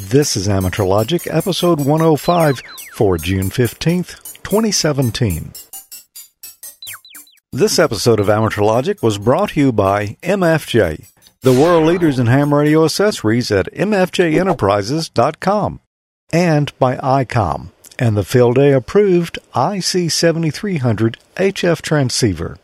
This 0.00 0.36
is 0.36 0.48
Amateur 0.48 0.84
Logic, 0.84 1.26
episode 1.28 1.80
105 1.80 2.62
for 2.94 3.18
June 3.18 3.50
15th, 3.50 4.40
2017. 4.44 5.52
This 7.52 7.80
episode 7.80 8.20
of 8.20 8.30
Amateur 8.30 8.62
Logic 8.62 9.02
was 9.02 9.18
brought 9.18 9.50
to 9.50 9.60
you 9.60 9.72
by 9.72 10.16
MFJ, 10.22 11.08
the 11.42 11.52
world 11.52 11.84
leaders 11.84 12.20
in 12.20 12.28
ham 12.28 12.54
radio 12.54 12.84
accessories 12.84 13.50
at 13.50 13.74
mfjenterprises.com, 13.74 15.80
and 16.32 16.78
by 16.78 16.96
ICOM 16.96 17.70
and 17.98 18.16
the 18.16 18.24
Field 18.24 18.54
Day 18.54 18.72
approved 18.72 19.40
IC7300 19.54 21.16
HF 21.36 21.82
transceiver. 21.82 22.56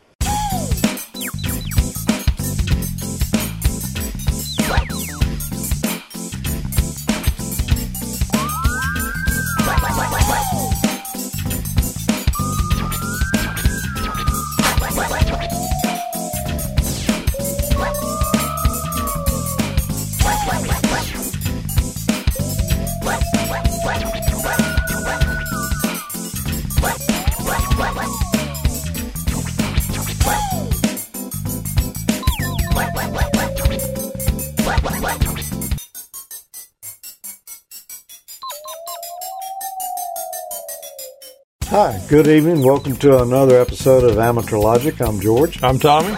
Good 42.15 42.27
evening. 42.27 42.63
Welcome 42.63 42.95
to 42.99 43.21
another 43.23 43.59
episode 43.59 44.05
of 44.05 44.17
Amateur 44.17 44.57
Logic. 44.57 45.01
I'm 45.01 45.19
George. 45.19 45.61
I'm 45.61 45.77
Tommy. 45.77 46.15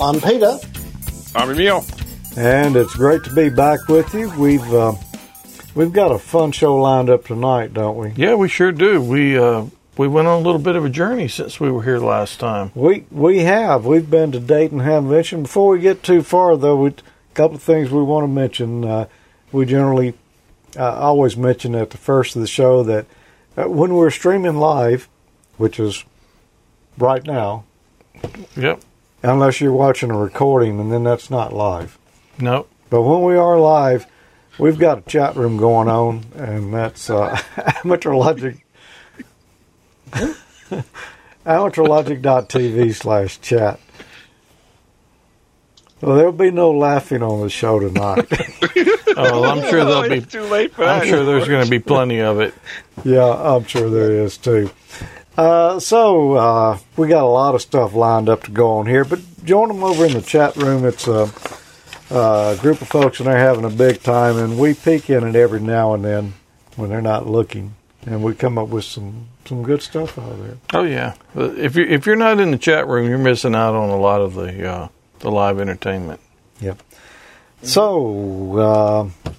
I'm 0.00 0.18
Peter. 0.18 0.58
I'm 1.34 1.50
Emil. 1.50 1.84
And 2.38 2.74
it's 2.74 2.94
great 2.94 3.22
to 3.24 3.34
be 3.34 3.50
back 3.50 3.86
with 3.86 4.14
you. 4.14 4.32
We've 4.38 4.72
uh, 4.72 4.94
we've 5.74 5.92
got 5.92 6.10
a 6.10 6.18
fun 6.18 6.52
show 6.52 6.76
lined 6.76 7.10
up 7.10 7.26
tonight, 7.26 7.74
don't 7.74 7.98
we? 7.98 8.12
Yeah, 8.16 8.36
we 8.36 8.48
sure 8.48 8.72
do. 8.72 9.02
We 9.02 9.36
uh, 9.36 9.66
we 9.98 10.08
went 10.08 10.26
on 10.26 10.40
a 10.40 10.42
little 10.42 10.58
bit 10.58 10.74
of 10.74 10.86
a 10.86 10.88
journey 10.88 11.28
since 11.28 11.60
we 11.60 11.70
were 11.70 11.82
here 11.82 11.98
last 11.98 12.40
time. 12.40 12.72
We 12.74 13.04
we 13.10 13.40
have. 13.40 13.84
We've 13.84 14.08
been 14.08 14.32
to 14.32 14.40
Dayton 14.40 14.78
Hamvention. 14.78 15.42
Before 15.42 15.72
we 15.72 15.80
get 15.80 16.02
too 16.02 16.22
far, 16.22 16.56
though, 16.56 16.76
we, 16.76 16.88
a 16.88 16.94
couple 17.34 17.56
of 17.56 17.62
things 17.62 17.90
we 17.90 18.02
want 18.02 18.24
to 18.24 18.28
mention. 18.28 18.86
Uh, 18.86 19.08
we 19.52 19.66
generally 19.66 20.14
uh, 20.78 20.94
always 20.94 21.36
mention 21.36 21.74
at 21.74 21.90
the 21.90 21.98
first 21.98 22.36
of 22.36 22.40
the 22.40 22.48
show 22.48 22.82
that 22.84 23.04
when 23.56 23.94
we're 23.94 24.10
streaming 24.10 24.56
live, 24.56 25.08
which 25.56 25.78
is 25.80 26.04
right 26.98 27.24
now, 27.24 27.64
Yep. 28.56 28.80
unless 29.22 29.60
you're 29.60 29.72
watching 29.72 30.10
a 30.10 30.16
recording, 30.18 30.80
and 30.80 30.90
then 30.92 31.04
that's 31.04 31.30
not 31.30 31.52
live. 31.52 31.98
Nope. 32.38 32.68
But 32.90 33.02
when 33.02 33.22
we 33.22 33.36
are 33.36 33.58
live, 33.58 34.06
we've 34.58 34.78
got 34.78 34.98
a 34.98 35.02
chat 35.02 35.36
room 35.36 35.56
going 35.56 35.88
on, 35.88 36.24
and 36.34 36.72
that's 36.74 37.10
uh, 37.10 37.38
Amateur 37.84 38.14
Logic. 38.14 38.64
amateurlogic.tv 41.46 42.94
slash 42.94 43.40
chat. 43.40 43.80
Well, 46.04 46.16
there'll 46.16 46.32
be 46.32 46.50
no 46.50 46.70
laughing 46.70 47.22
on 47.22 47.40
the 47.40 47.48
show 47.48 47.80
tonight. 47.80 48.28
Oh, 49.16 49.44
I'm 49.44 49.62
sure 49.70 49.84
there'll 49.84 50.08
be. 50.08 50.16
It's 50.16 50.32
too 50.32 50.42
late 50.42 50.72
for 50.74 50.84
I'm 50.84 51.06
sure 51.06 51.24
there's 51.24 51.46
going 51.46 51.62
to 51.62 51.70
be 51.70 51.78
plenty 51.78 52.20
of 52.20 52.40
it. 52.40 52.52
yeah, 53.04 53.24
I'm 53.24 53.64
sure 53.64 53.88
there 53.88 54.10
is 54.10 54.36
too. 54.36 54.70
Uh, 55.38 55.78
so 55.78 56.32
uh, 56.32 56.78
we 56.96 57.06
got 57.06 57.22
a 57.22 57.28
lot 57.28 57.54
of 57.54 57.62
stuff 57.62 57.94
lined 57.94 58.28
up 58.28 58.42
to 58.42 58.50
go 58.50 58.78
on 58.78 58.86
here, 58.86 59.04
but 59.04 59.20
join 59.44 59.68
them 59.68 59.84
over 59.84 60.04
in 60.04 60.14
the 60.14 60.20
chat 60.20 60.56
room. 60.56 60.84
It's 60.84 61.06
a, 61.06 61.30
a 62.10 62.56
group 62.60 62.82
of 62.82 62.88
folks, 62.88 63.20
and 63.20 63.28
they're 63.28 63.38
having 63.38 63.64
a 63.64 63.70
big 63.70 64.02
time, 64.02 64.36
and 64.36 64.58
we 64.58 64.74
peek 64.74 65.08
in 65.08 65.22
it 65.22 65.36
every 65.36 65.60
now 65.60 65.94
and 65.94 66.04
then 66.04 66.34
when 66.74 66.90
they're 66.90 67.00
not 67.00 67.28
looking, 67.28 67.76
and 68.04 68.24
we 68.24 68.34
come 68.34 68.58
up 68.58 68.66
with 68.66 68.84
some 68.84 69.28
some 69.44 69.62
good 69.62 69.80
stuff 69.80 70.18
out 70.18 70.32
of 70.32 70.42
there. 70.42 70.56
Oh 70.72 70.82
yeah. 70.82 71.14
If 71.36 71.76
you 71.76 71.84
if 71.84 72.04
you're 72.04 72.16
not 72.16 72.40
in 72.40 72.50
the 72.50 72.58
chat 72.58 72.88
room, 72.88 73.08
you're 73.08 73.16
missing 73.16 73.54
out 73.54 73.76
on 73.76 73.90
a 73.90 73.96
lot 73.96 74.20
of 74.22 74.34
the 74.34 74.68
uh, 74.68 74.88
the 75.24 75.30
live 75.30 75.58
entertainment. 75.58 76.20
Yep. 76.60 76.80
So 77.62 78.58
uh, 79.26 79.30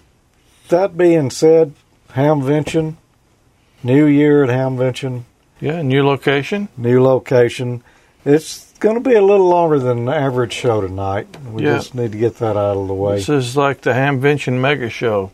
that 0.69 0.97
being 0.97 1.29
said, 1.29 1.73
Hamvention, 2.09 2.95
New 3.83 4.05
Year 4.07 4.43
at 4.43 4.49
Hamvention, 4.49 5.23
Yeah, 5.61 5.81
new 5.83 6.03
location. 6.05 6.67
new 6.75 7.01
location. 7.03 7.83
It's 8.25 8.73
going 8.79 8.95
to 9.01 9.07
be 9.09 9.15
a 9.15 9.21
little 9.21 9.47
longer 9.47 9.77
than 9.77 10.05
the 10.05 10.15
average 10.15 10.53
show 10.53 10.81
tonight. 10.81 11.27
We 11.45 11.63
Yeah. 11.63 11.75
just 11.75 11.93
need 11.93 12.11
to 12.13 12.17
get 12.17 12.37
that 12.39 12.57
out 12.57 12.75
of 12.77 12.87
the 12.87 12.93
way. 12.95 13.17
This 13.17 13.29
is 13.29 13.55
like 13.55 13.81
the 13.81 13.91
Hamvention 13.91 14.59
Mega 14.59 14.89
Show. 14.89 15.31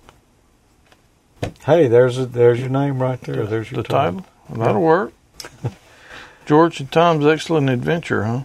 hey, 1.66 1.88
there's 1.88 2.18
a, 2.18 2.26
there's 2.26 2.60
your 2.60 2.70
name 2.70 3.02
right 3.02 3.20
there. 3.22 3.46
There's 3.46 3.72
your 3.72 3.84
The 3.84 3.88
title. 3.90 4.26
That'll 4.50 4.82
work. 4.82 5.14
George 6.46 6.82
and 6.82 6.92
Tom's 6.92 7.26
Excellent 7.26 7.70
Adventure, 7.70 8.24
huh? 8.26 8.44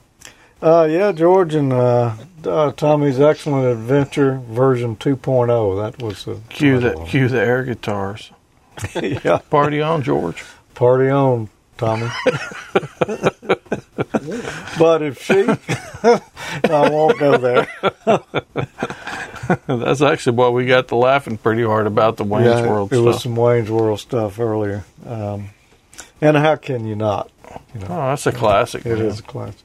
Uh, 0.62 0.86
yeah, 0.90 1.12
George 1.12 1.54
and 1.54 1.72
uh, 1.72 2.14
uh, 2.44 2.72
Tommy's 2.72 3.20
Excellent 3.20 3.66
Adventure 3.66 4.38
version 4.48 4.96
2.0. 4.96 5.82
That 5.82 6.02
was 6.02 6.24
the 6.24 6.40
Cue 6.48 6.80
title 6.80 7.00
that. 7.00 7.08
Cue 7.08 7.28
the 7.28 7.40
air 7.40 7.62
guitars. 7.64 8.30
yeah, 8.94 9.38
Party 9.50 9.80
on, 9.80 10.02
George. 10.02 10.42
party 10.74 11.08
on, 11.10 11.48
Tommy. 11.78 12.08
but 14.78 15.02
if 15.02 15.22
she, 15.22 15.44
I 16.70 16.88
won't 16.90 17.18
go 17.18 17.36
there. 17.38 17.66
That's 19.66 20.02
actually 20.02 20.36
what 20.36 20.52
we 20.54 20.66
got 20.66 20.88
to 20.88 20.96
laughing 20.96 21.36
pretty 21.38 21.62
hard 21.64 21.86
about 21.86 22.16
the 22.16 22.24
Wayne's 22.24 22.46
yeah, 22.60 22.66
World 22.68 22.92
it 22.92 22.96
stuff. 22.96 23.04
was 23.06 23.22
some 23.22 23.36
Wayne's 23.36 23.70
World 23.70 24.00
stuff 24.00 24.38
earlier. 24.40 24.84
Um, 25.06 25.50
and 26.20 26.36
how 26.36 26.56
can 26.56 26.86
you 26.86 26.96
not? 26.96 27.30
You 27.74 27.80
know, 27.80 27.86
Oh, 27.90 28.08
that's 28.08 28.26
a 28.26 28.32
classic. 28.32 28.84
it 28.86 28.98
man. 28.98 29.06
is 29.06 29.20
a 29.20 29.22
classic. 29.22 29.60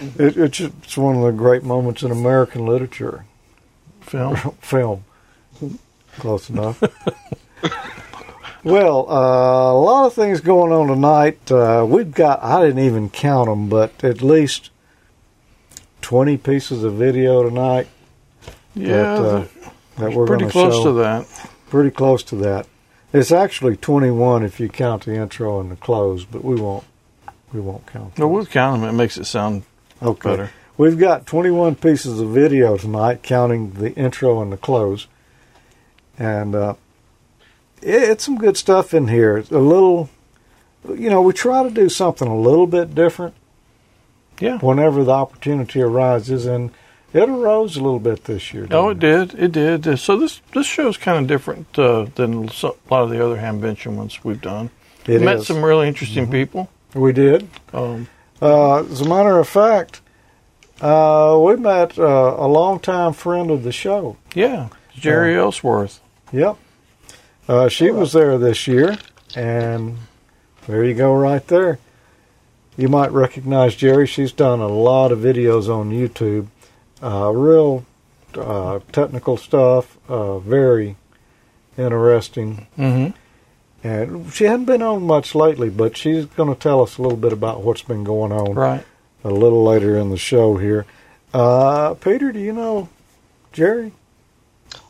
It, 0.00 0.36
it's 0.36 0.60
it's 0.60 0.96
one 0.96 1.16
of 1.16 1.22
the 1.22 1.32
great 1.32 1.62
moments 1.62 2.02
in 2.02 2.10
American 2.10 2.66
literature. 2.66 3.24
film. 4.00 4.36
film. 4.60 5.04
Close 6.18 6.48
enough. 6.50 6.82
well, 8.64 9.10
uh, 9.10 9.72
a 9.72 9.78
lot 9.80 10.06
of 10.06 10.14
things 10.14 10.40
going 10.40 10.72
on 10.72 10.88
tonight. 10.88 11.50
Uh, 11.50 11.84
we've 11.88 12.12
got, 12.12 12.42
I 12.42 12.64
didn't 12.64 12.84
even 12.84 13.10
count 13.10 13.48
them, 13.48 13.68
but 13.68 14.02
at 14.04 14.22
least 14.22 14.70
20 16.02 16.36
pieces 16.38 16.84
of 16.84 16.94
video 16.94 17.42
tonight 17.42 17.86
Yeah, 18.74 18.96
that, 18.96 19.18
uh, 19.18 19.44
that 19.98 20.12
we're 20.12 20.26
pretty 20.26 20.48
close 20.48 20.74
show. 20.74 20.84
to 20.84 20.92
that. 20.94 21.26
Pretty 21.68 21.90
close 21.90 22.22
to 22.24 22.36
that. 22.36 22.66
It's 23.12 23.32
actually 23.32 23.76
21 23.76 24.42
if 24.44 24.60
you 24.60 24.68
count 24.68 25.04
the 25.04 25.14
intro 25.16 25.60
and 25.60 25.70
the 25.70 25.76
close, 25.76 26.24
but 26.24 26.44
we 26.44 26.54
won't. 26.60 26.84
We 27.52 27.60
won't 27.60 27.86
count. 27.86 28.18
No, 28.18 28.26
we'll 28.28 28.44
count 28.46 28.80
them. 28.80 28.90
It 28.90 28.92
makes 28.92 29.16
it 29.16 29.24
sound 29.24 29.62
Okay. 30.02 30.30
better. 30.30 30.50
We've 30.78 30.98
got 30.98 31.26
21 31.26 31.76
pieces 31.76 32.20
of 32.20 32.28
video 32.30 32.76
tonight, 32.76 33.22
counting 33.22 33.72
the 33.72 33.94
intro 33.94 34.42
and 34.42 34.52
the 34.52 34.56
close. 34.58 35.06
And 36.18 36.54
uh, 36.54 36.74
it, 37.82 38.02
it's 38.10 38.24
some 38.24 38.36
good 38.38 38.56
stuff 38.56 38.92
in 38.92 39.08
here. 39.08 39.38
It's 39.38 39.50
a 39.50 39.58
little, 39.58 40.10
you 40.88 41.08
know, 41.08 41.22
we 41.22 41.32
try 41.32 41.62
to 41.62 41.70
do 41.70 41.88
something 41.88 42.28
a 42.28 42.36
little 42.38 42.66
bit 42.66 42.94
different 42.94 43.34
Yeah. 44.38 44.58
whenever 44.58 45.02
the 45.02 45.12
opportunity 45.12 45.80
arises. 45.80 46.44
And 46.44 46.70
it 47.14 47.28
arose 47.28 47.76
a 47.78 47.82
little 47.82 47.98
bit 48.00 48.24
this 48.24 48.52
year. 48.52 48.66
Oh, 48.70 48.92
didn't 48.92 49.32
it 49.32 49.32
did. 49.32 49.42
It 49.44 49.52
did. 49.52 49.88
Uh, 49.88 49.96
So 49.96 50.18
this 50.18 50.42
this 50.52 50.66
show 50.66 50.88
is 50.88 50.98
kind 50.98 51.18
of 51.18 51.26
different 51.26 51.78
uh, 51.78 52.06
than 52.16 52.34
a 52.48 52.66
lot 52.90 53.02
of 53.04 53.08
the 53.10 53.24
other 53.24 53.36
Hamvention 53.38 53.96
ones 53.96 54.22
we've 54.22 54.40
done. 54.42 54.68
It 55.06 55.22
Met 55.22 55.36
is. 55.36 55.42
Mm-hmm. 55.44 55.54
some 55.54 55.64
really 55.64 55.88
interesting 55.88 56.30
people. 56.30 56.68
We 56.94 57.12
did. 57.14 57.48
Um, 57.72 58.08
Uh, 58.40 58.84
as 58.84 59.00
a 59.00 59.08
matter 59.08 59.38
of 59.38 59.48
fact, 59.48 60.00
uh, 60.80 61.38
we 61.42 61.56
met 61.56 61.98
uh, 61.98 62.36
a 62.38 62.46
longtime 62.46 63.12
friend 63.14 63.50
of 63.50 63.62
the 63.62 63.72
show. 63.72 64.16
yeah, 64.34 64.68
Jeri 64.94 65.34
Ellsworth. 65.36 66.00
Yep. 66.32 66.56
Uh, 67.48 67.68
she 67.68 67.90
was 67.90 68.12
there 68.12 68.36
this 68.38 68.66
year, 68.66 68.96
and 69.34 69.96
there 70.66 70.84
you 70.84 70.94
go, 70.94 71.14
right 71.14 71.46
there. 71.46 71.78
You 72.76 72.88
might 72.88 73.10
recognize 73.12 73.74
Jeri. 73.76 74.06
She's 74.06 74.32
done 74.32 74.60
a 74.60 74.68
lot 74.68 75.12
of 75.12 75.20
videos 75.20 75.68
on 75.68 75.90
YouTube. 75.90 76.48
Uh, 77.02 77.30
real 77.30 77.86
uh, 78.34 78.80
technical 78.92 79.36
stuff. 79.36 79.96
Uh, 80.08 80.38
very 80.40 80.96
interesting. 81.78 82.66
Mm-hmm. 82.76 83.16
And 83.86 84.32
she 84.32 84.44
hadn't 84.44 84.64
been 84.64 84.82
on 84.82 85.04
much 85.06 85.34
lately, 85.36 85.70
but 85.70 85.96
she's 85.96 86.24
going 86.24 86.52
to 86.52 86.58
tell 86.58 86.82
us 86.82 86.98
a 86.98 87.02
little 87.02 87.16
bit 87.16 87.32
about 87.32 87.62
what's 87.62 87.82
been 87.82 88.02
going 88.02 88.32
on 88.32 88.54
Right. 88.54 88.84
a 89.22 89.30
little 89.30 89.62
later 89.62 89.96
in 89.96 90.10
the 90.10 90.16
show 90.16 90.56
here. 90.56 90.86
Uh, 91.32 91.94
Peter, 91.94 92.32
do 92.32 92.40
you 92.40 92.52
know 92.52 92.88
Jeri? 93.52 93.92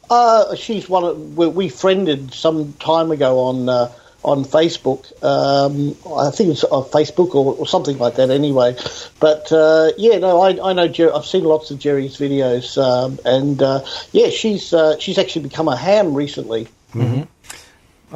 Uh, 0.08 0.54
she's 0.54 0.88
one 0.88 1.04
of 1.04 1.36
we, 1.36 1.46
we 1.48 1.68
friended 1.68 2.32
some 2.32 2.72
time 2.74 3.10
ago 3.10 3.40
on 3.40 3.68
uh, 3.68 3.92
on 4.22 4.44
Facebook. 4.44 5.02
Um, 5.22 5.96
I 6.16 6.30
think 6.30 6.50
it's 6.50 6.64
on 6.64 6.84
Facebook 6.84 7.34
or, 7.34 7.54
or 7.54 7.66
something 7.66 7.98
like 7.98 8.14
that. 8.14 8.30
Anyway, 8.30 8.76
but 9.20 9.50
uh, 9.52 9.90
yeah, 9.98 10.18
no, 10.18 10.40
I, 10.40 10.70
I 10.70 10.72
know. 10.74 10.86
Jer- 10.88 11.14
I've 11.14 11.26
seen 11.26 11.42
lots 11.44 11.70
of 11.72 11.78
Jeri's 11.80 12.16
videos, 12.16 12.78
um, 12.80 13.18
and 13.24 13.60
uh, 13.60 13.84
yeah, 14.12 14.30
she's 14.30 14.72
uh, 14.72 14.96
she's 15.00 15.18
actually 15.18 15.42
become 15.42 15.68
a 15.68 15.76
ham 15.76 16.14
recently. 16.14 16.68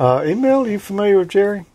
Uh, 0.01 0.23
Emil, 0.25 0.67
you 0.67 0.79
familiar 0.79 1.19
with 1.19 1.29
Jeri? 1.29 1.67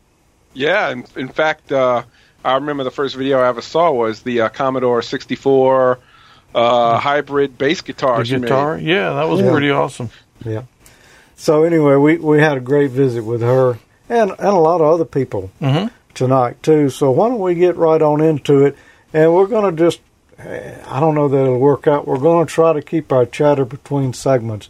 Yeah, 0.56 0.90
in, 0.90 1.06
in 1.16 1.28
fact, 1.28 1.72
uh, 1.72 2.02
I 2.44 2.56
remember 2.56 2.84
the 2.84 2.90
first 2.90 3.16
video 3.16 3.40
I 3.40 3.48
ever 3.50 3.62
saw 3.62 3.92
was 3.92 4.24
the 4.24 4.42
uh, 4.42 4.50
Commodore 4.50 5.04
64 5.04 6.00
uh, 6.56 6.98
hybrid 6.98 7.56
bass 7.60 7.82
guitar. 7.82 8.18
The 8.20 8.26
she 8.26 8.40
guitar, 8.40 8.78
made. 8.78 8.88
yeah, 8.88 9.14
that 9.14 9.28
was 9.28 9.42
Yeah. 9.42 9.52
pretty 9.52 9.70
awesome. 9.70 10.10
Yeah. 10.44 10.64
So 11.36 11.64
anyway, 11.66 11.98
we, 11.98 12.18
we 12.18 12.40
had 12.40 12.58
a 12.58 12.62
great 12.62 12.90
visit 12.90 13.24
with 13.24 13.42
her 13.42 13.78
and, 14.10 14.32
and 14.32 14.40
a 14.40 14.54
lot 14.54 14.82
of 14.82 14.88
other 14.88 15.06
people 15.06 15.52
Mhm. 15.62 15.92
tonight 16.16 16.64
too. 16.64 16.90
So 16.90 17.12
why 17.12 17.30
don't 17.30 17.40
we 17.40 17.54
get 17.54 17.76
right 17.76 18.02
on 18.02 18.22
into 18.22 18.66
it? 18.66 18.76
And 19.14 19.36
we're 19.36 19.46
going 19.48 19.76
to 19.76 19.84
just, 19.84 20.00
I 20.40 21.00
don't 21.00 21.14
know 21.14 21.28
that 21.28 21.38
it'll 21.38 21.60
work 21.60 21.86
out. 21.86 22.08
We're 22.08 22.18
going 22.18 22.48
to 22.48 22.52
try 22.52 22.74
to 22.74 22.82
keep 22.82 23.12
our 23.12 23.26
chatter 23.28 23.66
between 23.66 24.14
segments 24.14 24.70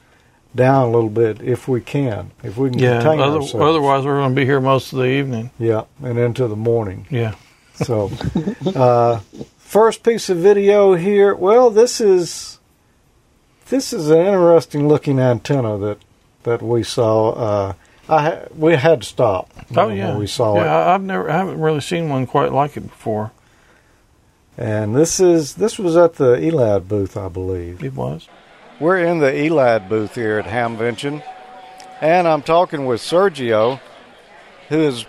down 0.56 0.88
a 0.88 0.92
little 0.92 1.10
bit 1.10 1.42
if 1.42 1.68
we 1.68 1.82
can, 1.82 2.32
if 2.44 2.58
we 2.58 2.70
can 2.70 2.80
Yeah, 2.80 3.02
contain 3.02 3.20
other, 3.20 3.38
ourselves. 3.42 3.56
otherwise 3.66 4.06
we're 4.06 4.18
going 4.20 4.30
to 4.34 4.36
be 4.36 4.46
here 4.46 4.62
most 4.62 4.94
of 4.94 5.00
the 5.00 5.06
evening. 5.06 5.52
Yeah, 5.60 5.84
and 6.02 6.18
into 6.18 6.48
the 6.48 6.56
morning. 6.56 7.08
Yeah. 7.10 7.36
So, 7.76 8.10
uh, 8.76 9.20
first 9.58 10.04
piece 10.04 10.30
of 10.30 10.38
video 10.38 10.94
here. 10.94 11.36
Well, 11.36 11.70
this 11.70 12.00
is 12.00 12.60
this 13.68 13.92
is 13.92 14.10
an 14.10 14.20
interesting 14.20 14.88
looking 14.88 15.20
antenna 15.20 15.78
that 15.80 15.98
that 16.44 16.62
we 16.62 16.84
saw. 16.84 17.32
Uh, 17.32 17.74
I 18.08 18.22
ha- 18.22 18.46
we 18.56 18.76
had 18.76 19.02
to 19.02 19.08
stop. 19.08 19.52
Oh 19.76 19.90
yeah, 19.90 20.16
we 20.16 20.28
saw 20.28 20.56
yeah. 20.56 20.64
it. 20.64 20.94
I've 20.94 21.02
never, 21.02 21.30
I 21.30 21.38
haven't 21.38 21.60
really 21.60 21.82
seen 21.82 22.08
one 22.08 22.28
quite 22.28 22.54
like 22.54 22.78
it 22.78 22.82
before. 22.82 23.32
And 24.58 24.96
this 24.96 25.20
is 25.20 25.56
this 25.56 25.78
was 25.78 25.98
at 25.98 26.14
the 26.16 26.36
ELAD 26.36 26.88
booth, 26.88 27.18
I 27.18 27.28
believe. 27.28 27.84
It 27.84 27.94
was. 27.94 28.30
We're 28.78 28.98
in 28.98 29.20
the 29.20 29.32
ELAD 29.32 29.88
booth 29.88 30.16
here 30.16 30.38
at 30.38 30.44
Hamvention, 30.44 31.24
and 32.02 32.28
I'm 32.28 32.42
talking 32.42 32.86
with 32.86 33.00
Sergio, 33.00 33.80
who 34.68 34.82
is 34.82 35.06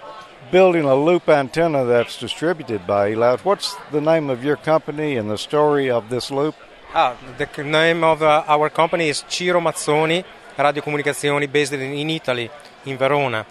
building 0.53 0.85
a 0.85 0.95
loop 0.95 1.29
antenna 1.29 1.85
that's 1.85 2.17
distributed 2.17 2.87
by 2.87 3.11
ELAD. 3.11 3.41
What's 3.41 3.75
the 3.91 4.01
name 4.01 4.31
of 4.31 4.45
your 4.45 4.55
company 4.55 5.17
and 5.17 5.29
the 5.29 5.37
story 5.37 5.91
of 5.91 6.11
this 6.11 6.31
loop? 6.31 6.55
Ah, 6.95 7.17
the 7.39 7.65
name 7.65 8.05
of 8.05 8.23
uh, 8.23 8.45
our 8.47 8.71
company 8.71 9.09
is 9.09 9.25
Ciro 9.29 9.61
Mazzoni 9.61 10.25
Radiocomunicazioni, 10.57 11.51
based 11.51 11.73
in, 11.73 11.81
in 11.81 12.11
Italy, 12.11 12.49
in 12.85 12.97
Verona. 12.97 13.45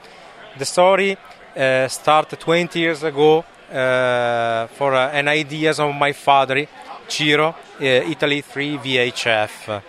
The 0.57 0.63
story 0.63 1.17
uh, 1.57 1.89
started 1.89 2.39
20 2.39 2.79
years 2.79 3.03
ago 3.03 3.43
uh, 3.69 4.67
for 4.67 4.95
uh, 4.95 5.09
an 5.09 5.27
ideas 5.27 5.77
of 5.81 5.93
my 5.93 6.13
father, 6.13 6.65
Ciro, 7.05 7.49
uh, 7.49 7.83
Italy 7.83 8.39
3 8.39 8.77
VHF. 8.77 9.81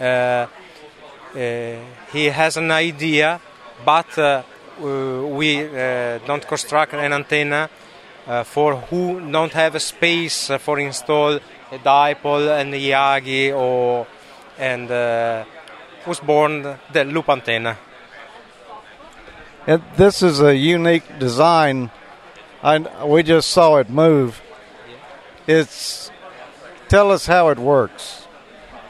Uh, 0.00 0.04
uh, 0.04 1.76
he 2.12 2.26
has 2.26 2.56
an 2.56 2.70
idea, 2.70 3.40
but 3.84 4.18
uh, 4.18 4.42
we 4.80 5.66
uh, 5.66 6.18
don't 6.26 6.46
construct 6.46 6.94
an 6.94 7.12
antenna 7.12 7.68
uh, 8.26 8.44
for 8.44 8.76
who 8.76 9.20
don't 9.32 9.52
have 9.52 9.74
a 9.74 9.80
space 9.80 10.50
for 10.60 10.78
install 10.78 11.40
a 11.72 11.78
dipole 11.78 12.60
and 12.60 12.72
a 12.74 12.78
Yagi 12.78 13.54
or 13.54 14.06
and 14.58 14.90
uh, 14.90 15.44
was 16.06 16.20
born 16.20 16.62
the 16.92 17.04
loop 17.04 17.28
antenna. 17.28 17.78
And 19.66 19.82
this 19.96 20.22
is 20.22 20.40
a 20.40 20.56
unique 20.56 21.18
design. 21.18 21.90
I, 22.62 22.78
we 23.04 23.22
just 23.22 23.50
saw 23.50 23.76
it 23.76 23.90
move. 23.90 24.40
It's 25.46 26.10
tell 26.88 27.12
us 27.12 27.26
how 27.26 27.48
it 27.48 27.58
works. 27.58 28.26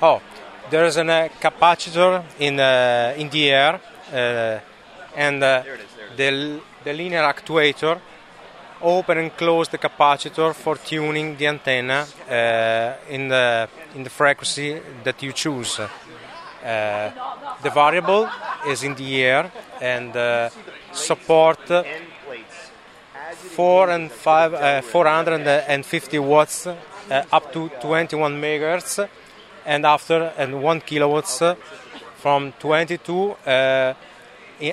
Oh, 0.01 0.23
there 0.70 0.85
is 0.85 0.97
a 0.97 1.03
uh, 1.03 1.29
capacitor 1.41 2.25
in 2.38 2.59
uh, 2.61 3.15
in 3.17 3.29
the 3.31 3.50
air, 3.50 3.81
uh, 4.12 4.59
and 5.17 5.43
uh, 5.43 5.62
the 6.17 6.61
the 6.85 6.93
linear 6.93 7.23
actuator 7.23 8.00
open 8.81 9.19
and 9.19 9.37
close 9.37 9.69
the 9.69 9.79
capacitor 9.79 10.55
for 10.55 10.76
tuning 10.76 11.37
the 11.37 11.47
antenna 11.47 12.06
uh, 12.31 13.12
in 13.12 13.29
the 13.29 13.69
in 13.94 14.05
the 14.05 14.11
frequency 14.11 14.81
that 15.05 15.23
you 15.23 15.32
choose. 15.32 15.81
Uh, 15.81 17.11
the 17.62 17.71
variable 17.71 18.29
is 18.67 18.82
in 18.82 18.94
the 18.94 19.25
air 19.25 19.50
and 19.81 20.17
uh, 20.17 20.50
support 20.93 21.59
four 23.59 23.91
and 23.91 24.11
five, 24.11 24.55
uh, 24.55 24.81
450 24.82 26.19
watts 26.19 26.67
uh, 26.67 26.76
up 27.32 27.53
to 27.53 27.69
21 27.81 28.41
megahertz, 28.41 29.09
and 29.69 29.85
after 29.85 30.32
and 30.38 30.62
one 30.62 30.81
kilowatts 30.81 31.43
uh, 31.43 31.55
from 32.17 32.53
22 32.59 33.31
uh, 33.47 33.94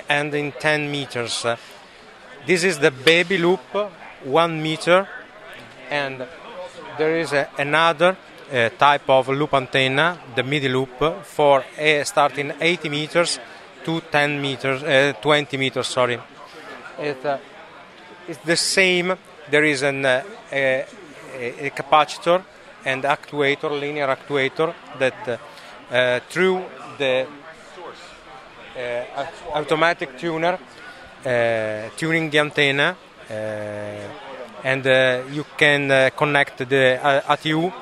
and 0.08 0.34
in 0.34 0.52
10 0.52 0.90
meters. 0.90 1.46
This 2.46 2.64
is 2.64 2.78
the 2.78 2.90
baby 2.90 3.36
loop, 3.36 3.60
one 4.24 4.62
meter, 4.62 5.06
and 5.90 6.26
there 6.96 7.18
is 7.18 7.34
another 7.58 8.16
uh, 8.50 8.70
type 8.70 9.10
of 9.10 9.28
loop 9.28 9.52
antenna, 9.52 10.18
the 10.34 10.42
midi 10.42 10.68
loop, 10.68 11.24
for 11.24 11.62
uh, 11.78 12.04
starting 12.04 12.52
80 12.58 12.88
meters 12.88 13.38
to 13.84 14.00
10 14.00 14.40
meters, 14.40 14.82
uh, 14.82 15.12
20 15.20 15.56
meters. 15.58 15.88
Sorry, 15.88 16.18
it, 16.98 17.24
uh, 17.24 17.38
it's 18.26 18.38
the 18.38 18.56
same. 18.56 19.14
There 19.50 19.64
is 19.64 19.82
an, 19.82 20.06
uh, 20.06 20.22
a, 20.50 20.86
a 21.66 21.70
capacitor 21.70 22.42
and 22.86 23.02
actuator, 23.04 23.70
linear 23.78 24.06
actuator, 24.06 24.72
that 24.98 25.40
uh, 25.90 26.20
through 26.30 26.64
the 26.98 27.26
uh, 28.76 29.26
automatic 29.54 30.16
tuner, 30.16 30.58
uh, 31.24 31.90
tuning 31.96 32.30
the 32.30 32.38
antenna, 32.38 32.96
uh, 33.28 33.34
and 34.64 34.84
you 35.34 35.44
can 35.56 36.10
connect 36.16 36.58
the 36.58 36.98
ATU 37.28 37.72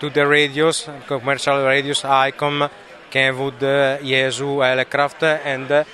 to 0.00 0.10
the 0.10 0.26
radios, 0.26 0.88
commercial 1.06 1.64
radios, 1.64 2.02
ICOM, 2.02 2.70
Kenwood, 3.10 3.62
uh, 3.62 3.98
Yaesu, 3.98 4.62
Elecraft, 4.62 5.22
and 5.44 5.70
uh, 5.70 5.84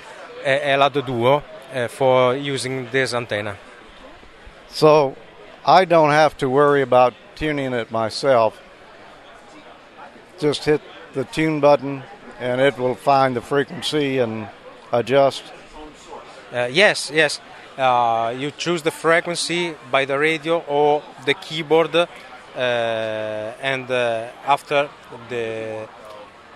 Elad 0.45 1.05
Duo 1.07 1.43
for 1.89 2.37
using 2.37 2.89
this 2.91 3.15
antenna. 3.15 3.57
So 4.69 5.17
I 5.65 5.85
don't 5.85 6.11
have 6.11 6.37
to 6.39 6.49
worry 6.49 6.83
about 6.83 7.15
tuning 7.37 7.73
it 7.73 7.91
myself. 7.91 8.61
Just 10.39 10.65
hit 10.65 10.81
the 11.13 11.25
tune 11.25 11.61
button 11.61 12.03
and 12.41 12.61
it 12.61 12.79
will 12.79 12.95
find 12.95 13.37
the 13.37 13.41
frequency 13.41 14.19
and 14.19 14.49
adjust. 14.93 15.45
Uh, 16.53 16.69
yes, 16.71 17.11
yes. 17.13 17.41
Uh, 17.77 18.33
you 18.39 18.51
choose 18.53 18.83
the 18.83 18.91
frequency 18.91 19.75
by 19.91 20.05
the 20.05 20.17
radio 20.17 20.59
or 20.69 21.03
the 21.27 21.35
keyboard, 21.35 21.95
uh, 21.97 22.07
and 22.57 23.91
uh, 23.91 24.29
after 24.47 24.89
the 25.29 25.89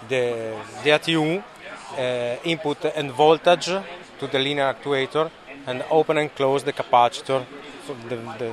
the 0.09 0.57
the 0.85 0.91
ATU 0.91 1.43
uh, 1.43 2.37
input 2.45 2.85
and 2.85 3.11
voltage 3.11 3.67
to 4.21 4.27
the 4.29 4.39
linear 4.39 4.73
actuator, 4.73 5.31
and 5.67 5.83
open 5.91 6.19
and 6.19 6.33
close 6.37 6.63
the 6.63 6.73
capacitor. 6.73 7.45
The, 8.09 8.17
the, 8.39 8.53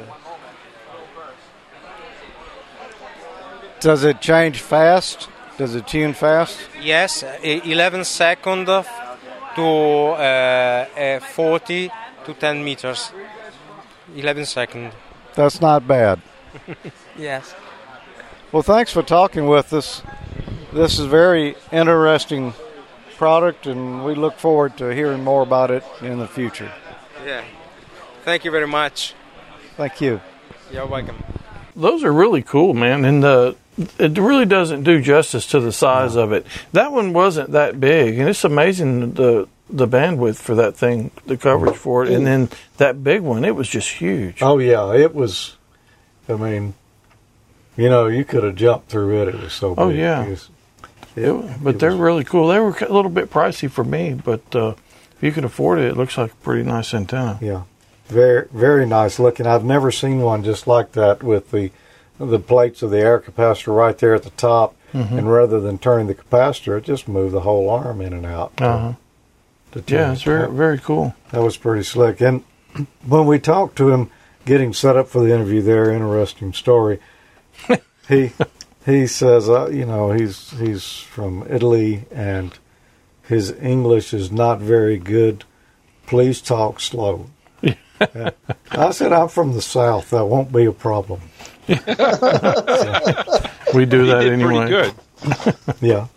Does 3.86 4.04
it 4.04 4.20
change 4.20 4.62
fast? 4.62 5.30
Does 5.60 5.76
it 5.76 5.86
tune 5.86 6.14
fast? 6.14 6.58
yes, 6.82 7.24
e- 7.44 7.62
11 7.66 8.04
second 8.04 8.66
to 8.66 9.62
uh, 9.62 10.88
uh, 10.98 11.20
40 11.20 11.92
to 12.26 12.34
10 12.34 12.64
meters. 12.64 13.12
11 14.16 14.46
second. 14.48 14.92
That's 15.36 15.62
not 15.62 15.88
bad. 15.88 16.20
Yes. 17.16 17.54
Well, 18.52 18.64
thanks 18.64 18.92
for 18.92 19.04
talking 19.04 19.46
with 19.48 19.72
us. 19.72 20.02
This 20.74 20.94
is 20.94 21.06
a 21.06 21.08
very 21.08 21.56
interesting 21.72 22.56
product, 23.18 23.68
and 23.68 24.04
we 24.04 24.16
look 24.16 24.40
forward 24.40 24.78
to 24.78 24.96
hearing 24.96 25.24
more 25.24 25.44
about 25.44 25.70
it 25.70 25.84
in 26.02 26.18
the 26.18 26.28
future. 26.28 26.72
Yeah. 27.24 27.44
Thank 28.24 28.46
you 28.46 28.52
very 28.52 28.68
much. 28.68 29.14
Thank 29.78 30.02
you. 30.02 30.22
You're 30.72 30.88
welcome. 30.88 31.24
Those 31.76 32.04
are 32.04 32.12
really 32.12 32.42
cool, 32.42 32.74
man, 32.74 33.06
and 33.06 33.22
the 33.22 33.56
it 33.78 34.18
really 34.18 34.46
doesn't 34.46 34.84
do 34.84 35.02
justice 35.02 35.48
to 35.48 35.60
the 35.60 35.72
size 35.72 36.16
of 36.16 36.32
it. 36.32 36.46
That 36.72 36.92
one 36.92 37.14
wasn't 37.14 37.52
that 37.52 37.80
big, 37.80 38.18
and 38.20 38.30
it's 38.30 38.44
amazing 38.44 39.14
the 39.14 39.48
the 39.70 39.88
bandwidth 39.88 40.36
for 40.38 40.56
that 40.56 40.76
thing, 40.78 41.10
the 41.26 41.38
coverage 41.38 41.76
for 41.76 42.06
it, 42.06 42.12
and 42.12 42.26
then 42.26 42.50
that 42.78 43.04
big 43.04 43.22
one, 43.22 43.44
it 43.44 43.56
was 43.56 43.68
just 43.68 43.90
huge. 43.90 44.42
Oh 44.42 44.60
yeah, 44.60 44.94
it 44.94 45.14
was. 45.16 45.58
I 46.30 46.34
mean, 46.34 46.74
you 47.76 47.90
know, 47.90 48.08
you 48.08 48.24
could 48.26 48.44
have 48.44 48.56
jumped 48.56 48.90
through 48.90 49.24
it. 49.24 49.28
It 49.30 49.42
was 49.42 49.54
so 49.54 49.70
big. 49.76 49.80
Oh, 49.84 49.90
yeah. 49.90 50.24
It 50.24 50.30
was 50.30 50.50
It- 51.16 51.64
but 51.64 51.80
they're 51.80 51.96
really 51.96 52.24
cool. 52.24 52.48
They 52.50 52.60
were 52.60 52.76
a 52.82 52.92
little 52.94 53.12
bit 53.12 53.30
pricey 53.32 53.70
for 53.70 53.84
me, 53.84 54.14
but 54.14 54.42
uh, 54.56 54.74
if 55.16 55.18
you 55.22 55.32
can 55.32 55.44
afford 55.46 55.80
it, 55.80 55.86
it 55.86 55.98
looks 55.98 56.18
like 56.18 56.32
a 56.32 56.36
pretty 56.38 56.64
nice 56.64 56.94
antenna. 56.94 57.38
Yeah, 57.42 57.64
very 58.08 58.48
very 58.54 58.86
nice 58.86 59.18
looking. 59.20 59.48
I've 59.48 59.64
never 59.66 59.92
seen 59.92 60.22
one 60.22 60.44
just 60.44 60.68
like 60.68 60.92
that 60.94 61.24
with 61.24 61.52
the 61.52 61.72
the 62.20 62.40
plates 62.40 62.82
of 62.82 62.92
the 62.92 63.00
air 63.00 63.20
capacitor 63.20 63.76
right 63.76 63.98
there 63.98 64.14
at 64.16 64.24
the 64.24 64.30
top, 64.32 64.76
Mm-hmm. 64.94 65.18
and 65.18 65.30
rather 65.30 65.60
than 65.60 65.78
turning 65.78 66.08
the 66.08 66.16
capacitor, 66.16 66.78
it 66.78 66.86
just 66.86 67.06
moved 67.10 67.34
the 67.34 67.42
whole 67.42 67.70
arm 67.70 68.00
in 68.00 68.14
and 68.14 68.26
out. 68.26 68.56
to- 68.58 68.64
Uh-huh. 68.66 68.94
to 69.74 69.84
Yeah, 69.94 70.14
it's 70.14 70.22
very 70.24 70.50
very 70.50 70.78
cool. 70.80 71.14
That 71.32 71.42
was 71.44 71.58
pretty 71.58 71.84
slick. 71.84 72.22
And 72.22 72.44
when 73.06 73.26
we 73.26 73.38
talked 73.40 73.76
to 73.78 73.90
him, 73.92 74.10
getting 74.46 74.72
set 74.72 74.96
up 74.96 75.10
for 75.10 75.22
the 75.22 75.34
interview, 75.34 75.62
there, 75.62 75.92
interesting 75.92 76.54
story. 76.54 77.00
he 78.08 78.32
he 78.86 79.06
says, 79.08 79.50
uh, 79.50 79.68
you 79.70 79.86
know, 79.86 80.12
he's 80.12 80.52
he's 80.52 81.00
from 81.00 81.46
Italy 81.50 82.06
and 82.12 82.58
his 83.24 83.52
English 83.52 84.14
is 84.14 84.32
not 84.32 84.60
very 84.60 84.98
good. 84.98 85.44
Please 86.08 86.40
talk 86.40 86.80
slow. 86.80 87.26
I 88.72 88.92
said, 88.92 89.12
I'm 89.12 89.28
from 89.30 89.54
the 89.54 89.62
South. 89.62 90.12
That 90.12 90.26
won't 90.26 90.54
be 90.54 90.64
a 90.66 90.72
problem. 90.72 91.22
We 91.68 91.76
do 93.86 94.04
He 94.04 94.10
that 94.12 94.22
did 94.22 94.34
anyway. 94.34 94.68
pretty 94.68 94.72
good. 94.72 94.94
Yeah. 95.82 96.08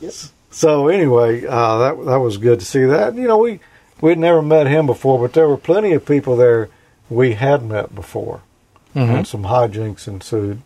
Yes. 0.00 0.32
So 0.50 0.88
anyway, 0.88 1.46
uh, 1.46 1.78
that 1.78 2.04
that 2.06 2.20
was 2.20 2.36
good 2.38 2.60
to 2.60 2.66
see 2.66 2.84
that. 2.84 3.14
You 3.14 3.26
know, 3.26 3.38
we 3.38 3.60
we'd 4.00 4.18
never 4.18 4.42
met 4.42 4.66
him 4.66 4.86
before, 4.86 5.18
but 5.18 5.32
there 5.32 5.48
were 5.48 5.56
plenty 5.56 5.92
of 5.92 6.04
people 6.04 6.36
there 6.36 6.68
we 7.08 7.32
had 7.32 7.64
met 7.64 7.94
before, 7.94 8.42
and 8.94 9.26
some 9.26 9.44
hijinks 9.44 10.06
ensued. 10.06 10.60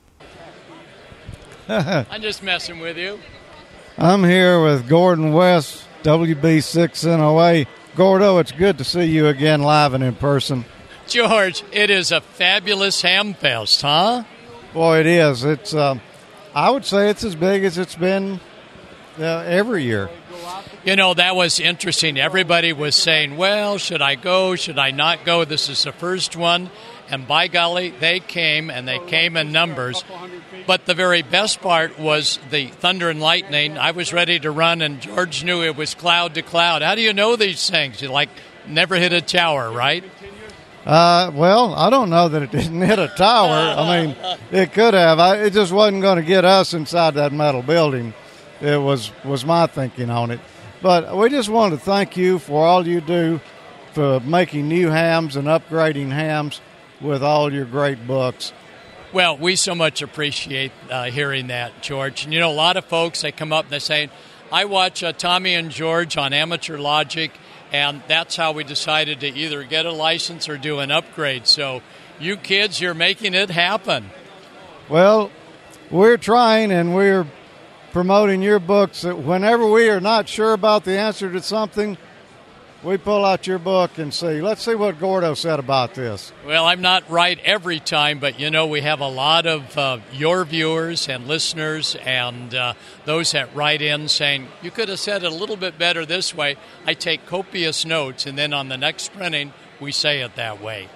I'm 1.69 2.21
just 2.23 2.43
messing 2.43 2.81
with 2.81 2.99
you. 2.99 3.21
I'm 3.99 4.25
here 4.25 4.63
with 4.63 4.89
Gordon 4.89 5.33
West, 5.33 5.85
WB6NOA. 6.03 7.67
Gordo, 7.97 8.39
it's 8.39 8.53
good 8.53 8.77
to 8.79 8.85
see 8.85 9.05
you 9.05 9.29
again 9.29 9.63
live 9.63 9.95
and 9.95 10.05
in 10.05 10.15
person. 10.17 10.65
George, 11.07 11.63
it 11.73 11.91
is 11.91 12.13
a 12.13 12.21
fabulous 12.21 13.03
ham 13.03 13.35
fest, 13.35 13.83
huh? 13.83 14.25
Boy, 14.73 15.01
it 15.01 15.07
is. 15.07 15.45
It's. 15.45 15.75
Um, 15.75 16.01
I 16.55 16.71
would 16.71 16.85
say 16.85 17.11
it's 17.11 17.25
as 17.25 17.35
big 17.35 17.65
as 17.65 17.79
it's 17.79 17.95
been 17.95 18.41
uh, 19.19 19.45
every 19.47 19.85
year. 19.85 20.09
You 20.85 20.97
know, 20.97 21.15
that 21.15 21.37
was 21.37 21.61
interesting. 21.61 22.19
Everybody 22.19 22.73
was 22.73 22.95
saying, 22.95 23.37
well, 23.37 23.79
should 23.79 24.01
I 24.01 24.15
go? 24.15 24.55
Should 24.57 24.79
I 24.79 24.91
not 24.91 25.25
go? 25.25 25.45
This 25.45 25.69
is 25.69 25.83
the 25.83 25.93
first 25.93 26.37
one. 26.37 26.71
And 27.09 27.27
by 27.27 27.49
golly, 27.49 27.91
they 27.91 28.21
came, 28.21 28.71
and 28.71 28.87
they 28.87 28.99
came 28.99 29.37
in 29.37 29.53
numbers. 29.53 30.03
But 30.67 30.87
the 30.87 30.95
very 30.95 31.23
best 31.23 31.61
part 31.61 31.99
was 31.99 32.39
the 32.51 32.69
thunder 32.69 33.11
and 33.11 33.21
lightning. 33.21 33.79
I 33.79 33.93
was 33.93 34.13
ready 34.13 34.39
to 34.41 34.51
run, 34.51 34.83
and 34.83 35.01
George 35.01 35.45
knew 35.45 35.63
it 35.63 35.77
was 35.77 35.95
cloud 35.95 36.35
to 36.35 36.43
cloud. 36.43 36.83
How 36.83 36.95
do 36.95 37.01
you 37.01 37.13
know 37.13 37.37
these 37.37 37.69
things? 37.69 38.03
You 38.03 38.09
like 38.09 38.31
never 38.67 38.97
hit 38.97 39.13
a 39.13 39.21
tower, 39.21 39.71
right? 39.71 40.05
Uh, 40.87 41.33
well, 41.35 41.75
I 41.75 41.91
don't 41.91 42.11
know 42.11 42.29
that 42.29 42.43
it 42.43 42.53
didn't 42.53 42.81
hit 42.81 43.01
a 43.01 43.09
tower. 43.09 43.75
I 43.77 44.07
mean, 44.07 44.17
it 44.53 44.73
could 44.73 44.95
have. 44.95 45.19
I, 45.19 45.39
it 45.39 45.53
just 45.53 45.73
wasn't 45.73 46.01
going 46.01 46.17
to 46.17 46.23
get 46.23 46.45
us 46.45 46.75
inside 46.75 47.15
that 47.15 47.33
metal 47.33 47.63
building. 47.63 48.15
It 48.61 48.81
was 48.81 49.11
was 49.25 49.45
my 49.45 49.67
thinking 49.67 50.11
on 50.11 50.31
it. 50.31 50.39
But 50.81 51.17
we 51.17 51.29
just 51.29 51.49
wanted 51.49 51.81
to 51.81 51.85
thank 51.85 52.17
you 52.17 52.39
for 52.39 52.65
all 52.65 52.87
you 52.87 53.01
do 53.01 53.41
for 53.95 54.21
making 54.21 54.69
new 54.69 54.89
hams 54.89 55.35
and 55.35 55.49
upgrading 55.49 56.11
hams 56.11 56.61
with 57.01 57.23
all 57.23 57.53
your 57.53 57.65
great 57.65 58.07
books. 58.07 58.53
Well, 59.13 59.37
we 59.37 59.57
so 59.57 59.75
much 59.75 60.03
appreciate 60.03 60.73
uh, 60.91 61.05
hearing 61.05 61.49
that, 61.49 61.83
George. 61.83 62.25
And 62.25 62.33
you 62.33 62.39
know, 62.39 62.51
a 62.51 62.53
lot 62.53 62.77
of 62.77 62.85
folks 62.85 63.23
they 63.23 63.33
come 63.33 63.53
up 63.53 63.65
and 63.65 63.73
they 63.73 63.81
say, 63.81 64.09
"I 64.53 64.67
watch 64.67 65.03
uh, 65.03 65.13
Tommy 65.13 65.55
and 65.55 65.71
George 65.71 66.17
on 66.17 66.33
Amateur 66.33 66.79
Logic, 66.79 67.33
and 67.73 68.03
that's 68.09 68.37
how 68.37 68.53
we 68.53 68.65
decided 68.65 69.21
to 69.21 69.29
either 69.29 69.63
get 69.65 69.87
a 69.87 69.93
license 69.93 70.49
or 70.49 70.57
do 70.57 70.81
an 70.81 70.91
upgrade." 70.91 71.47
So, 71.47 71.83
you 72.19 72.37
kids, 72.37 72.81
you're 72.81 72.95
making 72.95 73.35
it 73.35 73.51
happen. 73.51 74.11
Well, 74.89 75.31
we're 75.91 76.17
trying 76.17 76.71
and 76.71 76.95
we're 76.95 77.27
promoting 77.93 78.43
your 78.43 78.59
books. 78.59 79.05
Whenever 79.05 79.67
we 79.67 79.89
are 79.89 80.01
not 80.01 80.29
sure 80.29 80.53
about 80.53 80.85
the 80.85 80.99
answer 80.99 81.33
to 81.33 81.43
something, 81.43 81.97
we 82.83 82.97
pull 82.99 83.25
out 83.25 83.47
your 83.47 83.59
book 83.59 83.99
and 83.99 84.13
see. 84.13 84.41
Let's 84.41 84.63
see 84.63 84.75
what 84.75 85.01
Gordo 85.01 85.35
said 85.35 85.59
about 85.59 85.95
this. 85.95 86.33
Well, 86.47 86.67
I'm 86.67 86.81
not 86.81 87.09
right 87.11 87.39
every 87.45 87.81
time, 87.81 88.19
but 88.19 88.39
you 88.39 88.51
know, 88.51 88.67
we 88.67 88.83
have 88.83 89.01
a 89.01 89.09
lot 89.09 89.47
of 89.47 89.77
uh, 89.77 89.99
your 90.13 90.45
viewers 90.45 91.09
and 91.09 91.27
listeners 91.27 91.97
and 92.05 92.55
uh, 92.55 92.75
those 93.05 93.33
that 93.33 93.55
write 93.55 93.83
in 93.83 94.09
saying, 94.09 94.49
you 94.63 94.71
could 94.71 94.89
have 94.89 95.01
said 95.01 95.25
it 95.25 95.33
a 95.33 95.35
little 95.35 95.57
bit 95.57 95.79
better 95.79 96.07
this 96.07 96.35
way. 96.35 96.57
I 96.87 96.95
take 96.95 97.27
copious 97.27 97.85
notes, 97.85 98.27
and 98.27 98.37
then 98.37 98.53
on 98.53 98.69
the 98.69 98.77
next 98.77 99.13
printing, 99.13 99.53
we 99.81 99.91
say 99.93 100.21
it 100.21 100.37
that 100.37 100.63
way. 100.63 100.89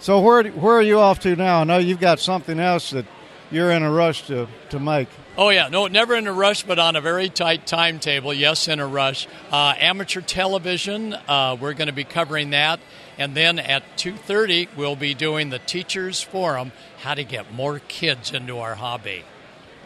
So 0.00 0.20
where 0.20 0.44
where 0.44 0.76
are 0.76 0.82
you 0.82 0.98
off 0.98 1.20
to 1.20 1.36
now? 1.36 1.60
I 1.60 1.64
know 1.64 1.78
you've 1.78 2.00
got 2.00 2.20
something 2.20 2.58
else 2.58 2.90
that 2.90 3.04
you're 3.50 3.70
in 3.70 3.82
a 3.82 3.90
rush 3.90 4.26
to, 4.28 4.48
to 4.70 4.80
make. 4.80 5.08
Oh 5.38 5.48
yeah, 5.50 5.68
no, 5.68 5.86
never 5.86 6.16
in 6.16 6.26
a 6.26 6.32
rush, 6.32 6.64
but 6.64 6.78
on 6.78 6.96
a 6.96 7.00
very 7.00 7.28
tight 7.28 7.66
timetable. 7.66 8.34
Yes, 8.34 8.68
in 8.68 8.80
a 8.80 8.86
rush. 8.86 9.28
Uh, 9.50 9.74
amateur 9.78 10.20
television, 10.20 11.14
uh, 11.14 11.56
we're 11.58 11.72
going 11.72 11.86
to 11.86 11.94
be 11.94 12.04
covering 12.04 12.50
that, 12.50 12.80
and 13.16 13.34
then 13.34 13.58
at 13.58 13.82
two 13.96 14.16
thirty, 14.16 14.68
we'll 14.76 14.96
be 14.96 15.14
doing 15.14 15.50
the 15.50 15.60
teachers 15.60 16.20
forum: 16.20 16.72
how 16.98 17.14
to 17.14 17.24
get 17.24 17.54
more 17.54 17.78
kids 17.88 18.32
into 18.32 18.58
our 18.58 18.74
hobby. 18.74 19.24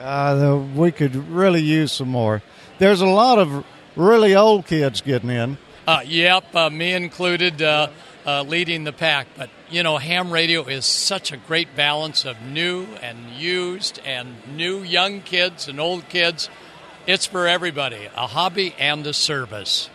Uh, 0.00 0.60
we 0.74 0.90
could 0.90 1.14
really 1.14 1.62
use 1.62 1.92
some 1.92 2.08
more. 2.08 2.42
There's 2.78 3.00
a 3.00 3.06
lot 3.06 3.38
of 3.38 3.64
really 3.94 4.34
old 4.34 4.66
kids 4.66 5.02
getting 5.02 5.30
in. 5.30 5.58
Uh, 5.86 6.00
yep, 6.04 6.52
uh, 6.54 6.70
me 6.70 6.94
included, 6.94 7.60
uh, 8.26 8.42
leading 8.42 8.84
the 8.84 8.92
pack. 8.92 9.26
But 9.36 9.50
you 9.70 9.82
know, 9.82 9.98
ham 9.98 10.30
radio 10.30 10.64
is 10.64 10.86
such 10.86 11.32
a 11.32 11.36
great 11.36 11.76
balance 11.76 12.24
of 12.24 12.40
new 12.42 12.86
and 13.02 13.30
used, 13.30 14.00
and 14.04 14.36
new 14.56 14.78
young 14.78 15.20
kids 15.20 15.68
and 15.68 15.80
old 15.80 16.08
kids. 16.08 16.48
It's 17.06 17.26
for 17.26 17.46
everybody, 17.46 18.08
a 18.16 18.26
hobby 18.26 18.74
and 18.78 19.06
a 19.06 19.12
service. 19.12 19.90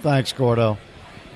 Thanks, 0.00 0.32
Gordo. 0.32 0.78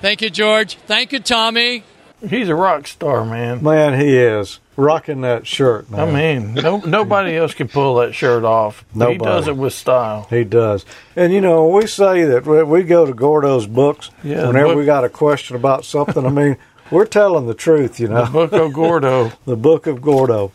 Thank 0.01 0.23
you, 0.23 0.31
George. 0.31 0.77
Thank 0.87 1.13
you, 1.13 1.21
Tommy. 1.21 1.85
He's 2.27 2.49
a 2.49 2.55
rock 2.55 2.87
star, 2.87 3.25
man. 3.25 3.63
Man, 3.63 3.99
he 4.01 4.17
is 4.17 4.61
rocking 4.77 5.21
that 5.23 5.47
shirt. 5.47 5.91
Man. 5.91 6.01
I 6.01 6.13
mean, 6.13 6.55
no, 6.55 6.79
nobody 6.87 7.37
else 7.37 7.55
can 7.55 7.69
pull 7.69 7.97
that 7.97 8.15
shirt 8.15 8.45
off. 8.45 8.85
He 8.93 8.99
Nobody. 8.99 9.19
does 9.19 9.49
it 9.49 9.57
with 9.57 9.73
style. 9.73 10.27
He 10.31 10.45
does. 10.45 10.85
And 11.17 11.33
you 11.33 11.41
know, 11.41 11.69
we 11.69 11.87
say 11.87 12.25
that 12.25 12.47
we- 12.47 12.63
we 12.63 12.83
go 12.83 13.07
to 13.07 13.13
Gordo's 13.15 13.67
books 13.67 14.11
Yeah, 14.23 14.47
whenever 14.49 14.69
book- 14.69 14.77
we 14.79 14.85
got 14.85 15.05
a 15.05 15.09
question 15.09 15.57
about 15.57 15.85
something. 15.85 16.25
I 16.27 16.31
mean, 16.31 16.57
we're 16.91 17.07
telling 17.07 17.47
the 17.47 17.55
truth, 17.55 17.99
you 17.99 18.09
know. 18.09 18.25
The 18.27 18.31
Book 18.31 18.53
of 18.53 18.73
Gordo. 18.73 19.33
the 19.47 19.57
Book 19.57 19.87
of 19.87 20.03
Gordo 20.03 20.53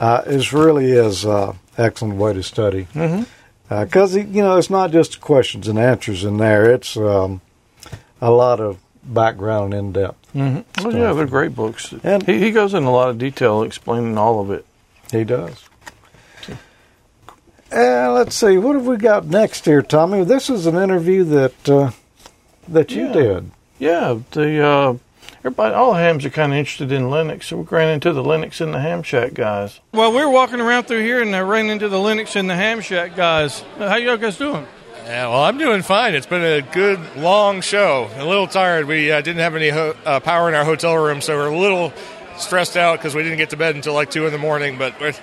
uh, 0.00 0.22
is 0.26 0.52
really 0.52 0.92
is 0.92 1.24
uh, 1.26 1.54
excellent 1.76 2.16
way 2.16 2.32
to 2.32 2.42
study 2.42 2.86
because 3.68 4.16
you 4.16 4.42
know 4.42 4.56
it's 4.56 4.70
not 4.70 4.90
just 4.90 5.20
questions 5.20 5.68
and 5.68 5.78
answers 5.78 6.24
in 6.24 6.38
there; 6.38 6.72
it's 6.72 6.96
um, 6.96 7.40
a 8.20 8.30
lot 8.30 8.58
of 8.60 8.78
background 9.02 9.74
in 9.74 9.92
depth. 9.92 10.16
Oh 10.34 10.64
yeah, 10.90 11.12
they're 11.12 11.26
great 11.26 11.54
books. 11.54 11.92
And- 12.04 12.22
he, 12.24 12.38
he 12.38 12.50
goes 12.50 12.74
in 12.74 12.84
a 12.84 12.90
lot 12.92 13.08
of 13.10 13.18
detail 13.18 13.62
explaining 13.62 14.16
all 14.18 14.40
of 14.40 14.50
it. 14.50 14.64
He 15.10 15.24
does. 15.24 15.64
Uh, 17.72 18.12
let's 18.12 18.34
see, 18.34 18.58
what 18.58 18.74
have 18.74 18.86
we 18.86 18.96
got 18.96 19.26
next 19.26 19.64
here, 19.64 19.80
Tommy? 19.80 20.24
This 20.24 20.50
is 20.50 20.66
an 20.66 20.74
interview 20.76 21.22
that 21.24 21.68
uh, 21.68 21.90
that 22.66 22.90
you 22.90 23.06
Yeah. 23.06 23.12
did. 23.12 23.50
Yeah, 23.78 24.18
the 24.32 24.60
uh, 24.66 24.94
everybody, 25.38 25.72
all 25.74 25.94
hams 25.94 26.24
are 26.24 26.30
kind 26.30 26.52
of 26.52 26.58
interested 26.58 26.90
in 26.90 27.04
Linux, 27.04 27.44
so 27.44 27.58
we 27.58 27.64
ran 27.64 27.88
into 27.94 28.12
the 28.12 28.24
Linux 28.24 28.60
and 28.60 28.74
the 28.74 28.80
Ham 28.80 29.04
Shack 29.04 29.34
guys. 29.34 29.78
Well, 29.92 30.10
we 30.10 30.18
were 30.18 30.28
walking 30.30 30.60
around 30.60 30.84
through 30.88 31.02
here 31.02 31.22
and 31.22 31.34
I 31.34 31.40
ran 31.40 31.70
into 31.70 31.88
the 31.88 31.96
Linux 31.98 32.34
and 32.34 32.50
the 32.50 32.56
Ham 32.56 32.80
Shack 32.80 33.14
guys. 33.14 33.62
Uh, 33.78 33.88
How 33.88 33.96
y'all 33.96 34.16
guys 34.16 34.36
doing? 34.36 34.66
Yeah, 35.04 35.28
well, 35.28 35.42
I'm 35.42 35.58
doing 35.58 35.82
fine. 35.82 36.14
It's 36.14 36.26
been 36.26 36.44
a 36.44 36.62
good, 36.62 37.00
long 37.16 37.62
show. 37.62 38.08
A 38.16 38.24
little 38.24 38.46
tired. 38.46 38.86
We 38.86 39.10
uh, 39.10 39.20
didn't 39.20 39.40
have 39.40 39.56
any 39.56 39.70
ho- 39.70 39.96
uh, 40.04 40.20
power 40.20 40.48
in 40.48 40.54
our 40.54 40.64
hotel 40.64 40.96
room, 40.96 41.20
so 41.20 41.36
we're 41.36 41.48
a 41.48 41.58
little 41.58 41.92
stressed 42.36 42.76
out 42.76 42.98
because 42.98 43.14
we 43.14 43.22
didn't 43.22 43.38
get 43.38 43.50
to 43.50 43.56
bed 43.56 43.74
until 43.74 43.94
like 43.94 44.10
two 44.10 44.26
in 44.26 44.32
the 44.32 44.38
morning. 44.38 44.78
But 44.78 45.00
we're- 45.00 45.14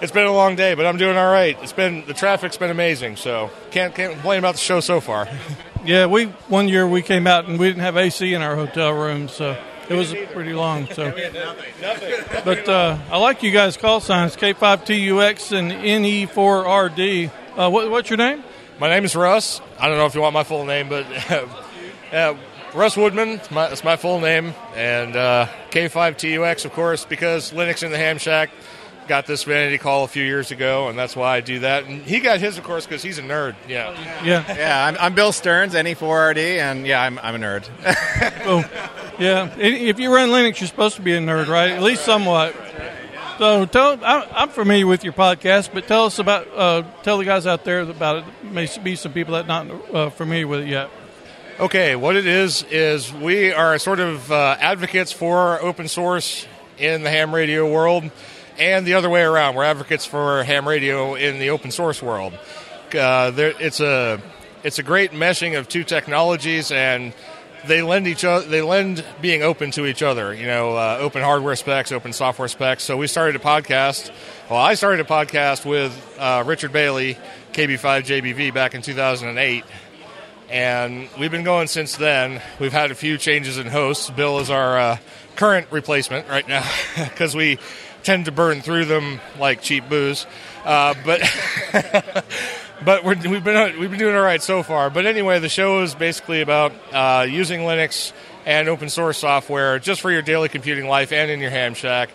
it's 0.00 0.12
been 0.12 0.26
a 0.26 0.32
long 0.32 0.54
day. 0.56 0.74
But 0.74 0.86
I'm 0.86 0.96
doing 0.96 1.16
all 1.16 1.30
right. 1.30 1.58
It's 1.62 1.72
been 1.72 2.04
the 2.06 2.14
traffic's 2.14 2.56
been 2.56 2.70
amazing, 2.70 3.16
so 3.16 3.50
can't 3.70 3.94
can't 3.94 4.12
complain 4.12 4.38
about 4.38 4.54
the 4.54 4.60
show 4.60 4.80
so 4.80 5.00
far. 5.00 5.28
Yeah, 5.84 6.06
we 6.06 6.24
one 6.48 6.66
year 6.68 6.88
we 6.88 7.02
came 7.02 7.28
out 7.28 7.46
and 7.46 7.56
we 7.56 7.68
didn't 7.68 7.82
have 7.82 7.96
AC 7.96 8.34
in 8.34 8.42
our 8.42 8.56
hotel 8.56 8.92
room, 8.92 9.28
so 9.28 9.56
it 9.88 9.94
was 9.94 10.12
pretty 10.32 10.52
long. 10.52 10.88
So, 10.92 11.12
but 12.44 12.68
uh, 12.68 12.98
I 13.12 13.16
like 13.18 13.44
you 13.44 13.52
guys' 13.52 13.76
call 13.76 14.00
signs 14.00 14.34
K5TUX 14.36 15.56
and 15.56 15.70
NE4RD. 15.70 17.30
Uh, 17.56 17.70
what, 17.70 17.90
what's 17.92 18.10
your 18.10 18.16
name? 18.16 18.42
My 18.80 18.88
name 18.88 19.04
is 19.04 19.16
Russ. 19.16 19.60
I 19.80 19.88
don't 19.88 19.98
know 19.98 20.06
if 20.06 20.14
you 20.14 20.20
want 20.20 20.34
my 20.34 20.44
full 20.44 20.64
name, 20.64 20.88
but 20.88 21.04
uh, 22.12 22.36
Russ 22.74 22.96
Woodman. 22.96 23.30
It's 23.30 23.50
my, 23.50 23.66
it's 23.66 23.82
my 23.82 23.96
full 23.96 24.20
name, 24.20 24.54
and 24.76 25.16
uh, 25.16 25.48
K5TUX, 25.70 26.64
of 26.64 26.72
course, 26.72 27.04
because 27.04 27.52
Linux 27.52 27.82
in 27.82 27.90
the 27.90 27.98
Ham 27.98 28.18
Shack. 28.18 28.50
got 29.08 29.26
this 29.26 29.42
vanity 29.42 29.78
call 29.78 30.04
a 30.04 30.08
few 30.08 30.22
years 30.22 30.52
ago, 30.52 30.88
and 30.88 30.96
that's 30.96 31.16
why 31.16 31.36
I 31.36 31.40
do 31.40 31.58
that. 31.60 31.86
And 31.86 32.02
he 32.02 32.20
got 32.20 32.38
his, 32.38 32.56
of 32.56 32.62
course, 32.62 32.86
because 32.86 33.02
he's 33.02 33.18
a 33.18 33.22
nerd. 33.22 33.56
Yeah. 33.66 34.22
Yeah. 34.22 34.44
Yeah, 34.56 34.86
I'm, 34.86 34.96
I'm 35.00 35.14
Bill 35.14 35.32
Stearns, 35.32 35.74
NE4RD, 35.74 36.58
and 36.58 36.86
yeah, 36.86 37.02
I'm, 37.02 37.18
I'm 37.18 37.34
a 37.34 37.38
nerd. 37.38 37.68
Oh, 38.44 38.64
yeah. 39.18 39.52
If 39.58 39.98
you 39.98 40.14
run 40.14 40.28
Linux, 40.28 40.60
you're 40.60 40.68
supposed 40.68 40.96
to 40.96 41.02
be 41.02 41.14
a 41.14 41.20
nerd, 41.20 41.48
right? 41.48 41.70
At 41.72 41.82
least 41.82 42.04
somewhat. 42.04 42.54
So 43.38 43.66
tell. 43.66 44.00
I'm 44.02 44.48
familiar 44.48 44.84
with 44.84 45.04
your 45.04 45.12
podcast, 45.12 45.70
but 45.72 45.86
tell 45.86 46.06
us 46.06 46.18
about. 46.18 46.48
Uh, 46.52 46.82
tell 47.04 47.18
the 47.18 47.24
guys 47.24 47.46
out 47.46 47.62
there 47.62 47.82
about 47.82 48.16
it. 48.16 48.24
May 48.42 48.68
be 48.82 48.96
some 48.96 49.12
people 49.12 49.34
that 49.34 49.46
not 49.46 49.70
uh, 49.94 50.10
familiar 50.10 50.48
with 50.48 50.62
it 50.62 50.68
yet. 50.68 50.90
Okay, 51.60 51.94
what 51.94 52.16
it 52.16 52.26
is 52.26 52.64
is 52.64 53.12
we 53.12 53.52
are 53.52 53.78
sort 53.78 54.00
of 54.00 54.32
uh, 54.32 54.56
advocates 54.58 55.12
for 55.12 55.62
open 55.62 55.86
source 55.86 56.48
in 56.78 57.04
the 57.04 57.10
ham 57.10 57.32
radio 57.32 57.70
world, 57.72 58.10
and 58.58 58.84
the 58.84 58.94
other 58.94 59.08
way 59.08 59.22
around. 59.22 59.54
We're 59.54 59.62
advocates 59.62 60.04
for 60.04 60.42
ham 60.42 60.66
radio 60.66 61.14
in 61.14 61.38
the 61.38 61.50
open 61.50 61.70
source 61.70 62.02
world. 62.02 62.36
Uh, 62.92 63.30
there, 63.30 63.54
it's 63.60 63.78
a 63.78 64.20
it's 64.64 64.80
a 64.80 64.82
great 64.82 65.12
meshing 65.12 65.56
of 65.56 65.68
two 65.68 65.84
technologies, 65.84 66.72
and 66.72 67.14
they 67.66 67.82
lend 67.82 68.06
each 68.06 68.24
other. 68.24 68.46
They 68.46 68.62
lend 68.62 69.04
being 69.20 69.42
open 69.42 69.70
to 69.72 69.86
each 69.86 70.02
other. 70.02 70.34
You 70.34 70.46
know, 70.46 70.76
uh, 70.76 70.98
open 71.00 71.22
hardware 71.22 71.56
specs, 71.56 71.92
open 71.92 72.12
software 72.12 72.48
specs. 72.48 72.84
So 72.84 72.96
we 72.96 73.06
started 73.06 73.36
a 73.36 73.44
podcast. 73.44 74.10
Well, 74.50 74.58
I 74.58 74.74
started 74.74 75.04
a 75.04 75.08
podcast 75.08 75.64
with 75.64 75.92
uh, 76.18 76.44
Richard 76.46 76.72
Bailey, 76.72 77.18
KB5JBV, 77.52 78.54
back 78.54 78.74
in 78.74 78.82
2008 78.82 79.64
and 80.50 81.08
we've 81.18 81.30
been 81.30 81.44
going 81.44 81.66
since 81.66 81.96
then. 81.96 82.40
We've 82.58 82.72
had 82.72 82.90
a 82.90 82.94
few 82.94 83.18
changes 83.18 83.58
in 83.58 83.66
hosts. 83.66 84.10
Bill 84.10 84.38
is 84.38 84.50
our 84.50 84.78
uh, 84.78 84.98
current 85.36 85.66
replacement 85.70 86.28
right 86.28 86.46
now 86.48 86.68
because 86.96 87.34
we 87.34 87.58
tend 88.02 88.24
to 88.24 88.32
burn 88.32 88.62
through 88.62 88.86
them 88.86 89.20
like 89.38 89.60
cheap 89.60 89.88
booze. 89.88 90.26
Uh, 90.64 90.94
but 91.04 91.20
but 92.84 93.04
we're, 93.04 93.16
we've 93.28 93.44
been 93.44 93.78
we've 93.78 93.90
been 93.90 93.98
doing 93.98 94.14
all 94.14 94.22
right 94.22 94.42
so 94.42 94.62
far. 94.62 94.90
But 94.90 95.06
anyway, 95.06 95.38
the 95.38 95.48
show 95.48 95.82
is 95.82 95.94
basically 95.94 96.40
about 96.40 96.72
uh, 96.92 97.26
using 97.28 97.60
Linux 97.60 98.12
and 98.46 98.68
open 98.68 98.88
source 98.88 99.18
software 99.18 99.78
just 99.78 100.00
for 100.00 100.10
your 100.10 100.22
daily 100.22 100.48
computing 100.48 100.88
life 100.88 101.12
and 101.12 101.30
in 101.30 101.40
your 101.40 101.50
ham 101.50 101.74
shack. 101.74 102.10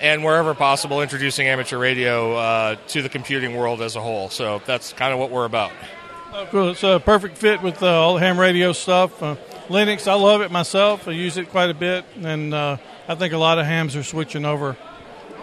And 0.00 0.24
wherever 0.24 0.54
possible, 0.54 1.02
introducing 1.02 1.46
amateur 1.46 1.76
radio 1.76 2.34
uh, 2.34 2.76
to 2.88 3.02
the 3.02 3.10
computing 3.10 3.56
world 3.56 3.82
as 3.82 3.96
a 3.96 4.00
whole. 4.00 4.30
So 4.30 4.62
that's 4.64 4.94
kind 4.94 5.12
of 5.12 5.18
what 5.18 5.30
we're 5.30 5.44
about. 5.44 5.72
Oh, 6.32 6.46
cool. 6.50 6.70
It's 6.70 6.84
a 6.84 7.02
perfect 7.04 7.36
fit 7.36 7.60
with 7.60 7.82
uh, 7.82 7.86
all 7.86 8.14
the 8.14 8.20
ham 8.20 8.38
radio 8.38 8.72
stuff. 8.72 9.22
Uh, 9.22 9.36
Linux, 9.68 10.08
I 10.08 10.14
love 10.14 10.40
it 10.40 10.50
myself. 10.50 11.06
I 11.06 11.12
use 11.12 11.36
it 11.36 11.50
quite 11.50 11.70
a 11.70 11.74
bit, 11.74 12.04
and 12.22 12.54
uh, 12.54 12.78
I 13.08 13.14
think 13.14 13.34
a 13.34 13.38
lot 13.38 13.58
of 13.58 13.66
hams 13.66 13.94
are 13.94 14.02
switching 14.02 14.44
over. 14.44 14.76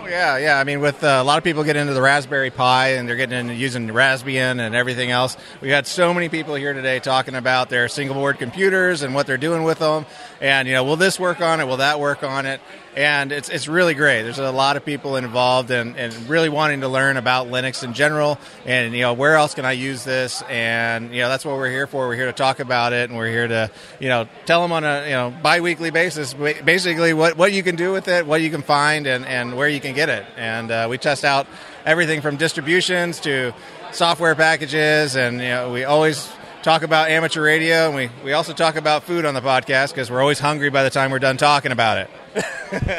Oh, 0.08 0.10
yeah, 0.10 0.38
yeah. 0.38 0.58
I 0.58 0.64
mean, 0.64 0.80
with 0.80 1.04
uh, 1.04 1.20
a 1.20 1.24
lot 1.26 1.38
of 1.38 1.44
people 1.44 1.66
get 1.66 1.76
into 1.76 1.94
the 1.94 2.02
Raspberry 2.02 2.50
Pi 2.50 2.92
and 2.94 3.10
they're 3.10 3.18
getting 3.18 3.38
into 3.38 3.54
using 3.54 3.90
Raspbian 3.90 4.62
and 4.62 4.74
everything 4.74 5.12
else. 5.12 5.36
We 5.60 5.68
had 5.70 5.86
so 5.86 6.14
many 6.14 6.30
people 6.30 6.56
here 6.56 6.72
today 6.72 7.00
talking 7.00 7.36
about 7.36 7.68
their 7.68 7.90
single 7.90 8.16
board 8.16 8.40
computers 8.40 9.02
and 9.02 9.14
what 9.14 9.28
they're 9.28 9.36
doing 9.36 9.64
with 9.64 9.80
them. 9.80 10.06
And 10.40 10.66
you 10.66 10.76
know, 10.76 10.86
will 10.86 10.96
this 10.96 11.20
work 11.20 11.42
on 11.42 11.60
it? 11.60 11.66
Will 11.66 11.78
that 11.78 12.00
work 12.00 12.24
on 12.24 12.46
it? 12.46 12.62
And 12.98 13.32
it's 13.32 13.50
it's 13.50 13.68
really 13.68 13.94
great. 13.94 14.24
There's 14.24 14.40
a 14.40 14.50
lot 14.50 14.76
of 14.76 14.84
people 14.84 15.18
involved 15.18 15.70
and, 15.70 15.96
and 15.96 16.12
really 16.28 16.50
wanting 16.50 16.82
to 16.82 16.88
learn 16.88 17.18
about 17.18 17.46
Linux 17.46 17.84
in 17.84 17.94
general. 17.94 18.40
And 18.66 18.92
you 18.96 19.02
know, 19.02 19.14
where 19.14 19.36
else 19.36 19.54
can 19.54 19.66
I 19.66 19.74
use 19.74 20.04
this? 20.04 20.42
And 20.50 21.14
you 21.14 21.22
know, 21.22 21.30
that's 21.30 21.46
what 21.46 21.58
we're 21.58 21.70
here 21.70 21.86
for. 21.86 22.08
We're 22.08 22.16
here 22.16 22.26
to 22.26 22.34
talk 22.34 22.60
about 22.60 22.94
it, 22.94 23.12
and 23.12 23.16
we're 23.16 23.30
here 23.30 23.48
to 23.48 23.70
you 24.00 24.10
know 24.10 24.28
tell 24.48 24.64
them 24.64 24.72
on 24.72 24.84
a 24.84 25.06
you 25.06 25.12
know 25.12 25.32
biweekly 25.44 25.92
basis, 25.92 26.34
basically 26.34 27.14
what 27.14 27.38
what 27.38 27.54
you 27.54 27.62
can 27.62 27.76
do 27.76 27.92
with 27.92 28.08
it, 28.08 28.26
what 28.26 28.42
you 28.42 28.50
can 28.50 28.64
find, 28.64 29.06
and 29.06 29.28
and 29.28 29.56
where 29.56 29.70
you 29.70 29.80
can 29.80 29.94
get 29.94 30.10
it. 30.10 30.26
And 30.36 30.72
uh, 30.72 30.88
we 30.90 30.98
test 30.98 31.24
out 31.24 31.46
everything 31.86 32.22
from 32.22 32.36
distributions 32.36 33.20
to 33.20 33.54
software 33.92 34.34
packages, 34.34 35.16
and 35.16 35.40
you 35.40 35.50
know, 35.50 35.72
we 35.72 35.84
always 35.84 36.28
talk 36.68 36.84
about 36.84 37.10
amateur 37.10 37.42
radio, 37.42 37.86
and 37.86 37.96
we, 37.96 38.10
we 38.26 38.34
also 38.34 38.52
talk 38.52 38.76
about 38.76 39.04
food 39.04 39.24
on 39.24 39.34
the 39.34 39.40
podcast 39.40 39.92
because 39.92 40.12
we're 40.12 40.20
always 40.20 40.38
hungry 40.38 40.70
by 40.70 40.84
the 40.84 40.90
time 40.90 41.12
we're 41.12 41.18
done 41.18 41.38
talking 41.38 41.72
about 41.72 41.98
it. 41.98 42.10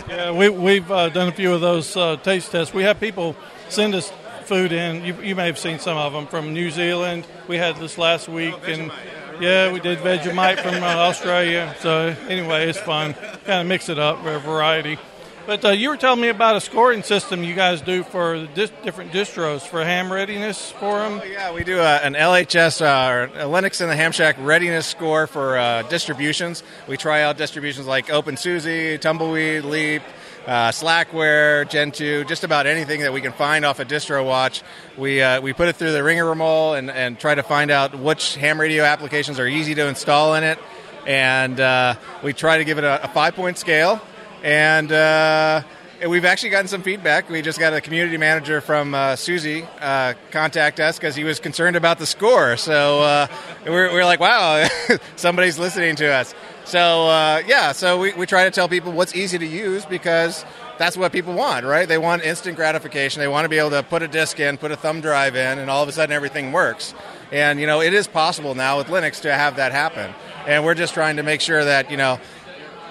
Yeah, 0.09 0.31
we, 0.31 0.48
we've 0.48 0.90
uh, 0.90 1.11
done 1.11 1.28
a 1.28 1.33
few 1.33 1.52
of 1.52 1.61
those 1.61 1.94
uh, 1.94 2.16
taste 2.16 2.50
tests. 2.50 2.72
We 2.72 2.85
have 2.85 2.98
people 2.98 3.37
send 3.68 3.94
us 3.94 4.11
food 4.44 4.72
in. 4.72 5.04
You, 5.04 5.20
you 5.20 5.35
may 5.37 5.44
have 5.44 5.59
seen 5.59 5.78
some 5.78 5.98
of 5.98 6.14
them 6.14 6.26
from 6.26 6.54
New 6.54 6.70
Zealand. 6.70 7.26
We 7.46 7.59
had 7.59 7.76
this 7.76 7.98
last 7.98 8.31
week, 8.31 8.54
and 8.66 8.90
yeah, 9.38 9.70
we 9.70 9.81
did 9.81 9.98
Vegemite 9.98 10.62
from 10.62 10.83
uh, 10.83 10.87
Australia. 10.87 11.76
So 11.81 12.16
anyway, 12.28 12.70
it's 12.70 12.81
fun. 12.81 13.12
Kind 13.12 13.61
of 13.61 13.66
mix 13.66 13.90
it 13.90 13.98
up 13.98 14.22
for 14.22 14.31
a 14.31 14.40
variety. 14.40 14.96
But 15.48 15.64
uh, 15.64 15.70
you 15.70 15.88
were 15.88 15.96
telling 15.96 16.20
me 16.20 16.28
about 16.28 16.56
a 16.56 16.61
scoring 16.61 17.02
system 17.02 17.42
you 17.42 17.54
guys 17.54 17.80
do 17.80 18.02
for 18.02 18.40
the 18.40 18.48
dis- 18.48 18.72
different 18.84 19.12
distros 19.12 19.62
for 19.62 19.82
ham 19.82 20.12
readiness 20.12 20.72
for 20.72 20.98
them. 20.98 21.22
Yeah, 21.26 21.54
we 21.54 21.64
do 21.64 21.78
a, 21.78 21.96
an 21.96 22.12
LHS, 22.12 22.82
uh, 22.82 23.11
or 23.11 23.22
a 23.24 23.46
Linux 23.46 23.80
in 23.80 23.88
the 23.88 23.96
Ham 23.96 24.12
Shack 24.12 24.37
readiness 24.40 24.87
score 24.87 25.26
for 25.26 25.56
uh, 25.56 25.84
distributions. 25.84 26.62
We 26.87 26.98
try 26.98 27.22
out 27.22 27.38
distributions 27.38 27.87
like 27.87 28.08
OpenSUSE, 28.08 29.00
Tumbleweed, 29.00 29.64
Leap, 29.64 30.02
uh, 30.46 30.68
Slackware, 30.68 31.66
Gentoo, 31.66 32.24
just 32.24 32.44
about 32.44 32.66
anything 32.66 33.00
that 33.00 33.14
we 33.14 33.22
can 33.22 33.32
find 33.32 33.64
off 33.64 33.80
a 33.80 33.87
DistroWatch. 33.87 34.62
We, 34.98 35.22
uh, 35.22 35.40
we 35.40 35.54
put 35.54 35.68
it 35.68 35.76
through 35.76 35.92
the 35.92 36.04
ringer 36.04 36.30
and, 36.30 36.90
and 36.90 37.18
try 37.18 37.34
to 37.34 37.42
find 37.42 37.70
out 37.70 37.98
which 37.98 38.34
ham 38.34 38.61
radio 38.61 38.84
applications 38.84 39.40
are 39.40 39.46
easy 39.46 39.74
to 39.76 39.88
install 39.88 40.34
in 40.34 40.44
it. 40.44 40.58
And 41.06 41.58
uh, 41.58 41.94
we 42.22 42.34
try 42.34 42.58
to 42.58 42.66
give 42.66 42.76
it 42.76 42.84
a, 42.84 43.02
a 43.02 43.08
five 43.08 43.34
point 43.34 43.56
scale. 43.56 44.02
And 44.42 44.92
uh, 44.92 45.62
we've 46.07 46.24
actually 46.24 46.51
gotten 46.51 46.68
some 46.68 46.83
feedback. 46.83 47.29
We 47.29 47.42
just 47.42 47.59
got 47.59 47.72
a 47.72 47.81
community 47.81 48.16
manager 48.16 48.61
from 48.61 48.94
uh, 48.94 49.16
SUSE 49.16 49.64
uh, 49.81 50.14
contact 50.31 50.79
us 50.79 50.96
because 50.96 51.16
he 51.16 51.24
was 51.24 51.40
concerned 51.40 51.77
about 51.77 51.98
the 51.98 52.07
score. 52.07 52.57
So 52.57 53.01
uh, 53.01 53.27
we're, 53.64 53.92
we're 53.92 54.05
like, 54.05 54.20
wow, 54.20 54.68
somebody's 55.16 55.59
listening 55.59 55.96
to 55.96 56.07
us. 56.12 56.35
So 56.64 57.09
uh, 57.09 57.42
yeah, 57.46 57.72
so 57.72 57.98
we, 57.98 58.12
we 58.12 58.27
try 58.27 58.44
to 58.44 58.51
tell 58.51 58.68
people 58.68 58.92
what's 58.92 59.16
easy 59.16 59.38
to 59.38 59.46
use 59.46 59.87
because 59.87 60.44
that's 60.79 60.96
what 60.96 61.12
people 61.12 61.35
want, 61.35 61.64
right? 61.64 61.88
They 61.88 61.98
want 61.98 62.22
instant 62.22 62.57
gratification. 62.57 63.20
They 63.20 63.29
want 63.29 63.46
to 63.46 63.48
be 63.48 63.59
able 63.59 63.70
to 63.70 63.83
put 63.83 64.03
a 64.03 64.09
disk 64.09 64.38
in, 64.38 64.59
put 64.59 64.70
a 64.70 64.77
thumb 64.77 65.01
drive 65.01 65.35
in, 65.35 65.59
and 65.59 65.70
all 65.70 65.83
of 65.83 65.88
a 65.88 65.92
sudden 65.92 66.14
everything 66.14 66.53
works. 66.53 66.94
And 67.33 67.59
you 67.59 67.66
know, 67.66 67.81
it 67.81 67.94
is 67.94 68.07
possible 68.07 68.55
now 68.55 68.79
with 68.79 68.88
Linux 68.88 69.22
to 69.22 69.33
have 69.33 69.57
that 69.57 69.72
happen. 69.72 70.14
And 70.46 70.64
we're 70.64 70.74
just 70.74 70.94
trying 70.94 71.16
to 71.16 71.22
make 71.22 71.40
sure 71.40 71.64
that 71.64 71.90
you 71.90 71.96
know 71.96 72.20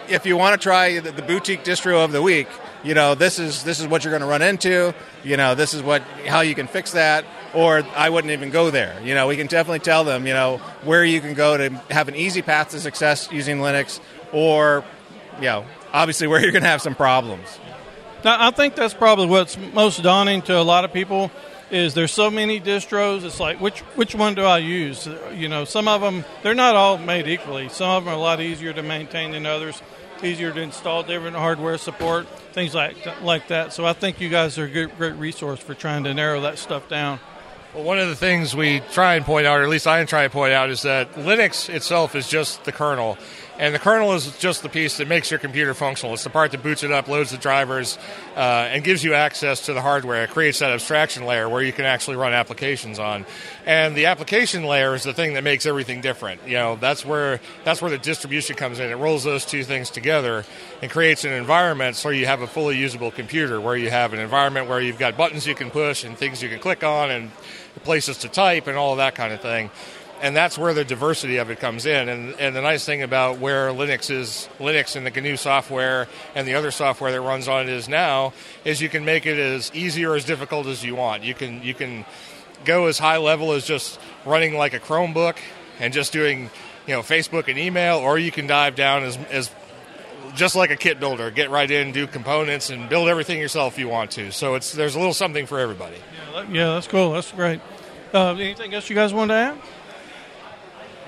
if 0.09 0.25
you 0.25 0.37
want 0.37 0.59
to 0.59 0.63
try 0.63 0.99
the, 0.99 1.11
the 1.11 1.21
boutique 1.21 1.63
distro 1.63 2.03
of 2.03 2.11
the 2.11 2.21
week, 2.21 2.47
you 2.83 2.93
know 2.93 3.15
this 3.15 3.39
is 3.39 3.63
this 3.63 3.79
is 3.79 3.87
what 3.87 4.03
you're 4.03 4.11
going 4.11 4.21
to 4.21 4.27
run 4.27 4.41
into. 4.41 4.93
You 5.23 5.37
know 5.37 5.55
this 5.55 5.73
is 5.73 5.81
what 5.81 6.01
how 6.25 6.41
you 6.41 6.55
can 6.55 6.67
fix 6.67 6.91
that. 6.93 7.25
Or 7.53 7.83
I 7.95 8.09
wouldn't 8.09 8.31
even 8.31 8.49
go 8.49 8.69
there. 8.71 8.99
You 9.01 9.15
know 9.15 9.27
we 9.27 9.37
can 9.37 9.47
definitely 9.47 9.79
tell 9.79 10.03
them 10.03 10.27
you 10.27 10.33
know 10.33 10.57
where 10.83 11.03
you 11.03 11.21
can 11.21 11.33
go 11.33 11.57
to 11.57 11.69
have 11.91 12.07
an 12.07 12.15
easy 12.15 12.41
path 12.41 12.69
to 12.69 12.79
success 12.79 13.29
using 13.31 13.57
Linux, 13.59 13.99
or 14.31 14.83
you 15.37 15.45
know 15.45 15.65
obviously 15.93 16.27
where 16.27 16.39
you're 16.41 16.51
going 16.51 16.63
to 16.63 16.69
have 16.69 16.81
some 16.81 16.95
problems. 16.95 17.59
Now, 18.23 18.47
I 18.47 18.51
think 18.51 18.75
that's 18.75 18.93
probably 18.93 19.27
what's 19.27 19.57
most 19.57 20.01
daunting 20.01 20.41
to 20.43 20.57
a 20.57 20.63
lot 20.63 20.83
of 20.85 20.91
people 20.91 21.31
is 21.69 21.93
there's 21.93 22.11
so 22.11 22.31
many 22.31 22.59
distros. 22.59 23.23
It's 23.23 23.39
like 23.39 23.59
which 23.59 23.79
which 23.95 24.15
one 24.15 24.35
do 24.35 24.43
I 24.43 24.59
use? 24.59 25.07
You 25.33 25.49
know, 25.49 25.65
some 25.65 25.87
of 25.87 26.01
them 26.01 26.23
they're 26.43 26.55
not 26.55 26.75
all 26.75 26.97
made 26.97 27.27
equally. 27.27 27.69
Some 27.69 27.89
of 27.89 28.05
them 28.05 28.13
are 28.13 28.17
a 28.17 28.19
lot 28.19 28.41
easier 28.41 28.73
to 28.73 28.83
maintain 28.83 29.31
than 29.31 29.45
others. 29.45 29.81
Easier 30.23 30.51
to 30.51 30.61
install 30.61 31.03
different 31.03 31.35
hardware 31.35 31.77
support, 31.77 32.27
things 32.51 32.73
like 32.73 33.21
like 33.21 33.49
that. 33.49 33.71
So 33.71 33.85
I 33.85 33.93
think 33.93 34.19
you 34.19 34.29
guys 34.29 34.57
are 34.57 34.65
a 34.65 34.69
good, 34.69 34.97
great 34.97 35.15
resource 35.15 35.59
for 35.59 35.73
trying 35.73 36.05
to 36.05 36.13
narrow 36.13 36.41
that 36.41 36.57
stuff 36.57 36.89
down. 36.89 37.19
Well, 37.73 37.83
one 37.83 37.99
of 37.99 38.07
the 38.07 38.15
things 38.15 38.55
we 38.55 38.79
try 38.91 39.15
and 39.15 39.25
point 39.25 39.45
out, 39.45 39.59
or 39.59 39.63
at 39.63 39.69
least 39.69 39.85
I 39.85 40.03
try 40.05 40.23
and 40.23 40.31
point 40.31 40.53
out, 40.53 40.69
is 40.69 40.81
that 40.81 41.13
Linux 41.13 41.69
itself 41.69 42.15
is 42.15 42.27
just 42.27 42.63
the 42.63 42.71
kernel. 42.71 43.17
And 43.59 43.73
the 43.73 43.79
kernel 43.79 44.13
is 44.13 44.37
just 44.37 44.61
the 44.61 44.69
piece 44.69 44.97
that 44.97 45.07
makes 45.07 45.31
your 45.31 45.39
computer 45.39 45.73
functional. 45.73 46.13
It's 46.13 46.23
the 46.23 46.29
part 46.29 46.51
that 46.51 46.61
boots 46.61 46.83
it 46.83 46.91
up, 46.91 47.07
loads 47.07 47.31
the 47.31 47.37
drivers, 47.37 47.97
uh, 48.35 48.39
and 48.39 48.83
gives 48.83 49.03
you 49.03 49.15
access 49.15 49.65
to 49.65 49.73
the 49.73 49.81
hardware. 49.81 50.25
It 50.25 50.29
creates 50.29 50.59
that 50.59 50.71
abstraction 50.71 51.25
layer 51.25 51.49
where 51.49 51.63
you 51.63 51.73
can 51.73 51.85
actually 51.85 52.17
run 52.17 52.33
applications 52.33 52.99
on. 52.99 53.25
And 53.65 53.95
the 53.95 54.05
application 54.05 54.63
layer 54.65 54.93
is 54.93 55.03
the 55.03 55.13
thing 55.13 55.33
that 55.33 55.43
makes 55.43 55.65
everything 55.65 56.01
different. 56.01 56.41
You 56.45 56.53
know, 56.53 56.75
that's 56.75 57.03
where 57.03 57.39
that's 57.63 57.81
where 57.81 57.89
the 57.89 57.97
distribution 57.97 58.55
comes 58.55 58.79
in. 58.79 58.91
It 58.91 58.95
rolls 58.95 59.23
those 59.23 59.43
two 59.43 59.63
things 59.63 59.89
together 59.89 60.45
and 60.83 60.91
creates 60.91 61.25
an 61.25 61.31
environment 61.31 61.95
so 61.95 62.09
you 62.09 62.27
have 62.27 62.41
a 62.41 62.47
fully 62.47 62.77
usable 62.77 63.09
computer 63.09 63.59
where 63.59 63.75
you 63.75 63.89
have 63.89 64.13
an 64.13 64.19
environment 64.19 64.69
where 64.69 64.79
you've 64.79 64.99
got 64.99 65.17
buttons 65.17 65.47
you 65.47 65.55
can 65.55 65.71
push 65.71 66.03
and 66.03 66.15
things 66.15 66.43
you 66.43 66.49
can 66.49 66.59
click 66.59 66.83
on 66.83 67.09
and 67.09 67.31
places 67.83 68.17
to 68.19 68.29
type 68.29 68.67
and 68.67 68.77
all 68.77 68.91
of 68.91 68.97
that 68.97 69.15
kind 69.15 69.33
of 69.33 69.41
thing 69.41 69.69
and 70.21 70.35
that's 70.35 70.57
where 70.57 70.73
the 70.73 70.83
diversity 70.83 71.37
of 71.37 71.49
it 71.49 71.59
comes 71.59 71.85
in. 71.85 72.09
And, 72.09 72.33
and 72.39 72.55
the 72.55 72.61
nice 72.61 72.85
thing 72.85 73.03
about 73.03 73.39
where 73.39 73.69
Linux 73.69 74.09
is, 74.09 74.49
Linux 74.59 74.95
and 74.95 75.05
the 75.05 75.11
GNU 75.11 75.37
software 75.37 76.07
and 76.35 76.47
the 76.47 76.55
other 76.55 76.71
software 76.71 77.11
that 77.11 77.21
runs 77.21 77.47
on 77.47 77.63
it 77.63 77.69
is 77.69 77.87
now, 77.87 78.33
is 78.65 78.81
you 78.81 78.89
can 78.89 79.05
make 79.05 79.25
it 79.25 79.37
as 79.37 79.71
easy 79.73 80.05
or 80.05 80.15
as 80.15 80.25
difficult 80.25 80.67
as 80.67 80.83
you 80.83 80.95
want. 80.95 81.23
You 81.23 81.33
can 81.33 81.61
you 81.63 81.73
can 81.73 82.05
go 82.65 82.87
as 82.87 82.97
high 82.97 83.17
level 83.17 83.51
as 83.53 83.65
just 83.65 83.99
running 84.25 84.55
like 84.55 84.73
a 84.73 84.79
Chromebook 84.79 85.37
and 85.79 85.93
just 85.93 86.11
doing 86.11 86.49
you 86.87 86.93
know 86.93 87.01
Facebook 87.01 87.47
and 87.47 87.57
email, 87.57 87.97
or 87.97 88.17
you 88.17 88.31
can 88.31 88.47
dive 88.47 88.75
down 88.75 89.03
as 89.03 89.17
as 89.29 89.51
just 90.35 90.55
like 90.55 90.71
a 90.71 90.75
kit 90.75 90.99
builder. 90.99 91.31
Get 91.31 91.49
right 91.49 91.69
in, 91.69 91.91
do 91.91 92.07
components, 92.07 92.69
and 92.69 92.89
build 92.89 93.07
everything 93.07 93.39
yourself 93.39 93.73
if 93.73 93.79
you 93.79 93.87
want 93.87 94.11
to. 94.11 94.31
So 94.31 94.55
it's 94.55 94.71
there's 94.71 94.95
a 94.95 94.99
little 94.99 95.13
something 95.13 95.45
for 95.45 95.59
everybody. 95.59 95.97
Yeah, 96.33 96.45
yeah 96.49 96.65
that's 96.73 96.87
cool. 96.87 97.11
That's 97.11 97.31
great. 97.31 97.61
Uh, 98.13 98.33
anything 98.33 98.73
else 98.73 98.89
you 98.89 98.95
guys 98.95 99.13
want 99.13 99.29
to 99.29 99.35
add? 99.35 99.57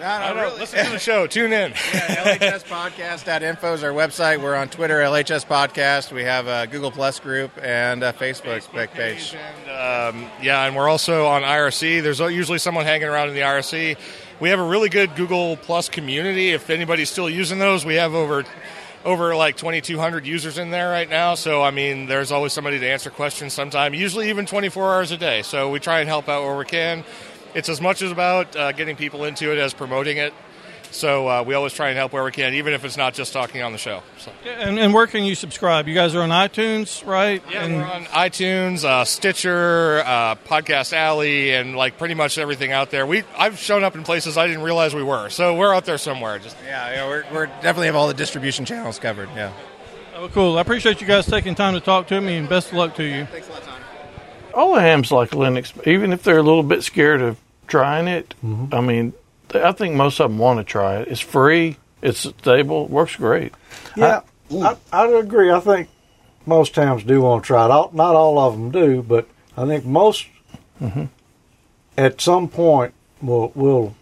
I 0.02 0.34
don't 0.34 0.38
know. 0.38 0.56
Listen 0.60 0.86
to 0.86 0.92
the 0.92 1.00
show. 1.00 1.28
Tune 1.28 1.54
in. 1.54 1.74
Yeah, 1.94 2.38
LHSpodcast.info 2.38 3.74
is 3.74 3.84
our 3.84 3.92
website. 3.92 4.42
We're 4.42 4.56
on 4.56 4.70
Twitter, 4.70 5.00
LHS 5.00 5.46
Podcast. 5.46 6.12
We 6.12 6.24
have 6.24 6.48
a 6.48 6.68
Google 6.68 6.92
Plus 6.92 7.20
group 7.20 7.52
and 7.62 8.04
a 8.04 8.14
Facebook, 8.14 8.62
page. 8.94 9.36
Um, 9.66 10.30
yeah, 10.42 10.66
and 10.66 10.76
we're 10.76 10.88
also 10.88 11.26
on 11.28 11.42
IRC. 11.44 12.02
There's 12.02 12.20
usually 12.20 12.60
someone 12.60 12.86
hanging 12.86 13.08
around 13.08 13.30
in 13.30 13.36
the 13.36 13.42
IRC. 13.42 13.98
We 14.40 14.50
have 14.50 14.60
a 14.60 14.64
really 14.64 14.90
good 14.90 15.16
Google 15.16 15.58
Plus 15.58 15.90
community. 15.90 16.50
If 16.52 16.70
anybody's 16.70 17.10
still 17.10 17.30
using 17.30 17.60
those, 17.60 17.86
we 17.86 17.96
have 17.96 18.14
over 18.14 18.46
over 19.06 19.34
like 19.36 19.56
2,200 19.56 20.26
users 20.26 20.58
in 20.58 20.72
there 20.72 20.90
right 20.90 21.10
now. 21.10 21.36
So 21.36 21.62
I 21.62 21.72
mean, 21.72 22.06
there's 22.06 22.32
always 22.32 22.54
somebody 22.54 22.80
to 22.80 22.88
answer 22.88 23.10
questions. 23.10 23.54
Sometime, 23.54 23.94
usually 23.94 24.30
even 24.30 24.46
24 24.46 24.94
hours 24.94 25.12
a 25.12 25.18
day. 25.18 25.42
So 25.42 25.70
we 25.70 25.80
try 25.80 26.00
and 26.00 26.08
help 26.10 26.30
out 26.30 26.44
where 26.44 26.56
we 26.58 26.66
can. 26.66 27.04
It's 27.54 27.70
as 27.70 27.82
much 27.82 28.02
as 28.02 28.12
about 28.12 28.56
uh, 28.56 28.72
getting 28.72 28.96
people 28.96 29.24
into 29.26 29.52
it 29.52 29.58
as 29.58 29.74
promoting 29.74 30.18
it. 30.18 30.34
So 30.92 31.28
uh, 31.28 31.44
we 31.44 31.54
always 31.54 31.74
try 31.74 31.90
and 31.90 31.98
help 31.98 32.14
where 32.14 32.24
we 32.24 32.32
can, 32.32 32.56
even 32.56 32.74
if 32.74 32.84
it's 32.84 32.98
not 32.98 33.14
just 33.14 33.32
talking 33.32 33.62
on 33.62 33.72
the 33.72 33.78
show. 33.78 34.02
So. 34.18 34.32
And, 34.46 34.80
and 34.80 34.94
where 34.94 35.06
can 35.06 35.24
you 35.24 35.36
subscribe? 35.36 35.88
You 35.88 35.94
guys 35.94 36.16
are 36.16 36.22
on 36.22 36.30
iTunes, 36.30 37.06
right? 37.06 37.44
Yeah, 37.52 37.64
and 37.64 37.76
we're 37.76 37.84
on 37.84 38.06
iTunes, 38.06 38.84
uh, 38.84 39.06
Stitcher, 39.06 40.00
uh, 40.00 40.36
Podcast 40.36 40.94
Alley, 40.94 41.54
and 41.54 41.76
like 41.76 42.00
pretty 42.00 42.16
much 42.16 42.38
everything 42.40 42.72
out 42.72 42.90
there. 42.90 43.06
We 43.06 43.24
I've 43.38 43.60
shown 43.60 43.84
up 43.84 43.96
in 43.96 44.04
places 44.04 44.38
I 44.38 44.48
didn't 44.48 44.64
realize 44.64 44.96
we 44.96 45.04
were, 45.04 45.30
so 45.30 45.56
we're 45.56 45.74
out 45.74 45.86
there 45.86 46.00
somewhere. 46.00 46.40
Just 46.40 46.58
Yeah, 46.66 46.92
yeah 46.92 47.08
we're, 47.08 47.24
we're 47.32 47.46
definitely 47.46 47.88
have 47.88 47.96
all 47.96 48.08
the 48.08 48.14
distribution 48.16 48.66
channels 48.66 48.98
covered. 48.98 49.30
Yeah. 49.36 49.54
Oh, 50.16 50.28
cool. 50.30 50.58
I 50.58 50.62
appreciate 50.62 51.00
you 51.02 51.08
guys 51.08 51.28
taking 51.28 51.56
time 51.56 51.76
to 51.76 51.80
talk 51.80 52.08
to 52.08 52.20
me, 52.20 52.36
and 52.38 52.50
best 52.50 52.70
of 52.70 52.74
luck 52.74 52.96
to 52.96 53.04
you. 53.04 53.26
Thanks 53.26 53.48
a 53.48 53.52
lot, 53.52 53.64
Tom. 53.64 53.79
All 54.60 54.76
the 54.76 54.82
hams 54.82 55.10
like 55.12 55.32
Linux, 55.32 55.88
even 55.88 56.12
if 56.12 56.22
they're 56.24 56.38
a 56.38 56.44
little 56.44 56.64
bit 56.64 56.84
scared 56.84 57.22
of 57.22 57.40
trying 57.68 58.08
it. 58.08 58.36
Mm-hmm. 58.44 58.76
I 58.76 58.82
mean, 58.82 59.14
I 59.54 59.72
think 59.72 59.96
most 59.96 60.20
of 60.20 60.30
them 60.30 60.38
want 60.38 60.60
to 60.60 60.66
try 60.66 60.98
it. 60.98 61.08
It's 61.08 61.22
free. 61.22 61.78
It's 62.02 62.20
stable. 62.20 62.88
Works 62.88 63.16
great. 63.16 63.54
Yeah, 63.96 64.22
I, 64.52 64.76
I, 64.92 65.08
would 65.08 65.24
agree. 65.24 65.50
I 65.50 65.62
think 65.62 65.90
most 66.46 66.76
towns 66.76 67.04
do 67.04 67.22
want 67.22 67.44
to 67.44 67.48
try 67.48 67.66
it. 67.66 67.72
All, 67.72 67.90
not 67.94 68.16
all 68.16 68.38
of 68.38 68.54
them 68.54 68.70
do, 68.70 69.02
but 69.02 69.30
I 69.56 69.66
think 69.66 69.86
most 69.86 70.28
mm-hmm. 70.82 71.06
at 71.98 72.20
some 72.20 72.50
point 72.50 72.94
will 73.22 73.52
will 73.56 73.96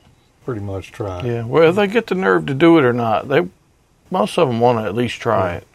pretty 0.43 0.62
much 0.62 0.91
try 0.91 1.20
it. 1.20 1.26
Yeah. 1.26 1.43
Well, 1.46 1.72
they 1.72 1.88
get 1.88 2.08
the 2.08 2.15
nerve 2.15 2.48
to 2.48 2.54
do 2.54 2.78
it 2.80 2.84
or 2.84 2.93
not. 2.93 3.28
They 3.28 3.48
most 4.10 4.38
of 4.39 4.48
them 4.48 4.60
want 4.60 4.80
to 4.80 4.86
at 4.86 4.96
least 4.96 5.20
try 5.22 5.56
it. 5.56 5.67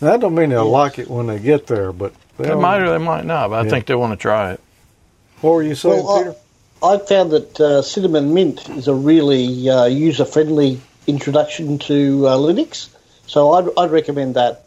That 0.00 0.20
don't 0.20 0.34
mean 0.34 0.48
they'll 0.50 0.68
like 0.68 0.98
it 0.98 1.10
when 1.10 1.26
they 1.26 1.38
get 1.38 1.66
there, 1.66 1.92
but 1.92 2.14
They 2.42 2.48
they'll- 2.48 2.60
might 2.60 2.80
or 2.82 2.90
they 2.90 2.98
might 2.98 3.24
not. 3.24 3.50
But 3.50 3.66
I 3.66 3.68
think 3.68 3.86
they 3.86 3.94
want 3.94 4.12
to 4.12 4.16
try 4.16 4.52
it. 4.52 4.60
What 5.40 5.52
were 5.54 5.62
you 5.62 5.74
saying, 5.74 6.04
Well, 6.04 6.18
Peter? 6.18 6.34
I, 6.82 6.94
I 6.94 6.98
found 6.98 7.30
that 7.30 7.60
uh, 7.60 7.82
cinnamon 7.82 8.34
mint 8.34 8.68
is 8.70 8.88
a 8.88 8.94
really 8.94 9.68
uh, 9.68 9.84
user 9.86 10.24
friendly 10.24 10.80
introduction 11.06 11.78
to 11.78 12.26
uh, 12.28 12.36
Linux, 12.36 12.88
so 13.26 13.52
I'd, 13.52 13.68
I'd 13.78 13.90
recommend 13.90 14.34
that. 14.36 14.66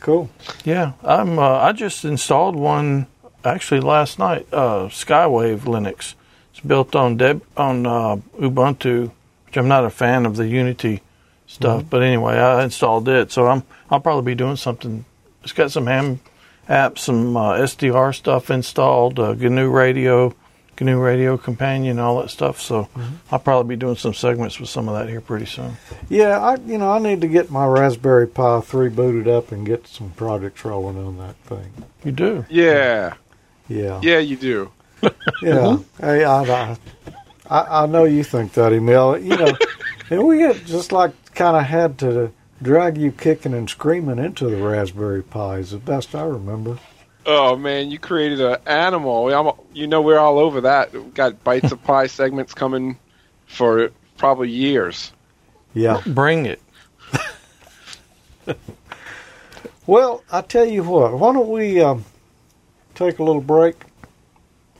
Cool. 0.00 0.28
Yeah, 0.64 0.92
I'm. 1.02 1.38
Uh, 1.38 1.58
I 1.58 1.72
just 1.72 2.04
installed 2.04 2.54
one 2.54 3.06
actually 3.44 3.80
last 3.80 4.18
night. 4.18 4.46
Uh, 4.52 4.88
Skywave 4.88 5.60
Linux. 5.60 6.14
It's 6.52 6.60
built 6.60 6.94
on 6.94 7.16
Deb 7.16 7.42
on 7.56 7.86
uh, 7.86 8.16
Ubuntu, 8.38 9.10
which 9.46 9.56
I'm 9.56 9.68
not 9.68 9.84
a 9.84 9.90
fan 9.90 10.26
of 10.26 10.36
the 10.36 10.46
Unity 10.46 11.00
stuff. 11.46 11.84
But 11.88 12.02
anyway, 12.02 12.34
I 12.34 12.62
installed 12.64 13.08
it, 13.08 13.32
so 13.32 13.46
I'm. 13.46 13.62
I'll 13.90 14.00
probably 14.00 14.32
be 14.32 14.36
doing 14.36 14.56
something. 14.56 15.04
It's 15.46 15.52
got 15.52 15.70
some 15.70 15.86
ham 15.86 16.18
apps, 16.68 16.98
some 16.98 17.36
uh, 17.36 17.52
SDR 17.52 18.12
stuff 18.12 18.50
installed, 18.50 19.20
uh, 19.20 19.32
GNU 19.34 19.70
Radio, 19.70 20.34
GNU 20.76 20.98
Radio 20.98 21.36
Companion, 21.36 22.00
all 22.00 22.20
that 22.20 22.30
stuff. 22.30 22.60
So 22.60 22.88
I'll 23.30 23.38
probably 23.38 23.76
be 23.76 23.78
doing 23.78 23.94
some 23.94 24.12
segments 24.12 24.58
with 24.58 24.68
some 24.68 24.88
of 24.88 24.96
that 24.96 25.08
here 25.08 25.20
pretty 25.20 25.46
soon. 25.46 25.76
Yeah, 26.08 26.40
I 26.40 26.56
you 26.66 26.78
know 26.78 26.90
I 26.90 26.98
need 26.98 27.20
to 27.20 27.28
get 27.28 27.48
my 27.48 27.64
Raspberry 27.64 28.26
Pi 28.26 28.60
three 28.62 28.88
booted 28.88 29.28
up 29.28 29.52
and 29.52 29.64
get 29.64 29.86
some 29.86 30.10
projects 30.10 30.64
rolling 30.64 30.98
on 30.98 31.16
that 31.18 31.36
thing. 31.44 31.72
You 32.02 32.10
do. 32.10 32.44
Yeah, 32.50 33.14
Yeah, 33.68 34.00
yeah, 34.02 34.18
you 34.18 34.34
do. 34.34 34.72
yeah. 35.42 35.78
Hey, 36.00 36.24
I, 36.24 36.42
I 36.42 36.76
I 37.48 37.84
I 37.84 37.86
know 37.86 38.02
you 38.02 38.24
think 38.24 38.52
that, 38.54 38.72
Emil. 38.72 39.16
You 39.18 39.36
know, 39.36 39.56
and 40.10 40.26
we 40.26 40.38
get 40.38 40.64
just 40.64 40.90
like 40.90 41.12
kind 41.36 41.56
of 41.56 41.62
had 41.62 41.98
to 41.98 42.32
drag 42.62 42.98
you 42.98 43.12
kicking 43.12 43.54
and 43.54 43.68
screaming 43.68 44.18
into 44.18 44.48
the 44.48 44.56
Raspberry 44.56 45.22
Pis, 45.22 45.70
the 45.70 45.78
best 45.78 46.14
I 46.14 46.24
remember. 46.24 46.78
Oh 47.24 47.56
man, 47.56 47.90
you 47.90 47.98
created 47.98 48.40
an 48.40 48.58
animal. 48.66 49.32
I'm, 49.32 49.52
you 49.72 49.86
know 49.86 50.00
we're 50.00 50.18
all 50.18 50.38
over 50.38 50.62
that. 50.62 50.92
We've 50.92 51.14
got 51.14 51.42
bites 51.42 51.72
of 51.72 51.82
pie 51.84 52.06
segments 52.06 52.54
coming 52.54 52.98
for 53.46 53.90
probably 54.16 54.50
years. 54.50 55.12
Yeah. 55.74 56.00
Bring 56.06 56.46
it. 56.46 56.62
Well, 59.86 60.24
I 60.32 60.40
tell 60.40 60.64
you 60.64 60.82
what. 60.82 61.12
Why 61.12 61.32
don't 61.32 61.48
we 61.48 61.80
um, 61.80 62.04
take 62.94 63.20
a 63.20 63.22
little 63.22 63.40
break, 63.40 63.76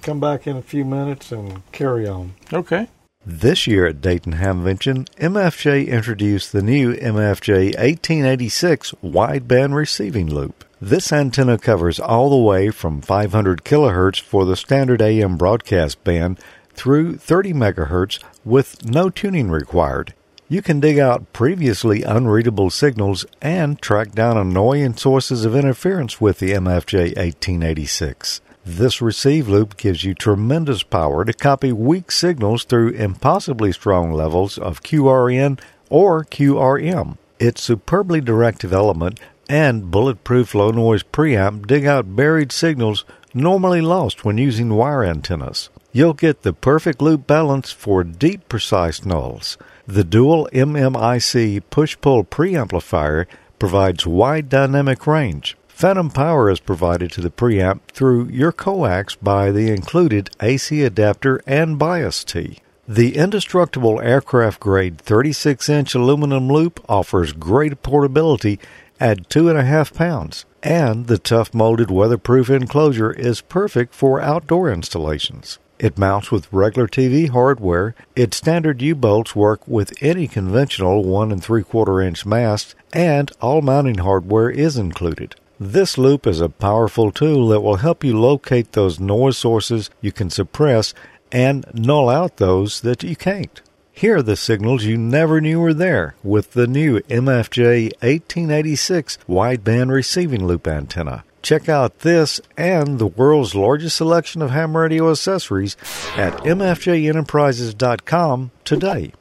come 0.03 0.19
back 0.19 0.47
in 0.49 0.57
a 0.57 0.63
few 0.63 0.85
minutes, 0.85 1.31
and 1.31 1.63
carry 1.71 2.09
on. 2.09 2.35
Okay. 2.53 2.89
This 3.29 3.67
year 3.67 3.87
at 3.87 4.01
Dayton 4.01 4.35
Hamvention, 4.35 5.09
MFJ 5.17 5.89
introduced 5.89 6.53
the 6.53 6.63
new 6.63 6.95
MFJ 6.95 7.77
1886 7.77 8.95
wideband 9.03 9.75
receiving 9.75 10.33
loop. 10.33 10.65
This 10.81 11.13
antenna 11.13 11.59
covers 11.59 11.99
all 11.99 12.31
the 12.31 12.37
way 12.37 12.71
from 12.71 13.03
500 13.03 13.65
kilohertz 13.65 14.21
for 14.21 14.45
the 14.45 14.55
standard 14.55 15.03
AM 15.03 15.37
broadcast 15.37 16.05
band 16.05 16.39
through 16.75 17.17
30 17.17 17.53
megahertz 17.53 18.23
with 18.45 18.87
no 18.89 19.11
tuning 19.11 19.51
required. 19.51 20.15
You 20.49 20.63
can 20.63 20.79
dig 20.79 21.01
out 21.01 21.33
previously 21.33 22.05
unreadable 22.05 22.71
signals 22.71 23.27
and 23.43 23.83
track 23.83 24.13
down 24.13 24.37
annoying 24.37 24.97
sources 24.97 25.45
of 25.45 25.57
interference 25.57 26.21
with 26.21 26.39
the 26.39 26.53
MFJ 26.53 27.17
1886. 27.17 28.41
This 28.69 29.01
receive 29.01 29.47
loop 29.47 29.77
gives 29.77 30.03
you 30.03 30.13
tremendous 30.13 30.83
power 30.83 31.25
to 31.25 31.33
copy 31.33 31.71
weak 31.71 32.11
signals 32.11 32.65
through 32.65 32.89
impossibly 32.89 33.71
strong 33.71 34.13
levels 34.13 34.59
of 34.59 34.83
QRN 34.83 35.61
or 35.89 36.25
QRM. 36.25 37.17
Its 37.39 37.63
superbly 37.63 38.21
direct 38.21 38.61
development 38.61 39.21
and 39.49 39.93
bulletproof 39.93 40.53
low 40.53 40.73
noise 40.73 41.05
preamp 41.05 41.69
dig 41.69 41.87
out 41.87 42.17
buried 42.17 42.51
signals 42.51 43.05
normally 43.33 43.81
lost 43.81 44.25
when 44.25 44.37
using 44.37 44.75
wire 44.75 45.05
antennas. 45.05 45.71
You'll 45.93 46.15
get 46.15 46.43
the 46.43 46.53
perfect 46.53 47.01
loop 47.01 47.25
balance 47.25 47.71
for 47.71 48.03
deep 48.03 48.49
precise 48.49 48.99
nulls. 49.03 49.57
The 49.87 50.03
dual 50.03 50.49
MMIC 50.53 51.63
push 51.71 51.97
pull 52.01 52.25
preamplifier 52.25 53.27
provides 53.61 54.09
wide 54.09 54.49
dynamic 54.49 55.07
range. 55.07 55.57
Phantom 55.77 56.09
power 56.09 56.49
is 56.49 56.59
provided 56.59 57.13
to 57.13 57.21
the 57.21 57.29
preamp 57.29 57.81
through 57.93 58.29
your 58.29 58.51
coax 58.51 59.15
by 59.15 59.51
the 59.51 59.71
included 59.71 60.31
AC 60.41 60.83
adapter 60.83 61.43
and 61.47 61.79
bias 61.79 62.25
T. 62.25 62.61
The 62.89 63.15
indestructible 63.15 64.01
aircraft 64.01 64.59
grade 64.59 64.97
36 64.97 65.69
inch 65.69 65.95
aluminum 65.95 66.49
loop 66.49 66.83
offers 66.89 67.35
great 67.35 67.83
portability 67.83 68.59
at 68.99 69.29
2.5 69.29 69.93
pounds, 69.93 70.47
and 70.63 71.09
the 71.09 71.19
tough 71.19 71.53
molded 71.53 71.91
weatherproof 71.91 72.49
enclosure 72.49 73.13
is 73.13 73.43
perfect 73.43 73.95
for 73.95 74.19
outdoor 74.19 74.73
installations. 74.73 75.59
It 75.79 75.99
mounts 75.99 76.31
with 76.31 76.51
regular 76.51 76.89
TV 76.89 77.29
hardware. 77.29 77.95
Its 78.17 78.39
standard 78.39 78.81
U 78.81 78.95
bolts 78.95 79.37
work 79.37 79.69
with 79.69 79.93
any 80.03 80.27
conventional 80.27 81.05
1 81.05 81.33
and 81.33 81.45
3 81.45 81.63
quarter 81.65 82.01
inch 82.01 82.25
mast, 82.25 82.75
and 82.95 83.31
all 83.43 83.61
mounting 83.61 83.99
hardware 83.99 84.49
is 84.49 84.79
included. 84.79 85.35
This 85.59 85.97
loop 85.97 86.27
is 86.27 86.43
a 86.43 86.51
powerful 86.51 87.11
tool 87.11 87.49
that 87.49 87.63
will 87.63 87.77
help 87.77 88.05
you 88.05 88.21
locate 88.21 88.73
those 88.73 89.01
noise 89.01 89.39
sources 89.39 89.89
you 90.03 90.13
can 90.13 90.29
suppress 90.29 90.93
and 91.33 91.65
null 91.73 92.11
out 92.11 92.37
those 92.37 92.83
that 92.83 93.03
you 93.03 93.17
can't. 93.17 93.63
Hear 93.91 94.21
the 94.21 94.37
signals 94.37 94.85
you 94.85 94.99
never 94.99 95.41
knew 95.41 95.59
were 95.59 95.73
there 95.73 96.15
with 96.23 96.53
the 96.53 96.67
new 96.67 97.01
MFJ 97.01 97.85
1886 98.03 99.17
wideband 99.27 99.91
receiving 99.91 100.47
loop 100.47 100.69
antenna. 100.69 101.25
Check 101.41 101.71
out 101.71 102.01
this 102.01 102.39
and 102.59 102.99
the 102.99 103.07
world's 103.07 103.55
largest 103.55 103.97
selection 103.97 104.43
of 104.43 104.51
ham 104.51 104.77
radio 104.77 105.11
accessories 105.11 105.75
at 106.17 106.35
mfjenterprises.com 106.41 108.51
today. 108.67 109.15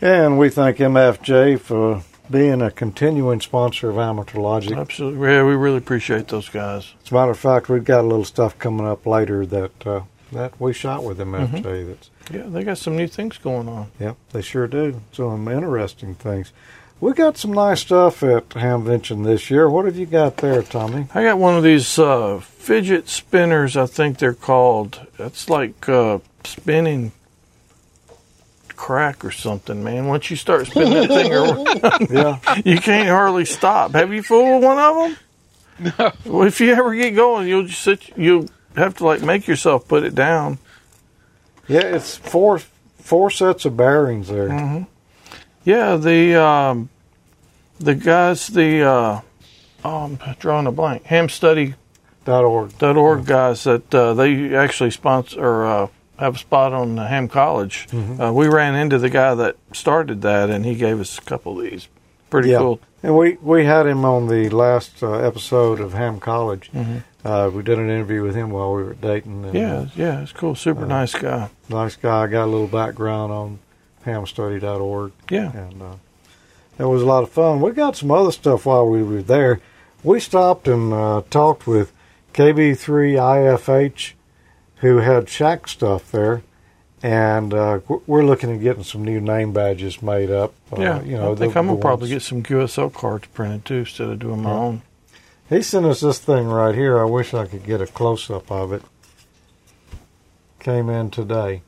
And 0.00 0.38
we 0.38 0.48
thank 0.48 0.78
MFJ 0.78 1.60
for 1.60 2.04
being 2.30 2.60
a 2.62 2.70
continuing 2.70 3.40
sponsor 3.40 3.90
of 3.90 3.98
Amateur 3.98 4.38
Logic. 4.40 4.76
Absolutely. 4.76 5.28
Yeah, 5.28 5.44
we 5.44 5.54
really 5.54 5.78
appreciate 5.78 6.28
those 6.28 6.48
guys. 6.48 6.92
As 7.04 7.10
a 7.10 7.14
matter 7.14 7.30
of 7.30 7.38
fact, 7.38 7.68
we've 7.68 7.84
got 7.84 8.00
a 8.00 8.06
little 8.08 8.24
stuff 8.24 8.58
coming 8.58 8.86
up 8.86 9.06
later 9.06 9.46
that 9.46 9.86
uh, 9.86 10.02
that 10.32 10.60
we 10.60 10.72
shot 10.72 11.04
with 11.04 11.16
them 11.18 11.32
Mm-hmm. 11.32 11.56
FJ. 11.56 11.86
That's 11.88 12.10
Yeah, 12.30 12.42
they 12.46 12.64
got 12.64 12.78
some 12.78 12.96
new 12.96 13.06
things 13.08 13.38
going 13.38 13.68
on. 13.68 13.90
Yep, 13.98 14.16
they 14.32 14.42
sure 14.42 14.66
do. 14.66 15.00
Some 15.12 15.48
interesting 15.48 16.14
things. 16.14 16.52
We 17.00 17.12
got 17.12 17.36
some 17.36 17.52
nice 17.52 17.80
stuff 17.82 18.24
at 18.24 18.48
Hamvention 18.50 19.24
this 19.24 19.50
year. 19.52 19.70
What 19.70 19.84
have 19.84 19.96
you 19.96 20.04
got 20.06 20.38
there, 20.38 20.62
Tommy? 20.62 21.06
I 21.14 21.22
got 21.22 21.38
one 21.38 21.56
of 21.56 21.62
these 21.62 21.96
uh, 21.96 22.40
fidget 22.40 23.08
spinners. 23.08 23.76
I 23.76 23.86
think 23.86 24.18
they're 24.18 24.34
called. 24.34 25.06
It's 25.16 25.48
like 25.48 25.88
uh, 25.88 26.18
spinning 26.42 27.12
crack 28.78 29.24
or 29.24 29.30
something, 29.30 29.82
man. 29.84 30.06
Once 30.06 30.30
you 30.30 30.36
start 30.36 30.66
spinning 30.68 30.94
that 30.94 31.08
thing, 31.08 31.32
around, 31.34 32.10
Yeah, 32.10 32.60
you 32.64 32.78
can't 32.80 33.08
hardly 33.08 33.44
stop. 33.44 33.92
Have 33.92 34.12
you 34.14 34.22
fooled 34.22 34.62
one 34.62 34.78
of 34.78 34.96
them? 34.96 35.92
No. 35.98 36.12
Well, 36.24 36.46
if 36.46 36.60
you 36.60 36.72
ever 36.72 36.94
get 36.94 37.14
going, 37.14 37.46
you'll 37.48 37.66
just 37.66 37.82
sit. 37.82 38.16
You'll 38.16 38.48
have 38.76 38.96
to 38.98 39.04
like 39.04 39.22
make 39.22 39.46
yourself 39.46 39.86
put 39.86 40.02
it 40.04 40.14
down. 40.14 40.58
yeah. 41.68 41.80
It's 41.80 42.16
four 42.16 42.60
four 42.98 43.30
sets 43.30 43.64
of 43.64 43.76
bearings 43.76 44.28
there. 44.28 44.48
Mm-hmm. 44.48 44.84
Yeah, 45.64 45.96
the 45.96 46.34
um, 46.42 46.88
the 47.78 47.94
guys, 47.94 48.46
the 48.48 48.82
uh, 48.82 49.20
oh, 49.84 49.96
I'm 50.04 50.18
drawing 50.38 50.66
a 50.66 50.72
blank. 50.72 51.04
Hamstudy 51.04 51.74
Dot 52.24 52.44
org. 52.44 52.76
dot 52.78 52.96
org 52.96 53.24
guys 53.26 53.64
that 53.64 53.94
uh, 53.94 54.14
they 54.14 54.54
actually 54.54 54.90
sponsor 54.90 55.64
uh, 55.64 55.86
have 56.18 56.36
a 56.36 56.38
spot 56.38 56.72
on 56.72 56.96
Ham 56.96 57.28
College. 57.28 57.88
Uh, 57.92 58.32
we 58.32 58.48
ran 58.48 58.74
into 58.74 58.98
the 58.98 59.08
guy 59.10 59.34
that 59.34 59.56
started 59.72 60.22
that, 60.22 60.50
and 60.50 60.64
he 60.64 60.74
gave 60.74 61.00
us 61.00 61.18
a 61.18 61.22
couple 61.22 61.58
of 61.58 61.64
these. 61.70 61.88
Pretty 62.30 62.50
Yeah. 62.50 62.58
cool. 62.58 62.80
And 63.02 63.16
we 63.16 63.38
we 63.42 63.64
had 63.64 63.86
him 63.86 64.04
on 64.04 64.26
the 64.28 64.48
last 64.50 65.02
uh, 65.02 65.12
episode 65.12 65.80
of 65.80 65.94
Ham 65.94 66.18
College. 66.20 66.70
Mhm. 66.74 67.02
Uh, 67.24 67.50
we 67.54 67.62
did 67.62 67.78
an 67.78 67.88
interview 67.88 68.22
with 68.22 68.34
him 68.34 68.50
while 68.50 68.72
we 68.74 68.82
were 68.82 68.94
dating. 68.94 69.44
And, 69.44 69.54
Yeah, 69.54 69.74
uh, 69.78 69.86
yeah, 69.96 70.20
it's 70.22 70.32
cool. 70.32 70.54
Super 70.54 70.84
nice 70.86 71.14
guy. 71.14 71.48
nice 71.68 71.96
guy. 71.96 72.26
Got 72.26 72.44
a 72.44 72.50
little 72.50 72.66
background 72.66 73.32
on 73.32 73.58
hamstudy.org. 74.06 75.12
Yeah. 75.30 75.52
and 75.52 75.80
uh, 75.82 75.94
it 76.78 76.84
was 76.86 77.02
a 77.02 77.06
lot 77.06 77.22
of 77.22 77.30
fun. 77.30 77.60
We 77.60 77.70
got 77.72 77.96
some 77.96 78.10
other 78.10 78.32
stuff 78.32 78.66
while 78.66 78.86
we 78.88 79.02
were 79.02 79.22
there. 79.22 79.60
We 80.04 80.20
stopped 80.20 80.66
and 80.68 80.92
uh, 80.92 81.22
talked 81.30 81.66
with 81.66 81.92
KB3IFH, 82.34 84.12
who 84.80 84.98
had 84.98 85.28
shack 85.28 85.68
stuff 85.68 86.10
there, 86.12 86.42
and 87.02 87.52
uh, 87.54 87.80
we're 88.06 88.24
looking 88.24 88.50
at 88.54 88.60
getting 88.60 88.84
some 88.84 89.04
new 89.04 89.20
name 89.20 89.52
badges 89.52 90.02
made 90.02 90.30
up. 90.30 90.52
Uh, 90.72 90.80
yeah, 90.80 91.02
you 91.02 91.16
know, 91.16 91.32
I 91.32 91.34
think 91.36 91.52
the- 91.54 91.58
I'm 91.60 91.66
gonna 91.68 91.80
probably 91.80 92.08
get 92.08 92.22
some 92.22 92.42
QSL 92.42 92.92
cards 92.92 93.26
printed 93.34 93.64
too 93.64 93.78
instead 93.78 94.08
of 94.08 94.18
doing 94.18 94.42
my 94.42 94.50
Yeah. 94.50 94.56
own. 94.56 94.82
He 95.48 95.62
sent 95.62 95.86
us 95.86 96.00
this 96.00 96.18
thing 96.18 96.46
right 96.48 96.74
here. 96.74 96.98
I 96.98 97.04
wish 97.04 97.32
I 97.32 97.46
could 97.46 97.64
get 97.64 97.80
a 97.80 97.86
close 97.86 98.30
up 98.30 98.50
of 98.52 98.72
it. 98.72 98.82
Came 100.60 100.90
in 100.90 101.10
today. 101.10 101.62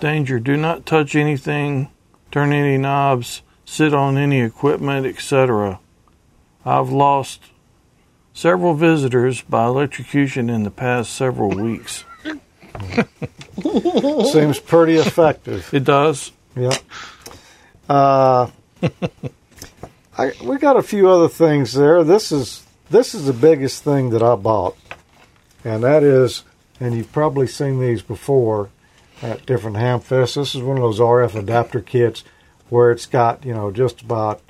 Danger: 0.00 0.38
Do 0.40 0.56
not 0.56 0.84
touch 0.86 1.14
anything, 1.14 1.88
turn 2.30 2.52
any 2.52 2.76
knobs, 2.76 3.42
sit 3.64 3.94
on 3.94 4.18
any 4.18 4.40
equipment, 4.40 5.06
etc. 5.06 5.78
I've 6.64 6.90
lost 6.90 7.40
several 8.36 8.74
visitors 8.74 9.40
by 9.40 9.64
electrocution 9.64 10.50
in 10.50 10.62
the 10.62 10.70
past 10.70 11.12
several 11.14 11.48
weeks. 11.48 12.04
Seems 14.30 14.60
pretty 14.60 14.96
effective. 14.96 15.72
It 15.72 15.84
does. 15.84 16.32
Yeah. 16.54 16.76
Uh, 17.88 18.50
I 20.18 20.32
we 20.44 20.58
got 20.58 20.76
a 20.76 20.82
few 20.82 21.08
other 21.08 21.28
things 21.28 21.72
there. 21.72 22.04
This 22.04 22.30
is 22.30 22.64
this 22.90 23.14
is 23.14 23.24
the 23.24 23.32
biggest 23.32 23.82
thing 23.82 24.10
that 24.10 24.22
I 24.22 24.34
bought, 24.34 24.76
and 25.64 25.82
that 25.82 26.02
is, 26.02 26.44
and 26.78 26.94
you've 26.94 27.12
probably 27.12 27.46
seen 27.46 27.80
these 27.80 28.02
before 28.02 28.68
at 29.22 29.46
different 29.46 29.78
hamfests. 29.78 30.34
This 30.34 30.54
is 30.54 30.62
one 30.62 30.76
of 30.76 30.82
those 30.82 31.00
RF 31.00 31.34
adapter 31.34 31.80
kits 31.80 32.22
where 32.68 32.90
it's 32.90 33.06
got 33.06 33.46
you 33.46 33.54
know 33.54 33.70
just 33.70 34.02
about 34.02 34.42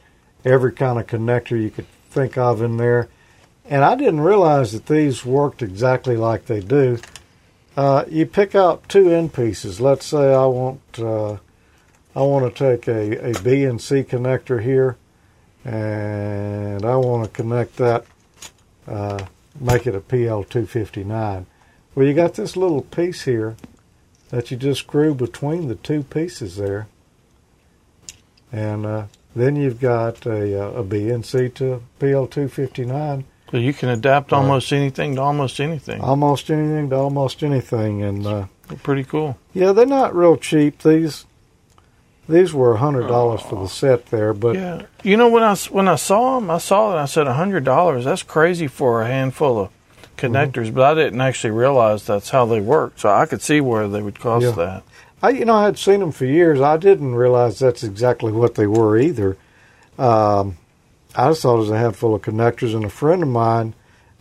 every 0.44 0.72
kind 0.72 0.99
of 0.99 1.07
connector 1.07 1.61
you 1.61 1.70
could 1.70 1.87
think 2.11 2.37
of 2.37 2.61
in 2.62 2.79
there. 2.79 3.09
And 3.68 3.85
I 3.85 3.96
didn't 3.96 4.20
realize 4.20 4.72
that 4.72 4.87
these 4.87 5.24
worked 5.24 5.62
exactly 5.62 6.16
like 6.16 6.46
they 6.46 6.61
do. 6.61 6.98
Uh, 7.76 8.05
you 8.09 8.24
pick 8.24 8.55
out 8.55 8.88
two 8.88 9.11
end 9.11 9.35
pieces. 9.35 9.81
Let's 9.81 10.07
say 10.07 10.33
I 10.33 10.46
want 10.46 10.81
uh, 10.98 11.38
I 12.14 12.22
want 12.22 12.55
to 12.55 12.76
take 12.76 12.88
a, 12.88 13.31
a 13.31 13.33
BNC 13.35 14.07
connector 14.07 14.62
here, 14.62 14.96
and 15.64 16.85
I 16.85 16.96
want 16.96 17.24
to 17.24 17.31
connect 17.31 17.76
that, 17.76 18.07
uh, 18.87 19.26
make 19.61 19.87
it 19.87 19.94
a 19.94 20.00
PL259. 20.00 21.44
Well, 21.94 22.07
you 22.07 22.14
got 22.14 22.35
this 22.35 22.57
little 22.57 22.81
piece 22.81 23.24
here 23.24 23.57
that 24.31 24.50
you 24.50 24.57
just 24.57 24.81
screw 24.81 25.14
between 25.14 25.68
the 25.68 25.74
two 25.74 26.05
pieces 26.05 26.57
there, 26.57 26.87
and 28.50 28.87
uh, 28.87 29.05
then 29.35 29.57
you've 29.57 29.81
got 29.81 30.24
a, 30.24 30.68
uh, 30.68 30.83
and 30.83 31.26
C 31.26 31.50
to 31.50 31.83
PL259. 32.00 33.24
So 33.50 33.59
you 33.59 33.72
can 33.72 33.88
adapt 33.88 34.32
almost 34.32 34.72
anything 34.72 35.14
to 35.16 35.20
almost 35.22 35.61
anything. 35.61 36.00
Almost 36.00 36.50
anything 36.50 36.90
to 36.90 36.96
almost 36.96 37.42
anything, 37.42 38.02
and 38.02 38.26
uh, 38.26 38.44
Pretty 38.82 39.04
cool. 39.04 39.38
yeah, 39.54 39.72
they're 39.72 39.87
not 39.87 40.14
real 40.16 40.37
cheap. 40.37 40.82
These 40.82 41.24
these 42.28 42.52
were 42.52 42.72
a 42.72 42.78
hundred 42.78 43.06
dollars 43.06 43.40
for 43.42 43.54
the 43.62 43.68
set 43.68 44.06
there, 44.06 44.32
but 44.35 44.56
Yeah, 44.56 44.82
you 45.04 45.16
know 45.16 45.28
when 45.28 45.44
I 45.44 45.54
when 45.70 45.87
I 45.87 45.94
saw 45.94 46.40
them, 46.40 46.50
I 46.50 46.59
saw 46.59 46.96
it. 46.96 47.00
I 47.00 47.04
said 47.04 47.28
hundred 47.28 47.62
dollars. 47.64 48.04
That's 48.04 48.24
crazy 48.24 48.66
for 48.66 49.02
a 49.02 49.06
handful 49.06 49.61
of 49.61 49.70
connectors, 50.18 50.74
but 50.74 50.82
I 50.82 50.94
didn't 50.94 51.20
actually 51.20 51.52
realize 51.52 52.04
that's 52.06 52.30
how 52.30 52.46
they 52.46 52.61
work. 52.61 52.94
So 52.96 53.11
I 53.11 53.26
could 53.26 53.42
see 53.42 53.61
where 53.61 53.87
they 53.87 54.02
would 54.02 54.18
cost 54.18 54.44
Yeah. 54.44 54.50
that. 54.52 54.82
I, 55.22 55.30
you 55.30 55.44
know, 55.44 55.54
I 55.54 55.64
had 55.66 55.78
seen 55.78 56.00
them 56.00 56.11
for 56.12 56.24
years. 56.24 56.61
I 56.61 56.76
didn't 56.78 57.14
realize 57.14 57.59
that's 57.61 57.85
exactly 57.85 58.32
what 58.32 58.54
they 58.56 58.66
were 58.66 58.98
either. 58.98 59.37
Um, 59.98 60.56
I 61.16 61.31
just 61.31 61.42
thought 61.42 61.57
it 61.57 61.61
was 61.61 61.70
a 61.70 61.79
handful 61.79 62.14
of 62.14 62.22
connectors. 62.22 62.74
And 62.74 62.85
a 62.85 62.90
friend 62.90 63.22
of 63.22 63.29
mine, 63.29 63.74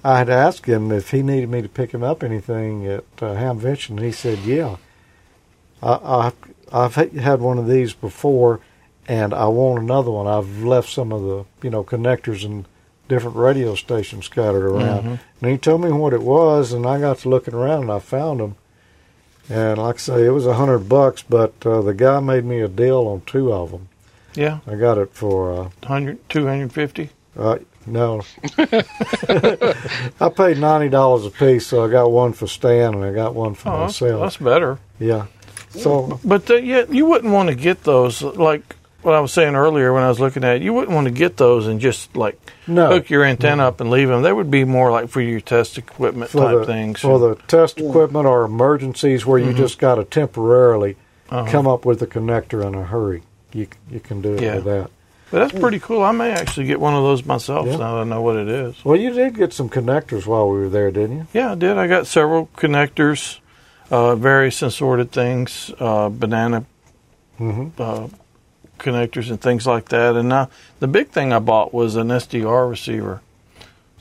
I 0.04 0.18
had 0.20 0.30
asked 0.30 0.66
him 0.66 0.92
if 0.92 1.12
he 1.12 1.22
needed 1.22 1.50
me 1.50 1.62
to 1.62 1.70
pick 1.70 1.92
him 1.92 2.04
up 2.04 2.24
anything 2.24 2.88
at 2.88 3.04
uh, 3.22 3.36
Hamvention, 3.36 3.92
and 3.92 4.00
he 4.00 4.12
said, 4.12 4.40
"Yeah, 4.40 4.78
I, 5.84 6.00
I've 6.04 6.36
I've 6.72 6.96
had 6.96 7.42
one 7.42 7.58
of 7.58 7.68
these 7.68 7.94
before, 7.94 8.62
and 9.08 9.34
I 9.34 9.48
want 9.48 9.84
another 9.84 10.12
one. 10.12 10.28
I've 10.28 10.64
left 10.64 10.90
some 10.90 11.12
of 11.12 11.22
the 11.24 11.46
you 11.64 11.70
know 11.70 11.84
connectors 11.84 12.46
and 12.46 12.66
different 13.10 13.36
radio 13.36 13.76
stations 13.76 14.26
scattered 14.26 14.66
around." 14.66 15.20
And 15.42 15.52
he 15.52 15.58
told 15.58 15.82
me 15.82 15.92
what 15.92 16.14
it 16.14 16.24
was, 16.24 16.72
and 16.72 16.86
I 16.86 17.00
got 17.00 17.20
to 17.20 17.30
looking 17.30 17.54
around, 17.54 17.84
and 17.84 17.92
I 17.92 18.00
found 18.00 18.40
them. 18.40 18.56
And 19.50 19.78
like 19.78 19.96
I 19.96 20.00
say, 20.00 20.26
it 20.26 20.32
was 20.32 20.48
a 20.48 20.56
hundred 20.56 20.88
bucks, 20.88 21.24
but 21.24 21.54
uh, 21.66 21.82
the 21.82 21.94
guy 21.94 22.20
made 22.20 22.46
me 22.46 22.62
a 22.62 22.68
deal 22.68 23.08
on 23.08 23.22
two 23.22 23.52
of 23.52 23.72
them. 23.72 23.90
Yeah, 24.36 24.60
I 24.68 24.76
got 24.76 24.98
it 24.98 25.12
for 25.14 25.52
uh, 25.54 25.64
100, 25.84 26.30
250. 26.30 27.10
uh 27.38 27.58
no. 27.88 28.22
I 30.20 30.30
paid 30.36 30.58
ninety 30.58 30.90
dollars 30.90 31.26
a 31.26 31.30
piece, 31.30 31.68
so 31.68 31.86
I 31.86 31.90
got 31.92 32.12
one 32.12 32.34
for 32.34 32.48
Stan 32.48 32.96
and 32.96 33.04
I 33.04 33.12
got 33.14 33.36
one 33.36 33.54
for 33.54 33.70
Oh, 33.70 33.80
that's, 33.82 34.02
myself. 34.02 34.22
that's 34.22 34.38
better. 34.38 34.80
Yeah. 35.00 35.28
So 35.70 36.20
But 36.24 36.50
uh, 36.50 36.56
yeah, 36.56 36.86
you 36.90 37.06
wouldn't 37.06 37.32
want 37.34 37.50
to 37.50 37.56
get 37.56 37.84
those 37.84 38.22
like 38.24 38.76
what 39.04 39.14
I 39.14 39.20
was 39.20 39.32
saying 39.34 39.56
earlier 39.56 39.94
when 39.94 40.02
I 40.02 40.10
was 40.10 40.20
looking 40.20 40.44
at 40.44 40.56
it. 40.58 40.62
You 40.64 40.74
wouldn't 40.74 40.96
want 40.96 41.06
to 41.06 41.12
get 41.12 41.38
those 41.38 41.68
and 41.68 41.80
just 41.80 42.16
like 42.16 42.40
no 42.66 42.88
hook 42.88 43.10
your 43.12 43.24
antenna 43.24 43.68
up 43.68 43.80
and 43.82 43.92
leave 43.92 44.08
them. 44.08 44.24
They 44.24 44.34
would 44.34 44.50
be 44.50 44.64
more 44.64 44.92
like 44.92 45.10
for 45.10 45.22
your 45.22 45.42
test 45.42 45.78
equipment 45.78 46.32
for 46.32 46.40
type 46.40 46.58
the 46.60 46.66
things. 46.66 47.02
for 47.02 47.20
the 47.20 47.36
test 47.48 47.80
equipment 47.80 48.26
or 48.26 48.46
emergencies 48.46 49.26
where 49.28 49.38
you 49.38 49.52
Mhm. 49.52 49.58
just 49.58 49.78
got 49.78 49.96
to 49.96 50.06
temporarily 50.06 50.96
Uh-huh. 51.30 51.52
come 51.52 51.68
up 51.68 51.86
with 51.86 52.02
a 52.02 52.08
connector 52.08 52.66
in 52.66 52.74
a 52.74 52.84
hurry. 52.86 53.22
You 53.56 53.68
you 53.90 54.00
can 54.00 54.22
do 54.22 54.34
it 54.34 54.42
Yeah. 54.42 54.56
with 54.56 54.66
that. 54.66 54.90
But 55.32 55.40
that's 55.50 55.60
pretty 55.60 55.80
cool. 55.80 56.04
I 56.04 56.12
may 56.12 56.32
actually 56.32 56.68
get 56.68 56.80
one 56.80 56.94
of 56.94 57.02
those 57.04 57.26
myself 57.26 57.66
Yeah. 57.66 57.78
now 57.78 57.96
that 57.96 58.02
I 58.02 58.04
know 58.04 58.22
what 58.22 58.36
it 58.36 58.48
is. 58.48 58.76
Well, 58.86 58.96
you 58.96 59.10
did 59.12 59.36
get 59.36 59.54
some 59.54 59.70
connectors 59.70 60.28
while 60.28 60.48
we 60.50 60.60
were 60.60 60.70
there, 60.70 60.92
didn't 60.92 61.18
you? 61.18 61.28
Yeah, 61.34 61.54
I 61.54 61.56
did. 61.56 61.78
I 61.78 61.88
got 61.88 62.06
several 62.06 62.48
connectors, 62.56 63.40
uh, 63.90 64.16
various 64.16 64.62
assorted 64.62 65.12
things, 65.12 65.72
uh, 65.80 66.10
banana 66.10 66.66
Mm-hmm. 67.40 67.82
uh, 67.82 68.08
connectors 68.80 69.30
and 69.30 69.42
things 69.42 69.66
like 69.66 69.90
that. 69.90 70.16
And 70.16 70.30
now 70.30 70.50
the 70.80 70.88
big 70.88 71.10
thing 71.10 71.34
I 71.34 71.40
bought 71.40 71.74
was 71.74 71.96
an 71.96 72.10
SDR 72.12 72.70
receiver. 72.70 73.22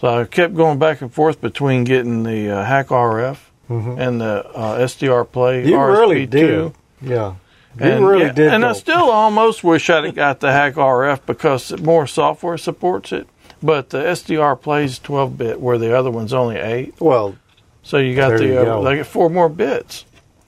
So 0.01 0.09
I 0.21 0.25
kept 0.25 0.55
going 0.55 0.79
back 0.79 1.01
and 1.01 1.13
forth 1.13 1.41
between 1.41 1.85
getting 1.85 2.23
the 2.25 2.51
uh, 2.51 2.65
HackRF 2.65 3.39
Mhm. 3.71 3.99
and 3.99 4.21
the 4.21 4.45
uh, 4.55 4.79
SDRplay 4.79 5.65
You 5.67 5.77
RSP2. 5.77 5.99
really 6.01 6.27
did. 6.27 6.73
Yeah. 7.01 7.35
And, 7.79 8.07
really 8.07 8.23
yeah, 8.27 8.33
did. 8.33 8.53
And 8.53 8.65
I 8.65 8.73
still 8.73 9.11
almost 9.11 9.65
wish 9.65 9.91
I'd 9.91 10.05
have 10.05 10.15
got 10.15 10.41
the 10.41 10.49
HackRF 10.49 11.27
because 11.27 11.73
more 11.81 12.07
software 12.07 12.57
supports 12.59 13.13
it. 13.13 13.27
But 13.63 13.91
the 13.91 13.99
SDR 13.99 14.61
plays 14.61 14.99
12 14.99 15.39
bit 15.39 15.61
where 15.61 15.79
the 15.79 15.97
other 15.97 16.11
one's 16.11 16.33
only 16.33 16.57
8. 16.57 17.01
well, 17.01 17.37
So 17.83 17.97
you 17.99 18.15
got 18.15 18.37
the 18.39 18.47
you 18.47 18.59
uh, 18.59 18.65
go. 18.65 18.85
they 18.85 18.97
get 18.97 19.07
four 19.07 19.29
more 19.31 19.49
bits. 19.49 20.05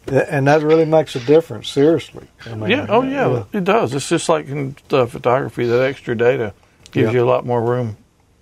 and 0.06 0.46
that 0.46 0.62
really 0.62 0.84
makes 0.84 1.16
a 1.16 1.20
difference. 1.20 1.68
Seriously. 1.68 2.28
I 2.44 2.54
mean, 2.54 2.70
yeah. 2.70 2.86
Oh 2.88 3.02
yeah, 3.02 3.44
it 3.52 3.64
does. 3.64 3.92
It's 3.94 4.08
just 4.08 4.28
like 4.28 4.46
in 4.48 4.76
the 4.88 5.06
photography. 5.06 5.66
That 5.66 5.82
extra 5.82 6.16
data 6.16 6.52
gives 6.92 7.06
Yeah. 7.12 7.20
you 7.20 7.24
a 7.24 7.28
lot 7.28 7.44
more 7.44 7.60
room 7.62 7.96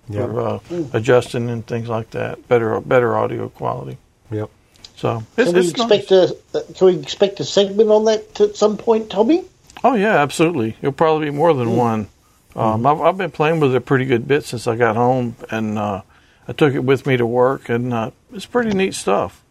Yeah. 0.07 0.25
for 0.27 0.39
uh, 0.41 0.59
adjusting 0.93 1.49
and 1.49 1.65
things 1.65 1.87
like 1.89 2.11
that. 2.11 2.47
Better 2.47 2.79
better 2.81 3.17
audio 3.17 3.49
quality. 3.49 3.97
Yep. 4.29 4.49
So 4.95 5.23
it's, 5.37 5.51
Can 5.51 5.59
we 5.59 5.67
it's 5.67 5.77
nice. 5.77 5.91
expect 5.99 6.11
a 6.11 6.37
uh, 6.57 6.61
can 6.73 6.87
we 6.87 6.97
expect 6.99 7.39
a 7.39 7.43
segment 7.43 7.89
on 7.89 8.05
that 8.05 8.39
at 8.39 8.55
some 8.55 8.77
point, 8.77 9.09
Tommy? 9.09 9.43
Oh 9.83 9.93
yeah, 9.95 10.21
absolutely. 10.21 10.77
It'll 10.81 10.93
probably 10.93 11.25
be 11.29 11.35
more 11.35 11.53
than 11.53 11.75
one. 11.75 12.07
Um, 12.55 12.85
I've, 12.85 13.01
I've 13.01 13.17
been 13.17 13.31
playing 13.31 13.59
with 13.59 13.73
it 13.73 13.77
a 13.77 13.81
pretty 13.81 14.05
good 14.05 14.27
bit 14.27 14.45
since 14.45 14.65
I 14.67 14.77
got 14.77 14.95
home, 14.95 15.35
and 15.51 15.77
uh, 15.77 16.01
I 16.47 16.53
took 16.53 16.73
it 16.73 16.79
with 16.79 17.05
me 17.05 17.17
to 17.17 17.25
work, 17.25 17.67
and 17.67 17.93
uh, 17.93 18.11
it's 18.31 18.45
pretty 18.45 18.71
neat 18.71 18.93
stuff. 18.93 19.43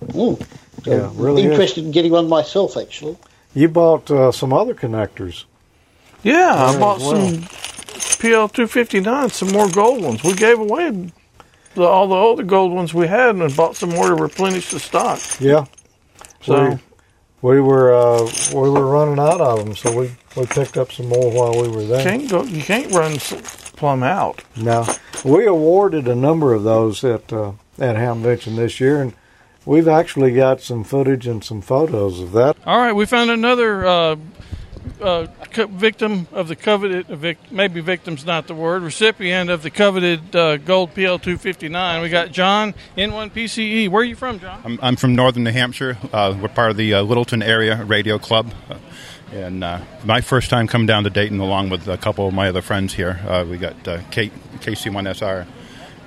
Mm. 0.00 0.40
Yeah, 0.86 1.10
really 1.14 1.42
is. 1.42 1.50
interested 1.50 1.84
in 1.84 1.90
getting 1.90 2.12
one 2.12 2.28
myself, 2.28 2.76
actually. 2.78 3.18
You 3.54 3.68
bought 3.68 4.10
uh, 4.10 4.32
some 4.32 4.54
other 4.54 4.72
connectors. 4.74 5.44
Yeah, 6.22 6.54
I 6.54 6.78
bought 6.78 7.00
well. 7.00 7.30
some 7.32 7.42
PL 8.18 8.48
two 8.48 8.66
fifty 8.66 9.00
nine, 9.00 9.28
some 9.30 9.52
more 9.52 9.68
gold 9.68 10.02
ones. 10.02 10.24
We 10.24 10.32
gave 10.32 10.58
away 10.58 11.10
the, 11.78 11.84
all 11.84 12.06
the 12.08 12.14
older 12.14 12.42
gold 12.42 12.72
ones 12.72 12.92
we 12.92 13.06
had, 13.06 13.34
and 13.36 13.56
bought 13.56 13.76
some 13.76 13.90
more 13.90 14.08
to 14.08 14.14
replenish 14.14 14.70
the 14.70 14.78
stock. 14.80 15.20
Yeah. 15.40 15.64
So 16.42 16.78
we, 17.40 17.54
we 17.54 17.60
were 17.60 17.92
uh, 17.94 18.30
we 18.54 18.68
were 18.70 18.86
running 18.86 19.18
out 19.18 19.40
of 19.40 19.64
them, 19.64 19.74
so 19.74 19.96
we, 19.98 20.10
we 20.36 20.46
picked 20.46 20.76
up 20.76 20.92
some 20.92 21.08
more 21.08 21.30
while 21.30 21.60
we 21.62 21.68
were 21.68 21.84
there. 21.84 22.02
can't 22.02 22.28
go, 22.28 22.42
you 22.44 22.62
can't 22.62 22.92
run 22.92 23.12
s- 23.12 23.70
plumb 23.76 24.02
out. 24.02 24.42
No, 24.56 24.86
we 25.24 25.46
awarded 25.46 26.06
a 26.08 26.14
number 26.14 26.52
of 26.54 26.62
those 26.64 27.02
at 27.04 27.32
uh, 27.32 27.52
at 27.78 27.96
Hamvention 27.96 28.56
this 28.56 28.80
year, 28.80 29.00
and 29.02 29.14
we've 29.64 29.88
actually 29.88 30.32
got 30.32 30.60
some 30.60 30.84
footage 30.84 31.26
and 31.26 31.42
some 31.44 31.60
photos 31.60 32.20
of 32.20 32.32
that. 32.32 32.56
All 32.66 32.78
right, 32.78 32.92
we 32.92 33.06
found 33.06 33.30
another 33.30 33.86
uh, 33.86 34.16
uh, 35.00 35.26
victim 35.70 36.26
of 36.32 36.48
the 36.48 36.56
coveted, 36.56 37.06
vic, 37.06 37.38
maybe 37.50 37.80
victim's 37.80 38.24
not 38.24 38.46
the 38.46 38.54
word, 38.54 38.82
recipient 38.82 39.50
of 39.50 39.62
the 39.62 39.70
coveted 39.70 40.34
uh, 40.34 40.56
gold 40.58 40.94
PL 40.94 41.18
259. 41.18 42.02
We 42.02 42.08
got 42.08 42.32
John 42.32 42.74
N1PCE. 42.96 43.58
E. 43.58 43.88
Where 43.88 44.02
are 44.02 44.04
you 44.04 44.16
from, 44.16 44.40
John? 44.40 44.60
I'm, 44.64 44.78
I'm 44.82 44.96
from 44.96 45.14
northern 45.14 45.44
New 45.44 45.52
Hampshire. 45.52 45.98
Uh, 46.12 46.36
we're 46.40 46.48
part 46.48 46.70
of 46.70 46.76
the 46.76 46.94
uh, 46.94 47.02
Littleton 47.02 47.42
Area 47.42 47.82
Radio 47.84 48.18
Club. 48.18 48.52
Uh, 48.68 48.76
and 49.32 49.62
uh, 49.62 49.80
my 50.04 50.20
first 50.20 50.48
time 50.50 50.66
coming 50.66 50.86
down 50.86 51.04
to 51.04 51.10
Dayton, 51.10 51.38
along 51.38 51.68
with 51.70 51.86
a 51.86 51.98
couple 51.98 52.26
of 52.26 52.34
my 52.34 52.48
other 52.48 52.62
friends 52.62 52.94
here. 52.94 53.20
Uh, 53.26 53.44
we 53.48 53.58
got 53.58 53.86
uh, 53.86 54.00
K- 54.10 54.30
KC1SR 54.56 55.46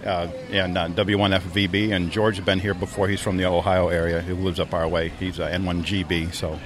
uh, 0.06 0.28
and 0.52 0.78
uh, 0.78 0.88
W1FVB. 0.90 1.92
And 1.92 2.12
George 2.12 2.38
has 2.38 2.46
been 2.46 2.60
here 2.60 2.74
before. 2.74 3.08
He's 3.08 3.22
from 3.22 3.38
the 3.38 3.46
Ohio 3.46 3.90
area. 3.90 4.22
He 4.22 4.34
lives 4.34 4.60
up 4.60 4.74
our 4.74 4.88
way. 4.88 5.10
He's 5.10 5.40
uh, 5.40 5.50
N1GB. 5.50 6.34
So 6.34 6.60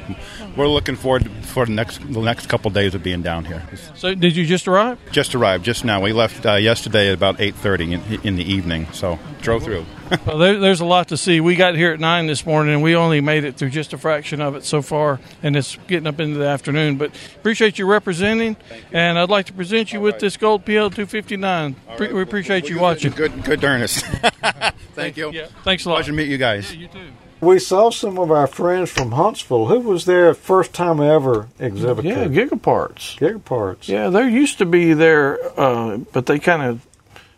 we're 0.55 0.67
looking 0.67 0.95
forward 0.95 1.29
for 1.43 1.65
the 1.65 1.71
next 1.71 1.99
the 2.11 2.21
next 2.21 2.47
couple 2.47 2.71
days 2.71 2.95
of 2.95 3.03
being 3.03 3.21
down 3.21 3.45
here. 3.45 3.63
So, 3.95 4.15
did 4.15 4.35
you 4.35 4.45
just 4.45 4.67
arrive? 4.67 4.99
Just 5.11 5.35
arrived 5.35 5.65
just 5.65 5.85
now. 5.85 6.01
We 6.01 6.13
left 6.13 6.45
uh, 6.45 6.55
yesterday 6.55 7.07
at 7.07 7.13
about 7.13 7.37
8:30 7.37 7.93
in, 7.93 8.21
in 8.21 8.35
the 8.35 8.43
evening. 8.43 8.87
So 8.93 9.19
drove 9.41 9.63
through. 9.63 9.85
well, 10.25 10.37
there, 10.37 10.59
there's 10.59 10.81
a 10.81 10.85
lot 10.85 11.07
to 11.07 11.17
see. 11.17 11.39
We 11.39 11.55
got 11.55 11.75
here 11.75 11.91
at 11.91 11.99
9 11.99 12.27
this 12.27 12.45
morning, 12.45 12.75
and 12.75 12.83
we 12.83 12.95
only 12.95 13.21
made 13.21 13.43
it 13.43 13.57
through 13.57 13.71
just 13.71 13.91
a 13.93 13.97
fraction 13.97 14.39
of 14.39 14.55
it 14.55 14.63
so 14.63 14.81
far, 14.81 15.19
and 15.41 15.55
it's 15.55 15.77
getting 15.87 16.05
up 16.05 16.19
into 16.19 16.37
the 16.37 16.45
afternoon. 16.45 16.97
But 16.97 17.11
appreciate 17.37 17.79
you 17.79 17.87
representing, 17.87 18.55
and 18.91 19.17
I'd 19.17 19.29
like 19.29 19.47
to 19.47 19.53
present 19.53 19.93
you 19.93 20.01
with 20.01 20.19
this 20.19 20.37
gold 20.37 20.65
PL 20.65 20.91
259. 20.91 21.75
Pre- 21.97 22.13
we 22.13 22.21
appreciate 22.21 22.69
you 22.69 22.79
watching. 22.79 23.13
Good, 23.25 23.43
good, 23.43 23.63
Ernest. 23.63 24.05
Thank 24.93 25.17
you. 25.17 25.31
Yeah, 25.31 25.47
thanks 25.63 25.83
a 25.85 25.89
lot. 25.89 25.95
Pleasure 25.95 26.11
to 26.11 26.15
meet 26.15 26.27
you 26.27 26.37
guys. 26.37 26.75
You 26.75 26.87
too. 26.87 27.09
We 27.41 27.57
saw 27.57 27.89
some 27.89 28.19
of 28.19 28.29
our 28.29 28.45
friends 28.45 28.91
from 28.91 29.13
Huntsville. 29.13 29.65
Who 29.65 29.79
was 29.79 30.05
there 30.05 30.33
first 30.35 30.73
time 30.73 31.01
ever 31.01 31.47
exhibited? 31.59 32.07
Yeah, 32.07 32.25
Gigaparts. 32.25 33.17
Gigaparts. 33.17 33.87
Yeah, 33.87 34.09
there 34.09 34.29
used 34.29 34.59
to 34.59 34.65
be 34.67 34.93
there, 34.93 35.39
uh, 35.59 35.97
but 36.13 36.27
they 36.27 36.37
kind 36.37 36.61
of 36.61 36.85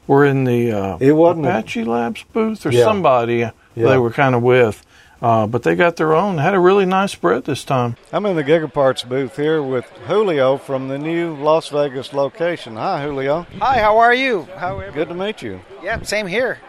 were 0.08 0.26
in 0.26 0.44
the 0.44 0.72
uh, 0.74 0.98
It 1.00 1.14
wasn't 1.14 1.46
a- 1.46 1.50
Apache 1.60 1.86
Labs 1.86 2.24
booth 2.34 2.66
or 2.66 2.72
Yeah. 2.72 2.84
somebody 2.84 3.38
Yeah. 3.38 3.52
they 3.76 3.98
were 3.98 4.12
kind 4.12 4.36
of 4.36 4.44
with. 4.44 4.86
Uh, 5.22 5.48
but 5.48 5.64
they 5.64 5.76
got 5.76 5.96
their 5.96 6.14
own. 6.14 6.38
Had 6.38 6.54
a 6.54 6.60
really 6.60 6.86
nice 6.86 7.12
spread 7.12 7.46
this 7.46 7.64
time. 7.64 7.96
I'm 8.12 8.26
in 8.26 8.36
the 8.36 8.44
Gigaparts 8.44 9.08
booth 9.08 9.36
here 9.36 9.64
with 9.64 9.86
Julio 10.06 10.58
from 10.58 10.88
the 10.90 11.00
new 11.00 11.36
Las 11.36 11.70
Vegas 11.70 12.14
location. 12.14 12.76
Hi, 12.76 13.04
Julio. 13.04 13.48
Hi, 13.60 13.80
how 13.80 13.98
are 13.98 14.14
you? 14.14 14.44
How 14.58 14.78
are 14.78 14.92
Good 14.92 15.10
to 15.10 15.16
meet 15.16 15.42
you. 15.42 15.62
Yeah, 15.82 16.02
same 16.04 16.28
here. 16.28 16.60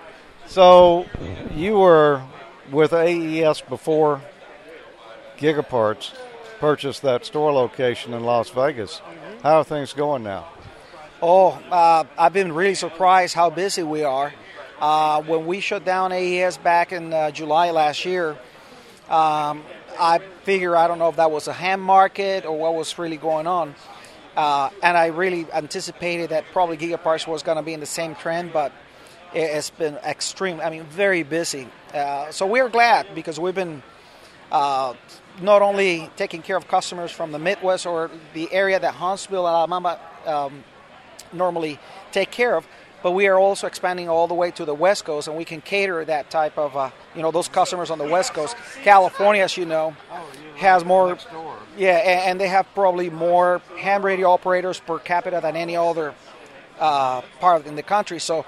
So, 0.47 1.05
you 1.55 1.79
were 1.79 2.23
with 2.71 2.95
AES 2.95 3.61
before 3.61 4.23
Gigaparts 5.37 6.15
purchased 6.59 7.03
that 7.03 7.27
store 7.27 7.53
location 7.53 8.15
in 8.15 8.25
Las 8.25 8.49
Vegas. 8.49 9.03
How 9.43 9.59
are 9.59 9.65
things 9.65 9.93
going 9.93 10.23
now? 10.23 10.49
Oh, 11.21 11.51
uh, 11.71 12.05
I've 12.17 12.33
been 12.33 12.53
really 12.53 12.75
surprised 12.75 13.35
how 13.35 13.51
busy 13.51 13.83
we 13.83 14.05
are. 14.05 14.33
Uh, 14.81 15.23
when 15.23 15.47
we 15.47 15.61
shut 15.61 15.85
down 15.85 16.13
AES 16.13 16.57
back 16.59 16.93
in 16.93 17.13
uh, 17.13 17.31
July 17.33 17.71
last 17.73 18.05
year, 18.05 18.31
um, 19.09 19.63
I 19.99 20.21
figure 20.45 20.77
I 20.77 20.87
don't 20.87 20.99
know 21.01 21.09
if 21.09 21.17
that 21.17 21.31
was 21.33 21.49
a 21.49 21.53
ham 21.53 21.81
market 21.81 22.45
or 22.45 22.57
what 22.57 22.75
was 22.75 22.97
really 22.99 23.17
going 23.17 23.47
on. 23.49 23.75
Uh, 24.37 24.71
and 24.83 24.97
I 24.97 25.07
really 25.07 25.47
anticipated 25.53 26.31
that 26.31 26.45
probably 26.53 26.77
Gigaparts 26.77 27.27
was 27.27 27.43
going 27.43 27.57
to 27.57 27.63
be 27.63 27.73
in 27.73 27.81
the 27.81 27.87
same 27.87 28.15
trend, 28.15 28.53
but 28.53 28.71
it- 29.35 29.41
it's 29.41 29.71
been 29.71 29.97
extreme. 29.97 30.61
I 30.61 30.71
mean, 30.71 30.85
very 30.85 31.25
busy. 31.25 31.67
Uh, 31.93 32.31
so 32.31 32.47
we're 32.47 32.69
glad 32.69 33.13
because 33.17 33.41
we've 33.41 33.55
been 33.57 33.83
uh, 34.53 34.95
not 35.43 35.61
only 35.61 36.09
taking 36.17 36.41
care 36.41 36.57
of 36.57 36.69
customers 36.69 37.11
from 37.11 37.33
the 37.33 37.39
Midwest 37.39 37.85
or 37.85 38.11
the 38.33 38.51
area 38.53 38.79
that 38.79 38.95
Huntsville, 38.95 39.49
Alabama 39.49 39.99
um, 40.25 40.63
normally 41.33 41.79
take 42.13 42.31
care 42.31 42.57
of, 42.57 42.67
but 43.03 43.13
we 43.13 43.29
are 43.29 43.39
also 43.39 43.67
expanding 43.67 44.09
all 44.09 44.27
the 44.27 44.35
way 44.35 44.51
to 44.53 44.65
the 44.65 44.75
West 44.75 45.05
Coast, 45.05 45.29
and 45.29 45.37
we 45.37 45.45
can 45.45 45.61
cater 45.61 46.05
that 46.05 46.31
type 46.31 46.59
of, 46.59 46.77
uh, 46.77 46.91
you 47.15 47.23
know, 47.23 47.31
those 47.31 47.49
customers 47.49 47.91
on 47.91 47.99
the 47.99 48.07
West 48.07 48.35
Coast. 48.35 48.57
California, 48.83 49.43
as 49.43 49.57
you 49.57 49.65
know, 49.65 49.95
has 50.57 50.85
more, 50.85 51.17
yeah, 51.77 52.25
and, 52.27 52.41
they 52.41 52.49
have 52.49 52.67
probably 52.75 53.11
more 53.11 53.61
ham 53.79 54.05
radio 54.05 54.31
operators 54.31 54.81
per 54.81 54.99
capita 54.99 55.41
than 55.41 55.55
any 55.55 55.77
other 55.77 56.15
uh, 56.81 57.21
part 57.41 57.67
in 57.67 57.77
the 57.77 57.83
country. 57.83 58.19
So 58.19 58.45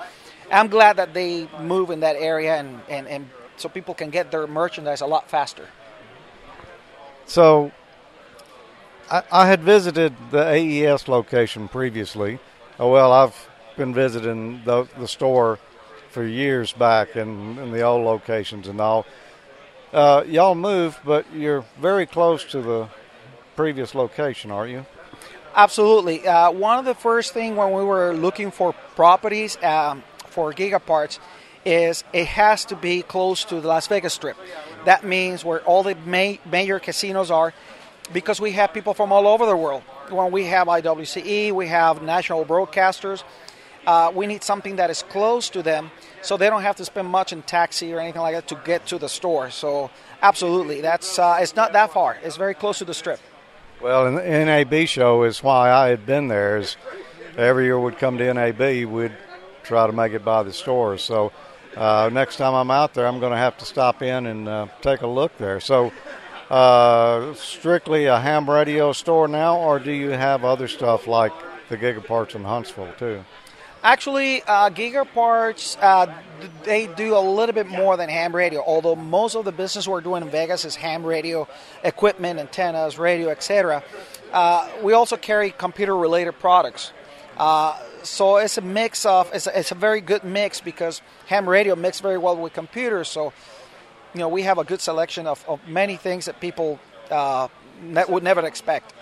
I'm 0.50 0.68
glad 0.68 0.96
that 0.96 1.14
they 1.14 1.48
move 1.60 1.90
in 1.90 2.00
that 2.00 2.16
area, 2.16 2.56
and, 2.56 2.80
and, 2.88 3.06
and 3.06 3.30
so 3.56 3.68
people 3.68 3.94
can 3.94 4.10
get 4.10 4.30
their 4.32 4.46
merchandise 4.46 5.00
a 5.00 5.06
lot 5.06 5.30
faster. 5.30 5.68
So, 7.26 7.70
I, 9.08 9.22
I 9.30 9.46
had 9.46 9.62
visited 9.62 10.14
the 10.32 10.44
AES 10.44 11.06
location 11.06 11.68
previously. 11.68 12.40
Oh, 12.80 12.90
well, 12.90 13.12
I've 13.12 13.49
been 13.76 13.94
visiting 13.94 14.62
the, 14.64 14.86
the 14.98 15.08
store 15.08 15.58
for 16.10 16.24
years 16.24 16.72
back 16.72 17.16
in, 17.16 17.58
in 17.58 17.72
the 17.72 17.82
old 17.82 18.04
locations 18.04 18.68
and 18.68 18.80
all. 18.80 19.06
Uh, 19.92 20.22
y'all 20.26 20.54
moved, 20.54 20.98
but 21.04 21.26
you're 21.34 21.64
very 21.80 22.06
close 22.06 22.44
to 22.44 22.60
the 22.60 22.88
previous 23.56 23.94
location, 23.94 24.50
aren't 24.50 24.70
you? 24.70 24.86
Absolutely. 25.54 26.26
Uh, 26.26 26.50
one 26.50 26.78
of 26.78 26.84
the 26.84 26.94
first 26.94 27.34
thing 27.34 27.56
when 27.56 27.72
we 27.72 27.82
were 27.82 28.14
looking 28.14 28.50
for 28.50 28.72
properties 28.94 29.56
um, 29.62 30.02
for 30.26 30.52
Gigaparts 30.52 31.18
is 31.64 32.04
it 32.12 32.26
has 32.26 32.64
to 32.66 32.76
be 32.76 33.02
close 33.02 33.44
to 33.44 33.60
the 33.60 33.68
Las 33.68 33.86
Vegas 33.88 34.14
Strip. 34.14 34.36
That 34.84 35.04
means 35.04 35.44
where 35.44 35.60
all 35.62 35.82
the 35.82 35.96
ma- 36.06 36.38
major 36.50 36.78
casinos 36.78 37.30
are, 37.30 37.52
because 38.12 38.40
we 38.40 38.52
have 38.52 38.72
people 38.72 38.94
from 38.94 39.12
all 39.12 39.26
over 39.26 39.44
the 39.44 39.56
world. 39.56 39.82
When 40.08 40.32
we 40.32 40.44
have 40.44 40.68
IWCE, 40.68 41.52
we 41.52 41.66
have 41.66 42.02
national 42.02 42.44
broadcasters. 42.44 43.22
Uh, 43.86 44.12
we 44.14 44.26
need 44.26 44.42
something 44.42 44.76
that 44.76 44.90
is 44.90 45.02
close 45.02 45.48
to 45.50 45.62
them, 45.62 45.90
so 46.22 46.36
they 46.36 46.50
don't 46.50 46.62
have 46.62 46.76
to 46.76 46.84
spend 46.84 47.08
much 47.08 47.32
in 47.32 47.42
taxi 47.42 47.92
or 47.92 48.00
anything 48.00 48.20
like 48.20 48.34
that 48.34 48.46
to 48.48 48.60
get 48.64 48.86
to 48.86 48.98
the 48.98 49.08
store. 49.08 49.50
So, 49.50 49.90
absolutely, 50.22 50.80
that's 50.80 51.18
uh, 51.18 51.38
it's 51.40 51.56
not 51.56 51.72
that 51.72 51.92
far. 51.92 52.18
It's 52.22 52.36
very 52.36 52.54
close 52.54 52.78
to 52.78 52.84
the 52.84 52.94
strip. 52.94 53.20
Well, 53.80 54.12
the 54.12 54.20
NAB 54.20 54.86
show 54.86 55.22
is 55.22 55.42
why 55.42 55.70
I 55.70 55.88
had 55.88 56.04
been 56.04 56.28
there. 56.28 56.58
Is 56.58 56.76
every 57.38 57.64
year 57.64 57.80
we'd 57.80 57.98
come 57.98 58.18
to 58.18 58.34
NAB, 58.34 58.84
we'd 58.90 59.12
try 59.62 59.86
to 59.86 59.92
make 59.92 60.12
it 60.12 60.24
by 60.24 60.42
the 60.42 60.52
store. 60.52 60.98
So 60.98 61.32
uh, 61.76 62.10
next 62.12 62.36
time 62.36 62.54
I'm 62.54 62.70
out 62.70 62.94
there, 62.94 63.06
I'm 63.06 63.20
going 63.20 63.32
to 63.32 63.38
have 63.38 63.56
to 63.58 63.64
stop 63.64 64.02
in 64.02 64.26
and 64.26 64.48
uh, 64.48 64.66
take 64.82 65.02
a 65.02 65.06
look 65.06 65.36
there. 65.38 65.60
So 65.60 65.92
uh, 66.50 67.32
strictly 67.34 68.06
a 68.06 68.18
ham 68.18 68.50
radio 68.50 68.92
store 68.92 69.28
now, 69.28 69.56
or 69.58 69.78
do 69.78 69.92
you 69.92 70.10
have 70.10 70.44
other 70.44 70.68
stuff 70.68 71.06
like 71.06 71.32
the 71.68 71.76
Gigaparts 71.76 72.34
in 72.34 72.44
Huntsville 72.44 72.92
too? 72.98 73.24
Actually, 73.82 74.42
uh, 74.42 74.68
Gigaparts, 74.68 75.78
uh, 75.80 76.06
th- 76.40 76.52
they 76.64 76.86
do 76.86 77.16
a 77.16 77.20
little 77.20 77.54
bit 77.54 77.66
more 77.66 77.96
than 77.96 78.10
ham 78.10 78.36
radio, 78.36 78.62
although 78.66 78.94
most 78.94 79.34
of 79.34 79.46
the 79.46 79.52
business 79.52 79.88
we're 79.88 80.02
doing 80.02 80.22
in 80.22 80.28
Vegas 80.28 80.66
is 80.66 80.76
ham 80.76 81.04
radio 81.04 81.48
equipment, 81.82 82.38
antennas, 82.38 82.98
radio, 82.98 83.30
etc. 83.30 83.82
Uh, 84.32 84.68
we 84.82 84.92
also 84.92 85.16
carry 85.16 85.50
computer 85.50 85.96
related 85.96 86.32
products. 86.32 86.92
Uh, 87.38 87.78
so 88.02 88.36
it's 88.36 88.58
a 88.58 88.60
mix 88.60 89.06
of, 89.06 89.30
it's 89.32 89.46
a, 89.46 89.58
it's 89.58 89.72
a 89.72 89.74
very 89.74 90.02
good 90.02 90.24
mix 90.24 90.60
because 90.60 91.00
ham 91.26 91.48
radio 91.48 91.74
mixes 91.74 92.02
very 92.02 92.18
well 92.18 92.36
with 92.36 92.52
computers. 92.52 93.08
So, 93.08 93.32
you 94.12 94.20
know, 94.20 94.28
we 94.28 94.42
have 94.42 94.58
a 94.58 94.64
good 94.64 94.82
selection 94.82 95.26
of, 95.26 95.42
of 95.48 95.66
many 95.66 95.96
things 95.96 96.26
that 96.26 96.38
people 96.38 96.78
uh, 97.10 97.48
ne- 97.82 98.04
would 98.08 98.22
never 98.22 98.44
expect. 98.44 98.92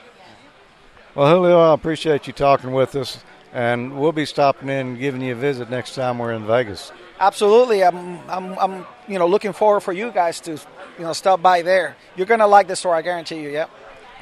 Well, 1.16 1.28
Julio, 1.28 1.58
I 1.58 1.74
appreciate 1.74 2.28
you 2.28 2.32
talking 2.32 2.70
with 2.70 2.94
us. 2.94 3.18
And 3.52 3.98
we'll 3.98 4.12
be 4.12 4.24
stopping 4.24 4.68
in 4.68 4.88
and 4.88 4.98
giving 4.98 5.20
you 5.20 5.32
a 5.32 5.36
visit 5.36 5.70
next 5.70 5.94
time 5.94 6.18
we're 6.18 6.32
in 6.32 6.46
Vegas. 6.46 6.92
Absolutely, 7.20 7.82
I'm, 7.82 8.18
I'm, 8.28 8.58
I'm, 8.58 8.86
you 9.06 9.18
know, 9.18 9.26
looking 9.26 9.52
forward 9.52 9.80
for 9.80 9.92
you 9.92 10.10
guys 10.10 10.40
to, 10.40 10.52
you 10.52 11.04
know, 11.04 11.12
stop 11.12 11.42
by 11.42 11.62
there. 11.62 11.96
You're 12.16 12.26
gonna 12.26 12.46
like 12.46 12.68
the 12.68 12.76
store, 12.76 12.94
I 12.94 13.02
guarantee 13.02 13.40
you. 13.40 13.50
Yep. 13.50 13.70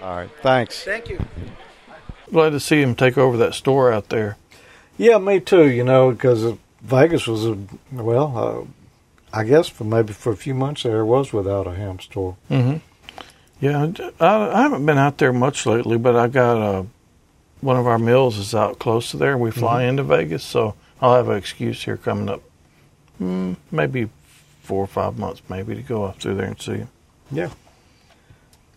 All 0.02 0.16
right, 0.16 0.30
thanks. 0.42 0.82
Thank 0.82 1.08
you. 1.08 1.18
Glad 2.30 2.50
to 2.50 2.60
see 2.60 2.82
him 2.82 2.94
take 2.94 3.16
over 3.16 3.36
that 3.38 3.54
store 3.54 3.92
out 3.92 4.08
there. 4.08 4.36
Yeah, 4.98 5.18
me 5.18 5.40
too. 5.40 5.68
You 5.68 5.84
know, 5.84 6.10
because 6.10 6.56
Vegas 6.82 7.26
was 7.26 7.46
a 7.46 7.58
well, 7.92 8.36
uh, 8.36 9.36
I 9.36 9.44
guess 9.44 9.68
for 9.68 9.84
maybe 9.84 10.12
for 10.12 10.32
a 10.32 10.36
few 10.36 10.54
months 10.54 10.82
there 10.82 11.04
was 11.04 11.32
without 11.32 11.66
a 11.66 11.74
ham 11.74 12.00
store. 12.00 12.36
Mm-hmm. 12.50 12.78
Yeah, 13.60 13.90
I, 14.20 14.58
I 14.58 14.62
haven't 14.62 14.84
been 14.84 14.98
out 14.98 15.18
there 15.18 15.32
much 15.32 15.66
lately, 15.66 15.96
but 15.98 16.16
I 16.16 16.28
got 16.28 16.56
uh, 16.60 16.84
one 17.66 17.76
of 17.76 17.86
our 17.86 17.98
mills 17.98 18.38
is 18.38 18.54
out 18.54 18.78
close 18.78 19.10
to 19.10 19.16
there, 19.16 19.32
and 19.32 19.40
we 19.40 19.50
fly 19.50 19.82
Mhm. 19.82 19.88
into 19.88 20.02
Vegas, 20.04 20.44
so 20.44 20.74
I'll 21.02 21.16
have 21.16 21.28
an 21.28 21.36
excuse 21.36 21.82
here 21.84 21.96
coming 21.96 22.28
up, 22.28 22.40
mm, 23.20 23.56
maybe 23.72 24.08
four 24.62 24.82
or 24.84 24.86
five 24.86 25.18
months, 25.18 25.42
maybe 25.48 25.74
to 25.74 25.82
go 25.82 26.04
up 26.04 26.20
through 26.20 26.36
there 26.36 26.46
and 26.46 26.60
see 26.60 26.76
him. 26.78 26.88
Yeah. 27.30 27.50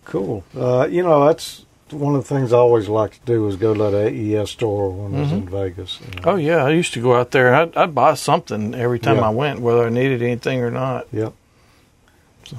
Cool. 0.06 0.44
Uh, 0.58 0.88
you 0.90 1.04
know, 1.04 1.26
that's 1.28 1.66
one 1.92 2.16
of 2.16 2.28
the 2.28 2.36
things 2.36 2.52
I 2.52 2.58
always 2.58 2.88
like 2.90 3.12
to 3.14 3.20
do 3.26 3.48
is 3.48 3.56
go 3.58 3.74
to 3.76 3.84
that 3.92 4.08
AES 4.12 4.50
store 4.52 4.90
when 4.92 5.16
I 5.16 5.22
was 5.22 5.32
in 5.32 5.48
Vegas. 5.50 6.00
know. 6.02 6.32
Oh 6.32 6.36
yeah, 6.36 6.64
I 6.66 6.70
used 6.72 6.94
to 6.94 7.02
go 7.02 7.16
out 7.16 7.32
there. 7.32 7.54
I'd, 7.54 7.76
I'd 7.78 7.94
buy 7.96 8.16
something 8.16 8.74
every 8.76 9.00
time 9.00 9.18
Yeah. 9.18 9.28
I 9.28 9.30
went, 9.30 9.60
whether 9.62 9.86
I 9.86 9.90
needed 9.90 10.22
anything 10.24 10.62
or 10.62 10.72
not. 10.72 11.08
Yep. 11.12 11.34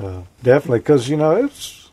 Uh, 0.01 0.23
definitely, 0.43 0.79
because 0.79 1.09
you 1.09 1.17
know 1.17 1.35
it's 1.45 1.91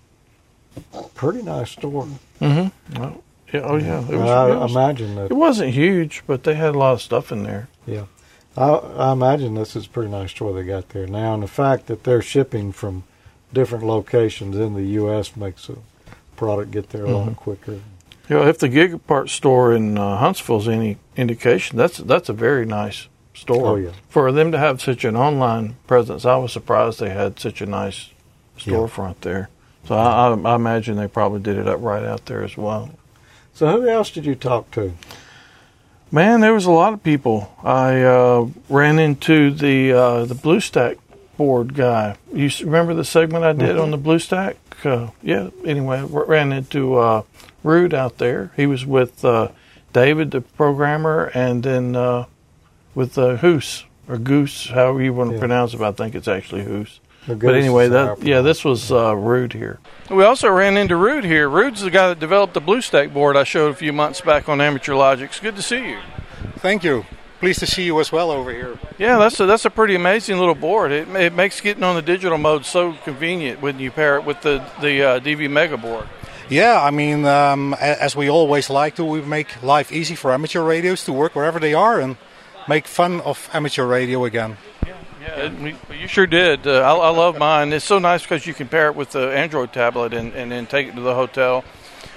a 0.94 1.04
pretty 1.16 1.42
nice 1.42 1.72
store. 1.72 2.08
Mm-hmm. 2.40 3.02
Oh, 3.04 3.24
yeah. 3.54 3.62
Oh 3.62 3.78
yeah. 3.78 4.00
It 4.02 4.18
was, 4.18 4.30
I 4.30 4.52
it 4.52 4.60
was- 4.60 4.72
imagine 4.72 5.16
that. 5.16 5.32
it 5.32 5.36
wasn't 5.38 5.74
huge, 5.74 6.24
but 6.28 6.44
they 6.44 6.56
had 6.56 6.76
a 6.76 6.78
lot 6.78 6.94
of 6.94 7.02
stuff 7.02 7.32
in 7.32 7.44
there. 7.44 7.68
Yeah. 7.86 8.06
I, 8.56 8.70
I 8.72 9.12
imagine 9.14 9.54
this 9.54 9.76
is 9.76 9.86
a 9.86 9.90
pretty 9.90 10.10
nice 10.12 10.34
toy 10.34 10.52
they 10.54 10.64
got 10.64 10.90
there 10.90 11.06
now, 11.08 11.34
and 11.36 11.44
the 11.44 11.48
fact 11.48 11.86
that 11.88 12.04
they're 12.04 12.22
shipping 12.24 12.72
from 12.72 13.04
different 13.54 13.86
locations 13.86 14.56
in 14.58 14.74
the 14.74 14.84
U.S. 15.02 15.36
makes 15.36 15.68
the 15.68 15.78
product 16.36 16.72
get 16.72 16.90
there 16.90 17.06
a 17.06 17.12
lot 17.12 17.30
Mhm. 17.30 17.36
quicker. 17.36 17.74
You 18.30 18.36
know, 18.36 18.48
if 18.48 18.58
the 18.60 18.68
Gigapart 18.68 19.30
store 19.30 19.74
in 19.74 19.98
uh, 19.98 20.18
Huntsville's 20.18 20.68
any 20.68 20.98
indication, 21.16 21.78
that's 21.78 21.98
that's 22.00 22.30
a 22.30 22.34
very 22.34 22.66
nice 22.66 23.08
store. 23.34 23.66
Oh, 23.68 23.76
yeah. 23.76 23.92
For 24.10 24.32
them 24.32 24.52
to 24.52 24.58
have 24.58 24.82
such 24.82 25.06
an 25.06 25.16
online 25.16 25.76
presence, 25.88 26.26
I 26.26 26.36
was 26.38 26.52
surprised 26.52 27.00
they 27.00 27.12
had 27.12 27.40
such 27.40 27.62
a 27.62 27.66
nice 27.66 28.10
Yeah. 28.60 28.74
storefront 28.74 29.22
there. 29.22 29.50
So 29.88 29.96
I, 29.96 30.30
I, 30.30 30.34
I 30.52 30.56
imagine 30.56 30.98
they 30.98 31.08
probably 31.08 31.40
did 31.40 31.58
it 31.58 31.68
up 31.68 31.80
right 31.82 32.04
out 32.04 32.26
there 32.26 32.44
as 32.44 32.58
well. 32.58 32.90
So 33.58 33.66
who 33.72 33.88
else 33.90 34.12
did 34.12 34.24
you 34.28 34.36
talk 34.36 34.70
to? 34.72 34.94
Man, 36.12 36.42
there 36.42 36.54
was 36.54 36.66
a 36.68 36.72
lot 36.72 36.94
of 36.94 37.02
people. 37.02 37.52
I 37.64 38.04
uh, 38.04 38.50
ran 38.70 39.00
into 39.00 39.50
the 39.50 39.92
uh, 39.94 40.26
the 40.26 40.36
BlueStack 40.36 41.00
board 41.38 41.74
guy. 41.74 42.18
You 42.32 42.52
remember 42.62 42.94
the 42.94 43.04
segment 43.04 43.44
I 43.44 43.54
did 43.54 43.76
Mhm. 43.76 43.82
on 43.82 43.90
the 43.90 43.98
BlueStack? 43.98 44.58
Uh, 44.86 45.08
yeah. 45.24 45.50
Anyway, 45.66 46.04
ran 46.08 46.52
into 46.52 46.98
uh, 46.98 47.24
Ruud 47.66 47.96
out 47.96 48.20
there. 48.20 48.52
He 48.56 48.68
was 48.68 48.86
with 48.86 49.26
uh, 49.26 49.48
David, 49.92 50.30
the 50.30 50.42
programmer, 50.42 51.32
and 51.34 51.64
then 51.64 51.96
uh, 51.96 52.26
with 52.94 53.18
uh, 53.18 53.38
Hoos 53.38 53.86
or 54.08 54.20
Goose, 54.20 54.68
however 54.70 55.02
you 55.02 55.14
want 55.16 55.32
to 55.32 55.36
Yeah. 55.38 55.40
pronounce 55.40 55.74
it. 55.74 55.82
I 55.82 55.92
think 55.94 56.14
it's 56.14 56.28
actually 56.28 56.64
Hoos. 56.64 57.00
The 57.28 57.36
But 57.36 57.56
anyway, 57.56 57.90
that 57.90 58.24
yeah, 58.24 58.40
this 58.40 58.64
was 58.64 58.90
uh, 58.90 59.12
Ruud 59.12 59.52
here. 59.52 59.80
We 60.10 60.24
also 60.24 60.50
ran 60.50 60.78
into 60.78 60.96
Ruud 60.96 61.26
here. 61.26 61.50
Ruud's 61.50 61.82
the 61.82 61.92
guy 61.92 62.08
that 62.08 62.20
developed 62.20 62.54
the 62.54 62.62
BlueStack 62.62 63.14
board 63.14 63.36
I 63.36 63.44
showed 63.44 63.72
a 63.72 63.76
few 63.76 63.92
months 63.92 64.22
back 64.22 64.48
on 64.48 64.62
Amateur 64.62 64.96
Logics. 64.96 65.40
Good 65.40 65.58
to 65.58 65.62
see 65.62 65.90
you. 65.90 66.00
Thank 66.60 66.86
you. 66.86 67.06
Pleased 67.40 67.60
to 67.60 67.68
see 67.68 67.84
you 67.84 68.00
as 68.00 68.12
well 68.14 68.32
over 68.32 68.52
here. 68.52 68.80
Yeah, 68.98 69.18
that's 69.20 69.40
a, 69.42 69.46
that's 69.46 69.66
a 69.66 69.70
pretty 69.70 69.94
amazing 69.94 70.40
little 70.40 70.56
board. 70.56 70.92
It, 70.92 71.08
it 71.10 71.34
makes 71.34 71.60
getting 71.60 71.84
on 71.84 71.96
the 71.96 72.02
digital 72.02 72.38
mode 72.38 72.66
so 72.66 72.94
convenient 73.04 73.62
when 73.62 73.78
you 73.78 73.92
pair 73.92 74.16
it 74.16 74.24
with 74.24 74.42
the 74.42 74.66
the 74.82 75.04
uh, 75.04 75.20
DV 75.20 75.50
Mega 75.50 75.78
board. 75.78 76.08
Yeah, 76.50 76.82
I 76.82 76.92
mean, 76.92 77.26
um, 77.26 77.74
as 77.74 78.16
we 78.16 78.30
always 78.30 78.70
like 78.70 78.96
to, 78.96 79.04
we 79.04 79.22
make 79.22 79.62
life 79.62 79.92
easy 79.92 80.16
for 80.16 80.32
amateur 80.32 80.62
radios 80.62 81.04
to 81.04 81.14
work 81.14 81.36
wherever 81.36 81.60
they 81.60 81.74
are 81.74 82.00
and 82.00 82.16
make 82.70 82.88
fun 82.88 83.20
of 83.22 83.50
amateur 83.54 83.86
radio 83.86 84.24
again. 84.24 84.58
Yeah, 85.28 85.52
we, 85.62 85.76
you 85.96 86.08
sure 86.08 86.28
did. 86.28 86.66
Uh, 86.66 86.80
I, 86.82 86.94
I 86.96 87.10
love 87.10 87.38
mine. 87.38 87.74
It's 87.74 87.86
so 87.86 88.00
nice 88.00 88.22
because 88.22 88.46
you 88.46 88.54
can 88.54 88.68
pair 88.68 88.88
it 88.88 88.96
with 88.96 89.12
the 89.12 89.30
Android 89.36 89.74
tablet 89.74 90.14
and, 90.14 90.34
and 90.34 90.52
then 90.52 90.66
take 90.68 90.88
it 90.88 90.96
to 90.96 91.02
the 91.02 91.16
hotel. 91.16 91.64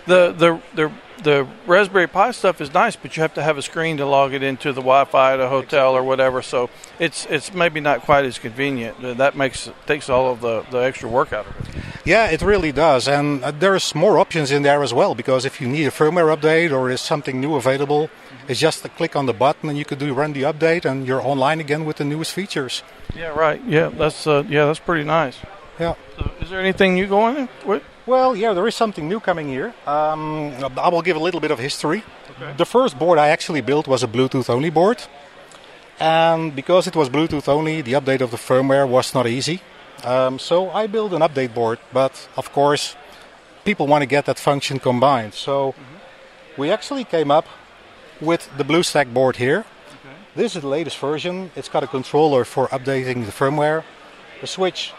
The 0.06 0.32
the 0.32 0.60
the 0.74 0.92
the 1.22 1.46
Raspberry 1.66 2.06
Pi 2.06 2.30
stuff 2.30 2.60
is 2.60 2.72
nice, 2.72 2.96
but 2.96 3.16
you 3.16 3.20
have 3.22 3.34
to 3.34 3.42
have 3.42 3.58
a 3.58 3.62
screen 3.62 3.98
to 3.98 4.06
log 4.06 4.32
it 4.32 4.42
into 4.42 4.72
the 4.72 4.80
Wi-Fi 4.80 5.34
at 5.34 5.40
a 5.40 5.48
hotel 5.48 5.94
or 5.94 6.02
whatever. 6.02 6.40
So 6.40 6.70
it's 6.98 7.26
it's 7.26 7.52
maybe 7.52 7.80
not 7.80 8.00
quite 8.02 8.24
as 8.24 8.38
convenient. 8.38 9.04
Uh, 9.04 9.14
That 9.14 9.36
makes 9.36 9.68
takes 9.86 10.08
all 10.08 10.32
of 10.32 10.40
the, 10.40 10.64
the 10.70 10.78
extra 10.78 11.08
work 11.08 11.32
out 11.32 11.46
of 11.46 11.56
it. 11.58 11.82
Yeah, 12.06 12.30
it 12.30 12.40
really 12.40 12.72
does, 12.72 13.08
and 13.08 13.44
uh, 13.44 13.50
there's 13.50 13.94
more 13.94 14.18
options 14.18 14.50
in 14.50 14.62
there 14.62 14.82
as 14.82 14.94
well. 14.94 15.14
Because 15.14 15.44
if 15.44 15.60
you 15.60 15.68
need 15.68 15.86
a 15.86 15.90
firmware 15.90 16.34
update 16.34 16.72
or 16.72 16.90
is 16.90 17.00
something 17.02 17.40
new 17.40 17.56
available, 17.56 18.08
it's 18.48 18.60
just 18.60 18.84
a 18.84 18.88
click 18.88 19.16
on 19.16 19.26
the 19.26 19.32
button 19.32 19.68
and 19.68 19.78
you 19.78 19.84
could 19.84 19.98
do 19.98 20.12
run 20.14 20.32
the 20.32 20.42
update, 20.42 20.84
and 20.84 21.06
you're 21.06 21.22
online 21.22 21.60
again 21.60 21.84
with 21.84 21.96
the 21.96 22.04
newest 22.04 22.32
features. 22.32 22.82
Yeah, 23.14 23.28
right. 23.28 23.60
Yeah, 23.66 23.88
that's 23.88 24.26
uh, 24.26 24.44
yeah, 24.48 24.66
that's 24.66 24.80
pretty 24.80 25.04
nice. 25.04 25.38
Yeah. 25.78 25.94
So 26.16 26.30
is 26.40 26.50
there 26.50 26.60
anything 26.60 26.94
new 26.94 27.06
going 27.06 27.48
with? 27.64 27.82
Well, 28.06 28.34
yeah, 28.34 28.52
there 28.54 28.66
is 28.66 28.74
something 28.74 29.08
new 29.08 29.20
coming 29.20 29.48
here. 29.48 29.72
Um, 29.86 30.52
I 30.76 30.88
will 30.88 31.02
give 31.02 31.16
a 31.16 31.20
little 31.20 31.40
bit 31.40 31.50
of 31.50 31.58
history. 31.58 32.02
The 32.56 32.66
first 32.66 32.98
board 32.98 33.18
I 33.18 33.28
actually 33.28 33.60
built 33.60 33.86
was 33.86 34.02
a 34.02 34.08
Bluetooth 34.08 34.50
only 34.50 34.70
board. 34.70 35.02
And 36.00 36.56
because 36.56 36.86
it 36.86 36.96
was 36.96 37.10
Bluetooth 37.10 37.46
only, 37.46 37.82
the 37.82 37.92
update 37.92 38.22
of 38.22 38.30
the 38.30 38.38
firmware 38.38 38.88
was 38.88 39.14
not 39.14 39.26
easy. 39.26 39.60
Um, 40.02 40.38
so 40.38 40.70
I 40.70 40.86
built 40.86 41.12
an 41.12 41.20
update 41.20 41.52
board, 41.54 41.78
but 41.92 42.28
of 42.36 42.52
course, 42.52 42.96
people 43.64 43.86
want 43.86 44.02
to 44.02 44.06
get 44.06 44.24
that 44.24 44.38
function 44.38 44.78
combined. 44.78 45.34
So 45.34 45.74
we 46.56 46.70
actually 46.70 47.04
came 47.04 47.30
up 47.30 47.46
with 48.20 48.48
the 48.56 48.64
BlueStack 48.64 49.12
board 49.12 49.36
here. 49.36 49.64
This 50.36 50.54
is 50.54 50.62
the 50.62 50.68
latest 50.68 50.98
version. 50.98 51.50
It's 51.56 51.68
got 51.68 51.82
a 51.82 51.86
controller 51.86 52.44
for 52.44 52.68
updating 52.68 53.26
the 53.26 53.32
firmware, 53.32 53.82
a 54.42 54.46
switch 54.46 54.92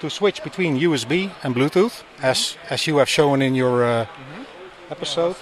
to 0.00 0.08
switch 0.08 0.42
between 0.42 0.78
USB 0.78 1.30
and 1.42 1.54
Bluetooth, 1.54 2.02
as 2.22 2.56
as 2.70 2.86
you 2.86 2.98
have 2.98 3.08
shown 3.08 3.42
in 3.42 3.54
your 3.54 3.84
uh, 3.84 4.06
episode. 4.90 5.36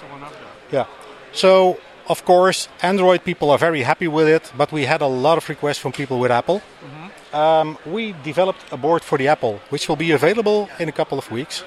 Yeah. 0.71 0.85
So 1.31 1.77
of 2.09 2.23
course, 2.25 2.69
Android 2.81 3.23
people 3.23 3.51
are 3.51 3.57
very 3.57 3.83
happy 3.83 4.07
with 4.07 4.27
it, 4.27 4.51
but 4.57 4.71
we 4.71 4.85
had 4.85 5.01
a 5.01 5.07
lot 5.07 5.37
of 5.37 5.47
requests 5.49 5.77
from 5.77 5.91
people 5.91 6.19
with 6.19 6.31
Apple. 6.31 6.61
Um, 7.33 7.77
we 7.85 8.15
developed 8.23 8.63
a 8.71 8.77
board 8.77 9.03
for 9.03 9.17
the 9.17 9.27
Apple, 9.27 9.59
which 9.69 9.89
will 9.89 9.97
be 9.97 10.11
available 10.11 10.69
in 10.79 10.87
a 10.87 10.91
couple 10.93 11.17
of 11.17 11.29
weeks. 11.29 11.63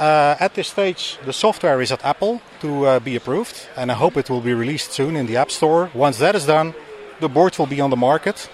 Uh, 0.00 0.34
at 0.40 0.54
this 0.54 0.68
stage, 0.68 1.18
the 1.26 1.32
software 1.32 1.82
is 1.82 1.92
at 1.92 2.02
Apple 2.02 2.40
to 2.60 2.86
uh, 2.86 3.00
be 3.00 3.16
approved, 3.16 3.68
and 3.76 3.92
I 3.92 3.94
hope 3.94 4.16
it 4.16 4.30
will 4.30 4.40
be 4.40 4.54
released 4.54 4.92
soon 4.92 5.14
in 5.14 5.26
the 5.26 5.36
App 5.36 5.50
Store. 5.50 5.90
Once 5.92 6.16
that 6.18 6.34
is 6.34 6.46
done, 6.46 6.72
the 7.20 7.28
board 7.28 7.58
will 7.58 7.66
be 7.66 7.82
on 7.82 7.90
the 7.90 7.98
market, 7.98 8.48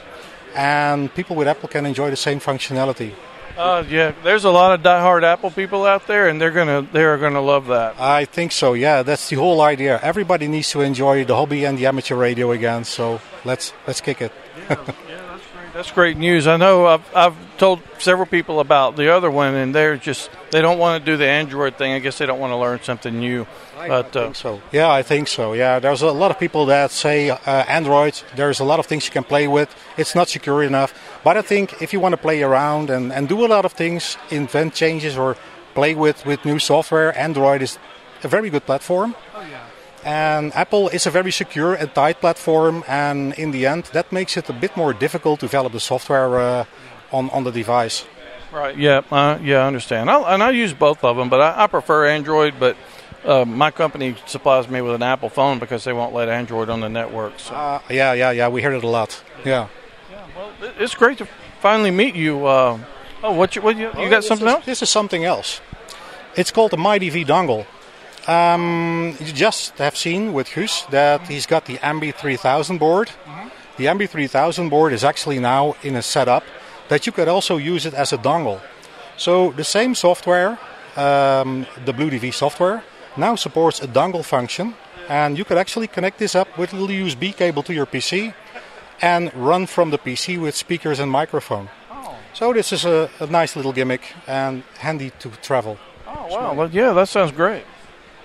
and 0.56 1.14
people 1.14 1.36
with 1.36 1.46
Apple 1.46 1.68
can 1.68 1.86
enjoy 1.86 2.10
the 2.10 2.16
same 2.16 2.40
functionality. 2.40 3.12
Uh, 3.56 3.84
yeah, 3.88 4.12
there's 4.24 4.42
a 4.42 4.50
lot 4.50 4.74
of 4.74 4.84
diehard 4.84 5.22
Apple 5.22 5.52
people 5.52 5.86
out 5.86 6.08
there, 6.08 6.28
and 6.28 6.40
they're 6.40 6.50
gonna 6.50 6.82
they 6.92 7.04
are 7.04 7.16
gonna 7.16 7.40
love 7.40 7.68
that. 7.68 7.94
I 7.98 8.24
think 8.24 8.50
so. 8.50 8.74
Yeah, 8.74 9.04
that's 9.04 9.28
the 9.28 9.36
whole 9.36 9.60
idea. 9.62 10.00
Everybody 10.02 10.48
needs 10.48 10.70
to 10.70 10.80
enjoy 10.80 11.24
the 11.24 11.36
hobby 11.36 11.64
and 11.64 11.78
the 11.78 11.86
amateur 11.86 12.16
radio 12.16 12.50
again. 12.50 12.84
So 12.84 13.20
let's 13.44 13.72
let's 13.86 14.00
kick 14.00 14.20
it. 14.20 14.32
That's 15.76 15.92
great 15.92 16.16
news. 16.16 16.46
I 16.46 16.56
know 16.56 16.86
I've, 16.86 17.14
I've 17.14 17.58
told 17.58 17.82
several 17.98 18.26
people 18.26 18.60
about 18.60 18.96
the 18.96 19.14
other 19.14 19.30
one, 19.30 19.54
and 19.54 19.74
they're 19.74 19.98
just 19.98 20.30
they 20.50 20.62
don't 20.62 20.78
want 20.78 21.04
to 21.04 21.12
do 21.12 21.18
the 21.18 21.26
Android 21.26 21.76
thing. 21.76 21.92
I 21.92 21.98
guess 21.98 22.16
they 22.16 22.24
don't 22.24 22.40
want 22.40 22.52
to 22.52 22.56
learn 22.56 22.80
something 22.80 23.20
new. 23.20 23.46
But 23.76 24.16
uh, 24.16 24.32
so. 24.32 24.62
Yeah, 24.72 24.90
I 24.90 25.02
think 25.02 25.28
so. 25.28 25.52
Yeah, 25.52 25.78
there's 25.78 26.00
a 26.00 26.10
lot 26.12 26.30
of 26.30 26.38
people 26.38 26.64
that 26.66 26.92
say 26.92 27.28
uh, 27.28 27.36
Android. 27.44 28.18
There's 28.34 28.58
a 28.58 28.64
lot 28.64 28.80
of 28.80 28.86
things 28.86 29.04
you 29.04 29.12
can 29.12 29.22
play 29.22 29.48
with. 29.48 29.68
It's 29.98 30.14
not 30.14 30.30
secure 30.30 30.62
enough. 30.62 30.94
But 31.22 31.36
I 31.36 31.42
think 31.42 31.82
if 31.82 31.92
you 31.92 32.00
want 32.00 32.14
to 32.14 32.22
play 32.22 32.42
around 32.42 32.88
and, 32.88 33.12
and 33.12 33.28
do 33.28 33.44
a 33.44 33.48
lot 33.48 33.66
of 33.66 33.74
things, 33.74 34.16
invent 34.30 34.72
changes 34.72 35.18
or 35.18 35.36
play 35.74 35.94
with, 35.94 36.24
with 36.24 36.42
new 36.46 36.58
software, 36.58 37.14
Android 37.18 37.60
is 37.60 37.78
a 38.24 38.28
very 38.28 38.48
good 38.48 38.64
platform. 38.64 39.14
And 40.06 40.54
Apple 40.54 40.88
is 40.88 41.06
a 41.06 41.10
very 41.10 41.32
secure 41.32 41.74
and 41.74 41.92
tight 41.92 42.20
platform, 42.20 42.84
and 42.86 43.34
in 43.34 43.50
the 43.50 43.66
end, 43.66 43.84
that 43.92 44.12
makes 44.12 44.36
it 44.36 44.48
a 44.48 44.52
bit 44.52 44.76
more 44.76 44.92
difficult 44.94 45.40
to 45.40 45.46
develop 45.46 45.72
the 45.72 45.80
software 45.80 46.38
uh, 46.38 46.64
on 47.10 47.28
on 47.30 47.42
the 47.44 47.50
device. 47.50 48.06
right, 48.52 48.78
yeah, 48.78 49.02
uh, 49.10 49.38
yeah, 49.42 49.64
I 49.64 49.66
understand. 49.66 50.08
I, 50.08 50.34
and 50.34 50.42
I 50.42 50.50
use 50.64 50.72
both 50.78 51.02
of 51.04 51.16
them, 51.16 51.28
but 51.28 51.40
I, 51.40 51.64
I 51.64 51.66
prefer 51.66 52.06
Android. 52.06 52.54
But 52.60 52.76
uh, 53.24 53.44
my 53.44 53.70
company 53.72 54.14
supplies 54.26 54.68
me 54.68 54.80
with 54.80 54.94
an 54.94 55.02
Apple 55.02 55.28
phone 55.28 55.58
because 55.58 55.82
they 55.82 55.92
won't 55.92 56.14
let 56.14 56.28
Android 56.28 56.68
on 56.70 56.80
the 56.80 56.88
network. 56.88 57.32
So 57.40 57.54
Uh, 57.54 57.80
yeah, 57.90 58.14
yeah, 58.14 58.30
yeah. 58.34 58.48
We 58.52 58.60
hear 58.60 58.72
it 58.76 58.84
a 58.84 58.88
lot. 58.90 59.22
Yeah. 59.44 59.66
it- 60.62 60.74
it's 60.78 60.94
great 60.94 61.18
to 61.18 61.26
finally 61.60 61.90
meet 61.90 62.14
you. 62.14 62.46
Uh, 62.46 62.78
oh, 63.24 63.32
what 63.32 63.56
you 63.56 63.62
what 63.64 63.76
you, 63.76 63.90
you 63.98 64.08
got 64.10 64.22
something 64.24 64.46
is- 64.48 64.54
else? 64.54 64.64
This 64.66 64.82
is 64.82 64.88
something 64.90 65.24
else. 65.24 65.60
It's 66.36 66.52
called 66.52 66.70
the 66.70 66.76
Mighty 66.78 67.10
V 67.10 67.24
dongle. 67.24 67.64
Um, 68.26 69.16
you 69.20 69.32
just 69.32 69.78
have 69.78 69.96
seen 69.96 70.32
with 70.32 70.48
Guus 70.48 70.88
that 70.90 71.28
he's 71.28 71.46
got 71.46 71.66
the 71.66 71.76
MB 71.78 72.14
3000 72.14 72.78
board. 72.78 73.10
The 73.76 73.86
MB 73.86 74.08
3000 74.08 74.68
board 74.68 74.92
is 74.92 75.04
actually 75.04 75.38
now 75.38 75.76
in 75.82 75.94
a 75.94 76.02
setup 76.02 76.42
that 76.88 77.06
you 77.06 77.12
could 77.12 77.28
also 77.28 77.56
use 77.56 77.86
it 77.86 77.94
as 77.94 78.12
a 78.12 78.18
dongle. 78.18 78.60
So 79.16 79.52
the 79.52 79.64
same 79.64 79.94
software, 79.94 80.58
um, 80.96 81.66
the 81.84 81.92
BlueDV 81.92 82.34
software, 82.34 82.82
now 83.16 83.36
supports 83.36 83.80
a 83.80 83.86
dongle 83.86 84.24
function, 84.24 84.74
and 85.08 85.38
you 85.38 85.44
could 85.44 85.58
actually 85.58 85.86
connect 85.86 86.18
this 86.18 86.34
up 86.34 86.58
with 86.58 86.72
a 86.72 86.76
little 86.76 86.96
USB 86.96 87.34
cable 87.34 87.62
to 87.62 87.72
your 87.72 87.86
PC 87.86 88.34
and 89.00 89.32
run 89.34 89.66
from 89.66 89.90
the 89.90 89.98
PC 89.98 90.40
with 90.40 90.54
speakers 90.56 90.98
and 90.98 91.10
microphone. 91.10 91.68
So 92.34 92.52
this 92.52 92.72
is 92.72 92.84
a, 92.84 93.08
a 93.20 93.26
nice 93.26 93.56
little 93.56 93.72
gimmick 93.72 94.12
and 94.26 94.62
handy 94.78 95.10
to 95.20 95.30
travel. 95.42 95.78
Oh 96.06 96.26
wow! 96.28 96.54
Well, 96.54 96.70
yeah, 96.70 96.92
that 96.92 97.08
sounds 97.08 97.32
great. 97.32 97.64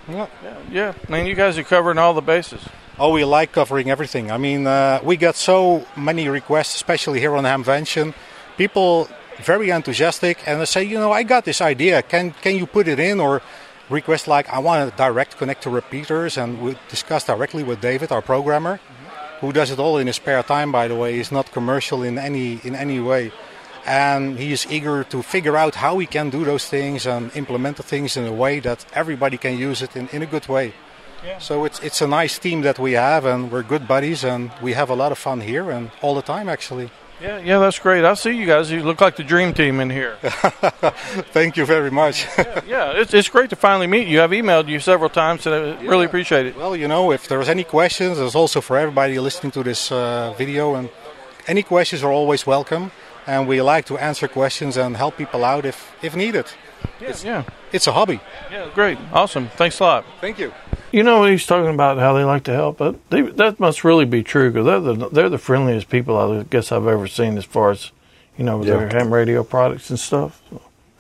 Yeah. 0.08 0.28
yeah, 0.44 0.58
yeah. 0.72 0.94
I 1.08 1.12
mean, 1.12 1.26
you 1.26 1.36
guys 1.36 1.58
are 1.58 1.64
covering 1.64 1.98
all 1.98 2.14
the 2.14 2.22
bases. 2.22 2.62
Oh, 3.00 3.14
we 3.14 3.24
like 3.24 3.52
covering 3.52 3.90
everything. 3.90 4.32
I 4.32 4.38
mean, 4.38 4.68
uh, 4.68 5.00
we 5.04 5.18
get 5.18 5.36
so 5.36 5.86
many 5.96 6.28
requests, 6.28 6.76
especially 6.76 7.20
here 7.20 7.36
on 7.36 7.46
Hamvention. 7.46 8.14
People 8.58 9.08
very 9.42 9.70
enthusiastic, 9.70 10.38
and 10.46 10.62
they 10.62 10.66
say, 10.66 10.84
you 10.84 11.00
know, 11.00 11.12
I 11.12 11.24
got 11.24 11.46
this 11.46 11.62
idea. 11.62 12.02
Can 12.04 12.32
can 12.42 12.56
you 12.56 12.66
put 12.66 12.88
it 12.88 13.00
in 13.00 13.20
or 13.20 13.42
request 13.90 14.28
like 14.28 14.50
I 14.50 14.60
want 14.60 14.94
a 14.94 14.96
direct 14.96 15.38
connect 15.38 15.64
to 15.64 15.70
repeaters, 15.70 16.38
and 16.38 16.62
we 16.62 16.78
discuss 16.90 17.26
directly 17.26 17.64
with 17.64 17.82
David, 17.82 18.12
our 18.12 18.22
programmer, 18.22 18.80
who 19.40 19.52
does 19.52 19.72
it 19.72 19.80
all 19.80 19.98
in 19.98 20.08
his 20.08 20.18
spare 20.18 20.44
time. 20.44 20.72
By 20.72 20.88
the 20.88 20.96
way, 20.96 21.18
he's 21.18 21.32
not 21.32 21.52
commercial 21.52 22.04
in 22.04 22.18
any 22.18 22.60
in 22.64 22.76
any 22.76 23.00
way, 23.00 23.32
and 23.86 24.38
he 24.38 24.52
is 24.52 24.66
eager 24.70 25.04
to 25.06 25.22
figure 25.22 25.58
out 25.58 25.76
how 25.76 25.98
he 26.00 26.06
can 26.06 26.30
do 26.30 26.44
those 26.44 26.68
things 26.68 27.06
and 27.06 27.36
implement 27.36 27.78
the 27.78 27.84
things 27.84 28.18
in 28.18 28.26
a 28.26 28.32
way 28.32 28.60
that 28.60 28.86
everybody 28.94 29.38
can 29.38 29.58
use 29.58 29.82
it 29.82 29.96
in, 29.96 30.08
in 30.10 30.22
a 30.22 30.26
good 30.26 30.48
way. 30.48 30.74
Yeah. 31.24 31.38
So 31.40 31.66
it's 31.66 31.80
it's 31.82 32.02
a 32.02 32.08
nice 32.08 32.40
team 32.40 32.62
that 32.62 32.80
we 32.80 32.94
have, 32.94 33.26
and 33.26 33.52
we're 33.52 33.64
good 33.64 33.88
buddies, 33.88 34.24
and 34.24 34.52
we 34.62 34.74
have 34.74 34.90
a 34.90 34.96
lot 34.96 35.12
of 35.12 35.20
fun 35.20 35.42
here 35.42 35.70
and 35.70 35.92
all 36.02 36.16
the 36.16 36.24
time 36.24 36.50
actually. 36.50 36.90
Yeah, 37.22 37.38
yeah, 37.38 37.60
that's 37.60 37.78
great. 37.78 38.04
I 38.04 38.16
see 38.16 38.32
you 38.32 38.48
guys. 38.48 38.72
You 38.72 38.82
look 38.82 39.00
like 39.00 39.16
the 39.16 39.24
dream 39.24 39.54
team 39.54 39.80
in 39.80 39.92
here. 39.92 40.16
Thank 41.32 41.56
you 41.56 41.68
very 41.68 41.92
much. 41.92 42.26
yeah, 42.36 42.62
yeah, 42.66 42.92
it's, 43.00 43.14
it's 43.14 43.30
great 43.30 43.52
to 43.52 43.56
finally 43.56 43.86
meet 43.86 44.08
you. 44.08 44.24
I've 44.24 44.32
emailed 44.32 44.68
you 44.68 44.80
several 44.80 45.10
times, 45.10 45.46
and 45.46 45.54
I 45.54 45.82
really 45.84 46.06
appreciate 46.06 46.48
it. 46.48 46.58
Well, 46.58 46.76
you 46.76 46.88
know, 46.88 47.12
if 47.12 47.28
there's 47.28 47.48
any 47.48 47.64
questions, 47.64 48.18
there's 48.18 48.34
also 48.34 48.60
for 48.60 48.76
everybody 48.76 49.20
listening 49.20 49.52
to 49.52 49.62
this 49.62 49.92
uh, 49.92 50.34
video, 50.36 50.74
and 50.74 50.90
any 51.46 51.62
questions 51.62 52.02
are 52.04 52.12
always 52.12 52.48
welcome. 52.48 52.92
And 53.28 53.48
we 53.48 53.62
like 53.62 53.86
to 53.86 53.98
answer 53.98 54.28
questions 54.28 54.78
and 54.78 54.98
help 54.98 55.18
people 55.18 55.44
out 55.46 55.66
if 55.66 55.92
if 56.02 56.16
needed. 56.16 56.46
Yeah, 57.00 57.10
it's, 57.10 57.24
yeah. 57.24 57.44
It's 57.72 57.88
a 57.88 57.92
hobby. 57.92 58.20
Yeah, 58.52 58.70
great, 58.74 58.98
awesome. 59.14 59.48
Thanks 59.56 59.80
a 59.80 59.84
lot. 59.84 60.06
Thank 60.20 60.40
you. 60.40 60.52
You 60.92 61.04
know, 61.04 61.24
he's 61.26 61.46
talking 61.46 61.74
about 61.74 61.98
how 62.00 62.14
they 62.14 62.24
like 62.24 62.44
to 62.46 62.54
help. 62.54 62.78
But 62.78 62.96
they, 63.10 63.22
that 63.22 63.60
must 63.60 63.84
really 63.84 64.06
be 64.06 64.24
true 64.24 64.52
because 64.52 64.66
they're 64.66 64.80
the 64.94 65.10
they're 65.10 65.30
the 65.30 65.38
friendliest 65.38 65.90
people 65.90 66.18
I 66.18 66.44
guess 66.44 66.72
I've 66.72 66.88
ever 66.88 67.08
seen 67.08 67.38
as 67.38 67.46
far 67.46 67.72
as 67.72 67.92
you 68.38 68.44
know 68.44 68.58
with 68.58 68.68
Yeah. 68.68 68.78
their 68.78 68.90
ham 68.90 69.14
radio 69.14 69.44
products 69.44 69.90
and 69.90 70.00
stuff. 70.00 70.42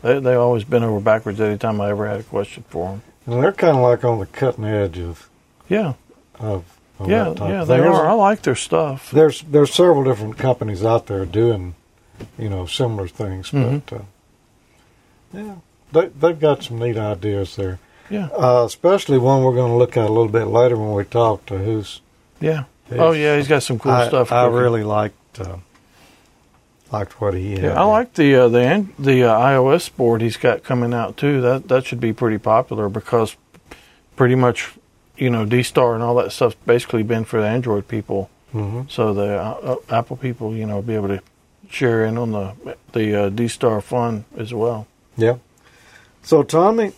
They 0.03 0.19
they 0.19 0.35
always 0.35 0.63
been 0.63 0.83
over 0.83 0.99
backwards 0.99 1.41
any 1.41 1.57
time 1.57 1.81
I 1.81 1.89
ever 1.89 2.07
had 2.07 2.19
a 2.19 2.23
question 2.23 2.63
for 2.69 2.89
them. 2.89 3.01
And 3.25 3.43
they're 3.43 3.51
kind 3.51 3.77
of 3.77 3.83
like 3.83 4.03
on 4.03 4.19
the 4.19 4.25
cutting 4.27 4.65
edge 4.65 4.99
of 4.99 5.27
Yeah, 5.69 5.93
of, 6.39 6.63
of 6.99 7.09
yeah, 7.09 7.25
that 7.25 7.37
type 7.37 7.49
yeah. 7.49 7.61
of 7.61 7.67
They. 7.67 7.77
There's- 7.77 7.95
are. 7.97 8.07
I 8.07 8.13
like 8.13 8.43
their 8.43 8.55
stuff. 8.55 9.09
There's 9.11 9.41
there's 9.41 9.73
several 9.73 10.03
different 10.03 10.37
companies 10.37 10.83
out 10.85 11.07
there 11.07 11.25
doing, 11.25 11.75
you 12.37 12.49
know, 12.49 12.65
similar 12.65 13.07
things, 13.07 13.51
Mhm. 13.51 13.81
but 13.85 13.95
uh, 13.97 14.01
yeah, 15.33 15.55
they 15.91 16.07
they've 16.07 16.39
got 16.39 16.63
some 16.63 16.79
neat 16.79 16.97
ideas 16.97 17.55
there. 17.55 17.79
Yeah. 18.09 18.27
Uh, 18.27 18.63
especially 18.65 19.17
one 19.17 19.43
we're 19.43 19.55
going 19.55 19.71
to 19.71 19.77
look 19.77 19.95
at 19.95 20.05
a 20.09 20.11
little 20.13 20.27
bit 20.31 20.45
later 20.45 20.75
when 20.75 20.93
we 20.93 21.03
talk 21.05 21.45
to 21.47 21.57
who's. 21.57 22.01
Yeah. 22.41 22.63
Oh 22.91 23.13
yeah, 23.13 23.37
he's 23.37 23.47
got 23.47 23.63
some 23.63 23.79
cool 23.79 23.93
I, 23.93 24.07
stuff. 24.09 24.31
I 24.33 24.43
cooking. 24.45 24.59
really 24.59 24.83
liked 24.83 25.39
uh, 25.39 25.57
liked 26.91 27.21
what 27.21 27.33
he 27.33 27.51
had. 27.53 27.63
Yeah, 27.63 27.81
I 27.81 27.85
like 27.85 28.13
the 28.15 28.35
uh, 28.35 28.47
the 28.49 28.85
the 28.99 29.23
uh, 29.23 29.39
iOS 29.39 29.95
board 29.95 30.21
he's 30.21 30.35
got 30.37 30.63
coming 30.63 30.93
out 30.93 31.15
too. 31.17 31.39
That 31.41 31.67
that 31.69 31.85
should 31.85 32.01
be 32.01 32.11
pretty 32.13 32.37
popular 32.37 32.89
because 32.89 33.37
pretty 34.17 34.35
much 34.35 34.73
you 35.15 35.29
know 35.29 35.45
D 35.45 35.63
Star 35.63 35.93
and 35.93 36.03
all 36.03 36.15
that 36.15 36.33
stuff's 36.33 36.55
basically 36.65 37.03
been 37.03 37.23
for 37.23 37.39
the 37.39 37.47
Android 37.47 37.87
people. 37.87 38.29
Mhm. 38.53 38.91
So 38.91 39.13
the 39.13 39.39
uh, 39.41 39.77
uh, 39.89 39.95
Apple 39.97 40.17
people, 40.17 40.53
you 40.53 40.65
know, 40.65 40.81
be 40.81 40.95
able 40.95 41.07
to 41.07 41.21
share 41.73 42.05
in 42.05 42.17
on 42.17 42.31
the 42.31 42.75
the 42.93 43.15
uh, 43.15 43.29
D 43.29 43.47
Star 43.47 43.81
fun 43.81 44.25
as 44.37 44.53
well. 44.53 44.87
Yeah. 45.17 45.37
So 46.23 46.43
Tommy, 46.43 46.93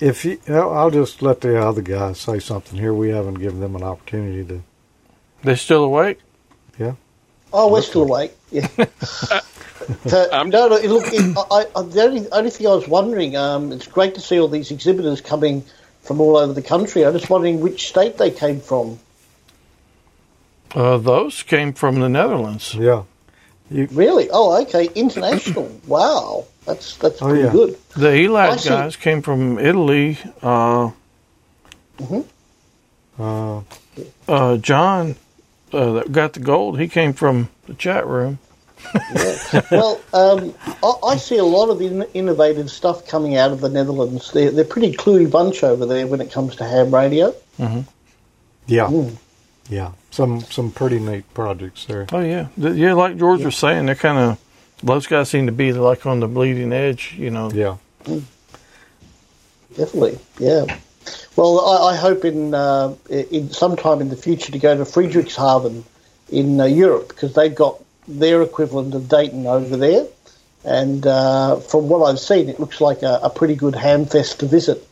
if 0.00 0.24
you, 0.24 0.40
I'll 0.48 0.72
I'll 0.72 0.90
just 0.90 1.22
let 1.22 1.40
the 1.40 1.60
other 1.60 1.82
guys 1.82 2.20
say 2.20 2.38
something 2.38 2.78
here. 2.78 2.94
We 2.94 3.10
haven't 3.10 3.34
given 3.34 3.60
them 3.60 3.76
an 3.76 3.82
opportunity 3.82 4.44
to. 4.44 4.62
They're 5.42 5.56
still 5.56 5.84
awake? 5.84 6.18
Yeah. 6.78 6.94
Oh, 7.52 7.72
we're 7.72 7.82
still 7.82 8.02
awake. 8.02 8.34
Yeah. 8.50 8.68
So, 10.06 10.28
no, 10.32 10.68
no. 10.68 10.68
Look, 10.68 11.04
it, 11.12 11.36
I, 11.50 11.66
I, 11.76 11.82
the 11.82 12.02
only, 12.02 12.30
only 12.32 12.50
thing 12.50 12.66
I 12.66 12.70
was 12.70 12.88
wondering, 12.88 13.36
um, 13.36 13.70
it's 13.70 13.86
great 13.86 14.14
to 14.16 14.20
see 14.20 14.40
all 14.40 14.48
these 14.48 14.70
exhibitors 14.70 15.20
coming 15.20 15.64
from 16.02 16.20
all 16.20 16.36
over 16.36 16.52
the 16.52 16.62
country. 16.62 17.04
I'm 17.04 17.12
just 17.12 17.30
wondering 17.30 17.60
which 17.60 17.88
state 17.88 18.18
they 18.18 18.30
came 18.30 18.60
from. 18.60 18.98
Uh, 20.74 20.98
those 20.98 21.42
came 21.42 21.72
from 21.72 22.00
the 22.00 22.08
Netherlands. 22.08 22.74
Yeah. 22.74 23.04
Really? 23.70 24.28
Oh, 24.30 24.60
okay. 24.62 24.88
International. 24.94 25.70
wow, 25.86 26.44
that's 26.64 26.96
that's 26.96 27.20
Oh, 27.20 27.28
pretty 27.28 27.44
yeah. 27.44 27.52
good. 27.52 27.78
The 27.96 28.10
I 28.10 28.18
ELAD 28.26 28.60
see. 28.60 28.68
guys 28.68 28.96
came 28.96 29.22
from 29.22 29.58
Italy. 29.58 30.18
Uh, 30.42 30.90
Uh, 33.18 33.62
uh, 34.28 34.56
John 34.58 35.16
uh, 35.72 35.92
that 35.94 36.12
got 36.12 36.34
the 36.34 36.40
gold. 36.40 36.78
He 36.78 36.86
came 36.88 37.12
from 37.14 37.48
the 37.66 37.74
chat 37.74 38.06
room. 38.06 38.38
well, 39.70 40.00
um, 40.12 40.54
I, 40.82 40.92
I 41.08 41.16
see 41.16 41.38
a 41.38 41.44
lot 41.44 41.70
of 41.70 41.80
in, 41.80 42.02
innovative 42.14 42.70
stuff 42.70 43.08
coming 43.08 43.36
out 43.36 43.50
of 43.52 43.60
the 43.62 43.70
Netherlands. 43.70 44.30
They're, 44.32 44.50
they're 44.50 44.64
a 44.64 44.68
pretty 44.68 44.92
cluey 44.92 45.30
bunch 45.30 45.64
over 45.64 45.86
there 45.86 46.06
when 46.06 46.20
it 46.20 46.30
comes 46.30 46.56
to 46.56 46.64
ham 46.64 46.94
radio. 46.94 47.34
Mm-hmm. 47.58 47.80
Yeah. 48.66 48.86
Hmm. 48.88 49.08
Yeah. 49.70 49.92
Some 50.16 50.40
some 50.40 50.70
pretty 50.70 50.98
neat 50.98 51.24
projects 51.34 51.84
there. 51.84 52.06
Oh 52.10 52.20
yeah, 52.20 52.48
Th- 52.58 52.74
yeah. 52.74 52.94
Like 52.94 53.18
George 53.18 53.44
was 53.44 53.54
saying, 53.54 53.84
they're 53.84 53.94
kind 53.94 54.16
of 54.16 54.40
those 54.82 55.06
guys 55.06 55.28
seem 55.28 55.44
to 55.44 55.52
be 55.52 55.74
like 55.74 56.06
on 56.06 56.20
the 56.20 56.26
bleeding 56.26 56.72
edge. 56.72 57.14
You 57.18 57.28
know. 57.28 57.50
Yeah. 57.50 57.76
Definitely, 59.76 60.18
yeah. 60.38 60.78
Well, 61.36 61.60
I, 61.60 61.92
I 61.92 61.96
hope 61.96 62.24
in 62.24 62.54
uh, 62.54 62.94
in 63.10 63.50
sometime 63.50 64.00
in 64.00 64.08
the 64.08 64.16
future 64.16 64.52
to 64.52 64.58
go 64.58 64.74
to 64.74 64.84
Friedrichshafen 64.84 65.82
in 66.30 66.60
uh, 66.62 66.64
Europe 66.64 67.08
because 67.08 67.34
they've 67.34 67.54
got 67.54 67.78
their 68.08 68.40
equivalent 68.40 68.94
of 68.94 69.10
Dayton 69.10 69.46
over 69.46 69.76
there, 69.76 70.06
and 70.64 71.06
uh, 71.06 71.56
from 71.56 71.90
what 71.90 72.08
I've 72.08 72.20
seen, 72.20 72.48
it 72.48 72.58
looks 72.58 72.80
like 72.80 73.02
a, 73.02 73.20
a 73.24 73.28
pretty 73.28 73.54
good 73.54 73.74
ham 73.74 74.06
fest 74.06 74.40
to 74.40 74.46
visit. 74.46 74.82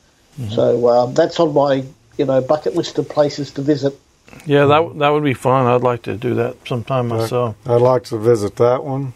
So 0.50 0.86
uh, 0.86 1.06
that's 1.06 1.40
on 1.40 1.54
my 1.54 1.82
you 2.18 2.26
know 2.26 2.42
bucket 2.42 2.74
list 2.74 2.98
of 2.98 3.08
places 3.08 3.52
to 3.52 3.62
visit. 3.62 3.98
Yeah, 4.46 4.66
that 4.66 4.98
that 4.98 5.08
would 5.10 5.24
be 5.24 5.34
fun. 5.34 5.66
I'd 5.66 5.82
like 5.82 6.02
to 6.02 6.16
do 6.16 6.34
that 6.34 6.56
sometime 6.66 7.08
myself. 7.08 7.56
I'd 7.66 7.80
like 7.80 8.04
to 8.04 8.18
visit 8.18 8.56
that 8.56 8.84
one. 8.84 9.14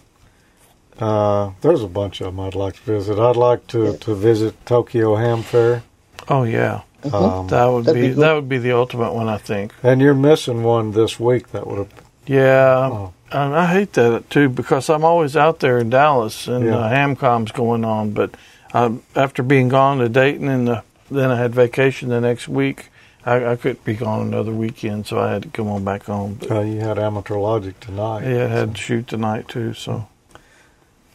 Uh, 0.99 1.53
there's 1.61 1.83
a 1.83 1.89
bunch 1.89 2.21
of 2.21 2.27
them 2.27 2.41
I'd 2.41 2.55
like 2.57 2.75
to 2.75 2.81
visit. 2.83 3.19
I'd 3.19 3.37
like 3.37 3.67
to, 3.69 3.97
to 3.99 4.15
visit 4.15 4.67
Tokyo 4.67 5.15
Ham 5.17 5.43
Fair. 5.43 5.85
Oh 6.29 6.43
yeah, 6.43 6.81
Um, 7.13 7.47
that 7.49 7.67
would 7.67 7.85
That'd 7.85 8.03
be, 8.03 8.09
be 8.09 8.15
good. 8.15 8.23
that 8.23 8.33
would 8.35 8.49
be 8.49 8.59
the 8.59 8.73
ultimate 8.73 9.13
one, 9.15 9.29
I 9.29 9.39
think. 9.39 9.73
And 9.83 10.01
you're 10.01 10.13
missing 10.15 10.63
one 10.65 10.91
this 10.93 11.21
week 11.21 11.53
that 11.53 11.67
would 11.67 11.79
have. 11.79 11.93
Yeah, 12.27 12.89
Oh. 12.93 13.13
and 13.31 13.55
I 13.55 13.67
hate 13.67 13.93
that 13.95 14.29
too 14.29 14.49
because 14.49 14.91
I'm 14.91 15.05
always 15.05 15.37
out 15.37 15.61
there 15.61 15.79
in 15.79 15.89
Dallas 15.91 16.49
and 16.49 16.65
Yeah. 16.67 16.79
uh, 16.79 16.91
Hamcom's 16.91 17.53
going 17.53 17.85
on. 17.85 18.11
But 18.11 18.33
um, 18.75 19.03
after 19.15 19.43
being 19.45 19.69
gone 19.69 19.99
to 19.99 20.09
Dayton 20.09 20.49
and 20.49 20.67
the, 20.67 20.83
then 21.11 21.31
I 21.31 21.37
had 21.37 21.55
vacation 21.55 22.09
the 22.09 22.21
next 22.21 22.49
week, 22.49 22.91
I, 23.29 23.53
I 23.53 23.57
couldn't 23.57 23.85
be 23.85 23.95
gone 23.95 24.27
another 24.27 24.53
weekend, 24.53 25.07
so 25.07 25.19
I 25.19 25.33
had 25.33 25.43
to 25.43 25.49
come 25.51 25.69
on 25.69 25.85
back 25.85 26.05
home. 26.05 26.35
But 26.41 26.51
Uh, 26.51 26.61
you 26.61 26.81
had 26.81 26.99
Amateur 26.99 27.37
Logic 27.37 27.79
tonight. 27.81 28.23
yeah, 28.25 28.45
I 28.45 28.49
had 28.49 28.75
to 28.75 28.81
shoot 28.81 29.07
tonight 29.07 29.49
too. 29.49 29.75
So 29.75 30.09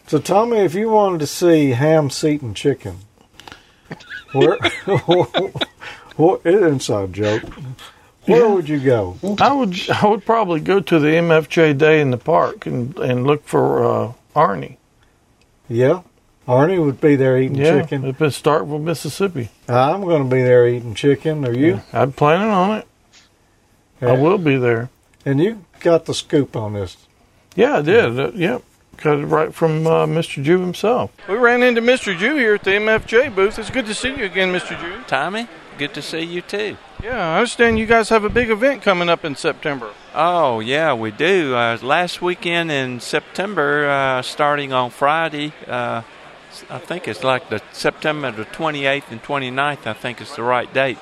So 0.07 0.19
tell 0.19 0.45
me 0.45 0.59
if 0.59 0.73
you 0.75 0.89
wanted 0.89 1.19
to 1.21 1.27
see 1.27 1.71
ham, 1.71 2.09
seat, 2.09 2.41
and 2.41 2.55
chicken. 2.55 2.97
Where? 4.33 4.57
what 6.15 6.45
inside 6.45 7.13
joke? 7.13 7.43
Where 8.25 8.47
would 8.49 8.69
you 8.69 8.79
go? 8.79 9.17
I 9.39 9.51
would 9.53 9.75
I 9.89 10.07
would 10.07 10.25
probably 10.25 10.59
go 10.59 10.79
to 10.79 10.99
the 10.99 11.07
MFJ 11.07 11.77
day 11.77 11.99
in 12.01 12.11
the 12.11 12.17
park 12.17 12.65
and 12.65 12.97
and 12.99 13.27
look 13.27 13.45
for 13.45 13.83
uh, 13.85 14.13
Arnie. 14.35 14.77
Yeah, 15.69 16.01
Arnie 16.47 16.83
would 16.83 16.99
be 16.99 17.15
there 17.15 17.37
eating 17.37 17.55
Yeah, 17.57 17.81
chicken. 17.81 18.07
up 18.09 18.19
in 18.21 18.27
Starkville, 18.29 18.81
Mississippi. 18.81 19.49
I'm 19.67 20.01
going 20.01 20.23
to 20.29 20.35
be 20.35 20.41
there 20.41 20.67
eating 20.67 20.93
chicken. 20.93 21.45
Are 21.45 21.53
you? 21.53 21.81
I'm 21.93 22.11
planning 22.11 22.49
on 22.49 22.77
it. 22.79 22.87
I 24.01 24.11
will 24.13 24.37
be 24.37 24.57
there. 24.57 24.89
And 25.25 25.41
you 25.41 25.63
got 25.79 26.05
the 26.05 26.13
scoop 26.13 26.55
on 26.57 26.73
this. 26.73 26.97
Yeah, 27.55 27.77
I 27.77 27.81
did. 27.81 28.19
Uh, 28.19 28.31
yep. 28.33 28.61
Got 28.97 29.19
it 29.19 29.25
right 29.25 29.53
from 29.53 29.87
uh, 29.87 30.05
Mr. 30.05 30.43
Jue 30.43 30.59
himself. 30.59 31.11
We 31.29 31.35
ran 31.35 31.63
into 31.63 31.81
Mr. 31.81 32.15
Jue 32.17 32.35
here 32.37 32.55
at 32.55 32.63
the 32.63 32.71
MFJ 32.71 33.33
booth. 33.33 33.57
It's 33.57 33.69
good 33.69 33.85
to 33.85 33.93
see 33.93 34.09
you 34.15 34.25
again, 34.25 34.51
Mr. 34.53 34.75
Jue. 34.77 35.07
Tommy? 35.07 35.47
good 35.77 35.93
to 35.95 36.03
see 36.03 36.21
you 36.21 36.39
too. 36.39 36.77
Yeah, 37.01 37.33
I 37.33 37.37
understand 37.39 37.79
you 37.79 37.87
guys 37.87 38.09
have 38.09 38.23
a 38.23 38.29
big 38.29 38.51
event 38.51 38.83
coming 38.83 39.09
up 39.09 39.25
in 39.25 39.35
September. 39.35 39.91
Oh 40.13 40.59
yeah, 40.59 40.93
we 40.93 41.09
do. 41.09 41.55
Uh, 41.55 41.79
last 41.81 42.21
weekend 42.21 42.71
in 42.71 42.99
September, 42.99 43.89
uh, 43.89 44.21
starting 44.21 44.71
on 44.71 44.91
Friday, 44.91 45.51
I 46.69 46.79
think 46.79 47.07
it's 47.07 47.23
like 47.23 47.49
the 47.49 47.61
September 47.71 48.31
the 48.31 48.45
28th 48.45 49.11
and 49.11 49.21
29th. 49.21 49.85
I 49.85 49.93
think 49.93 50.21
it's 50.21 50.35
the 50.35 50.43
right 50.43 50.71
date. 50.73 50.97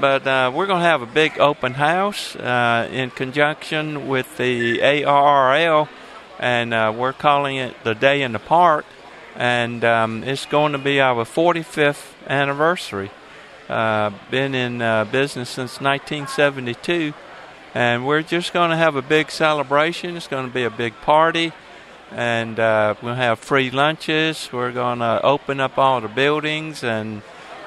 But 0.00 0.26
uh, 0.26 0.50
we're 0.54 0.66
going 0.66 0.80
to 0.80 0.88
have 0.88 1.02
a 1.02 1.06
big 1.06 1.38
open 1.38 1.74
house 1.74 2.34
uh, 2.36 2.88
in 2.90 3.10
conjunction 3.10 4.08
with 4.08 4.36
the 4.36 4.78
ARRL, 4.78 5.88
and 6.38 6.72
uh, 6.72 6.92
we're 6.96 7.12
calling 7.12 7.56
it 7.56 7.74
the 7.84 7.94
Day 7.94 8.22
in 8.22 8.32
the 8.32 8.38
Park. 8.38 8.86
And 9.36 9.84
um, 9.84 10.24
it's 10.24 10.46
going 10.46 10.72
to 10.72 10.78
be 10.78 11.00
our 11.00 11.24
45th 11.24 12.14
anniversary. 12.26 13.10
Uh, 13.68 14.10
been 14.30 14.54
in 14.54 14.82
uh, 14.82 15.04
business 15.04 15.48
since 15.48 15.80
1972, 15.80 17.14
and 17.74 18.06
we're 18.06 18.22
just 18.22 18.52
going 18.52 18.70
to 18.70 18.76
have 18.76 18.96
a 18.96 19.02
big 19.02 19.30
celebration. 19.30 20.16
It's 20.16 20.26
going 20.26 20.46
to 20.46 20.52
be 20.52 20.64
a 20.64 20.70
big 20.70 20.94
party, 21.02 21.52
and 22.12 22.58
uh, 22.58 22.94
we'll 23.02 23.14
have 23.14 23.38
free 23.38 23.70
lunches. 23.70 24.50
We're 24.52 24.72
going 24.72 24.98
to 24.98 25.20
open 25.22 25.60
up 25.60 25.78
all 25.78 26.00
the 26.00 26.08
buildings 26.08 26.82
and 26.82 27.22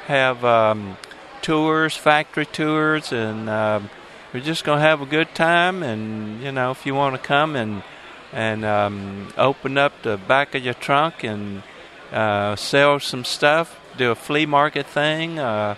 have 0.07 0.43
um, 0.43 0.97
tours, 1.41 1.95
factory 1.95 2.45
tours, 2.45 3.11
and 3.11 3.49
um, 3.49 3.89
we're 4.33 4.41
just 4.41 4.63
going 4.63 4.79
to 4.79 4.83
have 4.83 5.01
a 5.01 5.05
good 5.05 5.33
time. 5.33 5.83
And 5.83 6.41
you 6.41 6.51
know, 6.51 6.71
if 6.71 6.85
you 6.85 6.95
want 6.95 7.15
to 7.15 7.21
come 7.21 7.55
and 7.55 7.83
and 8.31 8.65
um, 8.65 9.31
open 9.37 9.77
up 9.77 9.93
the 10.01 10.17
back 10.17 10.55
of 10.55 10.63
your 10.63 10.73
trunk 10.73 11.23
and 11.23 11.61
uh, 12.11 12.55
sell 12.55 12.99
some 12.99 13.23
stuff, 13.23 13.79
do 13.97 14.11
a 14.11 14.15
flea 14.15 14.45
market 14.45 14.87
thing. 14.87 15.39
Uh, 15.39 15.75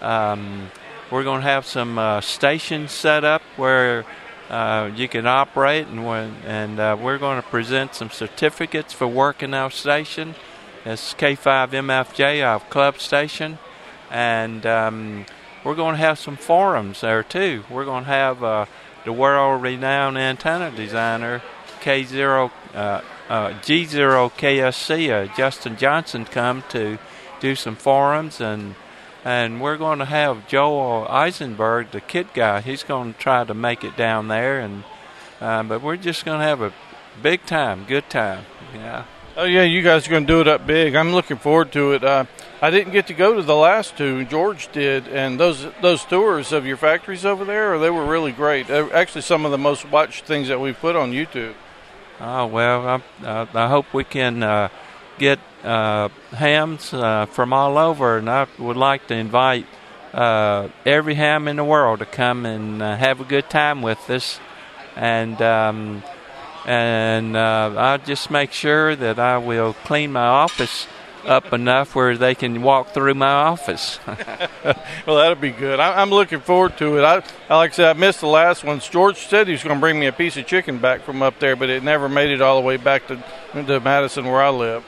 um, 0.00 0.70
we're 1.10 1.24
going 1.24 1.40
to 1.40 1.46
have 1.46 1.66
some 1.66 1.98
uh, 1.98 2.20
stations 2.20 2.92
set 2.92 3.24
up 3.24 3.42
where 3.56 4.04
uh, 4.50 4.90
you 4.94 5.08
can 5.08 5.26
operate, 5.26 5.86
and 5.86 6.06
when, 6.06 6.34
and 6.46 6.80
uh, 6.80 6.96
we're 7.00 7.18
going 7.18 7.40
to 7.40 7.48
present 7.48 7.94
some 7.94 8.10
certificates 8.10 8.92
for 8.92 9.06
working 9.06 9.54
our 9.54 9.70
station. 9.70 10.34
It's 10.84 11.14
K5MFJ, 11.14 12.46
our 12.46 12.60
club 12.60 12.98
station, 12.98 13.58
and 14.10 14.64
um, 14.64 15.26
we're 15.64 15.74
going 15.74 15.94
to 15.94 16.00
have 16.00 16.18
some 16.18 16.36
forums 16.36 17.02
there 17.02 17.22
too. 17.22 17.64
We're 17.68 17.84
going 17.84 18.04
to 18.04 18.10
have 18.10 18.42
uh, 18.42 18.66
the 19.04 19.12
world-renowned 19.12 20.16
antenna 20.16 20.70
designer 20.70 21.42
K0 21.80 22.50
uh, 22.74 23.00
uh, 23.28 23.50
G0 23.60 24.32
KSC, 24.32 25.10
uh, 25.10 25.36
Justin 25.36 25.76
Johnson, 25.76 26.24
come 26.24 26.64
to 26.70 26.98
do 27.40 27.54
some 27.54 27.76
forums 27.76 28.40
and 28.40 28.74
and 29.28 29.60
we're 29.60 29.76
going 29.76 29.98
to 29.98 30.06
have 30.06 30.48
Joel 30.48 31.06
Eisenberg, 31.06 31.90
the 31.90 32.00
kit 32.00 32.32
guy. 32.32 32.62
He's 32.62 32.82
going 32.82 33.12
to 33.12 33.18
try 33.18 33.44
to 33.44 33.52
make 33.52 33.84
it 33.84 33.94
down 33.94 34.28
there, 34.28 34.58
and 34.58 34.84
uh, 35.38 35.62
but 35.64 35.82
we're 35.82 35.98
just 35.98 36.24
going 36.24 36.40
to 36.40 36.46
have 36.46 36.62
a 36.62 36.72
big 37.22 37.44
time, 37.44 37.84
good 37.84 38.08
time. 38.08 38.46
Yeah. 38.72 39.04
Oh 39.36 39.44
yeah, 39.44 39.64
you 39.64 39.82
guys 39.82 40.06
are 40.06 40.10
going 40.10 40.26
to 40.26 40.32
do 40.32 40.40
it 40.40 40.48
up 40.48 40.66
big. 40.66 40.94
I'm 40.94 41.12
looking 41.12 41.36
forward 41.36 41.72
to 41.72 41.92
it. 41.92 42.02
Uh, 42.02 42.24
I 42.62 42.70
didn't 42.70 42.94
get 42.94 43.06
to 43.08 43.12
go 43.12 43.34
to 43.34 43.42
the 43.42 43.54
last 43.54 43.98
two. 43.98 44.24
George 44.24 44.72
did, 44.72 45.06
and 45.08 45.38
those 45.38 45.66
those 45.82 46.06
tours 46.06 46.50
of 46.52 46.64
your 46.64 46.78
factories 46.78 47.26
over 47.26 47.44
there, 47.44 47.78
they 47.78 47.90
were 47.90 48.06
really 48.06 48.32
great. 48.32 48.70
Uh, 48.70 48.88
actually, 48.94 49.20
some 49.20 49.44
of 49.44 49.50
the 49.50 49.58
most 49.58 49.90
watched 49.90 50.24
things 50.24 50.48
that 50.48 50.58
we've 50.58 50.80
put 50.80 50.96
on 50.96 51.12
YouTube. 51.12 51.52
Oh 52.18 52.46
well, 52.46 53.02
I, 53.22 53.46
I 53.52 53.68
hope 53.68 53.92
we 53.92 54.04
can 54.04 54.42
uh, 54.42 54.70
get 55.18 55.38
uh, 55.64 56.08
hams 56.30 56.94
uh, 56.94 57.26
from 57.26 57.52
all 57.52 57.76
over, 57.76 58.18
and 58.18 58.30
I 58.30 58.46
would 58.58 58.76
like 58.76 59.06
to 59.08 59.14
invite 59.14 59.66
uh, 60.12 60.68
every 60.86 61.14
ham 61.14 61.48
in 61.48 61.56
the 61.56 61.64
world 61.64 61.98
to 61.98 62.06
come 62.06 62.46
and 62.46 62.82
uh, 62.82 62.96
have 62.96 63.20
a 63.20 63.24
good 63.24 63.50
time 63.50 63.82
with 63.82 64.08
us, 64.10 64.40
and 64.96 65.40
um, 65.42 66.02
and 66.66 67.36
uh, 67.36 67.74
I'll 67.76 67.98
just 67.98 68.30
make 68.30 68.52
sure 68.52 68.94
that 68.96 69.18
I 69.18 69.38
will 69.38 69.74
clean 69.84 70.12
my 70.12 70.26
office 70.26 70.86
up 71.24 71.52
enough 71.52 71.94
where 71.94 72.16
they 72.16 72.34
can 72.34 72.62
walk 72.62 72.94
through 72.94 73.14
my 73.14 73.30
office. 73.30 73.98
well, 74.06 75.16
that'll 75.16 75.34
be 75.34 75.50
good. 75.50 75.80
I, 75.80 76.00
am 76.00 76.10
looking 76.10 76.40
forward 76.40 76.76
to 76.78 76.98
it. 76.98 77.02
I, 77.02 77.16
like 77.54 77.72
I 77.72 77.74
said, 77.74 77.96
I 77.96 77.98
missed 77.98 78.20
the 78.20 78.28
last 78.28 78.64
one. 78.64 78.80
George 78.80 79.16
said 79.16 79.46
he 79.46 79.52
was 79.52 79.62
going 79.62 79.76
to 79.76 79.80
bring 79.80 79.98
me 79.98 80.06
a 80.06 80.12
piece 80.12 80.36
of 80.36 80.46
chicken 80.46 80.78
back 80.78 81.02
from 81.02 81.22
up 81.22 81.38
there, 81.38 81.56
but 81.56 81.70
it 81.70 81.82
never 81.82 82.08
made 82.08 82.30
it 82.30 82.40
all 82.40 82.60
the 82.60 82.66
way 82.66 82.76
back 82.76 83.06
to, 83.08 83.22
to 83.52 83.80
Madison 83.80 84.26
where 84.26 84.42
I 84.42 84.50
live. 84.50 84.84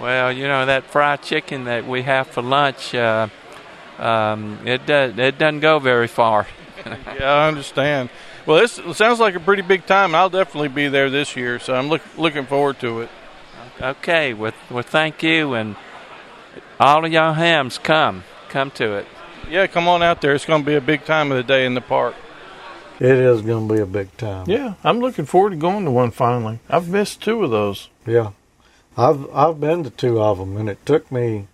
Well, 0.00 0.32
you 0.32 0.48
know 0.48 0.66
that 0.66 0.84
fried 0.84 1.22
chicken 1.22 1.64
that 1.64 1.86
we 1.86 2.02
have 2.02 2.26
for 2.28 2.42
lunch, 2.42 2.94
uh, 2.94 3.28
um, 3.98 4.66
it 4.66 4.86
does 4.86 5.18
it 5.18 5.38
doesn't 5.38 5.60
go 5.60 5.78
very 5.78 6.08
far. 6.08 6.46
yeah, 6.86 7.32
I 7.32 7.48
understand. 7.48 8.10
Well, 8.46 8.60
this 8.60 8.80
sounds 8.96 9.20
like 9.20 9.34
a 9.34 9.40
pretty 9.40 9.62
big 9.62 9.86
time. 9.86 10.14
I'll 10.14 10.28
definitely 10.28 10.68
be 10.68 10.88
there 10.88 11.08
this 11.08 11.34
year, 11.34 11.58
so 11.58 11.74
I'm 11.74 11.88
look, 11.88 12.02
looking 12.18 12.44
forward 12.44 12.78
to 12.80 13.00
it. 13.00 13.10
Okay, 13.80 14.34
well, 14.34 14.52
well, 14.70 14.82
thank 14.82 15.22
you, 15.22 15.54
and 15.54 15.76
all 16.78 17.04
of 17.04 17.12
y'all 17.12 17.32
hams, 17.32 17.78
come, 17.78 18.24
come 18.48 18.70
to 18.72 18.94
it. 18.94 19.06
Yeah, 19.50 19.66
come 19.66 19.88
on 19.88 20.02
out 20.02 20.20
there. 20.20 20.34
It's 20.34 20.44
going 20.44 20.62
to 20.62 20.66
be 20.66 20.74
a 20.74 20.80
big 20.80 21.04
time 21.04 21.30
of 21.32 21.38
the 21.38 21.42
day 21.42 21.64
in 21.64 21.74
the 21.74 21.80
park. 21.80 22.14
It 23.00 23.16
is 23.16 23.42
going 23.42 23.66
to 23.66 23.74
be 23.74 23.80
a 23.80 23.86
big 23.86 24.16
time. 24.16 24.44
Yeah, 24.48 24.74
I'm 24.84 25.00
looking 25.00 25.24
forward 25.24 25.50
to 25.50 25.56
going 25.56 25.84
to 25.84 25.90
one 25.90 26.10
finally. 26.10 26.60
I've 26.68 26.88
missed 26.88 27.22
two 27.22 27.42
of 27.42 27.50
those. 27.50 27.88
Yeah, 28.06 28.30
I've 28.96 29.28
I've 29.34 29.60
been 29.60 29.84
to 29.84 29.90
two 29.90 30.20
of 30.20 30.38
them, 30.38 30.56
and 30.56 30.68
it 30.68 30.84
took 30.86 31.10
me 31.10 31.46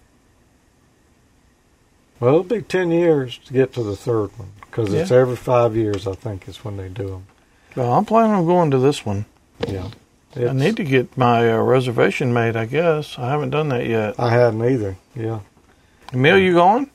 well, 2.21 2.35
it'll 2.35 2.45
be 2.45 2.61
ten 2.61 2.91
years 2.91 3.39
to 3.47 3.53
get 3.53 3.73
to 3.75 3.83
the 3.83 3.97
third 3.97 4.39
one 4.39 4.53
because 4.61 4.93
yeah. 4.93 5.01
it's 5.01 5.11
every 5.11 5.37
five 5.37 5.75
years. 5.75 6.07
I 6.07 6.15
think 6.15 6.47
is 6.47 6.63
when 6.63 6.77
they 6.77 6.89
do 6.89 7.09
them. 7.09 7.27
Well, 7.75 7.95
I'm 7.95 8.05
planning 8.05 8.33
on 8.33 8.47
going 8.47 8.71
to 8.73 8.79
this 8.79 9.07
one. 9.07 9.25
Yeah, 9.67 9.89
I 10.37 10.53
need 10.53 10.77
to 10.77 10.85
get 10.85 11.17
my 11.17 11.51
uh, 11.51 11.63
reservation 11.63 12.35
made. 12.35 12.57
I 12.57 12.67
guess 12.67 13.19
I 13.19 13.31
haven't 13.31 13.51
done 13.51 13.71
that 13.71 13.87
yet. 13.87 14.21
I 14.21 14.31
hadn't 14.31 14.63
either. 14.63 14.97
Yeah, 15.15 15.41
Emil, 16.13 16.39
you 16.39 16.53
going? 16.53 16.91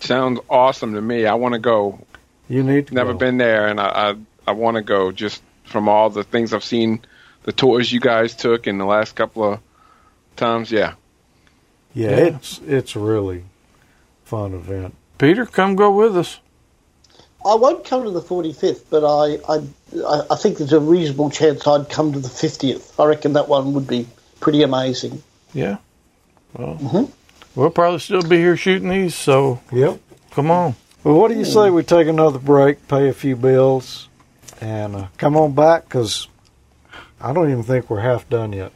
Sounds 0.00 0.40
awesome 0.50 0.94
to 0.94 1.00
me. 1.00 1.24
I 1.26 1.34
want 1.34 1.52
to 1.52 1.60
go. 1.60 2.04
You 2.48 2.64
need 2.64 2.88
to. 2.88 2.94
Never 2.94 3.12
go. 3.12 3.18
been 3.18 3.38
there, 3.38 3.68
and 3.68 3.80
I 3.80 4.10
I, 4.10 4.14
I 4.48 4.52
want 4.52 4.74
to 4.74 4.82
go 4.82 5.12
just 5.12 5.40
from 5.64 5.88
all 5.88 6.10
the 6.10 6.24
things 6.24 6.52
I've 6.52 6.64
seen, 6.64 7.00
the 7.44 7.52
tours 7.52 7.92
you 7.92 8.00
guys 8.00 8.34
took 8.34 8.66
in 8.66 8.78
the 8.78 8.86
last 8.86 9.14
couple 9.14 9.44
of 9.44 9.60
times. 10.38 10.70
Yeah. 10.70 10.94
Yeah, 11.94 12.10
yeah. 12.10 12.16
it's 12.16 12.60
it's 12.66 12.96
really 12.96 13.44
fun 14.24 14.54
event. 14.54 14.94
Peter, 15.18 15.46
come 15.46 15.74
go 15.76 15.90
with 15.90 16.16
us. 16.16 16.40
I 17.44 17.54
won't 17.54 17.84
come 17.84 18.04
to 18.04 18.10
the 18.10 18.20
45th, 18.20 18.84
but 18.90 19.04
I, 19.04 19.38
I, 19.48 20.22
I 20.30 20.36
think 20.36 20.58
there's 20.58 20.72
a 20.72 20.80
reasonable 20.80 21.30
chance 21.30 21.66
I'd 21.66 21.88
come 21.88 22.12
to 22.12 22.18
the 22.18 22.28
50th. 22.28 23.00
I 23.00 23.06
reckon 23.06 23.34
that 23.34 23.48
one 23.48 23.74
would 23.74 23.86
be 23.86 24.08
pretty 24.40 24.62
amazing. 24.62 25.22
Yeah. 25.54 25.78
Well, 26.52 26.76
mm-hmm. 26.76 27.12
we'll 27.54 27.70
probably 27.70 28.00
still 28.00 28.22
be 28.22 28.36
here 28.36 28.56
shooting 28.56 28.88
these, 28.88 29.14
so 29.14 29.60
yep. 29.72 30.00
Come 30.32 30.50
on. 30.50 30.74
Well, 31.04 31.14
what 31.14 31.30
do 31.30 31.38
you 31.38 31.44
say 31.44 31.70
we 31.70 31.82
take 31.82 32.06
another 32.06 32.38
break, 32.38 32.86
pay 32.86 33.08
a 33.08 33.12
few 33.12 33.34
bills, 33.34 34.08
and 34.60 34.94
uh, 34.94 35.06
come 35.16 35.36
on 35.36 35.54
back? 35.54 35.84
Because 35.84 36.28
I 37.20 37.32
don't 37.32 37.50
even 37.50 37.62
think 37.62 37.88
we're 37.88 38.00
half 38.00 38.28
done 38.28 38.52
yet. 38.52 38.72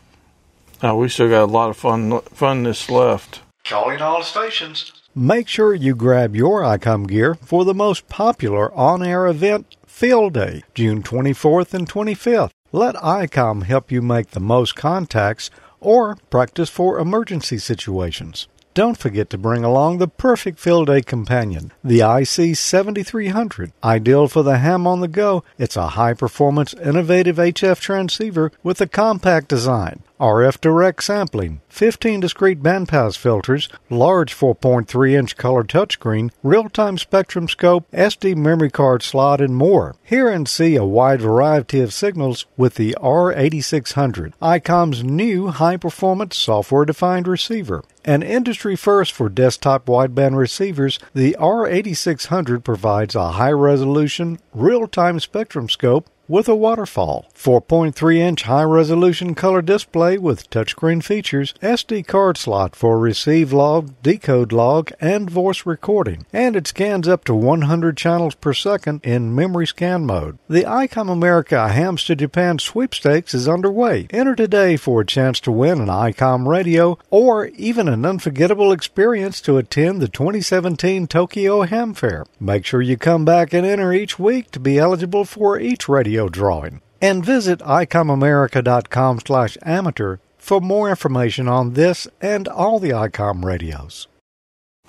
Oh, 0.84 0.96
we 0.96 1.08
still 1.08 1.28
got 1.28 1.44
a 1.44 1.46
lot 1.46 1.70
of 1.70 1.76
fun 1.76 2.10
funness 2.10 2.90
left. 2.90 3.40
Calling 3.64 4.02
all 4.02 4.24
stations. 4.24 4.92
Make 5.14 5.46
sure 5.46 5.74
you 5.74 5.94
grab 5.94 6.34
your 6.34 6.62
ICOM 6.62 7.06
gear 7.06 7.36
for 7.36 7.64
the 7.64 7.74
most 7.74 8.08
popular 8.08 8.74
on 8.74 9.00
air 9.00 9.28
event, 9.28 9.76
Field 9.86 10.32
Day, 10.32 10.64
June 10.74 11.04
24th 11.04 11.72
and 11.72 11.88
25th. 11.88 12.50
Let 12.72 12.96
ICOM 12.96 13.62
help 13.62 13.92
you 13.92 14.02
make 14.02 14.30
the 14.30 14.40
most 14.40 14.74
contacts 14.74 15.50
or 15.78 16.16
practice 16.30 16.68
for 16.68 16.98
emergency 16.98 17.58
situations. 17.58 18.48
Don't 18.74 18.96
forget 18.96 19.28
to 19.30 19.38
bring 19.38 19.64
along 19.64 19.98
the 19.98 20.08
perfect 20.08 20.58
field 20.58 20.86
day 20.86 21.02
companion, 21.02 21.72
the 21.84 22.00
IC 22.00 22.56
7300. 22.56 23.72
Ideal 23.84 24.28
for 24.28 24.42
the 24.42 24.58
ham 24.58 24.86
on 24.86 25.00
the 25.00 25.08
go, 25.08 25.44
it's 25.58 25.76
a 25.76 25.88
high 25.88 26.14
performance, 26.14 26.72
innovative 26.72 27.36
HF 27.36 27.78
transceiver 27.80 28.50
with 28.62 28.80
a 28.80 28.86
compact 28.86 29.48
design. 29.48 30.02
RF 30.22 30.60
direct 30.60 31.02
sampling, 31.02 31.62
15 31.68 32.20
discrete 32.20 32.62
bandpass 32.62 33.18
filters, 33.18 33.68
large 33.90 34.32
4.3 34.32 35.18
inch 35.18 35.36
color 35.36 35.64
touchscreen, 35.64 36.30
real 36.44 36.68
time 36.68 36.96
spectrum 36.96 37.48
scope, 37.48 37.90
SD 37.90 38.36
memory 38.36 38.70
card 38.70 39.02
slot, 39.02 39.40
and 39.40 39.56
more. 39.56 39.96
Hear 40.04 40.28
and 40.28 40.48
see 40.48 40.76
a 40.76 40.84
wide 40.84 41.20
variety 41.20 41.80
of 41.80 41.92
signals 41.92 42.46
with 42.56 42.76
the 42.76 42.96
R8600, 43.00 44.34
ICOM's 44.40 45.02
new 45.02 45.48
high 45.48 45.76
performance 45.76 46.36
software 46.36 46.84
defined 46.84 47.26
receiver. 47.26 47.82
An 48.04 48.22
industry 48.22 48.76
first 48.76 49.10
for 49.10 49.28
desktop 49.28 49.86
wideband 49.86 50.36
receivers, 50.36 51.00
the 51.14 51.34
R8600 51.40 52.62
provides 52.62 53.16
a 53.16 53.32
high 53.32 53.50
resolution, 53.50 54.38
real 54.54 54.86
time 54.86 55.18
spectrum 55.18 55.68
scope 55.68 56.08
with 56.32 56.48
a 56.48 56.56
waterfall, 56.56 57.26
4.3 57.34 58.16
inch 58.16 58.44
high 58.44 58.62
resolution 58.62 59.34
color 59.34 59.60
display 59.60 60.16
with 60.16 60.48
touchscreen 60.48 61.04
features, 61.04 61.52
SD 61.60 62.06
card 62.06 62.38
slot 62.38 62.74
for 62.74 62.98
receive 62.98 63.52
log, 63.52 63.92
decode 64.02 64.50
log, 64.50 64.90
and 64.98 65.28
voice 65.28 65.66
recording, 65.66 66.24
and 66.32 66.56
it 66.56 66.66
scans 66.66 67.06
up 67.06 67.24
to 67.24 67.34
100 67.34 67.98
channels 67.98 68.34
per 68.34 68.54
second 68.54 69.02
in 69.04 69.34
memory 69.34 69.66
scan 69.66 70.06
mode. 70.06 70.38
The 70.48 70.62
ICOM 70.62 71.12
America 71.12 71.68
Hams 71.68 72.02
to 72.04 72.16
Japan 72.16 72.58
sweepstakes 72.58 73.34
is 73.34 73.46
underway. 73.46 74.06
Enter 74.08 74.34
today 74.34 74.78
for 74.78 75.02
a 75.02 75.06
chance 75.06 75.38
to 75.40 75.52
win 75.52 75.82
an 75.82 75.88
ICOM 75.88 76.46
radio 76.46 76.98
or 77.10 77.48
even 77.48 77.88
an 77.88 78.06
unforgettable 78.06 78.72
experience 78.72 79.42
to 79.42 79.58
attend 79.58 80.00
the 80.00 80.08
2017 80.08 81.08
Tokyo 81.08 81.60
Ham 81.60 81.92
Fair. 81.92 82.24
Make 82.40 82.64
sure 82.64 82.80
you 82.80 82.96
come 82.96 83.26
back 83.26 83.52
and 83.52 83.66
enter 83.66 83.92
each 83.92 84.18
week 84.18 84.50
to 84.52 84.60
be 84.60 84.78
eligible 84.78 85.26
for 85.26 85.60
each 85.60 85.90
radio 85.90 86.21
drawing. 86.28 86.80
And 87.00 87.24
visit 87.24 87.58
icomamerica.com 87.60 89.20
slash 89.26 89.56
amateur 89.62 90.18
for 90.38 90.60
more 90.60 90.88
information 90.90 91.48
on 91.48 91.74
this 91.74 92.06
and 92.20 92.46
all 92.48 92.78
the 92.78 92.90
ICOM 92.90 93.44
radios. 93.44 94.06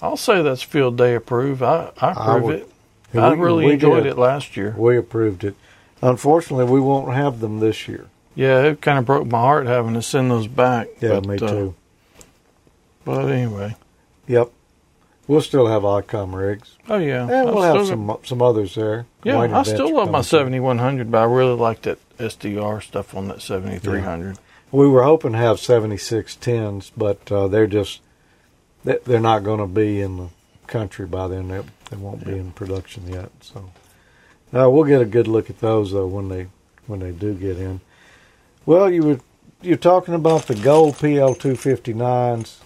I'll 0.02 0.18
say 0.18 0.42
that's 0.42 0.62
field 0.62 0.98
day 0.98 1.16
approved. 1.16 1.62
I, 1.62 1.92
I 1.98 2.12
approve 2.12 2.44
would- 2.44 2.56
it. 2.56 2.70
I 3.16 3.30
We- 3.34 3.38
really 3.38 3.72
enjoyed 3.74 4.04
did. 4.04 4.14
it 4.14 4.18
last 4.18 4.58
year. 4.58 4.74
We 4.78 4.98
approved 4.98 5.44
it. 5.44 5.56
Unfortunately, 6.02 6.66
we 6.66 6.80
won't 6.80 7.14
have 7.14 7.40
them 7.40 7.60
this 7.60 7.88
year. 7.88 8.08
Yeah, 8.36 8.62
it 8.64 8.82
kind 8.82 8.98
of 8.98 9.06
broke 9.06 9.28
my 9.28 9.40
heart 9.40 9.68
having 9.68 9.94
to 9.94 10.02
send 10.02 10.32
those 10.32 10.48
back. 10.48 10.88
Yeah, 11.00 11.20
but, 11.20 11.26
me 11.28 11.36
uh, 11.36 11.48
too. 11.48 11.76
But 13.06 13.26
anyway, 13.30 13.76
Yep. 14.28 14.50
We'll 15.28 15.42
still 15.42 15.68
have 15.68 15.84
ICOM 15.84 16.34
rigs. 16.34 16.78
oh 16.90 16.98
yeah, 16.98 17.22
And 17.30 17.46
we'll 17.54 17.62
have 17.62 17.88
some 17.88 18.18
some 18.26 18.42
others 18.42 18.76
there. 18.76 19.06
Yeah, 19.24 19.38
I 19.54 19.64
still 19.64 19.94
love 19.96 20.12
my 20.12 20.22
7100, 20.22 21.10
but 21.12 21.18
I 21.22 21.24
really 21.26 21.56
like 21.56 21.84
that 21.84 22.00
SDR 22.18 22.82
stuff 22.84 23.16
on 23.16 23.28
that 23.30 23.42
7300. 23.42 24.38
We 24.72 24.88
were 24.88 25.04
hoping 25.04 25.32
to 25.34 25.38
have 25.38 25.58
7610s, 25.58 26.92
but 26.98 27.32
uh, 27.32 27.48
they're 27.48 27.68
just 27.68 28.02
they- 28.84 29.00
they're 29.06 29.20
not 29.22 29.44
going 29.44 29.60
to 29.60 29.68
be 29.68 30.02
in 30.02 30.18
the 30.18 30.28
country 30.68 31.06
by 31.06 31.28
then. 31.28 31.48
They, 31.48 31.62
they 31.90 31.98
won't 31.98 32.26
be 32.26 32.38
in 32.38 32.52
production 32.52 33.08
yet. 33.08 33.30
So 33.42 33.72
uh, 34.54 34.70
we'll 34.70 34.84
get 34.84 35.02
a 35.02 35.06
good 35.06 35.28
look 35.28 35.50
at 35.50 35.60
those 35.60 35.92
though 35.94 36.08
when 36.08 36.28
they 36.30 36.48
when 36.88 37.00
they 37.00 37.12
do 37.12 37.34
get 37.34 37.58
in. 37.58 37.80
Well, 38.66 38.90
you 38.92 39.04
were 39.04 39.20
you're 39.62 39.78
talking 39.78 40.14
about 40.16 40.48
the 40.48 40.56
gold 40.56 40.98
PL 40.98 41.36
259s. 41.36 42.58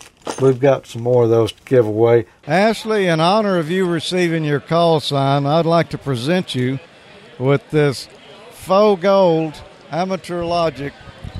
We've 0.41 0.59
got 0.59 0.85
some 0.85 1.03
more 1.03 1.23
of 1.23 1.29
those 1.29 1.51
to 1.51 1.63
give 1.63 1.85
away. 1.85 2.25
Ashley, 2.45 3.07
in 3.07 3.19
honor 3.19 3.57
of 3.57 3.71
you 3.71 3.87
receiving 3.87 4.43
your 4.43 4.59
call 4.59 4.99
sign, 4.99 5.45
I'd 5.45 5.65
like 5.65 5.89
to 5.89 5.97
present 5.97 6.53
you 6.53 6.79
with 7.39 7.69
this 7.71 8.07
faux 8.51 9.01
gold 9.01 9.61
amateur 9.91 10.43
logic 10.43 10.93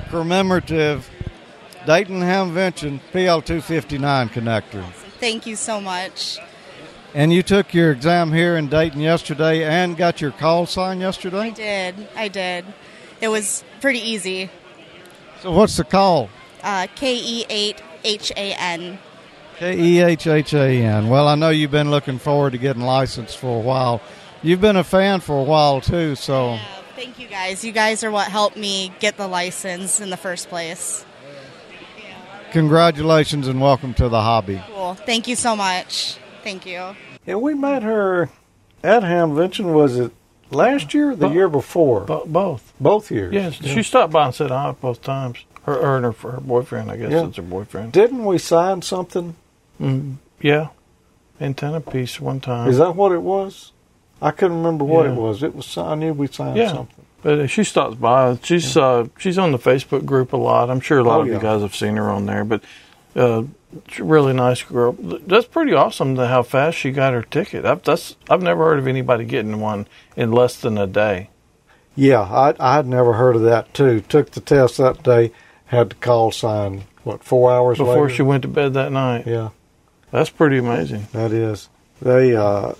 commemorative 0.09 1.09
Dayton 1.85 2.21
Hamvention 2.21 2.99
PL259 3.13 4.29
connector. 4.29 4.83
Thank 5.19 5.45
you 5.45 5.55
so 5.55 5.79
much. 5.79 6.39
And 7.13 7.31
you 7.31 7.41
took 7.43 7.73
your 7.73 7.91
exam 7.91 8.33
here 8.33 8.57
in 8.57 8.67
Dayton 8.67 8.99
yesterday 8.99 9.63
and 9.63 9.95
got 9.95 10.21
your 10.21 10.31
call 10.31 10.65
sign 10.65 10.99
yesterday? 10.99 11.39
I 11.39 11.49
did. 11.49 12.07
I 12.15 12.27
did. 12.27 12.65
It 13.21 13.29
was 13.29 13.63
pretty 13.81 13.99
easy. 13.99 14.49
So 15.41 15.51
what's 15.51 15.77
the 15.77 15.83
call? 15.83 16.29
Uh, 16.61 16.88
KE8 16.95 17.79
HAN. 18.04 19.00
K 19.58 19.76
E 19.78 20.02
H 20.02 20.28
H 20.28 20.54
A 20.54 20.84
N. 20.84 21.10
Well, 21.10 21.28
I 21.28 21.36
know 21.36 21.50
you've 21.50 21.72
been 21.72 21.89
looking 21.89 22.20
forward 22.20 22.52
to 22.52 22.58
getting 22.58 22.84
licensed 22.84 23.38
for 23.38 23.58
a 23.58 23.60
while. 23.62 24.02
You've 24.43 24.62
been 24.62 24.76
a 24.76 24.84
fan 24.84 25.20
for 25.20 25.39
a 25.39 25.43
while 25.43 25.82
too, 25.82 26.16
so 26.16 26.60
Thank 26.95 27.20
you 27.20 27.28
guys. 27.28 27.64
You 27.64 27.72
guys 27.72 28.04
are 28.04 28.12
what 28.12 28.28
helped 28.28 28.58
me 28.58 28.91
get 29.00 29.18
the 29.18 29.28
license 29.28 30.00
in 30.00 30.10
the 30.10 30.18
first 30.18 30.50
place. 30.50 31.06
congratulations 32.52 33.48
and 33.48 33.62
welcome 33.62 33.93
to 33.95 34.10
the 34.10 34.22
hobby. 34.22 34.62
Cool. 34.68 34.95
Thank 34.95 35.28
you 35.28 35.36
so 35.36 35.56
much. 35.56 36.18
Thank 36.43 36.66
you. 36.66 36.95
And 37.26 37.41
we 37.41 37.54
met 37.54 37.84
her 37.84 38.30
at 38.84 39.04
Hamvention. 39.04 39.74
Was 39.74 39.98
it 39.98 40.12
last 40.50 40.93
year 40.93 41.12
or 41.12 41.16
the 41.16 41.30
year 41.30 41.50
before? 41.50 42.02
both. 42.02 42.74
Both 42.80 43.12
years. 43.12 43.34
Yes, 43.34 43.56
she 43.56 43.84
stopped 43.84 44.14
by 44.14 44.28
and 44.28 44.36
said 44.36 44.50
hi 44.50 44.72
both 44.80 45.02
times. 45.02 45.39
Her, 45.68 45.74
her 45.82 45.95
and 45.97 46.05
her, 46.05 46.32
her 46.32 46.39
boyfriend, 46.39 46.89
I 46.89 46.95
guess 46.97 47.11
Yeah. 47.11 47.26
it's 47.28 47.36
her 47.36 47.43
boyfriend. 47.43 47.91
Didn't 47.91 48.24
we 48.26 48.38
sign 48.38 48.82
something? 48.82 49.36
Mm, 49.82 50.15
yeah, 50.41 50.70
antenna 51.41 51.82
piece 51.82 52.20
one 52.20 52.39
time. 52.39 52.70
Is 52.70 52.78
that 52.78 52.95
what 52.95 53.11
it 53.11 53.22
was? 53.22 53.74
I 54.22 54.32
couldn't 54.32 54.57
remember 54.57 54.86
what 54.86 55.05
Yeah. 55.05 55.11
it 55.11 55.15
was. 55.15 55.43
It 55.43 55.53
was. 55.55 55.78
I 55.78 55.93
knew 55.95 56.13
we 56.13 56.28
signed 56.28 56.57
yeah. 56.57 56.70
something. 56.72 57.05
But 57.22 57.39
uh, 57.39 57.47
she 57.47 57.63
stops 57.65 57.95
by. 57.95 58.38
She's 58.41 58.78
uh, 58.78 59.07
she's 59.18 59.38
on 59.38 59.51
the 59.51 59.59
Facebook 59.59 60.05
group 60.05 60.32
a 60.34 60.38
lot. 60.38 60.70
I'm 60.70 60.80
sure 60.80 60.99
a 60.99 61.03
lot 61.03 61.18
Oh, 61.20 61.22
of 61.22 61.28
yeah. 61.28 61.34
you 61.34 61.39
guys 61.39 61.61
have 61.61 61.76
seen 61.76 61.97
her 61.97 62.09
on 62.09 62.26
there. 62.28 62.45
But 62.45 62.63
uh, 63.15 63.43
she's 63.89 63.99
a 63.99 64.03
really 64.05 64.34
nice 64.34 64.63
girl. 64.63 64.93
That's 64.97 65.47
pretty 65.47 65.74
awesome 65.74 66.15
to 66.15 66.28
how 66.28 66.43
fast 66.43 66.78
she 66.78 66.91
got 66.91 67.13
her 67.13 67.24
ticket. 67.24 67.65
I've, 67.65 67.84
that's 67.84 68.15
I've 68.30 68.41
never 68.41 68.63
heard 68.63 68.80
of 68.80 68.88
anybody 68.88 69.26
getting 69.26 69.59
one 69.59 69.86
in 70.15 70.32
less 70.32 70.55
than 70.59 70.78
a 70.78 70.88
day. 70.88 71.30
Yeah, 71.95 72.22
I 72.22 72.55
I 72.59 72.76
had 72.78 72.88
never 72.88 73.13
heard 73.13 73.36
of 73.36 73.41
that 73.43 73.74
too. 73.74 73.99
Took 74.01 74.32
the 74.32 74.39
test 74.41 74.78
that 74.78 75.03
day. 75.03 75.32
Had 75.68 75.89
the 75.89 75.95
call 75.95 76.32
sign. 76.32 76.84
What 77.03 77.24
four 77.24 77.51
hours 77.51 77.78
Before 77.78 78.03
later? 78.03 78.09
she 78.15 78.22
went 78.22 78.41
to 78.43 78.47
bed 78.47 78.74
that 78.74 78.91
night. 78.91 79.26
Yeah, 79.28 79.49
that's 80.11 80.30
pretty 80.30 80.57
amazing. 80.57 81.07
That 81.13 81.32
is. 81.32 81.70
They. 82.01 82.36
uh 82.36 82.74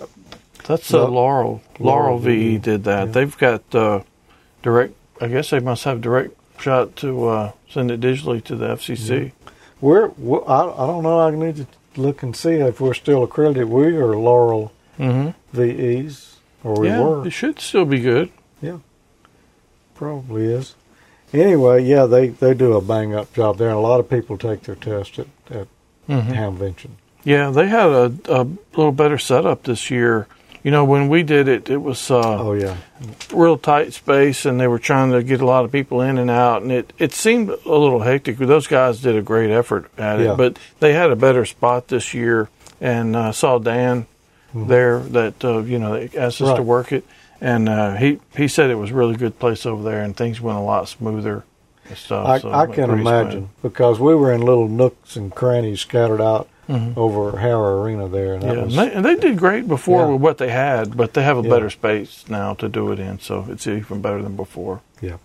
That's 0.66 0.92
uh, 0.92 1.06
Laurel. 1.08 1.62
Laurel 1.78 2.16
Laurel 2.16 2.18
VE 2.18 2.58
did 2.58 2.84
that. 2.84 3.12
They've 3.12 3.36
got 3.36 3.74
uh, 3.74 4.02
direct. 4.62 4.94
I 5.20 5.28
guess 5.28 5.50
they 5.50 5.60
must 5.60 5.84
have 5.84 6.00
direct 6.00 6.34
shot 6.60 6.94
to 6.96 7.26
uh, 7.28 7.52
send 7.68 7.90
it 7.90 8.00
digitally 8.00 8.42
to 8.44 8.56
the 8.56 8.68
FCC. 8.68 9.32
We're. 9.80 10.08
we 10.18 10.38
I 10.46 10.62
I 10.62 10.86
don't 10.86 11.02
know. 11.02 11.20
I 11.20 11.30
need 11.30 11.56
to 11.56 11.66
look 12.00 12.22
and 12.22 12.34
see 12.36 12.54
if 12.54 12.80
we're 12.80 12.94
still 12.94 13.22
accredited. 13.22 13.68
We 13.68 13.96
are 13.96 14.16
Laurel 14.16 14.72
Mhm. 14.98 15.34
VEs, 15.52 16.36
or 16.64 16.80
we 16.80 16.88
yeah, 16.88 17.00
were. 17.02 17.26
it 17.26 17.30
should 17.30 17.60
still 17.60 17.84
be 17.84 18.00
good. 18.00 18.30
Yeah, 18.62 18.78
probably 19.94 20.44
is. 20.46 20.74
Anyway, 21.32 21.84
yeah, 21.84 22.06
they, 22.06 22.28
they 22.28 22.54
do 22.54 22.74
a 22.74 22.80
bang 22.80 23.14
up 23.14 23.32
job 23.34 23.58
there, 23.58 23.68
and 23.68 23.76
a 23.76 23.80
lot 23.80 24.00
of 24.00 24.08
people 24.08 24.38
take 24.38 24.62
their 24.62 24.74
test 24.76 25.18
at, 25.18 25.26
at 25.50 25.66
Mhm. 26.08 26.32
Hamvention. 26.34 26.90
Yeah, 27.24 27.50
they 27.50 27.66
had 27.68 27.86
a, 27.90 28.12
a 28.28 28.46
little 28.74 28.92
better 28.92 29.18
setup 29.18 29.64
this 29.64 29.90
year. 29.90 30.26
You 30.64 30.70
know, 30.70 30.84
when 30.86 31.08
we 31.08 31.22
did 31.22 31.48
it, 31.48 31.68
it 31.68 31.76
was 31.76 32.10
uh, 32.10 32.18
oh 32.40 32.52
yeah, 32.54 32.76
real 33.32 33.58
tight 33.58 33.92
space, 33.92 34.46
and 34.46 34.58
they 34.58 34.66
were 34.66 34.78
trying 34.78 35.12
to 35.12 35.22
get 35.22 35.40
a 35.42 35.44
lot 35.46 35.64
of 35.66 35.72
people 35.72 36.00
in 36.00 36.16
and 36.16 36.30
out, 36.30 36.62
and 36.62 36.72
it 36.72 36.92
it 36.98 37.12
seemed 37.12 37.50
a 37.50 37.54
little 37.68 38.00
hectic. 38.00 38.38
Those 38.38 38.66
guys 38.66 39.00
did 39.02 39.16
a 39.16 39.22
great 39.22 39.50
effort 39.50 39.90
at 39.98 40.18
Yeah. 40.18 40.32
it, 40.32 40.36
but 40.38 40.58
they 40.80 40.94
had 40.94 41.10
a 41.10 41.16
better 41.16 41.44
spot 41.44 41.88
this 41.88 42.14
year, 42.14 42.48
and 42.80 43.14
uh, 43.14 43.32
saw 43.32 43.58
Dan 43.58 44.06
there 44.54 45.00
that 45.00 45.44
uh, 45.44 45.58
you 45.58 45.78
know 45.78 45.92
they 45.92 46.18
asked 46.18 46.40
us 46.40 46.56
to 46.56 46.62
work 46.62 46.90
it, 46.92 47.04
and 47.40 47.68
uh, 47.68 47.94
he 47.96 48.20
he 48.36 48.48
said 48.48 48.70
it 48.70 48.74
was 48.76 48.90
a 48.90 48.94
really 48.94 49.16
good 49.16 49.38
place 49.38 49.64
over 49.66 49.82
there, 49.82 50.02
and 50.02 50.16
things 50.16 50.40
went 50.40 50.58
a 50.58 50.62
lot 50.62 50.88
smoother 50.88 51.44
and 51.88 51.96
stuff. 51.96 52.26
I, 52.26 52.38
so 52.38 52.50
I 52.52 52.66
can 52.66 52.90
imagine 52.90 53.50
because 53.62 53.98
we 54.00 54.14
were 54.14 54.32
in 54.32 54.42
little 54.42 54.68
nooks 54.68 55.16
and 55.16 55.34
crannies 55.34 55.80
scattered 55.80 56.20
out 56.20 56.48
Mhm. 56.68 56.98
over 56.98 57.38
Howard 57.38 57.82
Arena 57.86 58.08
there, 58.08 58.34
and 58.34 58.42
that 58.42 58.54
Yeah, 58.56 58.64
was 58.64 58.76
and 58.76 58.90
they, 58.90 58.94
and 58.94 59.04
they 59.04 59.14
did 59.16 59.38
great 59.38 59.66
before 59.66 60.02
Yeah. 60.02 60.12
with 60.12 60.20
what 60.20 60.36
they 60.36 60.50
had, 60.50 60.96
but 60.98 61.14
they 61.14 61.22
have 61.22 61.38
a 61.38 61.42
Yeah. 61.42 61.48
better 61.48 61.70
space 61.70 62.24
now 62.28 62.52
to 62.54 62.68
do 62.68 62.92
it 62.92 62.98
in, 62.98 63.18
so 63.20 63.46
it's 63.48 63.66
even 63.66 64.02
better 64.02 64.20
than 64.22 64.36
before. 64.36 64.80
Yeah. 65.00 65.16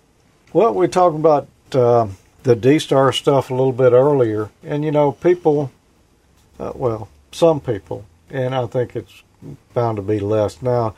Well, 0.54 0.72
we 0.72 0.88
talked 0.88 1.16
about 1.16 1.46
uh, 1.74 2.06
the 2.44 2.54
D 2.56 2.78
Star 2.78 3.12
stuff 3.12 3.50
a 3.50 3.54
little 3.54 3.72
bit 3.72 3.92
earlier, 3.92 4.48
and 4.64 4.84
you 4.84 4.90
know, 4.92 5.12
people, 5.12 5.70
uh, 6.58 6.72
well, 6.74 7.08
some 7.32 7.60
people, 7.60 8.04
and 8.30 8.54
I 8.54 8.64
think 8.66 8.94
it's 8.96 9.22
bound 9.74 9.96
to 9.96 10.02
be 10.02 10.20
less 10.20 10.62
now, 10.62 10.94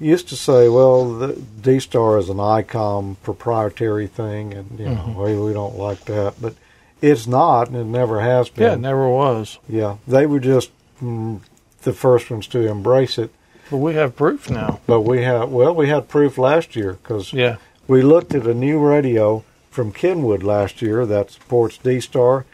used 0.00 0.28
to 0.30 0.36
say, 0.36 0.68
well, 0.68 1.12
the 1.18 1.32
D 1.60 1.78
Star 1.80 2.18
is 2.18 2.28
an 2.28 2.38
ICOM 2.38 3.16
proprietary 3.22 4.06
thing, 4.06 4.52
and 4.54 4.78
you 4.78 4.86
know, 4.86 5.04
Mhm. 5.08 5.14
we, 5.16 5.38
we 5.38 5.52
don't 5.52 5.78
like 5.78 6.04
that, 6.06 6.34
but 6.40 6.54
it's 7.00 7.26
not, 7.26 7.68
and 7.68 7.76
it 7.76 7.84
never 7.86 8.20
has 8.20 8.48
been. 8.48 8.64
Yeah, 8.64 8.72
it 8.74 8.80
never 8.80 9.08
was. 9.08 9.58
Yeah, 9.68 9.96
they 10.06 10.26
were 10.26 10.40
just 10.40 10.70
mm, 11.02 11.40
the 11.82 11.92
first 11.92 12.30
ones 12.30 12.46
to 12.48 12.60
embrace 12.68 13.18
it. 13.18 13.30
But 13.70 13.78
we 13.78 13.94
have 13.94 14.14
proof 14.16 14.50
now. 14.50 14.80
But 14.86 15.00
we 15.02 15.22
have 15.22 15.50
well, 15.50 15.74
we 15.74 15.88
had 15.88 16.08
proof 16.08 16.36
last 16.38 16.76
year 16.76 16.98
because 17.02 17.32
Yeah. 17.32 17.56
we 17.88 18.02
looked 18.02 18.34
at 18.34 18.46
a 18.46 18.54
new 18.54 18.78
radio 18.78 19.44
from 19.70 19.90
Kenwood 19.92 20.42
last 20.42 20.82
year 20.82 21.06
that 21.06 21.30
supports 21.30 21.78
D 21.78 22.00
Star, 22.00 22.44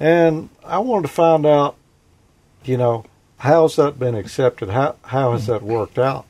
and 0.00 0.48
I 0.64 0.78
wanted 0.78 1.02
to 1.08 1.12
find 1.14 1.44
out, 1.46 1.76
you 2.64 2.76
know, 2.76 3.04
how's 3.38 3.76
that 3.76 3.98
been 3.98 4.14
accepted? 4.14 4.70
How 4.70 4.94
how 5.06 5.32
has 5.32 5.46
that 5.46 5.62
worked 5.62 5.98
out? 5.98 6.24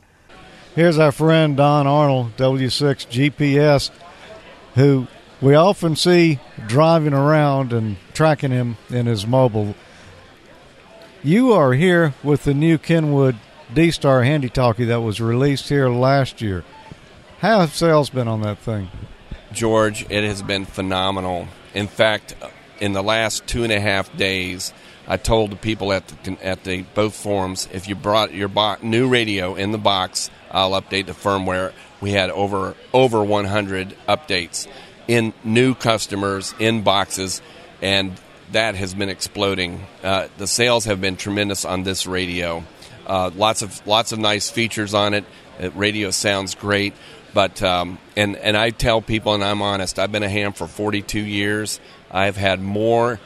Here's 0.75 0.97
our 0.97 1.11
friend 1.11 1.55
Don 1.55 1.85
Arnold, 1.85 2.35
W6 2.35 3.07
GPS, 3.07 3.91
who 4.73 5.05
we 5.39 5.53
often 5.53 5.95
see 5.95 6.39
driving 6.65 7.13
around 7.13 7.71
and 7.71 7.97
tracking 8.13 8.49
him 8.49 8.77
in 8.89 9.05
his 9.05 9.27
mobile. 9.27 9.75
You 11.21 11.53
are 11.53 11.73
here 11.73 12.15
with 12.23 12.45
the 12.45 12.55
new 12.55 12.79
Kenwood 12.79 13.35
D 13.71 13.91
Star 13.91 14.23
Handy 14.23 14.49
Talkie 14.49 14.85
that 14.85 15.01
was 15.01 15.21
released 15.21 15.69
here 15.69 15.89
last 15.89 16.41
year. 16.41 16.63
How 17.37 17.59
have 17.59 17.75
sales 17.75 18.09
been 18.09 18.27
on 18.27 18.41
that 18.41 18.57
thing? 18.57 18.89
George, 19.51 20.07
it 20.09 20.23
has 20.23 20.41
been 20.41 20.65
phenomenal. 20.65 21.49
In 21.75 21.87
fact, 21.87 22.35
in 22.79 22.93
the 22.93 23.03
last 23.03 23.45
two 23.45 23.63
and 23.63 23.71
a 23.71 23.79
half 23.79 24.15
days, 24.17 24.73
I 25.07 25.17
told 25.17 25.51
the 25.51 25.55
people 25.55 25.93
at 25.93 26.07
the, 26.07 26.37
at 26.43 26.63
the 26.63 26.81
both 26.95 27.15
forums, 27.15 27.69
if 27.71 27.87
you 27.87 27.93
brought 27.93 28.33
your 28.33 28.47
bo- 28.47 28.77
new 28.81 29.07
radio 29.07 29.53
in 29.53 29.71
the 29.71 29.77
box, 29.77 30.31
I'll 30.53 30.79
update 30.79 31.07
the 31.07 31.13
firmware. 31.13 31.73
We 31.99 32.11
had 32.11 32.29
over 32.29 32.75
over 32.93 33.23
100 33.23 33.95
updates 34.07 34.67
in 35.07 35.33
new 35.43 35.75
customers 35.75 36.53
in 36.59 36.83
boxes, 36.83 37.41
and 37.81 38.13
that 38.51 38.75
has 38.75 38.93
been 38.93 39.09
exploding. 39.09 39.85
Uh, 40.03 40.27
the 40.37 40.47
sales 40.47 40.85
have 40.85 41.01
been 41.01 41.17
tremendous 41.17 41.65
on 41.65 41.83
this 41.83 42.05
radio. 42.05 42.63
Uh, 43.05 43.31
lots 43.35 43.61
of 43.61 43.85
lots 43.87 44.11
of 44.11 44.19
nice 44.19 44.49
features 44.49 44.93
on 44.93 45.13
it. 45.13 45.25
Uh, 45.61 45.71
radio 45.71 46.11
sounds 46.11 46.55
great, 46.55 46.93
but 47.33 47.61
um, 47.63 47.97
and 48.15 48.35
and 48.37 48.55
I 48.55 48.69
tell 48.69 49.01
people, 49.01 49.33
and 49.33 49.43
I'm 49.43 49.61
honest, 49.61 49.99
I've 49.99 50.11
been 50.11 50.23
a 50.23 50.29
ham 50.29 50.53
for 50.53 50.67
42 50.67 51.19
years. 51.19 51.79
I've 52.11 52.37
had 52.37 52.61
more 52.61 53.19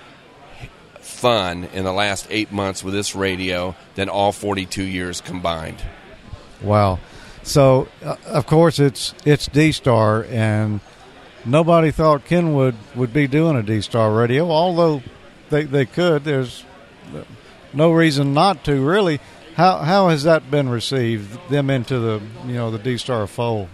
fun 1.01 1.65
in 1.73 1.83
the 1.83 1.93
last 1.93 2.27
eight 2.29 2.51
months 2.51 2.83
with 2.83 2.93
this 2.93 3.15
radio 3.15 3.75
than 3.95 4.07
all 4.09 4.31
42 4.31 4.83
years 4.83 5.21
combined. 5.21 5.81
Wow. 6.61 6.99
So, 7.47 7.87
uh, 8.03 8.17
of 8.25 8.45
course, 8.45 8.77
it's 8.77 9.13
it's 9.25 9.47
D 9.47 9.71
Star, 9.71 10.25
and 10.25 10.81
nobody 11.45 11.91
thought 11.91 12.25
Kenwood 12.25 12.75
would 12.93 13.13
be 13.13 13.25
doing 13.25 13.55
a 13.55 13.63
D 13.63 13.79
Star 13.79 14.11
radio, 14.13 14.51
although 14.51 15.01
they 15.49 15.63
they 15.63 15.85
could. 15.85 16.25
There's 16.25 16.65
no 17.71 17.93
reason 17.93 18.33
not 18.33 18.65
to, 18.65 18.85
really. 18.85 19.21
How 19.55 19.77
how 19.77 20.09
has 20.09 20.23
that 20.23 20.51
been 20.51 20.67
received? 20.67 21.49
Them 21.49 21.69
into 21.69 21.99
the 21.99 22.21
you 22.45 22.55
know 22.55 22.69
the 22.69 22.79
D 22.79 22.97
Star 22.97 23.25
fold. 23.27 23.69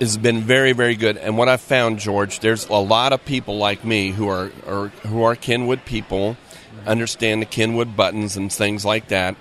Has 0.00 0.16
been 0.16 0.40
very 0.40 0.72
very 0.72 0.96
good, 0.96 1.18
and 1.18 1.36
what 1.36 1.50
I 1.50 1.58
found, 1.58 1.98
George, 1.98 2.40
there's 2.40 2.66
a 2.68 2.72
lot 2.72 3.12
of 3.12 3.22
people 3.26 3.58
like 3.58 3.84
me 3.84 4.12
who 4.12 4.28
are, 4.28 4.50
are 4.66 4.88
who 5.06 5.22
are 5.24 5.36
Kenwood 5.36 5.84
people, 5.84 6.38
understand 6.86 7.42
the 7.42 7.46
Kenwood 7.46 7.94
buttons 7.94 8.38
and 8.38 8.50
things 8.50 8.82
like 8.82 9.08
that, 9.08 9.36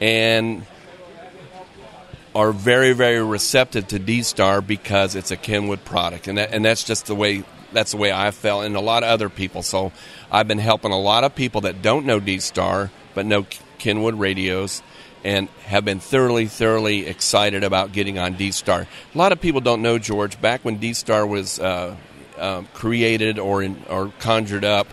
and 0.00 0.64
are 2.34 2.52
very, 2.52 2.92
very 2.92 3.22
receptive 3.22 3.88
to 3.88 3.98
D 3.98 4.22
Star 4.22 4.60
because 4.60 5.14
it's 5.14 5.30
a 5.30 5.36
Kenwood 5.36 5.84
product, 5.84 6.28
and 6.28 6.38
that, 6.38 6.52
and 6.52 6.64
that's 6.64 6.84
just 6.84 7.06
the 7.06 7.14
way 7.14 7.44
that's 7.72 7.92
the 7.92 7.96
way 7.96 8.12
I 8.12 8.30
felt, 8.30 8.64
and 8.64 8.76
a 8.76 8.80
lot 8.80 9.02
of 9.02 9.08
other 9.08 9.28
people. 9.28 9.62
So 9.62 9.92
I've 10.30 10.48
been 10.48 10.58
helping 10.58 10.92
a 10.92 11.00
lot 11.00 11.24
of 11.24 11.34
people 11.34 11.62
that 11.62 11.82
don't 11.82 12.06
know 12.06 12.20
D 12.20 12.38
Star 12.38 12.90
but 13.14 13.26
know 13.26 13.46
Kenwood 13.78 14.14
radios, 14.14 14.82
and 15.24 15.48
have 15.66 15.84
been 15.84 16.00
thoroughly, 16.00 16.46
thoroughly 16.46 17.06
excited 17.06 17.64
about 17.64 17.92
getting 17.92 18.18
on 18.18 18.34
D 18.34 18.50
Star. 18.50 18.86
A 19.14 19.18
lot 19.18 19.32
of 19.32 19.40
people 19.40 19.60
don't 19.60 19.82
know 19.82 19.98
George. 19.98 20.40
Back 20.40 20.64
when 20.64 20.78
D 20.78 20.94
Star 20.94 21.26
was 21.26 21.58
uh, 21.58 21.96
uh, 22.38 22.62
created 22.74 23.38
or 23.38 23.62
in, 23.62 23.82
or 23.88 24.12
conjured 24.18 24.64
up, 24.64 24.88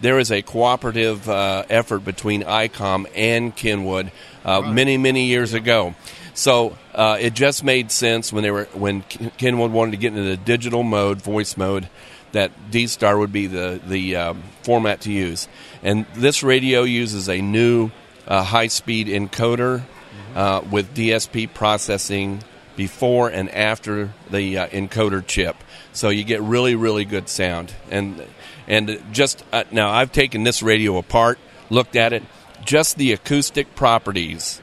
there 0.00 0.16
was 0.16 0.30
a 0.30 0.42
cooperative 0.42 1.28
uh, 1.28 1.64
effort 1.68 2.00
between 2.00 2.42
ICOM 2.42 3.06
and 3.14 3.54
Kenwood 3.54 4.10
uh, 4.44 4.60
right. 4.62 4.72
many, 4.72 4.96
many 4.96 5.26
years 5.26 5.54
ago. 5.54 5.94
So 6.34 6.76
uh, 6.94 7.16
it 7.20 7.34
just 7.34 7.62
made 7.62 7.92
sense 7.92 8.32
when 8.32 8.42
they 8.42 8.50
were 8.50 8.64
when 8.74 9.02
Kenwood 9.02 9.70
wanted 9.70 9.92
to 9.92 9.96
get 9.96 10.08
into 10.08 10.24
the 10.24 10.36
digital 10.36 10.82
mode, 10.82 11.22
voice 11.22 11.56
mode, 11.56 11.88
that 12.32 12.72
D 12.72 12.88
Star 12.88 13.16
would 13.16 13.32
be 13.32 13.46
the 13.46 13.80
the 13.86 14.16
um, 14.16 14.42
format 14.62 15.02
to 15.02 15.12
use. 15.12 15.48
And 15.82 16.06
this 16.14 16.42
radio 16.42 16.82
uses 16.82 17.28
a 17.28 17.40
new 17.40 17.92
uh, 18.26 18.42
high 18.42 18.66
speed 18.66 19.06
encoder 19.06 19.80
mm-hmm. 19.80 20.36
uh, 20.38 20.60
with 20.62 20.92
DSP 20.94 21.54
processing 21.54 22.42
before 22.76 23.28
and 23.28 23.48
after 23.50 24.12
the 24.28 24.58
uh, 24.58 24.66
encoder 24.68 25.24
chip. 25.24 25.54
So 25.92 26.08
you 26.08 26.24
get 26.24 26.42
really 26.42 26.74
really 26.74 27.04
good 27.04 27.28
sound. 27.28 27.72
And 27.92 28.26
and 28.66 29.00
just 29.12 29.44
uh, 29.52 29.62
now 29.70 29.90
I've 29.90 30.10
taken 30.10 30.42
this 30.42 30.64
radio 30.64 30.98
apart, 30.98 31.38
looked 31.70 31.94
at 31.94 32.12
it, 32.12 32.24
just 32.64 32.96
the 32.96 33.12
acoustic 33.12 33.76
properties 33.76 34.60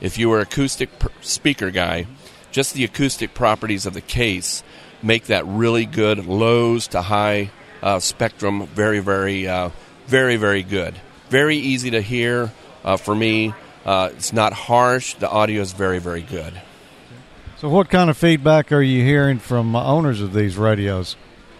if 0.00 0.18
you 0.18 0.28
were 0.28 0.40
acoustic 0.40 0.90
speaker 1.20 1.70
guy, 1.70 2.06
just 2.50 2.74
the 2.74 2.84
acoustic 2.84 3.34
properties 3.34 3.86
of 3.86 3.94
the 3.94 4.00
case 4.00 4.62
make 5.02 5.26
that 5.26 5.46
really 5.46 5.86
good 5.86 6.26
lows 6.26 6.88
to 6.88 7.02
high 7.02 7.50
uh, 7.82 7.98
spectrum 7.98 8.66
very, 8.66 9.00
very, 9.00 9.48
uh, 9.48 9.70
very, 10.06 10.36
very 10.36 10.62
good. 10.62 10.94
Very 11.28 11.56
easy 11.56 11.90
to 11.90 12.02
hear 12.02 12.52
uh, 12.84 12.96
for 12.96 13.14
me. 13.14 13.54
Uh, 13.84 14.10
it's 14.12 14.32
not 14.32 14.52
harsh. 14.52 15.14
The 15.14 15.28
audio 15.28 15.62
is 15.62 15.72
very, 15.72 15.98
very 15.98 16.22
good. 16.22 16.60
So, 17.58 17.68
what 17.68 17.88
kind 17.88 18.10
of 18.10 18.16
feedback 18.16 18.72
are 18.72 18.82
you 18.82 19.04
hearing 19.04 19.38
from 19.38 19.76
owners 19.76 20.20
of 20.20 20.32
these 20.32 20.56
radios? 20.56 21.16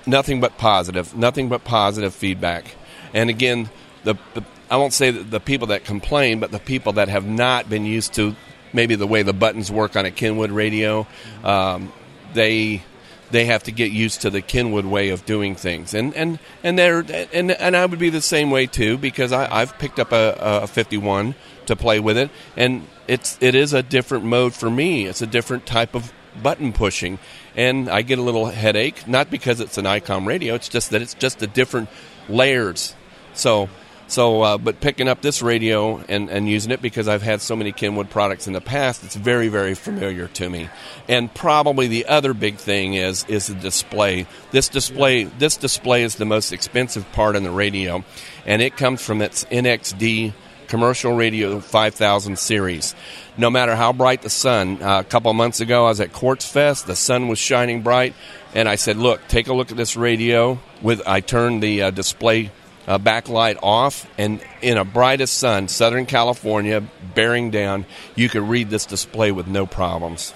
Nothing 0.07 0.41
but 0.41 0.57
positive. 0.59 1.17
Nothing 1.17 1.49
but 1.49 1.65
positive 1.65 2.15
feedback. 2.15 2.75
And 3.13 3.31
again, 3.31 3.71
the, 4.05 4.15
the 4.35 4.43
I 4.71 4.77
won't 4.77 4.93
say 4.93 5.11
the 5.11 5.41
people 5.41 5.69
that 5.69 5.85
complain, 5.85 6.39
but 6.39 6.53
the 6.53 6.61
people 6.61 6.95
that 6.95 7.09
have 7.09 7.27
not 7.27 7.69
been 7.69 7.85
used 7.85 8.15
to 8.15 8.37
maybe 8.73 8.95
the 8.95 9.07
way 9.07 9.23
the 9.23 9.33
buttons 9.33 9.71
work 9.71 9.97
on 9.97 10.07
a 10.07 10.11
Kenwood 10.11 10.53
radio, 10.53 11.07
um, 11.43 11.93
they 12.35 12.83
they 13.31 13.45
have 13.47 13.63
to 13.65 13.73
get 13.73 13.93
used 13.93 14.23
to 14.23 14.31
the 14.31 14.43
Kenwood 14.43 14.85
way 14.85 15.11
of 15.11 15.25
doing 15.25 15.55
things, 15.55 15.95
and 15.95 16.15
and 16.15 16.39
and 16.63 16.79
they're 16.79 17.05
and 17.33 17.51
and 17.51 17.77
I 17.77 17.85
would 17.85 17.99
be 17.99 18.11
the 18.11 18.23
same 18.23 18.51
way 18.51 18.67
too 18.67 18.97
because 18.97 19.33
I, 19.33 19.61
I've 19.61 19.79
picked 19.79 19.99
up 19.99 20.13
a, 20.13 20.63
a 20.63 20.67
51 20.67 21.35
to 21.67 21.77
play 21.77 22.01
with 22.01 22.17
it, 22.17 22.31
and 22.57 22.87
it's 23.09 23.39
it 23.41 23.55
is 23.55 23.73
a 23.73 23.83
different 23.83 24.25
mode 24.25 24.55
for 24.55 24.71
me. 24.71 25.07
It's 25.07 25.23
a 25.23 25.27
different 25.27 25.67
type 25.67 25.95
of 25.95 26.13
button 26.41 26.73
pushing, 26.73 27.19
and 27.57 27.89
I 27.89 28.03
get 28.03 28.19
a 28.19 28.23
little 28.23 28.47
headache 28.47 29.09
not 29.09 29.31
because 29.31 29.61
it's 29.61 29.79
an 29.79 29.85
ICOM 29.85 30.27
radio. 30.27 30.55
It's 30.55 30.69
just 30.69 30.91
that 30.91 31.03
it's 31.03 31.15
just 31.15 31.41
the 31.41 31.47
different 31.49 31.89
layers. 32.29 32.95
So 33.35 33.69
so, 34.11 34.43
uh, 34.43 34.59
but 34.59 34.81
picking 34.81 35.07
up 35.07 35.23
this 35.23 35.41
radio 35.41 35.99
and, 36.09 36.29
and 36.31 36.49
using 36.49 36.73
it 36.73 36.83
because 36.83 37.07
I've 37.07 37.23
had 37.23 37.41
so 37.41 37.55
many 37.55 37.71
Kenwood 37.71 38.11
products 38.11 38.49
in 38.49 38.53
the 38.53 38.61
past, 38.61 39.05
it's 39.05 39.15
very, 39.15 39.47
very 39.47 39.75
familiar 39.75 40.27
to 40.27 40.51
me. 40.51 40.69
And 41.09 41.33
probably 41.33 41.87
the 41.87 42.07
other 42.07 42.35
big 42.35 42.57
thing 42.57 42.95
is 42.95 43.25
is 43.29 43.47
the 43.47 43.55
display. 43.55 44.27
This 44.51 44.69
display, 44.69 45.25
this 45.25 45.57
display 45.57 46.03
is 46.03 46.17
the 46.17 46.25
most 46.25 46.51
expensive 46.53 47.11
part 47.13 47.37
in 47.37 47.45
the 47.45 47.53
radio, 47.53 48.05
and 48.45 48.61
it 48.61 48.77
comes 48.77 49.01
from 49.01 49.23
its 49.23 49.45
NXD 49.45 50.33
commercial 50.67 51.15
radio 51.15 51.61
5000 51.61 52.37
series. 52.37 52.97
No 53.37 53.49
matter 53.49 53.77
how 53.77 53.93
bright 53.93 54.23
the 54.23 54.31
sun, 54.31 54.83
uh, 54.83 55.01
a 55.01 55.05
couple 55.05 55.33
months 55.35 55.61
ago 55.61 55.85
I 55.87 55.89
was 55.89 56.01
at 56.01 56.13
Quartz 56.13 56.47
Fest. 56.51 56.89
The 56.89 56.97
sun 56.97 57.29
was 57.29 57.39
shining 57.39 57.83
bright, 57.83 58.15
and 58.55 58.69
I 58.69 58.75
said, 58.75 58.97
"Look, 58.97 59.21
take 59.29 59.47
a 59.47 59.53
look 59.53 59.71
at 59.71 59.77
this 59.77 59.97
radio." 59.97 60.59
With 60.83 61.01
I 61.07 61.21
turned 61.21 61.63
the 61.63 61.83
uh, 61.83 61.91
display 61.91 62.51
uh, 62.91 62.99
backlight 62.99 63.57
off, 63.63 64.11
and 64.19 64.41
in 64.63 64.77
a 64.77 64.85
brightest 64.85 65.39
sun, 65.39 65.69
Southern 65.69 66.07
California, 66.07 66.83
bearing 67.15 67.53
down, 67.53 67.87
you 68.17 68.29
could 68.29 68.43
read 68.43 68.69
this 68.69 68.85
display 68.85 69.31
with 69.31 69.47
no 69.47 69.65
problems. 69.65 70.35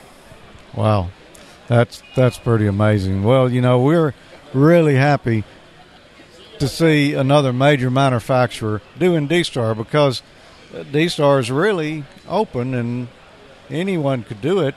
Wow, 0.72 1.10
that's 1.66 2.00
that's 2.14 2.38
pretty 2.38 2.68
amazing. 2.68 3.24
Well, 3.24 3.50
you 3.50 3.60
know, 3.60 3.80
we're 3.80 4.14
really 4.52 4.94
happy 4.94 5.42
to 6.60 6.68
see 6.68 7.14
another 7.14 7.52
major 7.52 7.90
manufacturer 7.90 8.80
doing 9.00 9.26
D-Star 9.26 9.74
because 9.74 10.22
D-Star 10.92 11.40
is 11.40 11.50
really 11.50 12.04
open 12.28 12.72
and 12.72 13.08
anyone 13.68 14.22
could 14.22 14.40
do 14.40 14.60
it, 14.60 14.76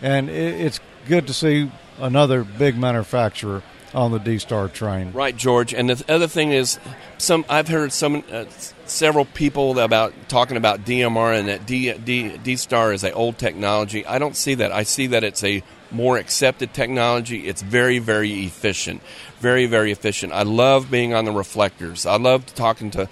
and 0.00 0.30
it's 0.30 0.80
good 1.06 1.26
to 1.26 1.34
see 1.34 1.70
another 1.98 2.42
big 2.42 2.78
manufacturer 2.78 3.62
on 3.94 4.12
the 4.12 4.18
D 4.18 4.38
Star 4.38 4.68
train. 4.68 5.12
Right, 5.12 5.36
George. 5.36 5.74
And 5.74 5.90
the 5.90 6.12
other 6.12 6.28
thing 6.28 6.52
is, 6.52 6.78
some 7.18 7.44
I've 7.48 7.68
heard 7.68 7.92
some 7.92 8.24
uh, 8.30 8.44
several 8.86 9.24
people 9.24 9.78
about 9.78 10.14
talking 10.28 10.56
about 10.56 10.84
DMR 10.84 11.38
and 11.38 11.48
that 11.48 11.66
D, 11.66 11.92
D, 11.92 12.36
D 12.38 12.56
Star 12.56 12.92
is 12.92 13.04
a 13.04 13.12
old 13.12 13.38
technology. 13.38 14.06
I 14.06 14.18
don't 14.18 14.36
see 14.36 14.54
that. 14.54 14.72
I 14.72 14.82
see 14.82 15.08
that 15.08 15.24
it's 15.24 15.44
a 15.44 15.62
more 15.90 16.16
accepted 16.16 16.72
technology. 16.72 17.46
It's 17.46 17.62
very, 17.62 17.98
very 17.98 18.44
efficient. 18.44 19.02
Very, 19.40 19.66
very 19.66 19.92
efficient. 19.92 20.32
I 20.32 20.42
love 20.42 20.90
being 20.90 21.14
on 21.14 21.24
the 21.24 21.32
reflectors. 21.32 22.06
I 22.06 22.16
love 22.16 22.46
talking 22.54 22.90
to 22.92 23.08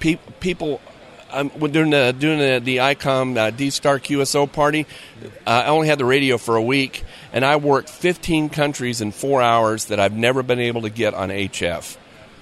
pe- 0.00 0.18
people 0.40 0.80
um, 1.32 1.48
during 1.70 1.90
the 1.90 2.14
doing 2.16 2.38
the, 2.38 2.60
the 2.62 2.76
ICOM 2.78 3.36
uh, 3.36 3.50
D 3.50 3.70
Star 3.70 3.98
QSO 3.98 4.50
party, 4.50 4.86
uh, 5.46 5.50
I 5.50 5.66
only 5.66 5.88
had 5.88 5.98
the 5.98 6.04
radio 6.04 6.38
for 6.38 6.56
a 6.56 6.62
week, 6.62 7.04
and 7.32 7.44
I 7.44 7.56
worked 7.56 7.88
15 7.88 8.48
countries 8.48 9.00
in 9.00 9.12
four 9.12 9.42
hours 9.42 9.86
that 9.86 10.00
I've 10.00 10.14
never 10.14 10.42
been 10.42 10.60
able 10.60 10.82
to 10.82 10.90
get 10.90 11.14
on 11.14 11.30
HF. 11.30 11.96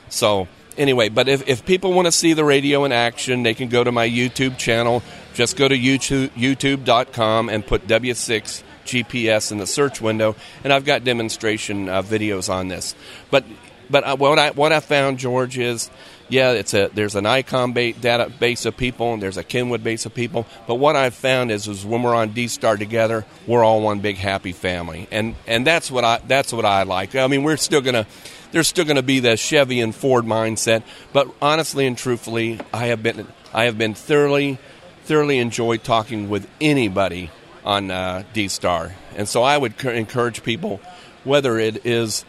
So 0.08 0.48
anyway, 0.76 1.08
but 1.08 1.28
if, 1.28 1.48
if 1.48 1.66
people 1.66 1.92
want 1.92 2.06
to 2.06 2.12
see 2.12 2.32
the 2.32 2.44
radio 2.44 2.84
in 2.84 2.92
action, 2.92 3.42
they 3.42 3.54
can 3.54 3.68
go 3.68 3.84
to 3.84 3.92
my 3.92 4.08
YouTube 4.08 4.56
channel. 4.58 5.02
Just 5.34 5.56
go 5.56 5.68
to 5.68 5.76
YouTube, 5.76 6.30
YouTube.com 6.30 7.48
and 7.48 7.66
put 7.66 7.86
W6 7.86 8.62
GPS 8.84 9.52
in 9.52 9.58
the 9.58 9.66
search 9.66 10.00
window, 10.00 10.34
and 10.64 10.72
I've 10.72 10.84
got 10.84 11.04
demonstration 11.04 11.88
uh, 11.88 12.02
videos 12.02 12.48
on 12.52 12.68
this. 12.68 12.94
But 13.30 13.44
but 13.90 14.04
uh, 14.04 14.16
what 14.16 14.38
I 14.38 14.50
what 14.50 14.72
I 14.72 14.80
found, 14.80 15.18
George, 15.18 15.58
is 15.58 15.90
yeah, 16.28 16.52
it's 16.52 16.74
a 16.74 16.90
there's 16.92 17.14
an 17.14 17.24
ICOM 17.24 17.74
ba- 17.74 17.98
database 17.98 18.66
of 18.66 18.76
people 18.76 19.14
and 19.14 19.22
there's 19.22 19.36
a 19.36 19.44
Kenwood 19.44 19.82
base 19.82 20.06
of 20.06 20.14
people. 20.14 20.46
But 20.66 20.76
what 20.76 20.96
I've 20.96 21.14
found 21.14 21.50
is, 21.50 21.66
is 21.68 21.84
when 21.84 22.02
we're 22.02 22.14
on 22.14 22.30
D 22.30 22.48
Star 22.48 22.76
together, 22.76 23.24
we're 23.46 23.64
all 23.64 23.80
one 23.80 24.00
big 24.00 24.16
happy 24.16 24.52
family, 24.52 25.08
and 25.10 25.34
and 25.46 25.66
that's 25.66 25.90
what 25.90 26.04
I 26.04 26.20
that's 26.26 26.52
what 26.52 26.64
I 26.64 26.82
like. 26.82 27.14
I 27.14 27.26
mean, 27.26 27.44
we're 27.44 27.56
still 27.56 27.80
gonna 27.80 28.06
there's 28.52 28.68
still 28.68 28.84
to 28.84 29.02
be 29.02 29.20
the 29.20 29.36
Chevy 29.36 29.80
and 29.80 29.94
Ford 29.94 30.24
mindset, 30.24 30.82
but 31.12 31.28
honestly 31.40 31.86
and 31.86 31.96
truthfully, 31.96 32.60
I 32.72 32.86
have 32.86 33.02
been 33.02 33.26
I 33.52 33.64
have 33.64 33.78
been 33.78 33.94
thoroughly 33.94 34.58
thoroughly 35.04 35.38
enjoyed 35.38 35.82
talking 35.82 36.28
with 36.28 36.48
anybody 36.60 37.30
on 37.64 37.90
uh, 37.90 38.22
D 38.32 38.48
Star, 38.48 38.94
and 39.16 39.28
so 39.28 39.42
I 39.42 39.56
would 39.56 39.80
c- 39.80 39.96
encourage 39.96 40.42
people, 40.42 40.80
whether 41.24 41.58
it 41.58 41.86
is 41.86 42.24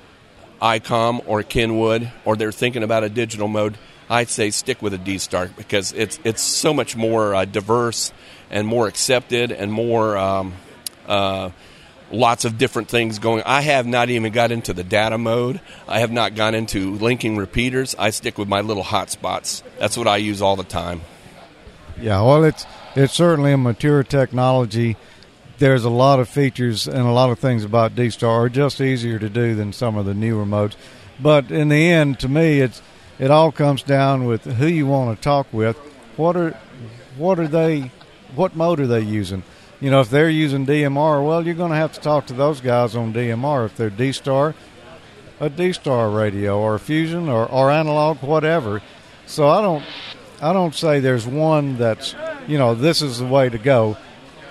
ICOM 0.62 1.22
or 1.26 1.44
Kenwood, 1.44 2.12
or 2.26 2.36
they're 2.36 2.52
thinking 2.52 2.84
about 2.84 3.04
a 3.04 3.10
digital 3.10 3.48
mode, 3.48 3.78
I'd 4.10 4.30
say 4.30 4.50
stick 4.50 4.82
with 4.82 4.94
a 4.94 4.98
D 4.98 5.18
Star 5.18 5.48
because 5.48 5.94
it's 5.94 6.20
it's 6.24 6.42
so 6.42 6.74
much 6.74 6.96
more 6.96 7.36
uh, 7.36 7.46
diverse 7.46 8.12
and 8.50 8.68
more 8.68 8.88
accepted 8.88 9.52
and 9.52 9.72
more. 9.72 10.18
Um, 10.18 10.54
uh, 11.08 11.52
lots 12.12 12.46
of 12.46 12.58
different 12.58 12.88
things 12.88 13.20
going. 13.20 13.44
I 13.46 13.62
have 13.62 13.86
not 13.86 14.10
even 14.10 14.32
got 14.32 14.52
into 14.52 14.74
the 14.74 14.84
data 14.84 15.18
mode. 15.18 15.62
I 15.88 16.00
have 16.00 16.12
not 16.12 16.36
gone 16.36 16.56
into 16.56 16.96
linking 16.96 17.38
repeaters. 17.38 17.96
I 18.00 18.10
stick 18.10 18.38
with 18.38 18.48
my 18.48 18.62
little 18.62 18.84
hotspots. 18.84 19.62
That's 19.78 19.98
what 19.98 20.08
I 20.08 20.18
use 20.18 20.42
all 20.42 20.56
the 20.56 20.64
time. 20.64 21.02
Yeah, 22.02 22.22
well, 22.22 22.44
it's 22.44 22.66
it's 22.96 23.14
certainly 23.14 23.52
a 23.52 23.58
mature 23.58 24.04
technology. 24.04 24.98
There's 25.60 25.84
a 25.84 25.90
lot 25.90 26.20
of 26.20 26.30
features 26.30 26.88
and 26.88 27.06
a 27.06 27.12
lot 27.12 27.30
of 27.30 27.38
things 27.38 27.66
about 27.66 27.94
D-Star 27.94 28.46
are 28.46 28.50
just 28.50 28.80
easier 28.80 29.20
to 29.20 29.30
do 29.30 29.56
than 29.56 29.74
some 29.74 29.98
of 29.98 30.06
the 30.06 30.14
newer 30.14 30.46
modes. 30.46 30.78
But 31.22 31.52
in 31.52 31.68
the 31.68 31.92
end, 31.92 32.18
to 32.22 32.30
me, 32.30 32.62
it's 32.62 32.82
it 33.20 33.30
all 33.30 33.52
comes 33.52 33.84
down 33.84 34.26
with 34.26 34.46
who 34.46 34.68
you 34.68 34.88
want 34.88 35.16
to 35.16 35.22
talk 35.22 35.48
with. 35.52 35.78
What 36.16 36.36
are 36.36 36.58
what 37.18 37.40
are 37.40 37.48
they? 37.48 37.92
What 38.36 38.56
mode 38.56 38.80
are 38.80 38.88
they 38.88 39.02
using? 39.02 39.44
You 39.82 39.92
know, 39.92 40.02
if 40.02 40.10
they're 40.10 40.30
using 40.30 40.66
DMR, 40.66 41.26
well, 41.26 41.46
you're 41.46 41.56
going 41.56 41.72
to 41.72 41.78
have 41.78 41.94
to 41.94 42.00
talk 42.00 42.26
to 42.28 42.34
those 42.34 42.60
guys 42.60 42.96
on 42.96 43.14
DMR. 43.14 43.66
If 43.66 43.78
they're 43.78 43.90
D-Star, 43.90 44.54
a 45.40 45.50
D-Star 45.50 46.10
radio 46.10 46.60
or 46.60 46.76
a 46.76 46.80
Fusion 46.80 47.30
or, 47.30 47.46
or 47.50 47.72
analog, 47.72 48.22
whatever. 48.22 48.82
So 49.26 49.48
I 49.48 49.62
don't 49.62 49.84
I 50.42 50.54
don't 50.54 50.74
say 50.74 51.00
there's 51.00 51.28
one 51.28 51.78
that's 51.78 52.16
you 52.48 52.58
know 52.58 52.76
this 52.76 53.02
is 53.02 53.20
the 53.20 53.26
way 53.26 53.50
to 53.50 53.58
go. 53.58 53.98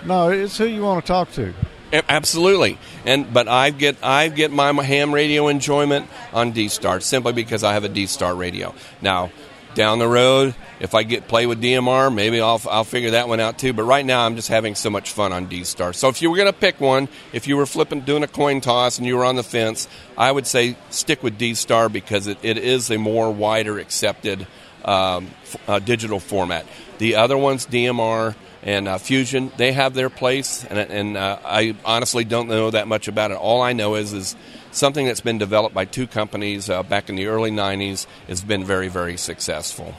No, 0.04 0.28
it's 0.28 0.56
who 0.56 0.66
you 0.66 0.82
want 0.82 1.04
to 1.04 1.06
talk 1.06 1.32
to. 1.32 1.52
Absolutely, 1.92 2.78
and 3.06 3.32
but 3.32 3.48
I 3.48 3.70
get 3.70 3.96
I 4.02 4.28
get 4.28 4.50
my 4.50 4.72
ham 4.82 5.14
radio 5.14 5.48
enjoyment 5.48 6.06
on 6.34 6.52
D 6.52 6.68
Star 6.68 7.00
simply 7.00 7.32
because 7.32 7.64
I 7.64 7.72
have 7.72 7.84
a 7.84 7.88
D 7.88 8.06
Star 8.06 8.34
radio. 8.34 8.74
Now, 9.00 9.30
down 9.74 9.98
the 9.98 10.08
road, 10.08 10.54
if 10.80 10.94
I 10.94 11.02
get 11.02 11.28
play 11.28 11.46
with 11.46 11.62
DMR, 11.62 12.14
maybe 12.14 12.40
I'll 12.42 12.60
I'll 12.68 12.84
figure 12.84 13.12
that 13.12 13.26
one 13.28 13.40
out 13.40 13.58
too. 13.58 13.72
But 13.72 13.84
right 13.84 14.04
now, 14.04 14.26
I'm 14.26 14.36
just 14.36 14.48
having 14.48 14.74
so 14.74 14.90
much 14.90 15.12
fun 15.12 15.32
on 15.32 15.46
D 15.46 15.64
Star. 15.64 15.94
So 15.94 16.08
if 16.08 16.20
you 16.20 16.30
were 16.30 16.36
going 16.36 16.52
to 16.52 16.58
pick 16.58 16.78
one, 16.78 17.08
if 17.32 17.46
you 17.46 17.56
were 17.56 17.64
flipping 17.64 18.00
doing 18.00 18.22
a 18.22 18.28
coin 18.28 18.60
toss 18.60 18.98
and 18.98 19.06
you 19.06 19.16
were 19.16 19.24
on 19.24 19.36
the 19.36 19.42
fence, 19.42 19.88
I 20.16 20.30
would 20.30 20.46
say 20.46 20.76
stick 20.90 21.22
with 21.22 21.38
D 21.38 21.54
Star 21.54 21.88
because 21.88 22.26
it, 22.26 22.38
it 22.42 22.58
is 22.58 22.90
a 22.90 22.98
more 22.98 23.32
wider 23.32 23.78
accepted 23.78 24.46
um, 24.84 25.30
f- 25.42 25.56
uh, 25.68 25.78
digital 25.78 26.20
format. 26.20 26.66
The 26.98 27.14
other 27.14 27.38
ones, 27.38 27.66
DMR 27.66 28.34
and 28.62 28.88
uh, 28.88 28.98
Fusion, 28.98 29.52
they 29.56 29.72
have 29.72 29.94
their 29.94 30.10
place, 30.10 30.64
and, 30.64 30.78
and 30.78 31.16
uh, 31.16 31.38
I 31.44 31.76
honestly 31.84 32.24
don't 32.24 32.48
know 32.48 32.70
that 32.70 32.88
much 32.88 33.08
about 33.08 33.30
it. 33.30 33.36
All 33.36 33.62
I 33.62 33.72
know 33.72 33.94
is 33.94 34.12
is 34.12 34.36
something 34.72 35.06
that's 35.06 35.20
been 35.20 35.38
developed 35.38 35.74
by 35.74 35.84
two 35.84 36.06
companies 36.06 36.68
uh, 36.68 36.82
back 36.82 37.08
in 37.08 37.16
the 37.16 37.26
early 37.26 37.50
'90s 37.50 38.06
has 38.26 38.42
been 38.42 38.64
very, 38.64 38.88
very 38.88 39.16
successful. 39.16 39.94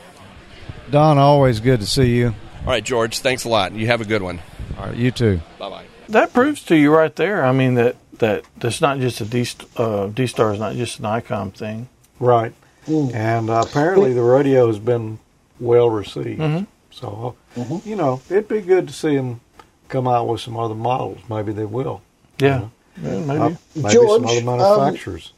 Don, 0.92 1.18
always 1.18 1.60
good 1.60 1.80
to 1.82 1.86
see 1.86 2.16
you. 2.18 2.28
All 2.62 2.68
right, 2.68 2.84
George, 2.84 3.20
thanks 3.20 3.46
a 3.46 3.50
lot. 3.50 3.74
You 3.74 3.88
have 3.88 4.02
a 4.02 4.06
good 4.06 4.22
one. 4.22 4.40
All 4.78 4.88
right, 4.88 4.96
you 4.96 5.12
too. 5.12 5.40
Bye 5.58 5.70
bye. 5.70 5.86
That 6.10 6.34
proves 6.34 6.64
to 6.66 6.76
you 6.76 6.94
right 6.94 7.16
there. 7.16 7.46
I 7.46 7.52
mean 7.52 7.76
that 7.76 7.96
that 8.20 8.44
that's 8.58 8.82
not 8.82 9.00
just 9.00 9.22
a 9.22 9.26
D 9.26 9.46
uh, 9.78 10.08
D 10.08 10.28
Star 10.28 10.54
is 10.54 10.60
not 10.60 10.76
just 10.76 11.00
an 11.00 11.06
ICOM 11.06 11.54
thing. 11.54 11.88
Right. 12.20 12.54
And 12.88 13.50
uh, 13.50 13.64
apparently 13.68 14.14
the 14.14 14.24
radio 14.24 14.68
has 14.68 14.80
been 14.80 15.20
well 15.60 15.90
received. 15.90 16.42
Mhm. 16.42 16.66
So, 16.92 17.36
uh, 17.58 17.80
you 17.86 17.96
know, 17.96 18.22
it'd 18.30 18.48
be 18.48 18.62
good 18.62 18.88
to 18.88 18.94
see 18.94 19.16
them 19.16 19.42
come 19.88 20.08
out 20.08 20.28
with 20.28 20.42
some 20.42 20.58
other 20.58 20.76
models. 20.76 21.20
Maybe 21.30 21.52
they 21.52 21.66
will. 21.66 22.02
Yeah, 22.40 22.48
you 22.48 22.60
know. 22.60 22.72
Yeah, 23.02 23.20
maybe. 23.26 23.40
Uh, 23.40 23.50
maybe 23.76 23.94
George, 23.94 24.22
some 24.30 24.50
other 24.50 24.64
um, 24.64 24.80
manufacturers. 24.80 25.34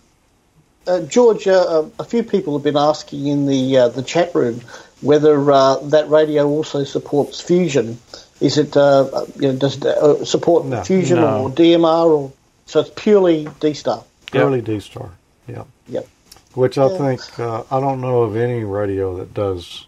Uh, 0.87 1.01
George, 1.01 1.47
uh, 1.47 1.85
a 1.99 2.03
few 2.03 2.23
people 2.23 2.53
have 2.57 2.63
been 2.63 2.77
asking 2.77 3.27
in 3.27 3.45
the 3.45 3.77
uh, 3.77 3.87
the 3.89 4.01
chat 4.03 4.33
room 4.33 4.61
whether 5.01 5.51
uh, 5.51 5.77
that 5.77 6.09
radio 6.09 6.47
also 6.47 6.83
supports 6.83 7.39
fusion. 7.41 7.97
Is 8.39 8.57
it 8.57 8.75
uh, 8.75 9.01
uh, 9.05 9.25
you 9.35 9.51
know 9.51 9.55
does 9.57 9.77
it 9.77 9.85
uh, 9.85 10.25
support 10.25 10.85
fusion 10.87 11.17
No. 11.17 11.43
or 11.43 11.49
DMR 11.51 12.05
or 12.07 12.31
so 12.65 12.79
it's 12.81 12.89
purely 12.95 13.47
D 13.59 13.73
star. 13.73 14.03
Early 14.33 14.61
D 14.61 14.79
Star. 14.79 15.09
Yeah. 15.47 15.63
Yep. 15.89 16.07
Which 16.53 16.77
I 16.77 16.87
Yeah. 16.89 16.97
think, 16.97 17.39
uh, 17.39 17.63
I 17.69 17.79
don't 17.79 18.01
know 18.01 18.21
of 18.23 18.35
any 18.35 18.63
radio 18.63 19.17
that 19.17 19.33
does 19.33 19.85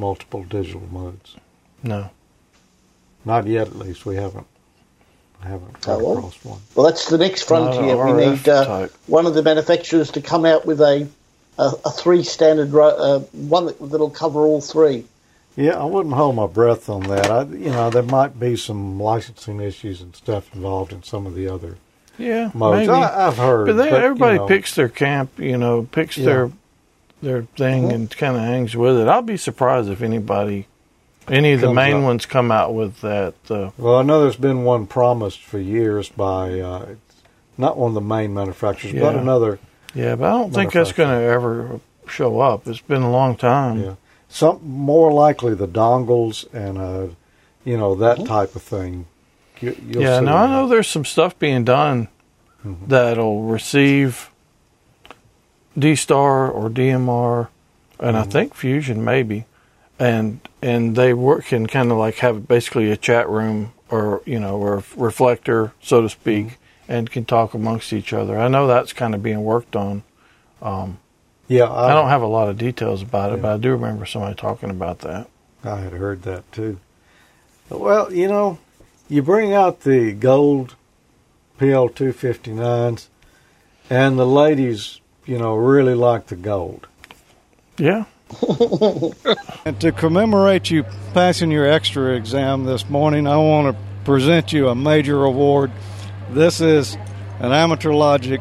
multiple 0.00 0.42
digital 0.44 0.82
modes. 0.90 1.36
No. 1.82 2.10
Not 3.24 3.46
yet, 3.46 3.68
at 3.68 3.76
least. 3.76 4.06
We 4.06 4.16
haven't. 4.16 4.46
I 5.42 5.48
haven't 5.48 5.80
come 5.82 6.00
Oh, 6.00 6.04
well. 6.04 6.18
across 6.18 6.44
one. 6.44 6.60
Well, 6.74 6.86
that's 6.86 7.08
the 7.08 7.18
next 7.18 7.42
frontier. 7.44 7.94
Not 7.96 8.16
we 8.16 8.26
need 8.26 8.48
uh, 8.48 8.88
one 9.06 9.26
of 9.26 9.34
the 9.34 9.42
manufacturers 9.42 10.10
to 10.12 10.20
come 10.20 10.44
out 10.44 10.66
with 10.66 10.80
a 10.80 11.06
a, 11.58 11.70
a 11.84 11.90
three 11.90 12.22
standard 12.22 12.74
uh, 12.74 13.18
one 13.32 13.66
that, 13.66 13.78
that'll 13.90 14.10
cover 14.10 14.40
all 14.40 14.60
three. 14.60 15.04
Yeah, 15.56 15.78
I 15.80 15.84
wouldn't 15.84 16.14
hold 16.14 16.36
my 16.36 16.46
breath 16.46 16.88
on 16.88 17.02
that. 17.04 17.30
I, 17.30 17.42
you 17.42 17.70
know, 17.70 17.90
there 17.90 18.02
might 18.02 18.38
be 18.40 18.56
some 18.56 18.98
licensing 19.00 19.60
issues 19.60 20.00
and 20.00 20.14
stuff 20.16 20.54
involved 20.54 20.92
in 20.92 21.02
some 21.02 21.26
of 21.26 21.34
the 21.34 21.48
other 21.48 21.76
Yeah, 22.18 22.50
modes. 22.54 22.86
maybe. 22.86 22.92
I, 22.92 23.26
I've 23.26 23.36
heard, 23.36 23.66
But, 23.66 23.72
they, 23.74 23.90
but, 23.90 23.98
you 23.98 24.04
everybody 24.04 24.38
know, 24.38 24.46
picks 24.46 24.74
their 24.74 24.88
camp, 24.88 25.38
you 25.38 25.58
know, 25.58 25.82
picks 25.90 26.16
Yeah. 26.16 26.24
their 26.24 26.50
their 27.22 27.42
thing 27.56 27.92
and 27.92 28.10
kind 28.10 28.36
of 28.36 28.42
hangs 28.42 28.76
with 28.76 28.98
it. 28.98 29.08
I'll 29.08 29.22
be 29.22 29.36
surprised 29.36 29.88
if 29.90 30.02
anybody, 30.02 30.66
any 31.28 31.52
of 31.52 31.60
the 31.60 31.66
Comes 31.68 31.76
main 31.76 31.96
up. 31.98 32.02
ones, 32.02 32.26
come 32.26 32.50
out 32.50 32.74
with 32.74 33.00
that. 33.02 33.34
Uh, 33.48 33.70
Well, 33.78 33.96
I 33.96 34.02
know 34.02 34.22
there's 34.22 34.36
been 34.36 34.64
one 34.64 34.86
promised 34.86 35.40
for 35.42 35.58
years 35.58 36.08
by 36.08 36.60
uh, 36.60 36.86
not 37.58 37.76
one 37.76 37.88
of 37.90 37.94
the 37.94 38.00
main 38.00 38.32
manufacturers, 38.34 38.94
but 38.94 39.14
another. 39.16 39.58
yeah, 39.94 40.16
but 40.16 40.26
I 40.26 40.30
don't 40.30 40.52
think 40.54 40.72
that's 40.72 40.92
going 40.92 41.10
to 41.10 41.24
ever 41.26 41.80
show 42.08 42.40
up. 42.40 42.66
It's 42.66 42.80
been 42.80 43.02
a 43.02 43.10
long 43.10 43.36
time. 43.36 43.82
Yeah, 43.82 43.94
some 44.28 44.60
more 44.62 45.12
likely 45.12 45.54
the 45.54 45.68
dongles 45.68 46.46
and 46.54 46.78
uh, 46.78 47.14
you 47.64 47.76
know 47.76 47.94
that 47.96 48.24
type 48.26 48.56
of 48.56 48.62
thing. 48.62 49.06
You, 49.60 49.76
yeah, 49.86 50.20
now 50.20 50.36
I 50.38 50.46
know 50.46 50.66
there's 50.68 50.88
some 50.88 51.04
stuff 51.04 51.38
being 51.38 51.64
done 51.64 52.08
Mm-hmm. 52.64 52.88
that'll 52.88 53.44
receive 53.44 54.28
D 55.78 55.94
Star 55.96 56.50
or 56.50 56.68
DMR, 56.70 57.48
and 57.98 58.16
I 58.16 58.22
Mm-hmm. 58.22 58.30
think 58.30 58.54
Fusion 58.54 59.04
maybe, 59.04 59.44
and 59.98 60.40
and 60.62 60.96
they 60.96 61.12
work 61.14 61.46
can 61.46 61.66
kind 61.66 61.90
of 61.92 61.98
like 61.98 62.16
have 62.16 62.46
basically 62.48 62.90
a 62.90 62.96
chat 62.96 63.28
room 63.28 63.72
or 63.88 64.22
you 64.26 64.38
know 64.40 64.56
or 64.56 64.78
a 64.78 64.84
reflector 64.96 65.72
so 65.82 66.00
to 66.02 66.08
speak, 66.08 66.46
Mm-hmm. 66.46 66.92
and 66.92 67.10
can 67.10 67.24
talk 67.24 67.54
amongst 67.54 67.92
each 67.92 68.12
other. 68.12 68.38
I 68.38 68.48
know 68.48 68.66
that's 68.66 68.92
kind 68.92 69.14
of 69.14 69.22
being 69.22 69.42
worked 69.44 69.76
on. 69.76 70.02
Um, 70.60 70.98
Yeah, 71.48 71.64
I, 71.64 71.90
I- 71.90 71.94
don't 71.94 72.08
have 72.08 72.22
a 72.22 72.26
lot 72.26 72.48
of 72.48 72.58
details 72.58 73.02
about 73.02 73.32
it, 73.32 73.36
Yeah. 73.36 73.42
but 73.42 73.52
I 73.54 73.56
do 73.58 73.70
remember 73.70 74.06
somebody 74.06 74.34
talking 74.34 74.70
about 74.70 74.98
that. 75.00 75.28
I 75.64 75.76
had 75.80 75.92
heard 75.92 76.22
that 76.22 76.50
too. 76.52 76.78
Well, 77.68 78.12
you 78.12 78.26
know, 78.28 78.58
you 79.08 79.22
bring 79.22 79.52
out 79.52 79.80
the 79.80 80.12
gold 80.12 80.74
PL 81.58 81.88
two 81.90 82.12
fifty 82.12 82.52
nines, 82.52 83.08
and 83.88 84.18
the 84.18 84.26
ladies, 84.26 84.99
you 85.30 85.38
know, 85.38 85.54
really 85.54 85.94
like 85.94 86.26
the 86.26 86.34
gold. 86.36 86.88
Yeah. 87.78 88.04
And 89.64 89.78
to 89.82 89.92
commemorate 89.92 90.70
you 90.70 90.84
passing 91.12 91.50
your 91.50 91.66
extra 91.70 92.16
exam 92.16 92.64
this 92.64 92.88
morning, 92.88 93.26
I 93.26 93.36
want 93.36 93.76
to 93.76 93.82
present 94.04 94.52
you 94.52 94.68
a 94.68 94.74
major 94.74 95.22
award. 95.24 95.70
This 96.30 96.60
is 96.60 96.94
an 97.38 97.52
Amateur 97.52 97.92
Logic 97.92 98.40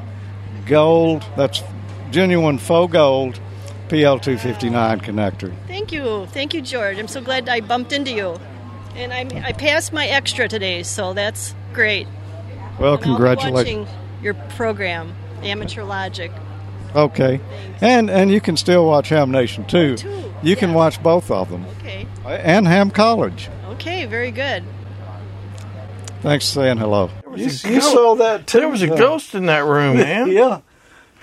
Gold, 0.66 1.26
that's 1.36 1.62
genuine 2.10 2.58
faux 2.58 2.92
gold 2.92 3.40
PL259 3.90 5.02
connector. 5.02 5.54
Thank 5.68 5.92
you. 5.92 6.26
Thank 6.28 6.54
you, 6.54 6.62
George. 6.62 6.98
I'm 6.98 7.10
so 7.10 7.22
glad 7.22 7.50
I 7.50 7.60
bumped 7.60 7.92
into 7.92 8.12
you. 8.12 8.40
And 8.96 9.12
I, 9.14 9.50
I 9.50 9.52
passed 9.52 9.92
my 9.92 10.08
extra 10.08 10.48
today, 10.48 10.84
so 10.84 11.14
that's 11.14 11.54
great. 11.74 12.08
Well, 12.80 12.94
And 12.94 13.04
congratulations. 13.04 13.88
watching 13.88 14.24
your 14.24 14.34
program, 14.34 15.14
Amateur 15.44 15.84
Logic. 15.84 16.32
Okay. 16.96 17.40
And 17.82 18.10
and 18.10 18.32
you 18.32 18.42
can 18.42 18.58
still 18.58 18.86
watch 18.86 19.10
Ham 19.10 19.32
Nation 19.32 19.66
too. 19.66 19.98
too. 19.98 20.34
You 20.42 20.56
can 20.56 20.74
watch 20.74 21.02
both 21.02 21.30
of 21.32 21.50
them. 21.50 21.66
Okay. 21.80 22.08
And 22.26 22.68
Ham 22.68 22.92
College. 22.92 23.50
Okay, 23.72 24.06
very 24.06 24.32
good. 24.32 24.64
Thanks 26.22 26.50
for 26.50 26.62
saying 26.62 26.78
hello. 26.78 27.10
You, 27.36 27.46
you 27.46 27.82
saw 27.82 28.16
that 28.16 28.48
too. 28.48 28.60
There 28.60 28.70
was 28.70 28.82
a 28.84 28.88
huh? 28.88 28.96
ghost 28.96 29.36
in 29.36 29.46
that 29.46 29.64
room, 29.64 29.98
man. 29.98 30.30
yeah, 30.30 30.62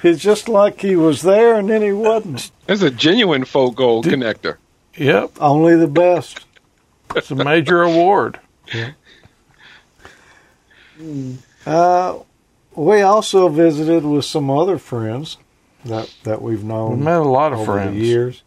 It's 0.02 0.22
just 0.22 0.48
like 0.48 0.80
he 0.80 0.96
was 0.96 1.22
there 1.22 1.58
and 1.58 1.68
then 1.68 1.82
he 1.82 1.92
wasn't. 1.92 2.50
It's 2.66 2.82
a 2.82 2.90
genuine 2.90 3.44
faux 3.44 3.76
gold 3.76 4.06
connector. 4.06 4.56
Yep. 4.96 5.32
Only 5.40 5.76
the 5.76 5.88
best. 5.88 6.46
It's 7.14 7.30
a 7.30 7.34
major 7.34 7.82
award. 7.82 8.40
Uh, 11.66 12.18
we 12.74 13.02
also 13.02 13.48
visited 13.48 14.04
with 14.04 14.24
some 14.24 14.50
other 14.50 14.78
friends 14.78 15.36
that 15.88 16.14
that 16.24 16.42
we've 16.42 16.64
known. 16.64 16.98
We 16.98 17.04
met 17.04 17.20
a 17.20 17.24
lot 17.24 17.52
of 17.52 17.60
over 17.60 17.72
friends. 17.74 17.98
the 17.98 18.04
years, 18.04 18.42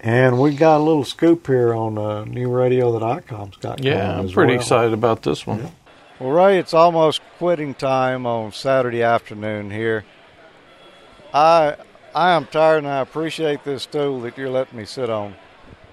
and 0.00 0.40
we 0.40 0.54
got 0.54 0.78
a 0.78 0.82
little 0.84 1.04
scoop 1.04 1.46
here 1.46 1.74
on 1.74 1.96
a 1.98 2.24
new 2.24 2.50
radio 2.50 2.98
that 2.98 3.26
ICOM's 3.26 3.56
got. 3.56 3.82
Yeah, 3.82 3.94
going 4.06 4.18
I'm 4.18 4.24
as 4.26 4.32
pretty 4.32 4.52
well. 4.54 4.60
excited 4.60 4.92
about 4.92 5.22
this 5.22 5.46
one. 5.46 5.70
Well, 6.20 6.30
Ray, 6.30 6.58
it's 6.58 6.74
almost 6.74 7.20
quitting 7.38 7.74
time 7.74 8.24
on 8.26 8.52
Saturday 8.52 9.02
afternoon 9.02 9.70
here. 9.70 10.04
I 11.32 11.76
I 12.14 12.30
am 12.32 12.46
tired, 12.46 12.78
and 12.78 12.86
I 12.86 13.00
appreciate 13.00 13.64
this 13.64 13.82
stool 13.84 14.20
that 14.20 14.38
you're 14.38 14.50
letting 14.50 14.78
me 14.78 14.84
sit 14.84 15.10
on. 15.10 15.34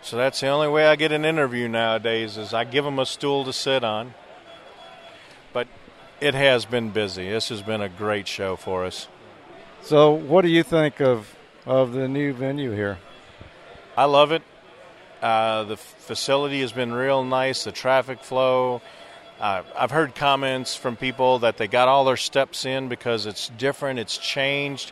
So 0.04 0.18
that's 0.18 0.40
the 0.40 0.48
only 0.48 0.68
way 0.68 0.88
I 0.88 0.96
get 0.96 1.12
an 1.12 1.26
interview 1.26 1.68
nowadays 1.68 2.38
is 2.38 2.54
I 2.54 2.64
give 2.64 2.86
them 2.86 3.00
a 3.00 3.06
stool 3.06 3.44
to 3.46 3.54
sit 3.54 3.84
on. 3.84 4.14
But 5.54 5.68
it 6.20 6.34
has 6.34 6.66
been 6.66 6.90
busy. 6.90 7.30
This 7.30 7.50
has 7.50 7.62
been 7.62 7.82
a 7.82 7.90
great 7.90 8.28
show 8.28 8.56
for 8.56 8.86
us. 8.86 9.08
So, 9.84 10.12
what 10.12 10.44
do 10.44 10.50
you 10.50 10.64
think 10.64 11.02
of 11.02 11.36
of 11.66 11.94
the 11.94 12.08
new 12.08 12.34
venue 12.34 12.72
here? 12.72 13.00
I 13.98 14.06
love 14.06 14.32
it. 14.32 14.44
Uh, 15.22 15.64
the 15.64 15.78
facility 15.78 16.62
has 16.62 16.72
been 16.72 16.94
real 16.94 17.24
nice. 17.24 17.64
The 17.64 17.72
traffic 17.72 18.24
flow. 18.24 18.82
Uh, 19.40 19.64
I've 19.76 19.90
heard 19.90 20.14
comments 20.14 20.76
from 20.76 20.96
people 20.96 21.40
that 21.40 21.58
they 21.58 21.68
got 21.68 21.88
all 21.88 22.06
their 22.06 22.16
steps 22.16 22.64
in 22.64 22.90
because 22.90 23.26
it's 23.26 23.50
different, 23.50 23.98
it's 23.98 24.20
changed, 24.20 24.92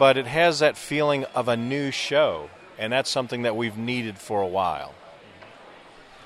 but 0.00 0.16
it 0.16 0.26
has 0.26 0.58
that 0.58 0.76
feeling 0.76 1.24
of 1.26 1.46
a 1.46 1.56
new 1.56 1.92
show, 1.92 2.50
and 2.76 2.92
that's 2.92 3.08
something 3.08 3.42
that 3.42 3.54
we've 3.54 3.76
needed 3.76 4.18
for 4.18 4.42
a 4.42 4.48
while. 4.48 4.94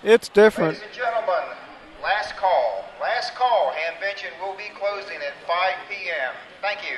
It's 0.03 0.31
different. 0.31 0.79
Ladies 0.79 0.87
and 0.87 0.97
gentlemen, 0.97 1.45
last 2.03 2.37
call. 2.37 2.87
Last 3.03 3.35
call. 3.35 3.75
Hamvention 3.75 4.31
will 4.41 4.57
be 4.57 4.71
closing 4.75 5.17
at 5.17 5.35
5 5.47 5.75
p.m. 5.91 6.33
Thank 6.63 6.89
you. 6.89 6.97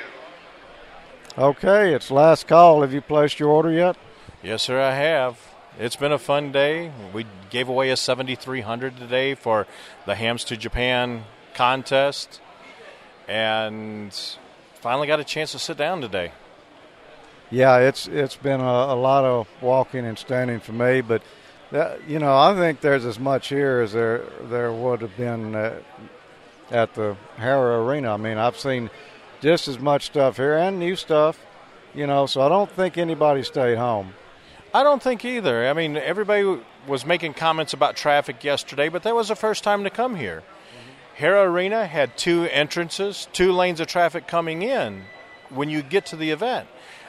Okay, 1.37 1.93
it's 1.93 2.11
last 2.11 2.45
call. 2.45 2.81
Have 2.81 2.93
you 2.93 2.99
placed 2.99 3.39
your 3.39 3.49
order 3.49 3.71
yet? 3.71 3.95
Yes, 4.43 4.63
sir, 4.63 4.81
I 4.81 4.93
have. 4.95 5.39
It's 5.79 5.95
been 5.95 6.11
a 6.11 6.19
fun 6.19 6.51
day. 6.51 6.91
We 7.13 7.25
gave 7.49 7.69
away 7.69 7.89
a 7.89 7.95
7300 7.95 8.97
today 8.97 9.35
for 9.35 9.65
the 10.05 10.15
Hams 10.15 10.43
to 10.45 10.57
Japan 10.57 11.23
contest 11.53 12.41
and 13.29 14.13
finally 14.81 15.07
got 15.07 15.21
a 15.21 15.23
chance 15.23 15.53
to 15.53 15.59
sit 15.59 15.77
down 15.77 16.01
today. 16.01 16.33
Yeah, 17.49 17.77
it's 17.77 18.07
it's 18.07 18.35
been 18.35 18.59
a, 18.59 18.63
a 18.63 18.95
lot 18.95 19.23
of 19.23 19.47
walking 19.61 20.05
and 20.05 20.17
standing 20.17 20.59
for 20.59 20.73
me, 20.73 20.99
but 20.99 21.21
that, 21.71 22.07
you 22.09 22.19
know 22.19 22.37
I 22.37 22.55
think 22.55 22.81
there's 22.81 23.05
as 23.05 23.19
much 23.19 23.47
here 23.47 23.79
as 23.79 23.93
there 23.93 24.23
there 24.43 24.71
would 24.71 25.01
have 25.01 25.15
been 25.15 25.55
uh, 25.55 25.79
at 26.71 26.93
the 26.93 27.15
Hara 27.37 27.85
Arena. 27.85 28.13
I 28.13 28.17
mean, 28.17 28.37
I've 28.37 28.57
seen 28.57 28.89
just 29.41 29.67
as 29.67 29.79
much 29.79 30.05
stuff 30.05 30.37
here 30.37 30.55
and 30.55 30.79
new 30.79 30.95
stuff, 30.95 31.43
you 31.93 32.07
know. 32.07 32.25
So 32.25 32.41
I 32.41 32.49
don't 32.49 32.71
think 32.71 32.97
anybody 32.97 33.43
stayed 33.43 33.77
home. 33.77 34.13
I 34.73 34.83
don't 34.83 35.03
think 35.03 35.25
either. 35.25 35.67
I 35.67 35.73
mean, 35.73 35.97
everybody 35.97 36.61
was 36.87 37.05
making 37.05 37.33
comments 37.33 37.73
about 37.73 37.97
traffic 37.97 38.43
yesterday, 38.43 38.87
but 38.87 39.03
that 39.03 39.13
was 39.13 39.27
the 39.27 39.35
first 39.35 39.63
time 39.63 39.83
to 39.83 39.89
come 39.89 40.15
here. 40.15 40.43
Hara 41.15 41.51
Arena 41.51 41.85
had 41.85 42.17
two 42.17 42.45
entrances, 42.45 43.27
two 43.33 43.51
lanes 43.51 43.79
of 43.79 43.87
traffic 43.87 44.27
coming 44.27 44.61
in 44.61 45.03
when 45.49 45.69
you 45.69 45.81
get 45.81 46.05
to 46.07 46.15
the 46.15 46.31
event. 46.31 46.67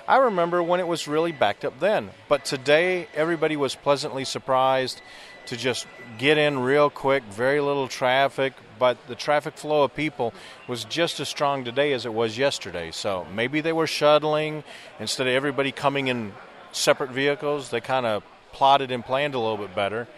I 0.08 0.16
remember 0.16 0.62
when 0.62 0.80
it 0.80 0.88
was 0.88 1.06
really 1.06 1.30
backed 1.30 1.64
up 1.64 1.78
then, 1.78 2.10
but 2.28 2.44
today 2.44 3.06
everybody 3.14 3.56
was 3.56 3.76
pleasantly 3.76 4.24
surprised 4.24 5.00
to 5.46 5.56
just 5.56 5.86
get 6.18 6.38
in 6.38 6.58
real 6.58 6.90
quick, 6.90 7.22
very 7.24 7.60
little 7.60 7.86
traffic, 7.86 8.54
but 8.82 8.98
the 9.06 9.14
traffic 9.14 9.56
flow 9.56 9.84
of 9.84 9.94
people 9.94 10.34
was 10.66 10.82
just 10.82 11.20
as 11.20 11.28
strong 11.28 11.64
today 11.64 11.92
as 11.92 12.04
it 12.04 12.12
was 12.12 12.36
yesterday. 12.36 12.90
So 12.90 13.24
maybe 13.32 13.60
they 13.60 13.72
were 13.72 13.86
shuttling 13.86 14.64
instead 14.98 15.28
of 15.28 15.34
everybody 15.34 15.70
coming 15.70 16.08
in 16.08 16.32
separate 16.72 17.10
vehicles, 17.10 17.70
they 17.70 17.80
kind 17.80 18.06
of 18.06 18.24
plotted 18.50 18.90
and 18.90 19.04
planned 19.04 19.36
a 19.36 19.38
little 19.38 19.56
bit 19.56 19.72
better. 19.72 20.08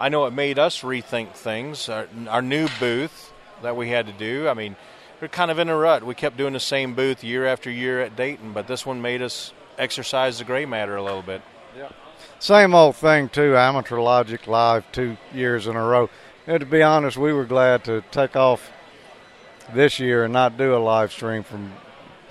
I 0.00 0.08
know 0.08 0.24
it 0.24 0.30
made 0.30 0.58
us 0.58 0.80
rethink 0.80 1.32
things. 1.32 1.90
Our, 1.90 2.08
our 2.30 2.40
new 2.40 2.68
booth 2.80 3.34
that 3.60 3.76
we 3.76 3.90
had 3.90 4.06
to 4.06 4.14
do, 4.14 4.48
I 4.48 4.54
mean, 4.54 4.76
we're 5.20 5.28
kind 5.28 5.50
of 5.50 5.58
in 5.58 5.68
a 5.68 5.76
rut. 5.76 6.02
We 6.02 6.14
kept 6.14 6.38
doing 6.38 6.54
the 6.54 6.58
same 6.58 6.94
booth 6.94 7.22
year 7.22 7.44
after 7.44 7.70
year 7.70 8.00
at 8.00 8.16
Dayton, 8.16 8.54
but 8.54 8.66
this 8.66 8.86
one 8.86 9.02
made 9.02 9.20
us 9.20 9.52
exercise 9.76 10.38
the 10.38 10.44
gray 10.44 10.64
matter 10.64 10.96
a 10.96 11.02
little 11.02 11.20
bit. 11.20 11.42
Yeah. 11.76 11.90
Same 12.38 12.74
old 12.74 12.96
thing 12.96 13.28
too. 13.28 13.56
Amateur 13.56 14.00
Logic 14.00 14.46
Live 14.46 14.90
two 14.90 15.18
years 15.34 15.66
in 15.66 15.76
a 15.76 15.84
row. 15.84 16.08
And 16.46 16.60
to 16.60 16.66
be 16.66 16.82
honest, 16.82 17.16
we 17.16 17.32
were 17.32 17.44
glad 17.44 17.84
to 17.84 18.02
take 18.12 18.36
off 18.36 18.70
this 19.74 19.98
year 19.98 20.24
and 20.24 20.32
not 20.32 20.56
do 20.56 20.76
a 20.76 20.78
live 20.78 21.12
stream 21.12 21.42
from 21.42 21.72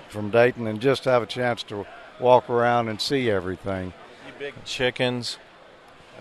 from 0.08 0.30
Dayton 0.30 0.66
and 0.66 0.80
just 0.80 1.04
have 1.04 1.22
a 1.22 1.26
chance 1.26 1.62
to 1.64 1.84
walk 2.18 2.48
around 2.48 2.88
and 2.88 2.98
see 3.00 3.30
everything. 3.30 3.92
You 4.26 4.32
big 4.38 4.54
chickens. 4.64 5.36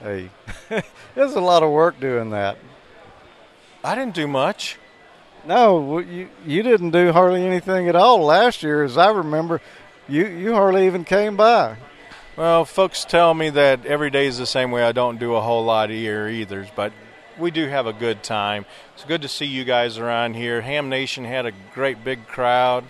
Hey, 0.04 0.30
there's 1.16 1.36
a 1.36 1.40
lot 1.40 1.64
of 1.64 1.72
work 1.72 2.00
doing 2.00 2.32
that. 2.32 2.58
I 3.84 3.96
didn't 3.96 4.16
do 4.16 4.28
much. 4.28 4.78
No, 5.46 6.00
you 6.00 6.28
you 6.46 6.64
didn't 6.64 6.92
do 6.92 7.14
hardly 7.14 7.46
anything 7.46 7.88
at 7.88 7.96
all 7.96 8.26
last 8.26 8.64
year, 8.64 8.84
as 8.84 8.98
I 8.98 9.12
remember. 9.12 9.62
You 10.10 10.28
you 10.28 10.54
hardly 10.54 10.86
even 10.88 11.06
came 11.06 11.38
by. 11.38 11.78
Well, 12.36 12.66
folks 12.66 13.06
tell 13.06 13.34
me 13.34 13.52
that 13.52 13.86
every 13.86 14.10
day 14.10 14.26
is 14.26 14.38
the 14.38 14.46
same 14.46 14.72
way. 14.72 14.84
I 14.84 14.92
don't 14.92 15.18
do 15.18 15.36
a 15.36 15.42
whole 15.42 15.64
lot 15.64 15.90
here 15.90 16.28
either, 16.28 16.68
but 16.76 16.92
we 17.40 17.52
do 17.52 17.68
have 17.68 17.88
a 17.88 17.94
good 17.94 18.24
time. 18.24 18.66
It's 18.94 19.04
good 19.04 19.22
to 19.22 19.28
see 19.28 19.46
you 19.46 19.64
guys 19.64 19.98
around 19.98 20.36
here. 20.36 20.62
Ham 20.62 20.90
Nation 20.90 21.26
had 21.26 21.46
a 21.46 21.52
great 21.74 22.04
big 22.04 22.28
crowd. 22.28 22.86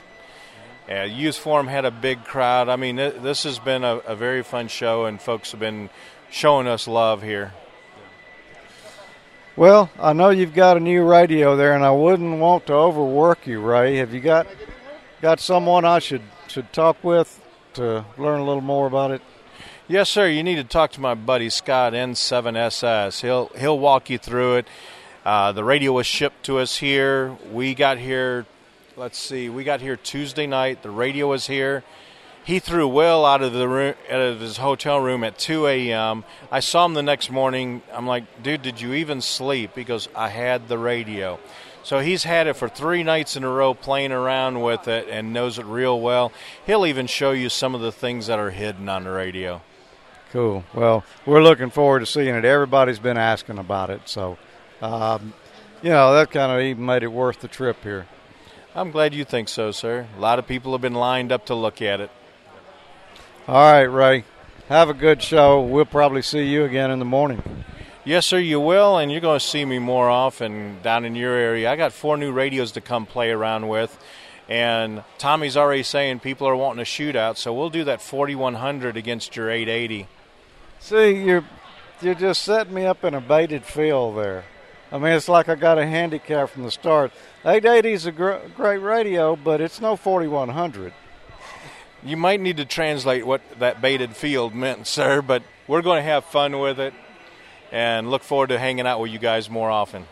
Uh, 0.89 1.01
Youth 1.01 1.37
Forum 1.37 1.67
had 1.67 1.85
a 1.85 1.91
big 1.91 2.23
crowd. 2.23 2.69
I 2.69 2.75
mean, 2.75 2.97
th- 2.97 3.15
this 3.21 3.43
has 3.43 3.57
been 3.57 3.83
a, 3.83 3.97
a 3.97 4.15
very 4.15 4.43
fun 4.43 4.67
show, 4.67 5.05
and 5.05 5.19
folks 5.19 5.51
have 5.51 5.59
been 5.59 5.89
showing 6.29 6.67
us 6.67 6.87
love 6.87 7.23
here. 7.23 7.53
Well, 9.55 9.89
I 9.99 10.13
know 10.13 10.29
you've 10.29 10.53
got 10.53 10.77
a 10.77 10.79
new 10.79 11.03
radio 11.03 11.55
there, 11.55 11.73
and 11.73 11.83
I 11.83 11.91
wouldn't 11.91 12.39
want 12.39 12.67
to 12.67 12.73
overwork 12.73 13.47
you, 13.47 13.61
Ray. 13.61 13.95
Have 13.95 14.13
you 14.13 14.19
got 14.19 14.47
got 15.21 15.39
someone 15.39 15.85
I 15.85 15.99
should 15.99 16.21
should 16.47 16.71
talk 16.71 17.03
with 17.03 17.41
to 17.73 18.05
learn 18.17 18.41
a 18.41 18.45
little 18.45 18.61
more 18.61 18.85
about 18.85 19.11
it? 19.11 19.21
Yes, 19.87 20.09
sir. 20.09 20.27
You 20.27 20.41
need 20.41 20.55
to 20.55 20.63
talk 20.63 20.93
to 20.93 20.99
my 20.99 21.13
buddy 21.13 21.47
Scott 21.47 21.93
N7SS. 21.93 23.21
He'll 23.21 23.51
he'll 23.55 23.77
walk 23.77 24.09
you 24.09 24.17
through 24.17 24.55
it. 24.55 24.67
Uh, 25.23 25.51
the 25.51 25.63
radio 25.63 25.91
was 25.91 26.07
shipped 26.07 26.43
to 26.45 26.57
us 26.57 26.77
here. 26.77 27.37
We 27.51 27.75
got 27.75 27.99
here. 27.99 28.47
Let's 28.97 29.19
see. 29.19 29.47
We 29.47 29.63
got 29.63 29.81
here 29.81 29.95
Tuesday 29.95 30.47
night. 30.47 30.81
The 30.81 30.89
radio 30.89 31.27
was 31.27 31.45
here. 31.45 31.83
He 32.43 32.57
threw 32.57 32.87
Will 32.87 33.27
out 33.27 33.43
of 33.43 33.53
the 33.53 33.67
room, 33.67 33.93
out 34.09 34.21
of 34.21 34.39
his 34.39 34.57
hotel 34.57 34.99
room 34.99 35.23
at 35.23 35.37
2 35.37 35.67
a.m. 35.67 36.23
I 36.51 36.61
saw 36.61 36.83
him 36.85 36.95
the 36.95 37.03
next 37.03 37.29
morning. 37.29 37.83
I'm 37.93 38.07
like, 38.07 38.41
dude, 38.41 38.63
did 38.63 38.81
you 38.81 38.95
even 38.95 39.21
sleep? 39.21 39.75
He 39.75 39.83
goes, 39.83 40.09
I 40.15 40.29
had 40.29 40.67
the 40.67 40.79
radio. 40.79 41.39
So 41.83 41.99
he's 41.99 42.23
had 42.23 42.47
it 42.47 42.55
for 42.55 42.67
three 42.67 43.03
nights 43.03 43.35
in 43.35 43.43
a 43.43 43.49
row 43.49 43.75
playing 43.75 44.11
around 44.11 44.61
with 44.61 44.87
it 44.87 45.07
and 45.09 45.31
knows 45.31 45.59
it 45.59 45.65
real 45.67 46.01
well. 46.01 46.31
He'll 46.65 46.87
even 46.87 47.05
show 47.05 47.33
you 47.33 47.49
some 47.49 47.75
of 47.75 47.81
the 47.81 47.91
things 47.91 48.25
that 48.25 48.39
are 48.39 48.49
hidden 48.49 48.89
on 48.89 49.03
the 49.03 49.11
radio. 49.11 49.61
Cool. 50.35 50.65
Well, 50.73 51.05
we're 51.25 51.41
looking 51.41 51.69
forward 51.69 52.01
to 52.01 52.05
seeing 52.05 52.35
it. 52.35 52.43
Everybody's 52.43 52.99
been 52.99 53.15
asking 53.15 53.57
about 53.57 53.89
it, 53.89 54.01
so 54.03 54.37
um, 54.81 55.33
you 55.81 55.87
know 55.87 56.13
that 56.13 56.29
kind 56.29 56.51
of 56.51 56.59
even 56.59 56.85
made 56.85 57.03
it 57.03 57.07
worth 57.07 57.39
the 57.39 57.47
trip 57.47 57.81
here. 57.83 58.05
I'm 58.75 58.91
glad 58.91 59.13
you 59.13 59.23
think 59.23 59.47
so, 59.47 59.71
sir. 59.71 60.07
A 60.17 60.19
lot 60.19 60.37
of 60.37 60.45
people 60.45 60.73
have 60.73 60.81
been 60.81 60.93
lined 60.93 61.31
up 61.31 61.45
to 61.45 61.55
look 61.55 61.81
at 61.81 62.01
it. 62.01 62.11
All 63.47 63.71
right, 63.71 63.83
Ray. 63.83 64.25
Have 64.67 64.89
a 64.89 64.93
good 64.93 65.23
show. 65.23 65.61
We'll 65.61 65.85
probably 65.85 66.21
see 66.21 66.43
you 66.49 66.65
again 66.65 66.91
in 66.91 66.99
the 66.99 67.05
morning. 67.05 67.41
Yes, 68.03 68.25
sir, 68.25 68.37
you 68.37 68.59
will, 68.59 68.97
and 68.97 69.09
you're 69.09 69.21
going 69.21 69.39
to 69.39 69.45
see 69.45 69.63
me 69.63 69.79
more 69.79 70.09
often 70.09 70.81
down 70.83 71.05
in 71.05 71.15
your 71.15 71.33
area. 71.33 71.71
I 71.71 71.77
got 71.77 71.93
four 71.93 72.17
new 72.17 72.33
radios 72.33 72.73
to 72.73 72.81
come 72.81 73.05
play 73.05 73.31
around 73.31 73.69
with, 73.69 73.97
and 74.49 75.05
Tommy's 75.17 75.55
already 75.55 75.83
saying 75.83 76.19
people 76.19 76.45
are 76.45 76.57
wanting 76.57 76.81
a 76.81 76.83
shootout, 76.83 77.37
so 77.37 77.53
we'll 77.53 77.69
do 77.69 77.85
that 77.85 78.01
4100 78.01 78.97
against 78.97 79.37
your 79.37 79.49
880. 79.49 80.09
See, 80.85 81.23
you're 81.23 81.43
you're 81.99 82.13
just 82.13 82.43
setting 82.43 82.75
me 82.75 82.85
up 82.85 83.03
in 83.03 83.15
a 83.15 83.19
baited 83.19 83.63
field 83.63 84.17
there. 84.17 84.43
I 84.91 84.99
mean, 84.99 85.13
it's 85.13 85.27
like 85.27 85.49
I 85.49 85.55
got 85.55 85.79
a 85.79 85.87
handicap 85.87 86.51
from 86.51 86.61
the 86.61 86.69
start. 86.69 87.11
880 87.43 87.91
is 87.91 88.05
a 88.05 88.11
gr- 88.11 88.35
great 88.55 88.77
radio, 88.77 89.35
but 89.35 89.61
it's 89.61 89.81
no 89.81 89.95
4100. 89.95 90.93
You 92.03 92.17
might 92.17 92.39
need 92.39 92.57
to 92.57 92.65
translate 92.65 93.25
what 93.25 93.41
that 93.57 93.81
baited 93.81 94.15
field 94.15 94.53
meant, 94.53 94.85
sir, 94.85 95.23
but 95.23 95.41
we're 95.65 95.81
going 95.81 95.97
to 95.97 96.03
have 96.03 96.23
fun 96.25 96.59
with 96.59 96.79
it 96.79 96.93
and 97.71 98.11
look 98.11 98.21
forward 98.21 98.49
to 98.49 98.59
hanging 98.59 98.85
out 98.85 98.99
with 98.99 99.09
you 99.09 99.17
guys 99.17 99.49
more 99.49 99.71
often. 99.71 100.05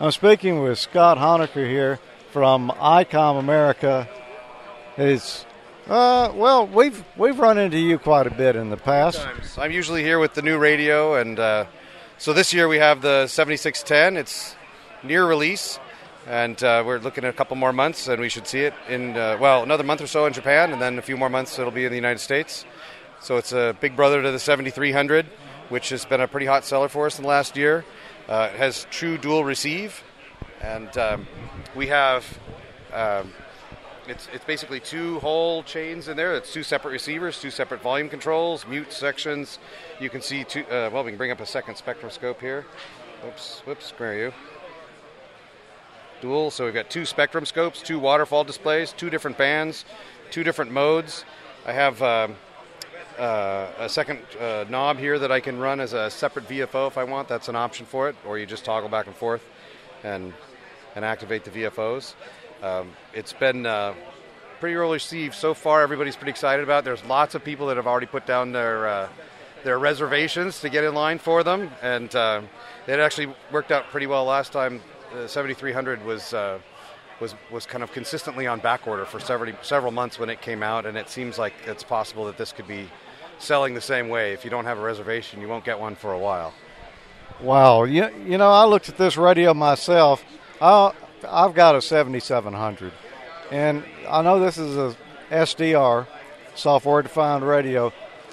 I'm 0.00 0.12
speaking 0.12 0.62
with 0.62 0.78
Scott 0.78 1.18
Honecker 1.18 1.68
here 1.68 1.98
from 2.30 2.70
ICOM 2.70 3.38
America. 3.38 4.08
It's 4.96 5.44
Uh, 5.88 6.32
well, 6.34 6.66
we've 6.66 7.04
we've 7.16 7.38
run 7.38 7.58
into 7.58 7.78
you 7.78 7.96
quite 7.96 8.26
a 8.26 8.30
bit 8.30 8.56
in 8.56 8.70
the 8.70 8.76
past. 8.76 9.18
Sometimes. 9.18 9.56
I'm 9.56 9.70
usually 9.70 10.02
here 10.02 10.18
with 10.18 10.34
the 10.34 10.42
new 10.42 10.58
radio, 10.58 11.14
and 11.14 11.38
uh, 11.38 11.66
so 12.18 12.32
this 12.32 12.52
year 12.52 12.66
we 12.66 12.78
have 12.78 13.02
the 13.02 13.28
7610. 13.28 14.16
It's 14.16 14.56
near 15.04 15.24
release, 15.24 15.78
and 16.26 16.60
uh, 16.64 16.82
we're 16.84 16.98
looking 16.98 17.22
at 17.22 17.30
a 17.30 17.32
couple 17.32 17.56
more 17.56 17.72
months, 17.72 18.08
and 18.08 18.20
we 18.20 18.28
should 18.28 18.48
see 18.48 18.62
it 18.62 18.74
in 18.88 19.16
uh, 19.16 19.38
well 19.40 19.62
another 19.62 19.84
month 19.84 20.00
or 20.00 20.08
so 20.08 20.26
in 20.26 20.32
Japan, 20.32 20.72
and 20.72 20.82
then 20.82 20.98
a 20.98 21.02
few 21.02 21.16
more 21.16 21.30
months 21.30 21.56
it'll 21.56 21.70
be 21.70 21.84
in 21.84 21.90
the 21.92 21.96
United 21.96 22.18
States. 22.18 22.64
So 23.20 23.36
it's 23.36 23.52
a 23.52 23.76
big 23.80 23.94
brother 23.94 24.20
to 24.24 24.32
the 24.32 24.40
7300, 24.40 25.26
which 25.68 25.90
has 25.90 26.04
been 26.04 26.20
a 26.20 26.26
pretty 26.26 26.46
hot 26.46 26.64
seller 26.64 26.88
for 26.88 27.06
us 27.06 27.16
in 27.16 27.22
the 27.22 27.28
last 27.28 27.56
year. 27.56 27.84
Uh, 28.28 28.50
it 28.52 28.58
has 28.58 28.88
true 28.90 29.18
dual 29.18 29.44
receive, 29.44 30.02
and 30.60 30.98
um, 30.98 31.28
we 31.76 31.86
have. 31.86 32.40
Um, 32.92 33.32
it's, 34.08 34.28
it's 34.32 34.44
basically 34.44 34.80
two 34.80 35.18
whole 35.20 35.62
chains 35.62 36.08
in 36.08 36.16
there. 36.16 36.34
It's 36.34 36.52
two 36.52 36.62
separate 36.62 36.92
receivers, 36.92 37.40
two 37.40 37.50
separate 37.50 37.82
volume 37.82 38.08
controls, 38.08 38.66
mute 38.66 38.92
sections. 38.92 39.58
You 40.00 40.10
can 40.10 40.20
see 40.20 40.44
two. 40.44 40.64
Uh, 40.64 40.90
well, 40.92 41.04
we 41.04 41.10
can 41.10 41.18
bring 41.18 41.30
up 41.30 41.40
a 41.40 41.46
second 41.46 41.76
spectroscope 41.76 42.40
here. 42.40 42.66
Whoops, 43.22 43.62
whoops, 43.64 43.90
where 43.96 44.12
are 44.12 44.18
you? 44.18 44.32
Dual. 46.20 46.50
So 46.50 46.64
we've 46.64 46.74
got 46.74 46.90
two 46.90 47.04
spectrum 47.04 47.44
scopes, 47.44 47.82
two 47.82 47.98
waterfall 47.98 48.44
displays, 48.44 48.92
two 48.92 49.10
different 49.10 49.36
bands, 49.36 49.84
two 50.30 50.44
different 50.44 50.70
modes. 50.70 51.24
I 51.66 51.72
have 51.72 52.00
um, 52.02 52.36
uh, 53.18 53.68
a 53.78 53.88
second 53.88 54.20
uh, 54.40 54.64
knob 54.68 54.98
here 54.98 55.18
that 55.18 55.32
I 55.32 55.40
can 55.40 55.58
run 55.58 55.80
as 55.80 55.92
a 55.92 56.10
separate 56.10 56.48
VFO 56.48 56.86
if 56.86 56.96
I 56.96 57.04
want. 57.04 57.28
That's 57.28 57.48
an 57.48 57.56
option 57.56 57.86
for 57.86 58.08
it, 58.08 58.16
or 58.26 58.38
you 58.38 58.46
just 58.46 58.64
toggle 58.64 58.88
back 58.88 59.06
and 59.06 59.16
forth 59.16 59.44
and 60.04 60.32
and 60.94 61.04
activate 61.04 61.44
the 61.44 61.50
VFOs. 61.50 62.14
Um, 62.62 62.92
it's 63.12 63.32
been 63.32 63.66
uh, 63.66 63.94
pretty 64.60 64.76
early 64.76 64.94
received 64.94 65.34
so 65.34 65.54
far. 65.54 65.82
Everybody's 65.82 66.16
pretty 66.16 66.30
excited 66.30 66.62
about. 66.62 66.80
it. 66.80 66.84
There's 66.84 67.04
lots 67.04 67.34
of 67.34 67.44
people 67.44 67.66
that 67.68 67.76
have 67.76 67.86
already 67.86 68.06
put 68.06 68.26
down 68.26 68.52
their 68.52 68.88
uh, 68.88 69.08
their 69.64 69.78
reservations 69.78 70.60
to 70.60 70.68
get 70.68 70.84
in 70.84 70.94
line 70.94 71.18
for 71.18 71.42
them, 71.42 71.70
and 71.82 72.14
uh, 72.14 72.40
it 72.86 73.00
actually 73.00 73.34
worked 73.50 73.72
out 73.72 73.86
pretty 73.88 74.06
well 74.06 74.24
last 74.24 74.52
time. 74.52 74.80
The 75.12 75.28
7300 75.28 76.04
was. 76.04 76.34
Uh, 76.34 76.58
was, 77.18 77.34
was 77.50 77.64
kind 77.64 77.82
of 77.82 77.90
consistently 77.92 78.46
on 78.46 78.60
back 78.60 78.86
order 78.86 79.06
for 79.06 79.18
several 79.18 79.50
several 79.62 79.90
months 79.90 80.18
when 80.18 80.28
it 80.28 80.42
came 80.42 80.62
out, 80.62 80.84
and 80.84 80.98
it 80.98 81.08
seems 81.08 81.38
like 81.38 81.54
it's 81.64 81.82
possible 81.82 82.26
that 82.26 82.36
this 82.36 82.52
could 82.52 82.68
be 82.68 82.90
selling 83.38 83.72
the 83.72 83.80
same 83.80 84.10
way. 84.10 84.34
If 84.34 84.44
you 84.44 84.50
don't 84.50 84.66
have 84.66 84.78
a 84.78 84.82
reservation, 84.82 85.40
you 85.40 85.48
won't 85.48 85.64
get 85.64 85.80
one 85.80 85.94
for 85.94 86.12
a 86.12 86.18
while. 86.18 86.52
Wow, 87.40 87.84
you, 87.84 88.08
you 88.26 88.38
know, 88.38 88.50
I 88.50 88.64
looked 88.64 88.88
at 88.88 88.96
this 88.96 89.16
radio 89.16 89.52
myself. 89.52 90.24
I, 90.60 90.92
I've 91.28 91.54
got 91.54 91.74
a 91.74 91.82
7700, 91.82 92.92
and 93.50 93.84
I 94.08 94.22
know 94.22 94.38
this 94.38 94.58
is 94.58 94.76
a 94.76 94.96
SDR, 95.30 96.06
software 96.54 97.02
defined 97.02 97.46
radio, 97.46 97.92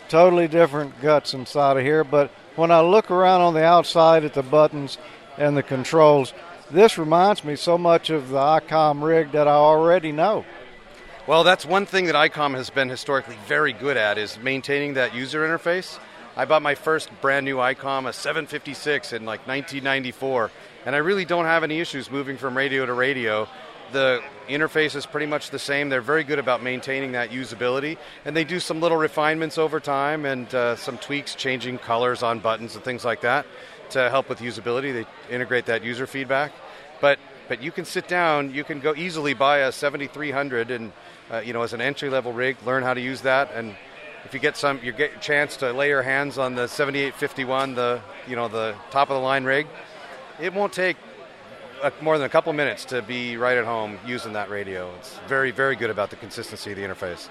totally 0.09 0.47
different 0.47 1.01
guts 1.01 1.33
inside 1.33 1.77
of 1.77 1.83
here. 1.83 2.03
But 2.03 2.31
when 2.55 2.71
I 2.71 2.81
look 2.81 3.09
around 3.09 3.41
on 3.41 3.53
the 3.53 3.63
outside 3.63 4.23
at 4.23 4.33
the 4.33 4.43
buttons 4.43 4.97
and 5.37 5.55
the 5.57 5.63
controls, 5.63 6.33
this 6.69 6.97
reminds 6.97 7.43
me 7.43 7.55
so 7.55 7.77
much 7.77 8.09
of 8.09 8.29
the 8.29 8.37
ICOM 8.37 9.03
rig 9.03 9.31
that 9.31 9.47
I 9.47 9.51
already 9.51 10.11
know. 10.11 10.45
Well, 11.25 11.43
that's 11.43 11.65
one 11.65 11.85
thing 11.85 12.05
that 12.07 12.15
ICOM 12.15 12.53
has 12.55 12.69
been 12.69 12.89
historically 12.89 13.37
very 13.47 13.71
good 13.73 13.95
at 13.95 14.17
is 14.17 14.37
maintaining 14.39 14.95
that 14.95 15.15
user 15.15 15.47
interface. 15.47 15.97
I 16.35 16.45
bought 16.45 16.61
my 16.61 16.75
first 16.75 17.09
brand 17.21 17.45
new 17.45 17.57
ICOM, 17.57 18.07
a 18.07 18.13
756, 18.13 19.13
in 19.13 19.23
like 19.23 19.47
1994, 19.47 20.51
and 20.85 20.95
I 20.95 20.99
really 20.99 21.25
don't 21.25 21.45
have 21.45 21.63
any 21.63 21.79
issues 21.79 22.11
moving 22.11 22.37
from 22.37 22.55
radio 22.55 22.85
to 22.85 22.93
radio. 22.93 23.47
The 23.91 24.21
interface 24.47 24.95
is 24.95 25.05
pretty 25.05 25.27
much 25.27 25.49
the 25.49 25.59
same. 25.59 25.89
They're 25.89 26.01
very 26.01 26.23
good 26.23 26.39
about 26.39 26.63
maintaining 26.63 27.11
that 27.13 27.29
usability, 27.29 27.97
and 28.25 28.35
they 28.35 28.43
do 28.43 28.59
some 28.59 28.81
little 28.81 28.97
refinements 28.97 29.57
over 29.57 29.79
time 29.79 30.25
and 30.25 30.53
uh, 30.53 30.75
some 30.75 30.97
tweaks, 30.97 31.35
changing 31.35 31.77
colors 31.77 32.23
on 32.23 32.39
buttons 32.39 32.75
and 32.75 32.83
things 32.83 33.05
like 33.05 33.21
that 33.21 33.45
to 33.91 34.09
help 34.09 34.29
with 34.29 34.39
usability. 34.39 34.93
They 34.93 35.33
integrate 35.33 35.67
that 35.67 35.83
user 35.83 36.07
feedback, 36.07 36.51
but 37.01 37.19
but 37.47 37.61
you 37.61 37.71
can 37.71 37.85
sit 37.85 38.07
down, 38.07 38.53
you 38.53 38.63
can 38.63 38.79
go 38.79 38.95
easily 38.95 39.33
buy 39.33 39.59
a 39.59 39.71
7300 39.71 40.71
and 40.71 40.93
uh, 41.29 41.39
you 41.39 41.53
know 41.53 41.61
as 41.61 41.73
an 41.73 41.81
entry 41.81 42.09
level 42.09 42.33
rig, 42.33 42.57
learn 42.65 42.83
how 42.83 42.93
to 42.93 43.01
use 43.01 43.21
that, 43.21 43.51
and 43.53 43.75
if 44.25 44.33
you 44.33 44.39
get 44.39 44.55
some, 44.55 44.79
you 44.81 44.93
get 44.93 45.17
a 45.17 45.19
chance 45.19 45.57
to 45.57 45.73
lay 45.73 45.89
your 45.89 46.01
hands 46.01 46.37
on 46.37 46.55
the 46.55 46.67
7851, 46.67 47.75
the 47.75 48.01
you 48.27 48.35
know 48.35 48.47
the 48.47 48.75
top 48.89 49.09
of 49.09 49.15
the 49.15 49.21
line 49.21 49.43
rig. 49.43 49.67
It 50.43 50.53
won't 50.53 50.73
take 50.73 50.97
uh, 51.81 51.89
more 52.01 52.17
than 52.17 52.25
a 52.25 52.29
couple 52.29 52.51
minutes 52.51 52.83
to 52.85 53.01
be 53.01 53.37
right 53.37 53.57
at 53.57 53.63
home 53.63 53.97
using 54.05 54.33
that 54.33 54.49
radio. 54.49 54.93
It's 54.95 55.17
very 55.25 55.51
very 55.51 55.77
good 55.77 55.89
about 55.89 56.09
the 56.09 56.17
consistency 56.17 56.71
of 56.71 56.77
the 56.77 56.83
interface. 56.83 57.29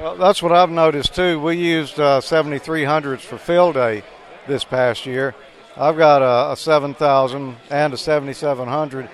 Well, 0.00 0.16
that's 0.16 0.40
what 0.40 0.52
I've 0.52 0.70
noticed 0.70 1.16
too. 1.16 1.40
We 1.40 1.56
used 1.56 1.98
uh, 1.98 2.20
7300s 2.20 3.22
for 3.22 3.38
field 3.38 3.74
day 3.74 4.04
this 4.46 4.62
past 4.62 5.04
year. 5.04 5.34
I've 5.76 5.96
got 5.96 6.22
a, 6.22 6.52
a 6.52 6.56
7000 6.56 7.56
and 7.70 7.92
a 7.92 7.96
7700. 7.96 9.10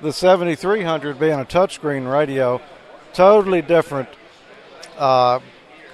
The 0.00 0.12
7300 0.12 1.20
being 1.20 1.38
a 1.38 1.44
touchscreen 1.44 2.12
radio, 2.12 2.60
totally 3.12 3.62
different. 3.62 4.08
Uh, 4.98 5.38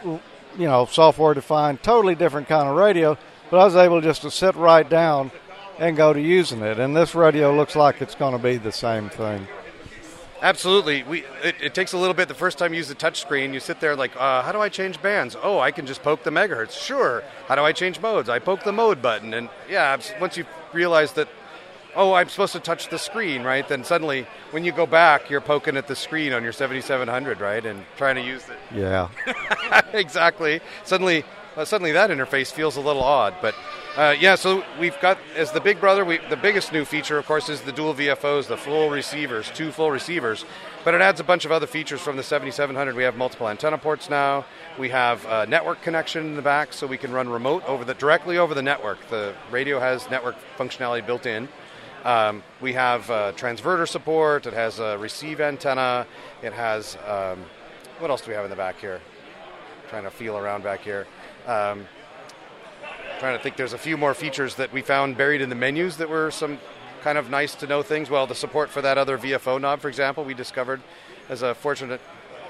you 0.02 0.20
know, 0.56 0.86
software 0.86 1.34
defined, 1.34 1.82
totally 1.82 2.14
different 2.14 2.48
kind 2.48 2.66
of 2.66 2.76
radio. 2.76 3.18
But 3.50 3.58
I 3.58 3.64
was 3.66 3.76
able 3.76 4.00
just 4.00 4.22
to 4.22 4.30
sit 4.30 4.54
right 4.54 4.88
down 4.88 5.30
and 5.78 5.96
go 5.96 6.12
to 6.12 6.20
using 6.20 6.62
it. 6.62 6.78
And 6.78 6.96
this 6.96 7.14
radio 7.14 7.54
looks 7.54 7.76
like 7.76 8.00
it's 8.00 8.14
going 8.14 8.32
to 8.32 8.42
be 8.42 8.56
the 8.56 8.72
same 8.72 9.08
thing. 9.08 9.46
Absolutely. 10.42 11.02
We 11.02 11.24
it, 11.42 11.56
it, 11.62 11.74
takes 11.74 11.92
a 11.92 11.98
little 11.98 12.14
bit. 12.14 12.28
The 12.28 12.34
first 12.34 12.58
time 12.58 12.72
you 12.72 12.78
use 12.78 12.88
the 12.88 12.94
touch 12.94 13.20
screen, 13.20 13.54
you 13.54 13.60
sit 13.60 13.80
there 13.80 13.96
like, 13.96 14.14
uh, 14.16 14.42
how 14.42 14.52
do 14.52 14.60
I 14.60 14.68
change 14.68 15.00
bands? 15.00 15.34
Oh, 15.42 15.58
I 15.58 15.70
can 15.70 15.86
just 15.86 16.02
poke 16.02 16.24
the 16.24 16.30
megahertz. 16.30 16.72
Sure. 16.72 17.22
How 17.48 17.54
do 17.54 17.62
I 17.62 17.72
change 17.72 18.00
modes? 18.00 18.28
I 18.28 18.38
poke 18.38 18.62
the 18.62 18.72
mode 18.72 19.00
button, 19.00 19.32
and 19.32 19.48
yeah, 19.68 19.98
once 20.20 20.36
you 20.36 20.44
realize 20.74 21.12
that, 21.12 21.28
oh, 21.94 22.12
I'm 22.12 22.28
supposed 22.28 22.52
to 22.52 22.60
touch 22.60 22.90
the 22.90 22.98
screen, 22.98 23.44
right? 23.44 23.66
Then 23.66 23.82
suddenly, 23.82 24.26
when 24.50 24.62
you 24.62 24.72
go 24.72 24.84
back, 24.84 25.30
you're 25.30 25.40
poking 25.40 25.76
at 25.78 25.88
the 25.88 25.96
screen 25.96 26.34
on 26.34 26.42
your 26.42 26.52
7700, 26.52 27.40
right, 27.40 27.64
and 27.64 27.84
trying 27.96 28.16
to 28.16 28.22
use 28.22 28.46
it. 28.48 28.58
Yeah. 28.74 29.08
exactly. 29.94 30.60
Suddenly, 30.84 31.24
uh, 31.56 31.64
suddenly 31.64 31.92
that 31.92 32.10
interface 32.10 32.52
feels 32.52 32.76
a 32.76 32.82
little 32.82 33.02
odd, 33.02 33.34
but 33.40 33.54
uh, 33.96 34.14
yeah, 34.18 34.34
so 34.34 34.64
we've 34.78 34.98
got 35.00 35.18
as 35.34 35.52
the 35.52 35.60
big 35.60 35.80
brother. 35.80 36.04
We, 36.04 36.18
the 36.28 36.36
biggest 36.36 36.72
new 36.72 36.84
feature, 36.84 37.18
of 37.18 37.26
course, 37.26 37.48
is 37.48 37.62
the 37.62 37.72
dual 37.72 37.94
VFOs, 37.94 38.46
the 38.46 38.56
full 38.56 38.90
receivers, 38.90 39.50
two 39.54 39.72
full 39.72 39.90
receivers. 39.90 40.44
But 40.84 40.94
it 40.94 41.00
adds 41.00 41.18
a 41.18 41.24
bunch 41.24 41.44
of 41.44 41.52
other 41.52 41.66
features 41.66 42.00
from 42.00 42.16
the 42.16 42.22
7700. 42.22 42.94
We 42.94 43.02
have 43.02 43.16
multiple 43.16 43.48
antenna 43.48 43.78
ports 43.78 44.08
now. 44.10 44.44
We 44.78 44.90
have 44.90 45.24
a 45.26 45.46
network 45.46 45.82
connection 45.82 46.26
in 46.26 46.36
the 46.36 46.42
back, 46.42 46.72
so 46.72 46.86
we 46.86 46.98
can 46.98 47.10
run 47.10 47.28
remote 47.28 47.64
over 47.64 47.84
the 47.84 47.94
directly 47.94 48.38
over 48.38 48.54
the 48.54 48.62
network. 48.62 48.98
The 49.08 49.34
radio 49.50 49.80
has 49.80 50.08
network 50.10 50.36
functionality 50.58 51.04
built 51.04 51.26
in. 51.26 51.48
Um, 52.04 52.42
we 52.60 52.74
have 52.74 53.10
uh, 53.10 53.32
transverter 53.32 53.86
support. 53.86 54.46
It 54.46 54.52
has 54.52 54.78
a 54.78 54.96
receive 54.98 55.40
antenna. 55.40 56.06
It 56.42 56.52
has 56.52 56.96
um, 57.06 57.44
what 57.98 58.10
else 58.10 58.20
do 58.20 58.28
we 58.28 58.34
have 58.34 58.44
in 58.44 58.50
the 58.50 58.56
back 58.56 58.78
here? 58.78 59.00
trying 59.88 60.04
to 60.04 60.10
feel 60.10 60.36
around 60.36 60.64
back 60.64 60.80
here. 60.80 61.06
Um, 61.46 61.86
trying 63.18 63.36
to 63.36 63.42
think 63.42 63.56
there's 63.56 63.72
a 63.72 63.78
few 63.78 63.96
more 63.96 64.14
features 64.14 64.56
that 64.56 64.72
we 64.72 64.82
found 64.82 65.16
buried 65.16 65.40
in 65.40 65.48
the 65.48 65.54
menus 65.54 65.96
that 65.96 66.08
were 66.08 66.30
some 66.30 66.58
kind 67.02 67.16
of 67.16 67.30
nice 67.30 67.54
to 67.54 67.66
know 67.66 67.82
things. 67.82 68.10
Well 68.10 68.26
the 68.26 68.34
support 68.34 68.70
for 68.70 68.82
that 68.82 68.98
other 68.98 69.16
vfo 69.16 69.60
knob 69.60 69.80
for 69.80 69.88
example 69.88 70.24
we 70.24 70.34
discovered 70.34 70.82
as 71.28 71.42
a 71.42 71.54
fortunate 71.54 72.00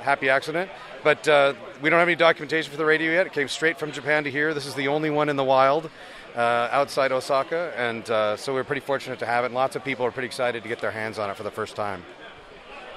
happy 0.00 0.28
accident. 0.28 0.70
But 1.04 1.26
uh, 1.28 1.54
we 1.80 1.90
don't 1.90 1.98
have 1.98 2.08
any 2.08 2.16
documentation 2.16 2.70
for 2.70 2.76
the 2.76 2.84
radio 2.84 3.12
yet. 3.12 3.26
It 3.26 3.32
came 3.32 3.48
straight 3.48 3.78
from 3.78 3.92
japan 3.92 4.24
to 4.24 4.30
here. 4.30 4.54
This 4.54 4.66
is 4.66 4.74
the 4.74 4.88
only 4.88 5.10
one 5.10 5.28
in 5.28 5.36
the 5.36 5.44
wild 5.44 5.90
uh, 6.34 6.68
outside 6.72 7.12
osaka. 7.12 7.72
And 7.76 8.08
uh, 8.10 8.36
so 8.36 8.52
we're 8.52 8.64
pretty 8.64 8.80
fortunate 8.80 9.18
to 9.20 9.26
have 9.26 9.44
it. 9.44 9.48
And 9.48 9.54
lots 9.54 9.76
of 9.76 9.84
people 9.84 10.04
are 10.04 10.10
pretty 10.10 10.26
excited 10.26 10.62
to 10.62 10.68
get 10.68 10.80
their 10.80 10.90
hands 10.90 11.18
on 11.18 11.30
it 11.30 11.36
for 11.36 11.42
the 11.42 11.50
first 11.50 11.76
time. 11.76 12.04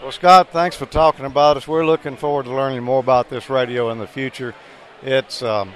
Well 0.01 0.11
scott 0.11 0.49
thanks 0.51 0.75
for 0.75 0.85
talking 0.85 1.25
about 1.25 1.57
us. 1.57 1.67
We're 1.67 1.85
looking 1.85 2.15
forward 2.15 2.45
to 2.45 2.51
learning 2.51 2.83
more 2.83 2.99
about 2.99 3.29
this 3.29 3.49
radio 3.49 3.89
in 3.91 3.99
the 3.99 4.07
future. 4.07 4.55
It's 5.01 5.43
um, 5.43 5.73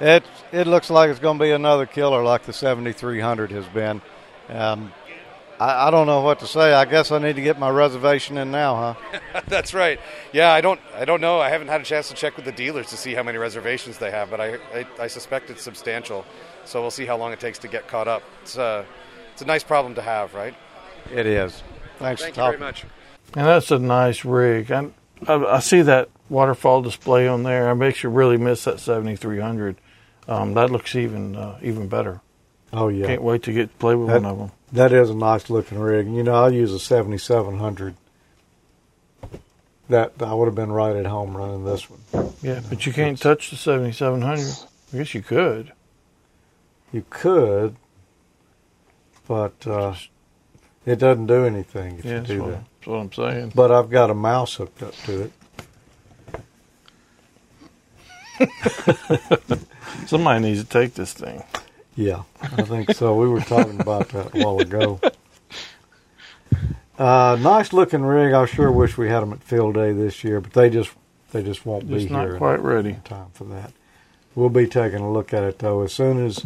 it 0.00 0.24
it 0.52 0.66
looks 0.66 0.90
like 0.90 1.10
it's 1.10 1.20
going 1.20 1.38
to 1.38 1.44
be 1.44 1.50
another 1.50 1.86
killer 1.86 2.22
like 2.22 2.44
the 2.44 2.52
7300 2.52 3.50
has 3.50 3.66
been. 3.66 4.00
Um, 4.48 4.92
I, 5.58 5.88
I, 5.88 5.90
don't 5.90 6.06
know 6.06 6.20
what 6.20 6.40
to 6.40 6.46
say. 6.46 6.72
I 6.72 6.84
guess 6.84 7.10
I 7.10 7.18
need 7.18 7.36
to 7.36 7.42
get 7.42 7.58
my 7.58 7.70
reservation 7.70 8.36
in 8.36 8.50
now, 8.50 8.94
huh? 8.94 9.40
That's 9.48 9.74
right. 9.74 9.98
Yeah, 10.32 10.52
I 10.52 10.60
don't 10.60 10.80
I 10.94 11.04
don't 11.04 11.20
know. 11.20 11.40
I 11.40 11.48
haven't 11.48 11.68
had 11.68 11.80
a 11.80 11.84
chance 11.84 12.08
to 12.08 12.14
check 12.14 12.36
with 12.36 12.44
the 12.44 12.52
dealers 12.52 12.88
to 12.88 12.96
see 12.96 13.14
how 13.14 13.22
many 13.22 13.38
reservations 13.38 13.98
they 13.98 14.10
have, 14.10 14.30
but 14.30 14.40
I 14.40 14.54
I, 14.74 14.86
I 15.00 15.06
suspect 15.06 15.50
it's 15.50 15.62
substantial. 15.62 16.24
So 16.64 16.80
we'll 16.80 16.90
see 16.90 17.06
how 17.06 17.16
long 17.16 17.32
it 17.32 17.40
takes 17.40 17.58
to 17.60 17.68
get 17.68 17.88
caught 17.88 18.08
up. 18.08 18.22
It's 18.42 18.56
a 18.56 18.62
uh, 18.62 18.84
it's 19.32 19.42
a 19.42 19.46
nice 19.46 19.64
problem 19.64 19.94
to 19.96 20.02
have, 20.02 20.34
right? 20.34 20.54
It 21.12 21.26
is. 21.26 21.62
Thanks. 21.98 22.22
Thank 22.22 22.36
you 22.36 22.42
very 22.42 22.58
much. 22.58 22.84
And 23.34 23.46
that's 23.46 23.70
a 23.70 23.78
nice 23.78 24.24
rig. 24.24 24.70
I, 24.70 24.88
I, 25.26 25.56
I 25.56 25.58
see 25.60 25.82
that 25.82 26.08
waterfall 26.28 26.82
display 26.82 27.28
on 27.28 27.42
there. 27.42 27.68
I 27.68 27.74
makes 27.74 28.02
you 28.02 28.10
really 28.10 28.36
miss 28.36 28.64
that 28.64 28.80
7300. 28.80 29.76
Um, 30.28 30.54
that 30.54 30.70
looks 30.70 30.94
even 30.96 31.36
uh, 31.36 31.58
even 31.62 31.88
better. 31.88 32.20
Oh 32.72 32.88
yeah! 32.88 33.06
Can't 33.06 33.22
wait 33.22 33.42
to 33.44 33.52
get 33.52 33.70
to 33.70 33.76
play 33.76 33.94
with 33.94 34.08
that, 34.08 34.22
one 34.22 34.30
of 34.32 34.38
them. 34.38 34.50
That 34.72 34.92
is 34.92 35.08
a 35.10 35.14
nice 35.14 35.48
looking 35.50 35.78
rig. 35.78 36.06
You 36.08 36.22
know, 36.24 36.34
I 36.34 36.48
use 36.48 36.72
a 36.72 36.80
7700. 36.80 37.94
that 39.88 40.12
I 40.20 40.34
would 40.34 40.46
have 40.46 40.54
been 40.56 40.72
right 40.72 40.96
at 40.96 41.06
home 41.06 41.36
running 41.36 41.64
this 41.64 41.88
one. 41.88 42.32
Yeah, 42.42 42.60
but 42.68 42.84
you 42.86 42.92
can't 42.92 43.20
touch 43.20 43.50
the 43.50 43.56
7700. 43.56 44.68
I 44.92 44.96
guess 44.98 45.14
you 45.14 45.22
could. 45.22 45.72
You 46.92 47.04
could, 47.08 47.76
but 49.28 49.64
uh, 49.66 49.94
it 50.84 50.96
doesn't 50.98 51.26
do 51.26 51.44
anything 51.44 51.98
if 51.98 52.04
Yeah, 52.04 52.10
you 52.10 52.16
that's 52.18 52.28
do 52.28 52.42
what, 52.42 52.50
that. 52.50 52.64
that's 52.78 52.86
what 52.86 52.96
I'm 52.96 53.12
saying. 53.12 53.52
But 53.54 53.70
I've 53.70 53.90
got 53.90 54.10
a 54.10 54.14
mouse 54.14 54.54
hooked 54.54 54.82
up 54.82 54.94
to 55.04 55.22
it. 55.22 55.32
Somebody 60.06 60.40
needs 60.40 60.62
to 60.62 60.68
take 60.68 60.94
this 60.94 61.12
thing. 61.12 61.42
Yeah, 61.96 62.22
I 62.42 62.62
think 62.62 62.92
so. 62.92 63.14
We 63.16 63.28
were 63.28 63.40
talking 63.40 63.80
about 63.80 64.08
that 64.10 64.34
a 64.34 64.44
while 64.44 64.58
ago. 64.60 65.00
Uh, 66.98 67.36
nice 67.40 67.72
looking 67.72 68.02
rig. 68.02 68.32
I 68.32 68.46
sure 68.46 68.70
wish 68.70 68.96
we 68.96 69.08
had 69.08 69.20
them 69.20 69.32
at 69.32 69.42
field 69.42 69.74
day 69.74 69.92
this 69.92 70.22
year, 70.24 70.40
but 70.40 70.52
they 70.52 70.70
just 70.70 70.90
they 71.32 71.42
just 71.42 71.66
won't 71.66 71.88
Just 71.88 72.06
be 72.08 72.12
not 72.12 72.22
here. 72.24 72.32
in 72.32 72.38
quite 72.38 72.60
ready. 72.60 72.96
time 73.04 73.26
for 73.34 73.44
that. 73.44 73.72
We'll 74.34 74.48
be 74.50 74.66
taking 74.66 75.00
a 75.00 75.10
look 75.10 75.32
at 75.34 75.42
it 75.42 75.58
though 75.58 75.82
as 75.82 75.92
soon 75.92 76.24
as 76.24 76.44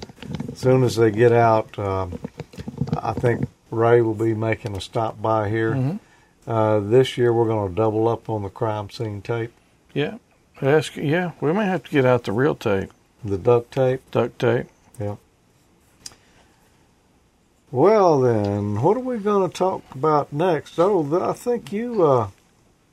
as 0.53 0.59
soon 0.59 0.83
as 0.85 0.97
they 0.97 1.11
get 1.11 1.33
out. 1.33 1.79
Um, 1.79 2.19
I 2.97 3.12
think 3.12 3.49
Ray 3.71 4.01
will 4.03 4.15
be 4.15 4.35
making 4.35 4.77
a 4.77 4.81
stop 4.81 5.21
by 5.21 5.49
here. 5.49 5.73
Mhm. 5.75 6.01
Uh, 6.47 6.81
this 6.81 7.17
year 7.19 7.33
we're 7.33 7.47
going 7.47 7.69
to 7.69 7.75
double 7.75 8.09
up 8.09 8.29
on 8.29 8.43
the 8.43 8.49
crime 8.49 8.91
scene 8.91 9.23
tape, 9.23 9.53
Yeah. 9.95 10.15
Ask, 10.62 10.97
yeah, 10.97 11.32
we 11.41 11.53
may 11.53 11.65
have 11.65 11.85
to 11.85 11.91
get 11.91 12.05
out 12.05 12.24
the 12.24 12.32
real 12.32 12.55
tape. 12.55 12.91
the 13.24 13.39
duct 13.39 13.73
tape. 13.73 14.03
Duct 14.11 14.39
tape. 14.39 14.66
Yeah. 14.99 15.16
Well 17.70 18.20
then, 18.20 18.82
what 18.82 18.97
are 18.97 19.01
we 19.01 19.19
going 19.19 19.49
to 19.49 19.57
talk 19.57 19.82
about 19.95 20.32
next? 20.32 20.78
Oh, 20.78 21.23
I 21.23 21.32
think 21.32 21.73
you. 21.73 22.03
Uh, 22.03 22.28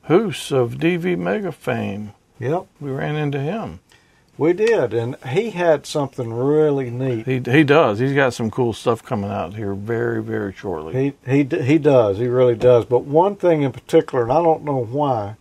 Guus 0.08 0.50
of 0.52 0.74
DV 0.76 1.18
Mega 1.18 1.52
fame. 1.52 2.12
Yep. 2.38 2.66
We 2.80 2.90
ran 2.90 3.16
into 3.16 3.38
him. 3.40 3.80
We 4.38 4.52
did, 4.52 4.94
and 4.94 5.16
he 5.26 5.50
had 5.50 5.84
something 5.84 6.32
really 6.32 6.90
neat. 6.90 7.26
He 7.26 7.42
he 7.50 7.64
does. 7.64 7.98
He's 7.98 8.14
got 8.14 8.32
some 8.32 8.52
cool 8.52 8.72
stuff 8.72 9.02
coming 9.02 9.30
out 9.30 9.54
here 9.54 9.74
very 9.74 10.22
very 10.22 10.52
shortly. 10.52 11.14
He 11.26 11.42
he 11.42 11.62
he 11.62 11.78
does. 11.78 12.18
He 12.18 12.28
really 12.28 12.54
does. 12.54 12.84
But 12.84 13.02
one 13.02 13.34
thing 13.34 13.62
in 13.62 13.72
particular, 13.72 14.22
and 14.22 14.32
I 14.32 14.40
don't 14.40 14.62
know 14.62 14.84
why, 14.84 15.34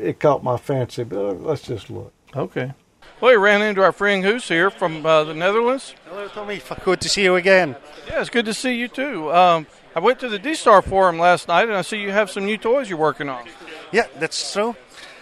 it 0.00 0.20
caught 0.20 0.42
my 0.42 0.56
fancy. 0.56 1.04
But 1.04 1.18
uh, 1.18 1.32
let's 1.32 1.62
just 1.62 1.90
look. 1.90 2.12
Okay. 2.34 2.72
Well, 3.20 3.32
we 3.32 3.36
ran 3.36 3.62
into 3.62 3.82
our 3.82 3.90
friend 3.90 4.22
Guus 4.22 4.46
here 4.46 4.70
from 4.70 5.04
uh, 5.04 5.24
the 5.24 5.34
Netherlands. 5.34 5.94
Hello, 6.08 6.28
Tommy. 6.28 6.60
Good 6.84 7.00
to 7.00 7.08
see 7.08 7.24
you 7.24 7.34
again. 7.34 7.74
Yeah, 8.06 8.20
it's 8.20 8.30
good 8.30 8.44
to 8.44 8.54
see 8.54 8.74
you 8.74 8.86
too. 8.86 9.32
Um, 9.32 9.66
I 9.96 10.00
went 10.00 10.20
to 10.20 10.28
the 10.28 10.38
D-Star 10.38 10.82
forum 10.82 11.18
last 11.18 11.48
night, 11.48 11.64
and 11.64 11.76
I 11.76 11.82
see 11.82 12.00
you 12.00 12.12
have 12.12 12.30
some 12.30 12.44
new 12.44 12.56
toys 12.56 12.88
you're 12.88 12.98
working 12.98 13.28
on. 13.28 13.44
Yeah, 13.90 14.06
that's 14.20 14.52
true. 14.52 14.76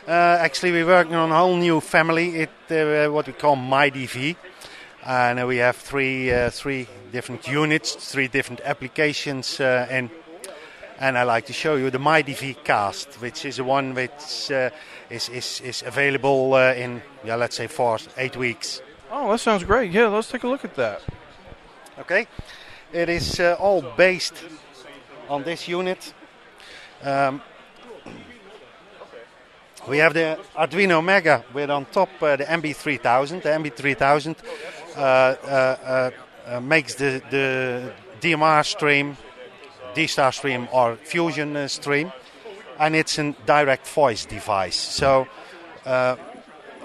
Uh, 0.07 0.11
actually, 0.11 0.73
we're 0.73 0.87
working 0.87 1.15
on 1.15 1.33
a 1.33 1.37
whole 1.37 1.57
new 1.57 1.81
family. 1.81 2.43
It 2.43 2.51
uh, 2.71 3.11
what 3.11 3.27
we 3.27 3.33
call 3.33 3.57
MyDV, 3.57 4.37
and 5.07 5.41
uh, 5.41 5.47
we 5.47 5.57
have 5.57 5.77
three 5.77 6.31
uh, 6.31 6.51
three 6.51 6.87
different 7.13 7.49
units, 7.49 7.95
three 7.95 8.29
different 8.29 8.61
applications, 8.61 9.59
uh, 9.59 9.87
and 9.91 10.11
and 10.99 11.19
I 11.19 11.25
like 11.25 11.47
to 11.47 11.53
show 11.53 11.77
you 11.77 11.91
the 11.91 11.99
MyDV 11.99 12.65
Cast, 12.65 13.15
which 13.21 13.45
is 13.45 13.57
the 13.57 13.65
one 13.65 13.95
which 13.95 14.51
uh, 14.51 14.71
is, 15.11 15.29
is 15.29 15.61
is 15.61 15.83
available 15.83 16.55
uh, 16.55 16.75
in 16.75 17.03
yeah, 17.25 17.37
let's 17.37 17.57
say 17.57 17.67
four 17.67 17.99
eight 18.17 18.37
weeks. 18.37 18.83
Oh, 19.11 19.31
that 19.31 19.39
sounds 19.39 19.65
great. 19.65 19.93
Yeah, 19.93 20.09
let's 20.09 20.31
take 20.31 20.45
a 20.45 20.49
look 20.49 20.65
at 20.65 20.75
that. 20.75 21.03
Okay, 21.99 22.27
it 22.93 23.09
is 23.09 23.41
uh, 23.41 23.57
all 23.59 23.83
based 23.83 24.35
on 25.29 25.43
this 25.45 25.69
unit. 25.69 26.15
Um, 27.03 27.43
we 29.89 29.99
have 29.99 30.15
the 30.15 30.39
Arduino 30.57 31.03
Mega 31.05 31.45
with 31.55 31.71
on 31.71 31.85
top 31.87 32.09
uh, 32.21 32.37
the 32.37 32.45
MB3000. 32.45 33.43
The 33.43 33.49
MB3000 33.51 34.37
uh, 34.97 35.01
uh, 35.01 35.45
uh, 35.47 36.11
uh, 36.47 36.61
makes 36.61 36.95
the, 36.95 37.23
the 37.31 37.93
DMR 38.21 38.65
stream, 38.65 39.17
D-Star 39.97 40.31
stream 40.31 40.69
or 40.73 40.97
Fusion 40.97 41.57
uh, 41.57 41.69
stream, 41.69 42.13
and 42.79 42.95
it's 42.95 43.19
a 43.19 43.35
direct 43.47 43.89
voice 43.89 44.27
device. 44.27 44.77
So 44.77 45.27
uh, 45.87 46.17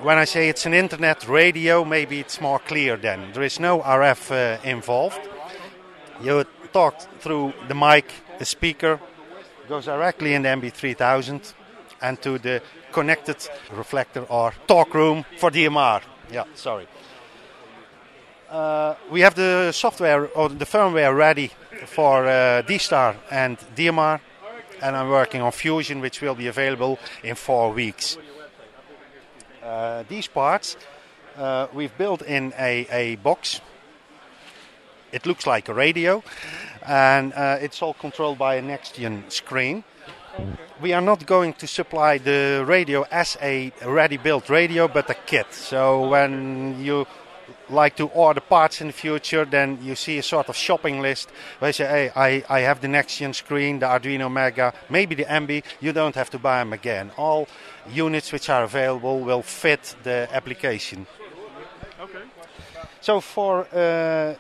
when 0.02 0.18
I 0.18 0.24
say 0.24 0.48
it's 0.48 0.66
an 0.66 0.74
internet 0.74 1.28
radio, 1.28 1.84
maybe 1.84 2.20
it's 2.22 2.40
more 2.40 2.60
clear 2.60 2.96
then. 2.96 3.34
There 3.34 3.44
is 3.44 3.60
no 3.60 3.82
RF 3.82 4.32
uh, 4.32 4.62
involved. 4.64 5.20
You 6.24 6.46
talk 6.72 7.02
through 7.20 7.54
the 7.68 7.76
mic, 7.76 8.06
the 8.40 8.46
speaker 8.46 9.00
goes 9.68 9.86
directly 9.86 10.34
in 10.34 10.44
the 10.44 10.50
MB3000 10.50 11.54
and 12.02 12.22
to 12.22 12.40
the 12.40 12.62
connected 12.94 13.38
reflector 13.74 14.24
or 14.30 14.54
talk 14.68 14.94
room 14.94 15.26
for 15.38 15.52
DMR. 15.52 16.02
Yeah, 16.32 16.46
sorry. 16.56 16.88
Uh, 18.50 18.96
we 19.10 19.22
have 19.22 19.36
the 19.36 19.72
software 19.74 20.28
or 20.28 20.50
the 20.50 20.66
firmware 20.66 21.16
ready 21.16 21.52
for 21.86 22.28
uh, 22.28 22.62
D-Star 22.62 23.16
and 23.30 23.58
DMR, 23.76 24.20
and 24.82 24.96
I'm 24.96 25.10
working 25.10 25.42
on 25.42 25.52
Fusion, 25.52 26.02
which 26.02 26.22
will 26.22 26.36
be 26.36 26.48
available 26.48 27.00
in 27.24 27.36
four 27.36 27.72
weeks. 27.72 28.18
Uh, 29.64 30.04
these 30.08 30.28
parts 30.28 30.78
uh, 31.38 31.68
we've 31.74 31.96
built 31.98 32.22
in 32.22 32.54
a, 32.58 32.88
a 32.92 33.16
box. 33.18 33.62
It 35.12 35.26
looks 35.26 35.46
like 35.46 35.70
a 35.70 35.74
radio, 35.74 36.24
and 36.86 37.34
uh, 37.34 37.58
it's 37.60 37.82
all 37.82 37.94
controlled 37.94 38.38
by 38.38 38.56
a 38.56 38.62
Nextion 38.62 39.30
screen. 39.32 39.84
We 40.82 40.94
are 40.94 41.02
not 41.02 41.26
going 41.26 41.54
to 41.56 41.68
supply 41.68 42.18
the 42.18 42.64
radio 42.66 43.06
as 43.12 43.38
a 43.42 43.74
ready-built 43.86 44.50
radio, 44.50 44.88
but 44.88 45.10
a 45.10 45.14
kit. 45.14 45.54
So 45.54 46.08
when 46.08 46.82
you 46.82 47.06
like 47.72 47.96
to 47.98 48.08
order 48.08 48.42
parts 48.42 48.82
in 48.82 48.88
the 48.88 48.94
future, 48.94 49.46
then 49.46 49.80
you 49.82 49.96
see 49.96 50.18
a 50.18 50.24
sort 50.24 50.50
of 50.50 50.56
shopping 50.56 51.02
list 51.02 51.30
where 51.60 51.70
you 51.70 51.74
say, 51.74 51.86
hey, 51.88 52.12
I, 52.16 52.44
I 52.50 52.60
have 52.62 52.82
the 52.82 52.88
Nextion 52.88 53.34
screen, 53.34 53.80
the 53.80 53.86
Arduino 53.86 54.32
Mega, 54.32 54.74
maybe 54.90 55.16
the 55.16 55.26
MB. 55.26 55.64
You 55.80 55.94
don't 55.94 56.16
have 56.16 56.30
to 56.32 56.40
buy 56.40 56.60
them 56.60 56.74
again. 56.74 57.12
All 57.18 57.48
units 57.90 58.32
which 58.32 58.50
are 58.50 58.64
available 58.64 59.20
will 59.20 59.42
fit 59.42 59.96
the 60.04 60.28
application. 60.32 61.08
Okay. 62.00 62.24
So 63.02 63.22
for 63.22 63.68
uh, 63.74 64.36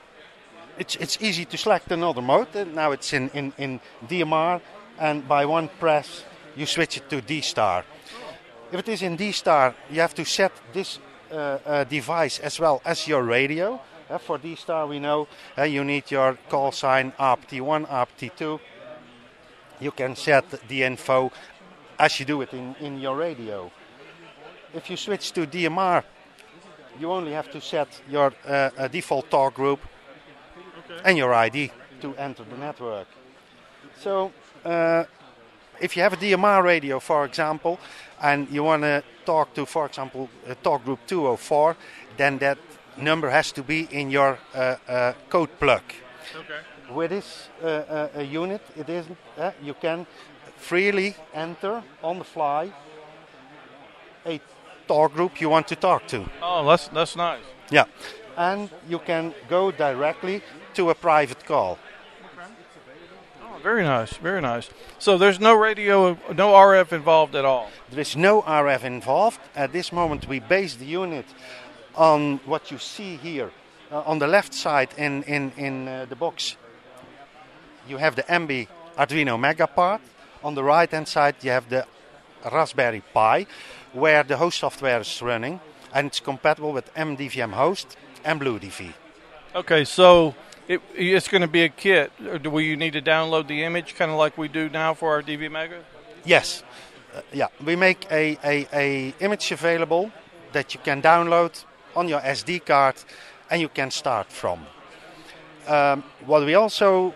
it's 0.78 0.95
it's 0.95 1.22
easy 1.22 1.45
to 1.45 1.58
select 1.58 1.91
another 1.91 2.22
mode. 2.22 2.56
Uh, 2.56 2.66
Now 2.66 2.91
it's 2.91 3.14
in, 3.14 3.30
in, 3.34 3.53
in 3.58 3.80
DMR, 4.08 4.62
and 4.99 5.28
by 5.28 5.45
one 5.45 5.70
press 5.80 6.24
you 6.56 6.66
switch 6.66 6.98
it 6.98 7.10
to 7.10 7.22
D 7.22 7.41
star. 7.41 7.86
If 8.72 8.80
it 8.80 8.90
is 8.90 9.02
in 9.02 9.16
D 9.16 9.32
star, 9.32 9.76
you 9.90 10.02
have 10.02 10.14
to 10.16 10.26
set 10.26 10.52
this 10.74 10.99
device 11.90 12.40
as 12.40 12.60
well 12.60 12.82
as 12.86 13.08
your 13.08 13.24
radio. 13.24 13.80
Uh, 14.10 14.18
for 14.18 14.38
D 14.38 14.56
star, 14.56 14.88
we 14.88 14.99
know 14.99 15.28
you 15.66 15.84
need 15.84 16.12
your 16.12 16.38
call 16.49 16.72
sign 16.72 17.14
ARPT1, 17.14 17.88
ARPT2. 17.88 18.60
You 19.80 19.91
can 19.91 20.16
set 20.16 20.68
the 20.68 20.84
info 20.84 21.32
as 21.98 22.20
you 22.20 22.26
do 22.26 22.41
it 22.41 22.53
in, 22.53 22.76
in 22.80 22.99
your 22.99 23.16
radio. 23.16 23.72
If 24.74 24.90
you 24.90 24.98
switch 24.98 25.32
to 25.34 25.45
DMR, 25.45 26.03
you 26.99 27.12
only 27.12 27.32
have 27.32 27.52
to 27.52 27.62
set 27.62 28.02
your 28.10 28.34
uh, 28.45 28.70
uh, 28.78 28.88
default 28.88 29.30
talk 29.30 29.53
group 29.53 29.80
and 31.06 31.18
your 31.18 31.34
ID 31.34 31.72
to 32.02 32.16
enter 32.16 32.44
the 32.44 32.58
network. 32.58 33.08
So, 33.99 34.32
uh, 34.66 35.06
if 35.80 35.95
you 35.95 36.03
have 36.03 36.14
a 36.14 36.18
DMR 36.18 36.64
radio, 36.64 36.99
for 36.99 37.26
example, 37.26 37.80
and 38.22 38.48
you 38.49 38.64
want 38.64 38.84
to 38.84 39.03
talk 39.26 39.53
to, 39.53 39.65
for 39.65 39.85
example, 39.85 40.30
uh, 40.48 40.56
talk 40.64 40.85
group 40.85 40.99
204, 41.07 41.76
then 42.18 42.38
that 42.39 42.57
number 42.98 43.30
has 43.30 43.52
to 43.52 43.64
be 43.64 43.88
in 43.91 44.11
your 44.11 44.38
uh, 44.53 44.76
uh, 44.88 45.14
code 45.30 45.49
plug. 45.60 45.81
Okay. 46.35 46.60
With 46.93 47.11
this 47.11 47.49
uh, 47.64 48.07
unit, 48.19 48.61
it 48.76 48.89
isn't. 48.89 49.18
Uh, 49.38 49.52
you 49.64 49.73
can 49.73 50.06
freely 50.57 51.15
enter 51.34 51.84
on 52.03 52.18
the 52.19 52.26
fly 52.26 52.72
a 54.26 54.39
talk 54.88 55.14
group 55.14 55.41
you 55.41 55.49
want 55.49 55.68
to 55.68 55.76
talk 55.76 56.07
to. 56.07 56.30
Oh, 56.41 56.68
that's 56.68 56.88
that's 56.89 57.15
nice. 57.15 57.43
Yeah, 57.69 57.85
and 58.38 58.69
you 58.89 58.99
can 58.99 59.34
go 59.49 59.72
directly 59.72 60.41
to 60.73 60.89
a 60.89 60.95
private 60.95 61.45
call. 61.45 61.77
Very 63.63 63.83
nice, 63.83 64.13
very 64.17 64.41
nice. 64.41 64.69
So 64.97 65.17
there's 65.17 65.39
no 65.39 65.53
radio, 65.53 66.17
no 66.35 66.53
RF 66.53 66.93
involved 66.93 67.35
at 67.35 67.45
all. 67.45 67.69
There 67.91 67.99
is 67.99 68.15
no 68.15 68.41
RF 68.41 68.83
involved. 68.83 69.39
At 69.55 69.71
this 69.71 69.91
moment, 69.91 70.27
we 70.27 70.39
base 70.39 70.75
the 70.75 70.85
unit 70.85 71.25
on 71.95 72.39
what 72.45 72.71
you 72.71 72.79
see 72.79 73.17
here. 73.17 73.51
Uh, 73.91 74.01
on 74.05 74.19
the 74.19 74.27
left 74.27 74.53
side 74.53 74.89
in, 74.97 75.23
in, 75.23 75.51
in 75.57 75.88
uh, 75.88 76.05
the 76.09 76.15
box, 76.15 76.55
you 77.88 77.97
have 77.97 78.15
the 78.15 78.23
MB 78.23 78.67
Arduino 78.97 79.39
Mega 79.39 79.67
part. 79.67 80.01
On 80.43 80.55
the 80.55 80.63
right 80.63 80.89
hand 80.89 81.07
side, 81.07 81.35
you 81.41 81.51
have 81.51 81.69
the 81.69 81.85
Raspberry 82.51 83.03
Pi, 83.13 83.45
where 83.93 84.23
the 84.23 84.38
host 84.38 84.59
software 84.59 85.01
is 85.01 85.21
running, 85.21 85.59
and 85.93 86.07
it's 86.07 86.19
compatible 86.19 86.73
with 86.73 86.91
MMDVM 86.95 87.51
host 87.51 87.95
and 88.23 88.41
BlueDV. 88.41 88.93
Okay, 89.53 89.83
so 89.83 90.33
it, 90.67 90.81
it's 90.95 91.27
going 91.27 91.41
to 91.41 91.47
be 91.47 91.63
a 91.63 91.69
kit. 91.69 92.11
Do 92.41 92.49
we 92.49 92.75
need 92.75 92.93
to 92.93 93.01
download 93.01 93.47
the 93.47 93.63
image, 93.63 93.95
kind 93.95 94.11
of 94.11 94.17
like 94.17 94.38
we 94.38 94.47
do 94.47 94.69
now 94.69 94.93
for 94.93 95.09
our 95.13 95.21
DV 95.21 95.51
Mega? 95.51 95.83
Yes, 96.25 96.63
Uh, 97.13 97.21
yeah. 97.33 97.47
We 97.65 97.75
make 97.75 98.07
a, 98.09 98.38
a, 98.43 98.67
a 98.73 99.13
image 99.19 99.51
available 99.51 100.11
that 100.53 100.73
you 100.73 100.79
can 100.83 101.01
download 101.01 101.65
on 101.93 102.07
your 102.07 102.21
SD 102.21 102.65
card, 102.65 102.95
and 103.49 103.59
you 103.61 103.69
can 103.69 103.91
start 103.91 104.31
from. 104.31 104.59
Um, 105.67 106.03
what 106.25 106.45
we 106.45 106.55
also 106.55 107.13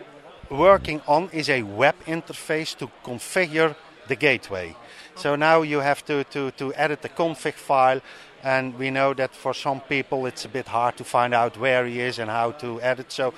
working 0.49 1.01
on 1.07 1.29
is 1.31 1.49
a 1.49 1.61
web 1.63 1.95
interface 2.05 2.75
to 2.77 2.89
configure 3.03 3.75
the 4.07 4.15
gateway. 4.15 4.75
So 5.15 5.35
now 5.35 5.61
you 5.63 5.79
have 5.79 6.03
to, 6.05 6.23
to, 6.25 6.51
to 6.51 6.73
edit 6.73 7.01
the 7.01 7.09
config 7.09 7.53
file, 7.53 8.01
and 8.45 8.77
we 8.77 8.91
know 8.91 9.13
that 9.15 9.35
for 9.35 9.53
some 9.53 9.81
people 9.81 10.27
it's 10.27 10.45
a 10.45 10.49
bit 10.49 10.67
hard 10.67 10.95
to 10.97 11.03
find 11.03 11.33
out 11.33 11.57
where 11.57 11.85
he 11.85 11.99
is 11.99 12.19
and 12.19 12.29
how 12.29 12.51
to 12.51 12.79
edit. 12.81 13.11
So 13.11 13.33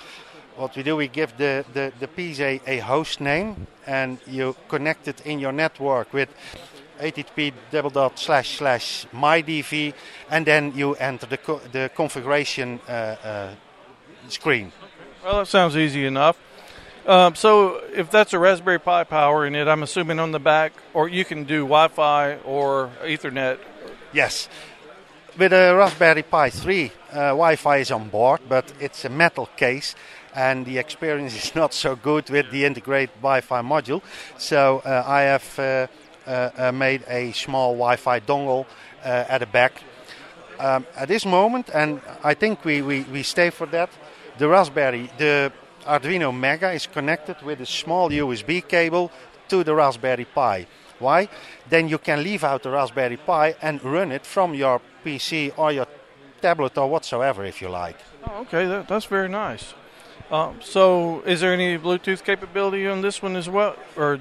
what 0.58 0.76
we 0.76 0.84
do, 0.84 0.98
we 0.98 1.08
give 1.08 1.38
the, 1.38 1.64
the, 1.74 1.94
the 2.00 2.08
piece 2.08 2.42
a, 2.42 2.60
a 2.68 2.80
host 2.80 3.22
name, 3.22 3.68
and 3.86 4.20
you 4.28 4.56
connect 4.68 5.08
it 5.08 5.26
in 5.26 5.40
your 5.40 5.54
network 5.54 6.14
with 6.14 6.30
http 7.00 7.54
double 7.72 7.92
dot 7.92 8.20
slash 8.20 8.58
slash 8.58 9.06
mydv, 9.14 9.94
and 10.30 10.46
then 10.46 10.74
you 10.76 10.96
enter 10.96 11.26
the, 11.26 11.38
co- 11.38 11.62
the 11.72 11.90
configuration 11.96 12.80
uh, 12.90 12.92
uh, 12.92 13.56
screen. 14.28 14.72
Well, 15.24 15.40
that 15.40 15.48
sounds 15.48 15.78
easy 15.78 16.06
enough. 16.06 16.38
Um, 17.06 17.36
so, 17.36 17.82
if 17.94 18.12
that's 18.12 18.34
a 18.34 18.40
Raspberry 18.40 18.80
Pi 18.80 19.06
power 19.06 19.46
in 19.46 19.56
it, 19.56 19.68
I'm 19.70 19.84
assuming 19.84 20.20
on 20.20 20.32
the 20.34 20.40
back, 20.40 20.74
or 20.94 21.08
you 21.08 21.24
can 21.24 21.46
do 21.46 21.62
Wi-Fi 21.62 22.36
or 22.44 22.92
Ethernet. 23.04 23.60
Yes. 24.12 24.50
With 25.38 25.54
a 25.54 25.76
Raspberry 25.76 26.24
Pi 26.24 26.50
3, 26.50 26.86
uh, 26.86 27.16
Wi-Fi 27.38 27.78
is 27.78 27.92
on 27.92 28.10
board, 28.10 28.42
but 28.50 28.74
it's 28.80 29.06
a 29.06 29.10
metal 29.10 29.46
case, 29.56 29.94
and 30.34 30.66
the 30.66 30.80
experience 30.80 31.36
is 31.36 31.54
not 31.62 31.76
so 31.76 31.96
good 31.96 32.28
with 32.32 32.50
the 32.50 32.66
integrated 32.66 33.14
Wi-Fi 33.22 33.62
module. 33.62 34.02
So 34.40 34.82
uh, 34.84 35.04
I 35.06 35.22
have 35.22 35.60
uh, 35.60 35.88
uh, 36.26 36.50
uh, 36.58 36.72
made 36.72 37.04
a 37.08 37.34
small 37.34 37.74
Wi-Fi 37.74 38.20
dongle 38.22 38.66
uh, 39.06 39.26
at 39.30 39.38
the 39.38 39.46
back. 39.46 39.84
Um, 40.58 40.88
at 40.96 41.08
this 41.08 41.24
moment, 41.24 41.70
and 41.72 42.02
I 42.24 42.34
think 42.34 42.66
we, 42.66 42.82
we, 42.82 43.04
we 43.04 43.22
stay 43.22 43.52
for 43.52 43.68
that, 43.68 43.92
the 44.40 44.48
Raspberry, 44.48 45.08
the 45.20 45.54
Arduino 45.86 46.36
Mega 46.36 46.72
is 46.72 46.88
connected 46.88 47.44
with 47.44 47.62
a 47.62 47.66
small 47.68 48.10
USB 48.10 48.68
cable 48.68 49.12
to 49.50 49.64
the 49.64 49.76
Raspberry 49.76 50.26
Pi. 50.26 50.66
Why? 50.98 51.30
Then 51.70 51.90
you 51.90 52.00
can 52.00 52.24
leave 52.24 52.44
out 52.44 52.64
the 52.64 52.72
Raspberry 52.72 53.18
Pi 53.18 53.56
and 53.62 53.84
run 53.84 54.12
it 54.12 54.26
from 54.26 54.56
your 54.56 54.82
PC 55.08 55.54
or 55.58 55.72
your 55.72 55.88
tablet 56.42 56.78
or 56.78 56.88
whatsoever 56.90 57.46
if 57.46 57.62
you 57.62 57.70
like. 57.70 57.98
Oh, 58.26 58.42
okay, 58.42 58.66
that, 58.68 58.88
that's 58.88 59.06
very 59.06 59.30
nice. 59.30 59.74
Um, 60.32 60.60
so, 60.62 61.22
is 61.26 61.40
there 61.42 61.54
any 61.54 61.78
Bluetooth 61.78 62.24
capability 62.24 62.86
on 62.88 63.02
this 63.02 63.22
one 63.22 63.36
as 63.38 63.48
well, 63.48 63.76
or 63.96 64.20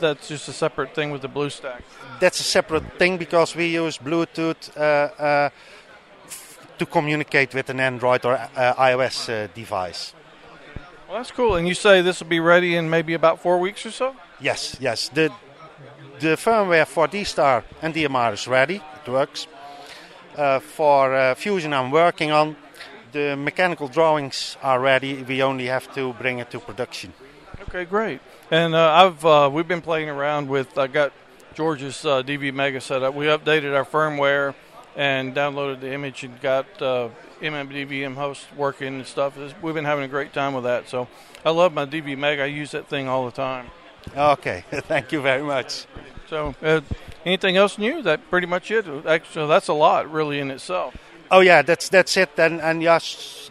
that's 0.00 0.28
just 0.28 0.48
a 0.48 0.52
separate 0.52 0.94
thing 0.94 1.10
with 1.10 1.20
the 1.20 1.28
BlueStack? 1.28 1.82
That's 2.20 2.40
a 2.40 2.44
separate 2.44 2.98
thing 2.98 3.18
because 3.18 3.54
we 3.54 3.66
use 3.66 3.98
Bluetooth 3.98 4.74
uh, 4.76 4.80
uh, 4.80 5.50
f- 6.24 6.58
to 6.78 6.86
communicate 6.86 7.52
with 7.54 7.68
an 7.68 7.80
Android 7.80 8.24
or 8.24 8.34
uh, 8.34 8.74
iOS 8.74 9.28
uh, 9.28 9.48
device. 9.54 10.14
Well, 11.06 11.18
that's 11.18 11.30
cool. 11.30 11.56
And 11.56 11.68
you 11.68 11.74
say 11.74 12.00
this 12.00 12.20
will 12.20 12.28
be 12.30 12.40
ready 12.40 12.74
in 12.76 12.88
maybe 12.88 13.12
about 13.12 13.42
four 13.42 13.58
weeks 13.60 13.84
or 13.84 13.90
so? 13.90 14.16
Yes, 14.40 14.76
yes. 14.80 15.10
The 15.10 15.30
the 16.20 16.36
firmware 16.36 16.86
for 16.86 17.08
D-Star 17.08 17.64
and 17.82 17.92
DMR 17.94 18.32
is 18.32 18.46
ready. 18.46 18.80
It 19.04 19.10
works. 19.10 19.46
Uh, 20.36 20.60
for 20.60 21.14
uh, 21.14 21.34
Fusion, 21.34 21.74
I'm 21.74 21.90
working 21.90 22.30
on. 22.30 22.56
The 23.12 23.36
mechanical 23.36 23.88
drawings 23.88 24.56
are 24.62 24.80
ready. 24.80 25.22
We 25.22 25.42
only 25.42 25.66
have 25.66 25.92
to 25.94 26.14
bring 26.14 26.38
it 26.38 26.50
to 26.52 26.60
production. 26.60 27.12
Okay, 27.68 27.84
great. 27.84 28.20
And 28.50 28.74
uh, 28.74 28.92
I've 28.92 29.24
uh, 29.26 29.50
we've 29.52 29.68
been 29.68 29.82
playing 29.82 30.08
around 30.08 30.48
with. 30.48 30.78
I 30.78 30.86
got 30.86 31.12
George's 31.54 32.06
uh, 32.06 32.22
DV 32.22 32.54
Mega 32.54 32.80
set 32.80 33.02
up. 33.02 33.14
We 33.14 33.26
updated 33.26 33.76
our 33.76 33.84
firmware 33.84 34.54
and 34.96 35.34
downloaded 35.34 35.80
the 35.80 35.92
image 35.92 36.24
and 36.24 36.40
got 36.40 36.66
uh, 36.80 37.10
MMDVM 37.42 38.14
host 38.14 38.46
working 38.56 38.88
and 38.88 39.06
stuff. 39.06 39.36
We've 39.60 39.74
been 39.74 39.84
having 39.84 40.04
a 40.04 40.08
great 40.08 40.32
time 40.32 40.54
with 40.54 40.64
that. 40.64 40.88
So 40.88 41.08
I 41.44 41.50
love 41.50 41.74
my 41.74 41.84
DV 41.84 42.16
Mega. 42.16 42.44
I 42.44 42.46
use 42.46 42.70
that 42.70 42.88
thing 42.88 43.06
all 43.06 43.26
the 43.26 43.32
time. 43.32 43.66
Okay, 44.16 44.64
thank 44.70 45.12
you 45.12 45.20
very 45.20 45.42
much. 45.42 45.86
So 46.32 46.54
uh, 46.62 46.80
anything 47.26 47.58
else 47.58 47.76
new? 47.76 48.00
That 48.00 48.30
pretty 48.30 48.46
much 48.46 48.70
it. 48.70 48.86
Actually, 49.06 49.48
that's 49.48 49.68
a 49.68 49.74
lot 49.74 50.10
really 50.10 50.38
in 50.38 50.50
itself. 50.50 50.96
Oh 51.30 51.40
yeah, 51.40 51.60
that's 51.60 51.90
that's 51.90 52.16
it. 52.16 52.30
And 52.38 52.58
and 52.62 52.82
yes, 52.82 53.50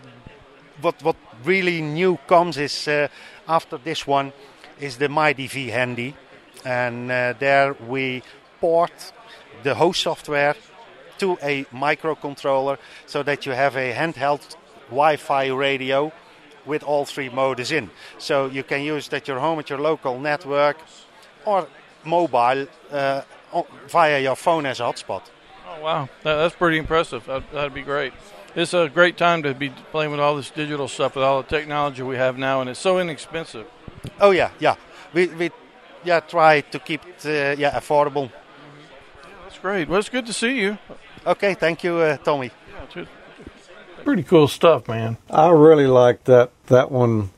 what 0.82 0.96
what 1.04 1.16
really 1.44 1.80
new 1.84 2.18
comes 2.28 2.58
is 2.58 2.88
uh, 2.88 3.08
after 3.48 3.78
this 3.78 4.08
one 4.08 4.34
is 4.80 4.98
the 4.98 5.10
MyDV 5.10 5.70
Handy, 5.70 6.16
and 6.66 7.12
uh, 7.12 7.36
there 7.38 7.76
we 7.88 8.24
port 8.60 9.14
the 9.62 9.76
host 9.76 10.02
software 10.02 10.56
to 11.20 11.38
a 11.44 11.66
microcontroller 11.66 12.80
so 13.06 13.22
that 13.22 13.46
you 13.46 13.52
have 13.52 13.76
a 13.76 13.94
handheld 13.94 14.56
Wi-Fi 14.90 15.50
radio 15.50 16.12
with 16.66 16.82
all 16.82 17.06
three 17.06 17.30
modes 17.30 17.72
in. 17.72 17.92
So 18.18 18.48
you 18.48 18.64
can 18.64 18.82
use 18.82 19.08
that 19.10 19.22
at 19.22 19.28
your 19.28 19.40
home, 19.40 19.60
at 19.60 19.70
your 19.70 19.80
local 19.80 20.20
network, 20.20 20.78
or 21.46 21.68
mobile 22.04 22.68
uh, 22.92 23.22
via 23.88 24.20
your 24.20 24.36
phone 24.36 24.66
as 24.66 24.80
a 24.80 24.84
hotspot. 24.84 25.24
Oh 25.68 25.82
wow, 25.82 26.10
that, 26.24 26.36
that's 26.36 26.56
pretty 26.56 26.78
impressive. 26.78 27.26
That, 27.26 27.50
that'd 27.52 27.74
be 27.74 27.82
great. 27.82 28.14
It's 28.56 28.74
a 28.74 28.90
great 28.90 29.18
time 29.18 29.44
to 29.44 29.54
be 29.54 29.70
playing 29.92 30.12
with 30.12 30.20
all 30.20 30.36
this 30.36 30.50
digital 30.50 30.88
stuff, 30.88 31.16
with 31.16 31.24
all 31.24 31.42
the 31.42 31.48
technology 31.48 32.04
we 32.04 32.18
have 32.18 32.38
now, 32.38 32.60
and 32.60 32.70
it's 32.70 32.80
so 32.80 33.00
inexpensive. 33.00 33.66
Oh 34.20 34.32
yeah, 34.32 34.52
yeah. 34.60 34.76
We 35.14 35.28
we 35.28 35.52
yeah 36.04 36.20
try 36.20 36.62
to 36.62 36.80
keep 36.80 37.02
it 37.06 37.26
uh, 37.26 37.56
yeah 37.58 37.80
affordable. 37.80 38.32
That's 39.44 39.60
great. 39.60 39.88
Well, 39.88 40.00
it's 40.00 40.10
good 40.10 40.26
to 40.26 40.34
see 40.34 40.60
you. 40.60 40.78
Okay, 41.26 41.54
thank 41.54 41.84
you, 41.84 41.98
uh, 41.98 42.18
Tommy. 42.18 42.52
Pretty 44.04 44.24
cool 44.24 44.48
stuff, 44.48 44.88
man. 44.88 45.18
I 45.30 45.50
really 45.52 45.86
like 45.86 46.24
that 46.24 46.52
that 46.68 46.92
one. 46.92 47.30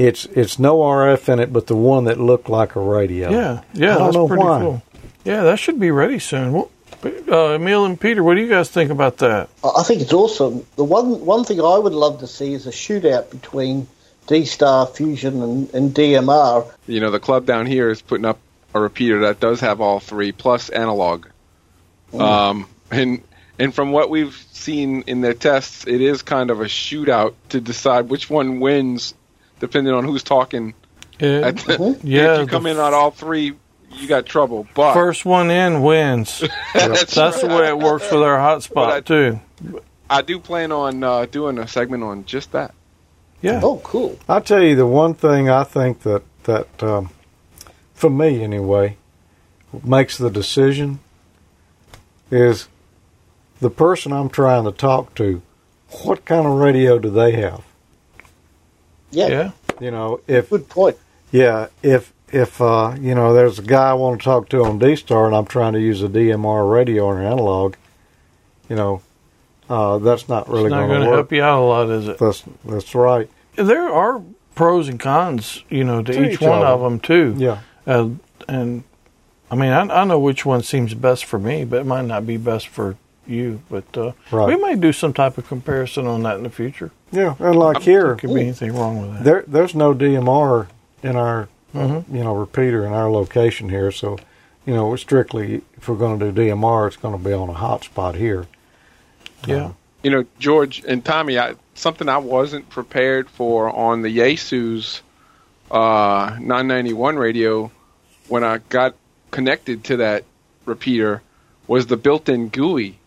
It's 0.00 0.24
it's 0.24 0.58
no 0.58 0.78
RF 0.78 1.28
in 1.28 1.40
it, 1.40 1.52
but 1.52 1.66
the 1.66 1.76
one 1.76 2.04
that 2.04 2.18
looked 2.18 2.48
like 2.48 2.74
a 2.74 2.80
radio. 2.80 3.30
Yeah, 3.30 3.62
yeah, 3.74 3.94
I 3.94 3.98
don't 3.98 4.04
that's 4.04 4.14
know 4.16 4.28
pretty 4.28 4.42
why. 4.42 4.60
cool. 4.60 4.82
Yeah, 5.24 5.42
that 5.42 5.58
should 5.58 5.78
be 5.78 5.90
ready 5.90 6.18
soon. 6.18 6.52
Well, 6.54 6.70
uh, 7.04 7.54
Emil 7.54 7.84
and 7.84 8.00
Peter, 8.00 8.22
what 8.22 8.36
do 8.36 8.40
you 8.40 8.48
guys 8.48 8.70
think 8.70 8.90
about 8.90 9.18
that? 9.18 9.50
I 9.62 9.80
I 9.80 9.82
think 9.82 10.00
it's 10.00 10.14
awesome. 10.14 10.66
The 10.76 10.84
one 10.84 11.26
one 11.26 11.44
thing 11.44 11.60
I 11.60 11.76
would 11.76 11.92
love 11.92 12.20
to 12.20 12.26
see 12.26 12.54
is 12.54 12.66
a 12.66 12.70
shootout 12.70 13.30
between 13.30 13.88
D 14.26 14.46
Star 14.46 14.86
Fusion 14.86 15.42
and, 15.42 15.74
and 15.74 15.94
DMR. 15.94 16.72
You 16.86 17.00
know, 17.00 17.10
the 17.10 17.20
club 17.20 17.44
down 17.44 17.66
here 17.66 17.90
is 17.90 18.00
putting 18.00 18.24
up 18.24 18.38
a 18.72 18.80
repeater 18.80 19.20
that 19.20 19.38
does 19.38 19.60
have 19.60 19.82
all 19.82 20.00
three 20.00 20.32
plus 20.32 20.70
analog. 20.70 21.26
Mm. 22.14 22.20
Um, 22.20 22.68
and 22.90 23.22
and 23.58 23.74
from 23.74 23.92
what 23.92 24.08
we've 24.08 24.34
seen 24.52 25.02
in 25.06 25.20
their 25.20 25.34
tests, 25.34 25.86
it 25.86 26.00
is 26.00 26.22
kind 26.22 26.50
of 26.50 26.62
a 26.62 26.64
shootout 26.64 27.34
to 27.50 27.60
decide 27.60 28.08
which 28.08 28.30
one 28.30 28.60
wins, 28.60 29.12
depending 29.60 29.94
on 29.94 30.04
who's 30.04 30.22
talking. 30.22 30.74
Yeah, 31.20 31.28
At 31.48 31.56
the- 31.58 31.76
Mhm. 31.76 32.00
Yeah, 32.02 32.34
if 32.34 32.40
you 32.40 32.46
come 32.46 32.66
in 32.66 32.78
on 32.78 32.92
all 32.94 33.10
three, 33.10 33.54
you 33.92 34.08
got 34.08 34.26
trouble. 34.26 34.66
But 34.74 34.94
First 34.94 35.24
one 35.24 35.50
in 35.50 35.82
wins. 35.82 36.42
That's 36.74 37.14
That's, 37.14 37.40
the 37.40 37.48
way 37.48 37.68
it 37.68 37.78
works 37.78 38.10
with 38.10 38.22
our 38.22 38.38
hotspot 38.38 39.04
too. 39.04 39.40
I 40.08 40.22
do 40.22 40.40
plan 40.40 40.72
on 40.72 41.04
uh, 41.04 41.26
doing 41.26 41.58
a 41.58 41.68
segment 41.68 42.02
on 42.02 42.24
just 42.24 42.52
that. 42.52 42.74
Yeah. 43.42 43.60
Oh, 43.62 43.80
cool. 43.84 44.18
I'll 44.28 44.40
tell 44.40 44.62
you 44.62 44.74
the 44.74 44.86
one 44.86 45.14
thing 45.14 45.48
I 45.48 45.64
think 45.64 46.00
that 46.02 46.22
that 46.44 46.82
um, 46.82 47.10
for 47.94 48.10
me 48.10 48.42
anyway 48.42 48.96
makes 49.84 50.18
the 50.18 50.30
decision 50.30 50.98
is 52.30 52.68
the 53.60 53.70
person 53.70 54.12
I'm 54.12 54.28
trying 54.30 54.64
to 54.64 54.72
talk 54.72 55.14
to. 55.16 55.42
What 56.02 56.24
kind 56.24 56.46
of 56.46 56.54
radio 56.54 56.98
do 56.98 57.10
they 57.10 57.32
have? 57.32 57.62
Yeah. 59.10 59.28
Yeah. 59.28 59.50
You 59.80 59.90
know, 59.90 60.20
if 60.26 60.50
good 60.50 60.68
point. 60.68 60.96
Yeah, 61.32 61.68
if 61.82 62.12
if 62.32 62.60
uh, 62.60 62.94
you 63.00 63.14
know 63.14 63.32
there's 63.32 63.58
a 63.58 63.62
guy 63.62 63.90
I 63.90 63.94
want 63.94 64.20
to 64.20 64.24
talk 64.24 64.48
to 64.50 64.64
on 64.64 64.78
D 64.78 64.94
Star 64.96 65.26
and 65.26 65.34
I'm 65.34 65.46
trying 65.46 65.72
to 65.74 65.80
use 65.80 66.02
a 66.02 66.08
DMR 66.08 66.70
radio 66.70 67.04
or 67.06 67.18
an 67.20 67.26
analog, 67.26 67.74
you 68.68 68.76
know, 68.76 69.02
uh, 69.68 69.98
that's 69.98 70.28
not 70.28 70.48
really 70.48 70.64
it's 70.64 70.70
not 70.72 70.86
going 70.86 70.88
going 70.88 71.00
to 71.02 71.06
to 71.06 71.12
help 71.12 71.32
you 71.32 71.42
out 71.42 71.60
a 71.60 71.64
lot, 71.64 71.88
is 71.90 72.08
it? 72.08 72.18
That's 72.18 72.44
that's 72.64 72.94
right. 72.94 73.30
There 73.56 73.88
are 73.88 74.22
pros 74.54 74.88
and 74.88 74.98
cons, 75.00 75.62
you 75.70 75.84
know, 75.84 76.02
to, 76.02 76.12
To 76.12 76.26
each, 76.26 76.34
each 76.34 76.40
one 76.40 76.62
of 76.62 76.64
of 76.64 76.80
them. 76.80 76.92
them 76.98 77.00
too. 77.00 77.34
Yeah. 77.38 77.60
Uh, 77.86 78.10
and 78.48 78.84
I 79.50 79.54
mean, 79.56 79.70
I, 79.72 79.80
I 80.02 80.04
know 80.04 80.18
which 80.18 80.44
one 80.44 80.62
seems 80.62 80.94
best 80.94 81.24
for 81.24 81.38
me, 81.38 81.64
but 81.64 81.80
it 81.80 81.86
might 81.86 82.04
not 82.04 82.26
be 82.26 82.36
best 82.36 82.68
for 82.68 82.96
you. 83.30 83.62
But 83.70 83.84
uh, 83.96 84.12
Right. 84.30 84.48
we 84.48 84.56
may 84.62 84.76
do 84.76 84.92
some 84.92 85.12
type 85.12 85.38
of 85.38 85.46
comparison 85.48 86.06
on 86.06 86.22
that 86.24 86.36
in 86.36 86.42
the 86.42 86.50
future. 86.50 86.90
Yeah, 87.12 87.34
and 87.38 87.56
like 87.56 87.70
I 87.76 87.80
don't 87.80 87.82
here, 87.84 88.02
there 88.08 88.14
could 88.16 88.34
be 88.34 88.40
anything 88.42 88.74
wrong 88.74 89.00
with 89.00 89.12
that. 89.14 89.24
There, 89.24 89.44
there's 89.46 89.74
no 89.74 89.94
DMR 89.94 90.66
in 91.02 91.16
our, 91.16 91.48
Mhm. 91.74 92.04
you 92.12 92.22
know, 92.24 92.34
repeater 92.34 92.84
in 92.84 92.92
our 92.92 93.10
location 93.10 93.68
here. 93.70 93.90
So, 93.90 94.18
you 94.66 94.74
know, 94.74 94.88
we're 94.88 94.96
strictly 94.96 95.62
if 95.76 95.88
we're 95.88 95.96
going 95.96 96.18
to 96.18 96.30
do 96.30 96.42
DMR, 96.42 96.86
it's 96.88 96.96
going 96.96 97.16
to 97.16 97.24
be 97.24 97.32
on 97.32 97.48
a 97.48 97.54
hotspot 97.54 98.14
here. 98.16 98.46
Yeah. 99.46 99.70
You 100.02 100.10
know, 100.10 100.24
George 100.38 100.82
and 100.86 101.04
Tommy, 101.04 101.38
I, 101.38 101.54
something 101.74 102.08
I 102.08 102.18
wasn't 102.18 102.68
prepared 102.70 103.28
for 103.30 103.68
on 103.74 104.02
the 104.02 104.18
Yaesu's 104.18 105.02
uh, 105.70 106.36
991 106.40 107.16
radio 107.16 107.70
when 108.28 108.44
I 108.44 108.58
got 108.68 108.94
connected 109.30 109.84
to 109.84 109.96
that 109.98 110.24
repeater 110.64 111.22
was 111.66 111.86
the 111.86 111.96
built-in 111.96 112.48
GUI. 112.48 112.98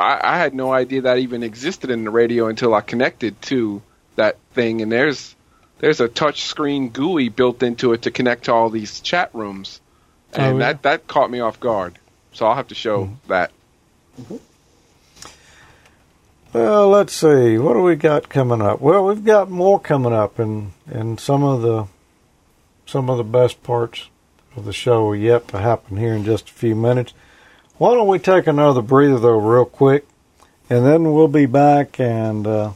I, 0.00 0.34
I 0.34 0.38
had 0.38 0.54
no 0.54 0.72
idea 0.72 1.02
that 1.02 1.18
even 1.18 1.42
existed 1.42 1.90
in 1.90 2.04
the 2.04 2.10
radio 2.10 2.48
until 2.48 2.74
I 2.74 2.80
connected 2.80 3.40
to 3.42 3.82
that 4.16 4.38
thing, 4.54 4.82
and 4.82 4.90
there's 4.90 5.34
there's 5.78 6.00
a 6.00 6.08
touch 6.08 6.42
screen 6.42 6.90
GUI 6.90 7.28
built 7.28 7.62
into 7.62 7.92
it 7.92 8.02
to 8.02 8.10
connect 8.10 8.44
to 8.44 8.52
all 8.52 8.70
these 8.70 9.00
chat 9.00 9.30
rooms, 9.34 9.80
oh, 10.34 10.36
and 10.36 10.56
Oh, 10.56 10.58
yeah. 10.58 10.58
that 10.58 10.82
that 10.82 11.06
caught 11.06 11.30
me 11.30 11.40
off 11.40 11.60
guard. 11.60 11.98
So 12.32 12.46
I'll 12.46 12.56
have 12.56 12.68
to 12.68 12.74
show 12.74 13.04
mm-hmm. 13.04 13.28
that. 13.28 13.50
Mm-hmm. 14.20 14.36
Well, 16.52 16.88
let's 16.88 17.12
see. 17.12 17.58
What 17.58 17.74
do 17.74 17.82
we 17.82 17.94
got 17.94 18.28
coming 18.28 18.60
up? 18.60 18.80
Well, 18.80 19.06
we've 19.06 19.24
got 19.24 19.50
more 19.50 19.78
coming 19.78 20.12
up, 20.12 20.38
and 20.38 20.72
and 20.86 21.20
some 21.20 21.44
of 21.44 21.62
the 21.62 21.86
some 22.86 23.08
of 23.08 23.18
the 23.18 23.24
best 23.24 23.62
parts 23.62 24.08
of 24.56 24.64
the 24.64 24.72
show 24.72 25.08
are 25.10 25.16
yet 25.16 25.46
to 25.48 25.58
happen 25.58 25.96
here 25.96 26.14
in 26.14 26.24
just 26.24 26.48
a 26.48 26.52
few 26.52 26.74
minutes. 26.74 27.14
Why 27.80 27.94
don't 27.94 28.08
we 28.08 28.18
take 28.18 28.46
another 28.46 28.82
breather 28.82 29.18
though, 29.18 29.38
real 29.38 29.64
quick, 29.64 30.06
and 30.68 30.84
then 30.84 31.14
we'll 31.14 31.28
be 31.28 31.46
back 31.46 31.98
and. 31.98 32.46
Uh, 32.46 32.72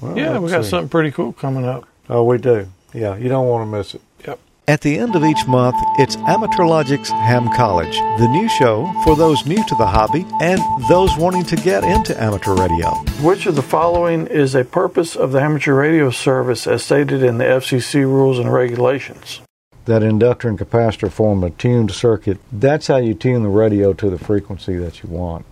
well, 0.00 0.18
yeah, 0.18 0.38
we 0.40 0.50
got 0.50 0.64
see. 0.64 0.70
something 0.70 0.88
pretty 0.88 1.12
cool 1.12 1.32
coming 1.34 1.64
up. 1.64 1.86
Oh, 2.08 2.24
we 2.24 2.36
do. 2.38 2.66
Yeah, 2.92 3.14
you 3.16 3.28
don't 3.28 3.46
want 3.46 3.70
to 3.70 3.78
miss 3.78 3.94
it. 3.94 4.00
Yep. 4.26 4.40
At 4.66 4.80
the 4.80 4.98
end 4.98 5.14
of 5.14 5.22
each 5.22 5.46
month, 5.46 5.76
it's 6.00 6.16
Amateurlogic's 6.16 7.10
Ham 7.10 7.48
College, 7.54 7.96
the 8.18 8.26
new 8.26 8.48
show 8.48 8.92
for 9.04 9.14
those 9.14 9.46
new 9.46 9.64
to 9.68 9.74
the 9.76 9.86
hobby 9.86 10.26
and 10.40 10.60
those 10.88 11.16
wanting 11.16 11.44
to 11.44 11.54
get 11.54 11.84
into 11.84 12.20
amateur 12.20 12.56
radio. 12.56 12.90
Which 13.22 13.46
of 13.46 13.54
the 13.54 13.62
following 13.62 14.26
is 14.26 14.56
a 14.56 14.64
purpose 14.64 15.14
of 15.14 15.30
the 15.30 15.40
amateur 15.40 15.74
radio 15.74 16.10
service 16.10 16.66
as 16.66 16.82
stated 16.82 17.22
in 17.22 17.38
the 17.38 17.44
FCC 17.44 18.02
rules 18.02 18.40
and 18.40 18.52
regulations? 18.52 19.42
That 19.86 20.02
inductor 20.02 20.48
and 20.48 20.58
capacitor 20.58 21.10
form 21.10 21.44
a 21.44 21.50
tuned 21.50 21.90
circuit. 21.92 22.38
That's 22.50 22.86
how 22.86 22.96
you 22.96 23.12
tune 23.14 23.42
the 23.42 23.50
radio 23.50 23.92
to 23.92 24.08
the 24.08 24.18
frequency 24.18 24.76
that 24.76 25.02
you 25.02 25.10
want. 25.10 25.44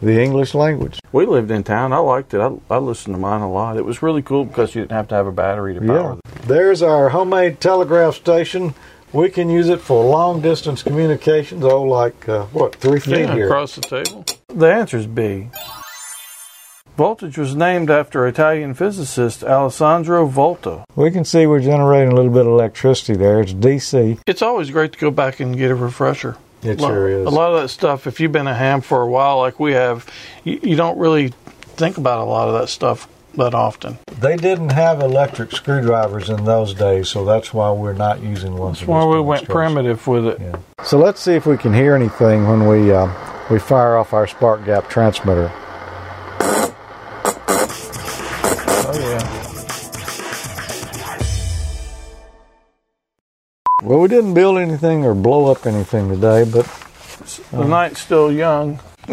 The 0.00 0.20
English 0.20 0.54
language. 0.54 0.98
We 1.12 1.26
lived 1.26 1.50
in 1.50 1.62
town. 1.62 1.92
I 1.92 1.98
liked 1.98 2.34
it. 2.34 2.40
I, 2.40 2.50
I 2.70 2.78
listened 2.78 3.14
to 3.14 3.20
mine 3.20 3.40
a 3.42 3.50
lot. 3.52 3.76
It 3.76 3.84
was 3.84 4.02
really 4.02 4.22
cool 4.22 4.44
because 4.46 4.74
you 4.74 4.80
didn't 4.82 4.92
have 4.92 5.08
to 5.08 5.14
have 5.14 5.26
a 5.26 5.32
battery 5.32 5.74
to 5.74 5.80
power 5.80 6.18
Yeah. 6.24 6.32
There's 6.46 6.82
our 6.82 7.10
homemade 7.10 7.60
telegraph 7.60 8.14
station. 8.16 8.74
We 9.12 9.28
can 9.28 9.48
use 9.50 9.68
it 9.68 9.80
for 9.80 10.02
long 10.04 10.40
distance 10.40 10.82
communications. 10.82 11.62
Oh, 11.64 11.82
like, 11.82 12.28
uh, 12.28 12.46
what, 12.46 12.74
three 12.76 12.98
feet 12.98 13.18
Yeah, 13.18 13.34
here? 13.34 13.46
across 13.46 13.76
the 13.76 13.82
table. 13.82 14.24
The 14.48 14.72
answer 14.72 14.96
is 14.96 15.06
B. 15.06 15.50
Voltage 16.96 17.38
was 17.38 17.54
named 17.54 17.90
after 17.90 18.26
Italian 18.26 18.74
physicist 18.74 19.42
Alessandro 19.42 20.26
Volta. 20.26 20.84
We 20.94 21.10
can 21.10 21.24
see 21.24 21.46
we're 21.46 21.60
generating 21.60 22.12
a 22.12 22.14
little 22.14 22.30
bit 22.30 22.42
of 22.42 22.48
electricity 22.48 23.14
there. 23.14 23.40
It's 23.40 23.54
DC. 23.54 24.20
It's 24.26 24.42
always 24.42 24.70
great 24.70 24.92
to 24.92 24.98
go 24.98 25.10
back 25.10 25.40
and 25.40 25.56
get 25.56 25.70
a 25.70 25.74
refresher. 25.74 26.36
It 26.62 26.80
Lo- 26.80 26.88
sure 26.88 27.08
is. 27.08 27.26
A 27.26 27.30
lot 27.30 27.54
of 27.54 27.62
that 27.62 27.68
stuff, 27.68 28.06
if 28.06 28.20
you've 28.20 28.32
been 28.32 28.46
a 28.46 28.54
ham 28.54 28.82
for 28.82 29.00
a 29.00 29.06
while 29.06 29.38
like 29.38 29.58
we 29.58 29.72
have, 29.72 30.06
you, 30.44 30.60
you 30.62 30.76
don't 30.76 30.98
really 30.98 31.32
think 31.76 31.96
about 31.96 32.20
a 32.20 32.24
lot 32.24 32.48
of 32.48 32.60
that 32.60 32.68
stuff 32.68 33.08
that 33.36 33.54
often. 33.54 33.98
They 34.20 34.36
didn't 34.36 34.72
have 34.72 35.00
electric 35.00 35.52
screwdrivers 35.52 36.28
in 36.28 36.44
those 36.44 36.74
days, 36.74 37.08
so 37.08 37.24
that's 37.24 37.54
why 37.54 37.72
we're 37.72 37.94
not 37.94 38.22
using 38.22 38.54
ones. 38.54 38.80
That's 38.80 38.88
why 38.88 39.06
we 39.06 39.18
went 39.18 39.48
primitive 39.48 40.06
with 40.06 40.26
it. 40.26 40.56
So 40.84 40.98
let's 40.98 41.22
see 41.22 41.32
if 41.32 41.46
we 41.46 41.56
can 41.56 41.72
hear 41.72 41.94
anything 41.94 42.46
when 42.46 42.68
we 42.68 42.92
uh, 42.92 43.10
we 43.50 43.58
fire 43.58 43.96
off 43.96 44.12
our 44.12 44.26
spark 44.26 44.66
gap 44.66 44.90
transmitter. 44.90 45.50
Well, 53.82 53.98
we 53.98 54.08
didn't 54.08 54.34
build 54.34 54.58
anything 54.58 55.04
or 55.04 55.14
blow 55.14 55.50
up 55.50 55.66
anything 55.66 56.08
today, 56.08 56.44
but 56.44 56.66
The 57.50 57.64
night's 57.66 58.00
still 58.00 58.30
young. 58.32 58.78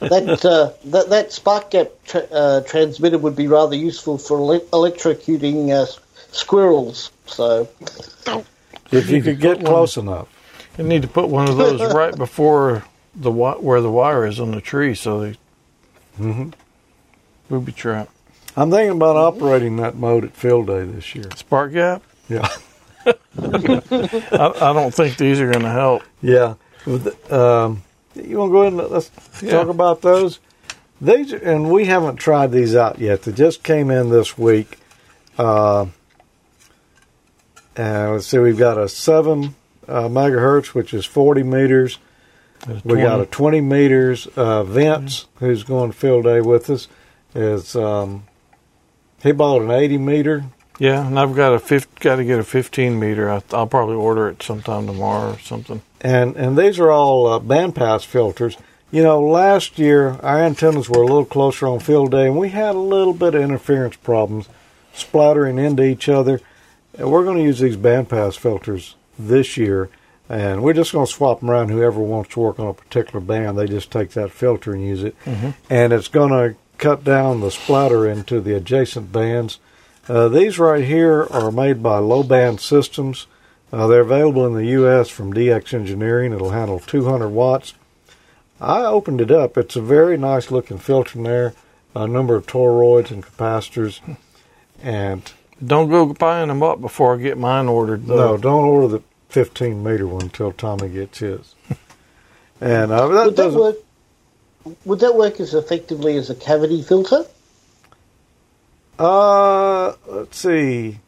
that, 0.00 0.40
uh, 0.44 0.72
that 0.86 1.10
that 1.10 1.32
spark 1.32 1.70
gap 1.70 1.88
tra- 2.06 2.26
uh, 2.32 2.60
transmitter 2.62 3.18
would 3.18 3.36
be 3.36 3.46
rather 3.46 3.76
useful 3.76 4.16
for 4.16 4.38
ele- 4.38 4.60
electrocuting 4.72 5.70
uh, 5.70 5.84
squirrels. 6.32 7.10
So, 7.26 7.68
if 8.90 9.10
you 9.10 9.22
could 9.22 9.38
get 9.40 9.62
close 9.62 9.98
enough. 9.98 10.28
You 10.78 10.84
need 10.84 11.02
to 11.02 11.08
put 11.08 11.28
one 11.28 11.48
of 11.48 11.56
those 11.58 11.92
right 11.94 12.16
before 12.16 12.84
the 13.14 13.30
wi- 13.30 13.56
where 13.58 13.82
the 13.82 13.90
wire 13.90 14.24
is 14.26 14.40
on 14.40 14.52
the 14.52 14.60
tree, 14.62 14.94
so 14.94 15.20
they 15.20 15.36
Mhm. 16.18 16.54
booby 17.50 17.72
trap. 17.72 18.08
I'm 18.56 18.70
thinking 18.70 18.96
about 18.96 19.16
operating 19.16 19.76
that 19.76 19.96
mode 19.96 20.24
at 20.24 20.34
field 20.34 20.68
day 20.68 20.84
this 20.84 21.14
year. 21.14 21.28
Spark 21.36 21.72
gap? 21.74 22.02
Yeah. 22.28 22.48
I, 23.38 24.52
I 24.60 24.72
don't 24.72 24.92
think 24.94 25.16
these 25.16 25.40
are 25.40 25.50
going 25.50 25.64
to 25.64 25.70
help. 25.70 26.02
Yeah. 26.22 26.54
Um, 27.30 27.82
you 28.14 28.38
want 28.38 28.50
to 28.50 28.52
go 28.52 28.62
ahead 28.62 28.72
and 28.72 28.90
let's 28.90 29.10
Yeah. 29.42 29.50
talk 29.52 29.68
about 29.68 30.02
those? 30.02 30.38
These 31.00 31.32
and 31.32 31.70
we 31.70 31.84
haven't 31.84 32.16
tried 32.16 32.50
these 32.50 32.74
out 32.74 32.98
yet. 32.98 33.22
They 33.22 33.32
just 33.32 33.62
came 33.62 33.90
in 33.90 34.10
this 34.10 34.36
week. 34.36 34.78
Uh, 35.36 35.86
and 37.76 38.12
let's 38.12 38.26
see, 38.26 38.38
we've 38.38 38.58
got 38.58 38.76
a 38.78 38.88
seven 38.88 39.54
uh, 39.86 40.08
megahertz, 40.08 40.68
which 40.74 40.92
is 40.92 41.04
forty 41.04 41.42
meters. 41.44 41.98
We 42.84 42.96
got 42.96 43.20
a 43.20 43.26
20 43.26 43.60
meters. 43.60 44.26
Uh, 44.34 44.64
Vince, 44.64 45.26
who's 45.38 45.62
going 45.62 45.92
to 45.92 45.96
field 45.96 46.24
day 46.24 46.40
with 46.40 46.68
us, 46.70 46.88
is 47.32 47.76
um, 47.76 48.24
he 49.22 49.30
bought 49.30 49.62
an 49.62 49.70
80 49.70 49.98
meter. 49.98 50.44
Yeah, 50.78 51.06
and 51.06 51.18
I've 51.18 51.34
got 51.34 51.54
a 51.54 51.58
fif- 51.58 51.92
got 51.96 52.16
to 52.16 52.24
get 52.24 52.38
a 52.38 52.44
15 52.44 52.98
meter. 52.98 53.28
I, 53.30 53.42
I'll 53.52 53.66
probably 53.66 53.96
order 53.96 54.28
it 54.28 54.42
sometime 54.42 54.86
tomorrow 54.86 55.32
or 55.32 55.38
something. 55.40 55.82
and 56.00 56.36
and 56.36 56.56
these 56.56 56.78
are 56.78 56.90
all 56.90 57.26
uh, 57.26 57.40
bandpass 57.40 58.04
filters. 58.04 58.56
You 58.90 59.02
know, 59.02 59.20
last 59.20 59.78
year 59.78 60.18
our 60.22 60.38
antennas 60.40 60.88
were 60.88 61.02
a 61.02 61.06
little 61.06 61.24
closer 61.24 61.66
on 61.66 61.80
field 61.80 62.12
day, 62.12 62.26
and 62.26 62.38
we 62.38 62.50
had 62.50 62.74
a 62.74 62.78
little 62.78 63.12
bit 63.12 63.34
of 63.34 63.42
interference 63.42 63.96
problems, 63.96 64.48
splattering 64.94 65.58
into 65.58 65.82
each 65.82 66.08
other. 66.08 66.40
And 66.96 67.10
we're 67.10 67.24
going 67.24 67.36
to 67.38 67.42
use 67.42 67.58
these 67.60 67.76
bandpass 67.76 68.36
filters 68.38 68.94
this 69.18 69.56
year, 69.56 69.88
and 70.28 70.62
we're 70.62 70.72
just 70.72 70.92
going 70.92 71.06
to 71.06 71.12
swap 71.12 71.40
them 71.40 71.50
around. 71.50 71.68
Whoever 71.70 72.00
wants 72.00 72.30
to 72.34 72.40
work 72.40 72.58
on 72.58 72.66
a 72.68 72.74
particular 72.74 73.20
band, 73.20 73.58
they 73.58 73.66
just 73.66 73.90
take 73.90 74.10
that 74.12 74.30
filter 74.30 74.72
and 74.72 74.82
use 74.82 75.02
it, 75.04 75.14
Mhm. 75.24 75.54
and 75.68 75.92
it's 75.92 76.08
going 76.08 76.30
to 76.30 76.56
cut 76.78 77.04
down 77.04 77.40
the 77.40 77.50
splatter 77.50 78.06
into 78.08 78.40
the 78.40 78.54
adjacent 78.54 79.12
bands. 79.12 79.58
Uh, 80.08 80.28
these 80.28 80.58
right 80.58 80.84
here 80.84 81.24
are 81.30 81.50
made 81.50 81.82
by 81.82 81.98
Low 81.98 82.22
Band 82.22 82.60
Systems. 82.60 83.26
Uh, 83.70 83.86
they're 83.86 84.00
available 84.00 84.46
in 84.46 84.54
the 84.54 84.66
U.S. 84.68 85.10
from 85.10 85.34
DX 85.34 85.74
Engineering. 85.74 86.32
It'll 86.32 86.50
handle 86.50 86.80
200 86.80 87.28
watts. 87.28 87.74
I 88.60 88.84
opened 88.84 89.20
it 89.20 89.30
up. 89.30 89.58
It's 89.58 89.76
a 89.76 89.82
very 89.82 90.16
nice 90.16 90.50
looking 90.50 90.78
filter 90.78 91.18
in 91.18 91.24
there. 91.24 91.54
A 91.94 92.06
number 92.06 92.34
of 92.36 92.46
toroids 92.46 93.10
and 93.10 93.24
capacitors. 93.24 94.00
And 94.82 95.30
Don't 95.64 95.90
go 95.90 96.14
buying 96.14 96.48
them 96.48 96.62
up 96.62 96.80
before 96.80 97.14
I 97.14 97.18
get 97.18 97.36
mine 97.36 97.68
ordered. 97.68 98.08
no, 98.08 98.36
don't 98.38 98.64
order 98.64 98.88
the 98.88 99.02
15 99.28 99.82
meter 99.82 100.06
one 100.06 100.22
until 100.22 100.52
Tommy 100.52 100.88
gets 100.88 101.18
his. 101.18 101.54
and 102.60 102.90
uh, 102.90 103.08
that 103.08 103.26
would 103.26 103.36
that 103.36 103.52
work? 103.52 103.76
Would 104.84 105.00
that 105.00 105.14
work 105.14 105.40
as 105.40 105.54
effectively 105.54 106.16
as 106.16 106.30
a 106.30 106.34
cavity 106.34 106.82
filter? 106.82 107.26
Uh, 108.98 109.94
let's 110.06 110.36
see. 110.38 110.98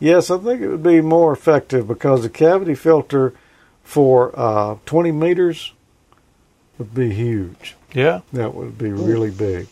Yes, 0.00 0.30
I 0.30 0.38
think 0.38 0.60
it 0.60 0.68
would 0.68 0.82
be 0.82 1.00
more 1.00 1.32
effective 1.32 1.86
because 1.88 2.22
the 2.22 2.28
cavity 2.28 2.74
filter 2.74 3.34
for 3.82 4.32
uh, 4.38 4.76
20 4.86 5.12
meters 5.12 5.72
would 6.78 6.94
be 6.94 7.10
huge. 7.12 7.74
Yeah. 7.92 8.20
That 8.32 8.54
would 8.54 8.78
be 8.78 8.90
really 8.92 9.30
big. 9.30 9.68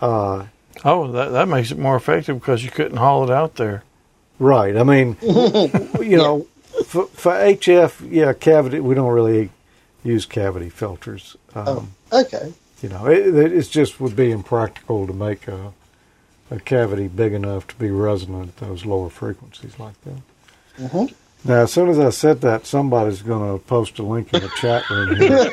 Uh, 0.00 0.46
Oh, 0.84 1.10
that 1.12 1.30
that 1.30 1.46
makes 1.48 1.70
it 1.70 1.78
more 1.78 1.94
effective 1.96 2.38
because 2.40 2.64
you 2.64 2.70
couldn't 2.70 2.96
haul 2.98 3.22
it 3.24 3.30
out 3.30 3.54
there. 3.54 3.84
right. 4.40 4.76
I 4.76 4.82
mean, 4.82 5.16
you 5.22 6.16
know, 6.18 6.46
for, 6.84 7.06
for 7.06 7.32
HF, 7.32 8.10
yeah, 8.10 8.32
cavity, 8.32 8.80
we 8.80 8.94
don't 8.96 9.12
really 9.12 9.50
use 10.02 10.26
cavity 10.26 10.68
filters. 10.70 11.36
Um, 11.54 11.94
Okay. 12.12 12.52
You 12.82 12.88
know, 12.90 13.06
it, 13.06 13.34
it 13.34 13.52
it's 13.52 13.68
just 13.68 14.00
would 14.00 14.16
be 14.16 14.30
impractical 14.32 15.06
to 15.06 15.12
make 15.12 15.46
a, 15.48 15.72
a 16.50 16.60
cavity 16.60 17.08
big 17.08 17.32
enough 17.32 17.66
to 17.68 17.74
be 17.76 17.90
resonant 17.90 18.48
at 18.50 18.56
those 18.68 18.84
lower 18.84 19.10
frequencies 19.10 19.78
like 19.78 20.00
that. 20.02 20.20
Mm-hmm. 20.78 21.14
Now, 21.46 21.62
as 21.62 21.72
soon 21.72 21.90
as 21.90 21.98
I 21.98 22.08
said 22.10 22.40
that, 22.40 22.64
somebody's 22.66 23.20
going 23.20 23.58
to 23.58 23.62
post 23.64 23.98
a 23.98 24.02
link 24.02 24.32
in 24.32 24.40
the 24.40 24.48
chat 24.56 24.88
room 24.88 25.16
here 25.16 25.50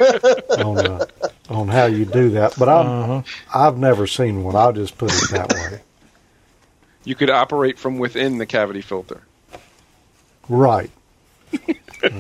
on 0.66 0.78
uh, 0.86 1.06
on 1.50 1.68
how 1.68 1.86
you 1.86 2.06
do 2.06 2.30
that. 2.32 2.56
But 2.58 2.70
I'm 2.70 2.86
Uh-huh. 2.88 3.22
I've 3.54 3.78
never 3.78 4.08
seen 4.08 4.44
one. 4.44 4.56
I'll 4.56 4.72
just 4.74 4.98
put 4.98 5.12
it 5.12 5.32
that 5.32 5.52
way. 5.54 5.82
You 7.04 7.16
could 7.16 7.30
operate 7.30 7.78
from 7.78 7.98
within 8.00 8.38
the 8.38 8.46
cavity 8.46 8.82
filter. 8.82 9.22
Right. 10.48 10.92
but 11.52 12.14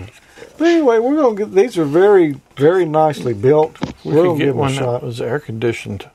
anyway, 0.59 0.99
we're 0.99 1.15
going 1.15 1.35
to 1.37 1.45
get 1.45 1.53
these 1.55 1.77
are 1.77 1.85
very 1.85 2.35
very 2.57 2.85
nicely 2.85 3.33
built. 3.33 3.77
We 4.03 4.13
we're 4.13 4.23
going 4.23 4.39
to 4.39 4.45
get 4.45 4.45
give 4.47 4.55
them 4.55 4.57
a 4.57 4.61
one 4.61 4.75
that 4.75 4.79
shot. 4.79 5.03
was 5.03 5.21
air 5.21 5.39
conditioned. 5.39 6.09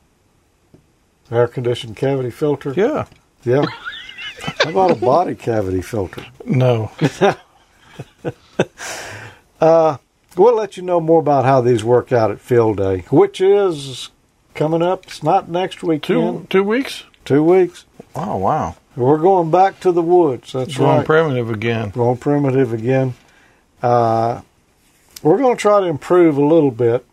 Air 1.30 1.48
conditioned 1.48 1.96
cavity 1.96 2.30
filter. 2.30 2.72
Yeah. 2.76 3.06
Yeah. 3.44 3.64
How 4.62 4.70
about 4.70 4.90
a 4.90 4.94
body 4.94 5.34
cavity 5.34 5.82
filter? 5.82 6.24
No. 6.44 6.90
uh, 9.60 9.96
we'll 10.36 10.54
let 10.54 10.76
you 10.76 10.82
know 10.82 11.00
more 11.00 11.20
about 11.20 11.44
how 11.44 11.60
these 11.60 11.82
work 11.84 12.12
out 12.12 12.30
at 12.30 12.40
Field 12.40 12.76
Day, 12.76 13.00
which 13.10 13.40
is 13.40 14.10
coming 14.54 14.82
up. 14.82 15.04
It's 15.06 15.22
not 15.22 15.48
next 15.48 15.82
weekend. 15.82 16.48
Two 16.50 16.60
two 16.60 16.64
weeks. 16.64 17.04
Two 17.24 17.42
weeks. 17.42 17.84
Oh 18.14 18.36
wow. 18.36 18.76
We're 18.96 19.18
going 19.18 19.50
back 19.50 19.80
to 19.80 19.92
the 19.92 20.02
woods. 20.02 20.52
That's 20.52 20.76
Going 20.78 20.98
right. 20.98 21.06
primitive 21.06 21.50
again. 21.50 21.90
Going 21.90 22.16
primitive 22.16 22.72
again. 22.72 23.12
Uh, 23.82 24.40
we're 25.22 25.36
going 25.36 25.54
to 25.54 25.60
try 25.60 25.80
to 25.80 25.86
improve 25.86 26.38
a 26.38 26.44
little 26.44 26.70
bit 26.70 27.04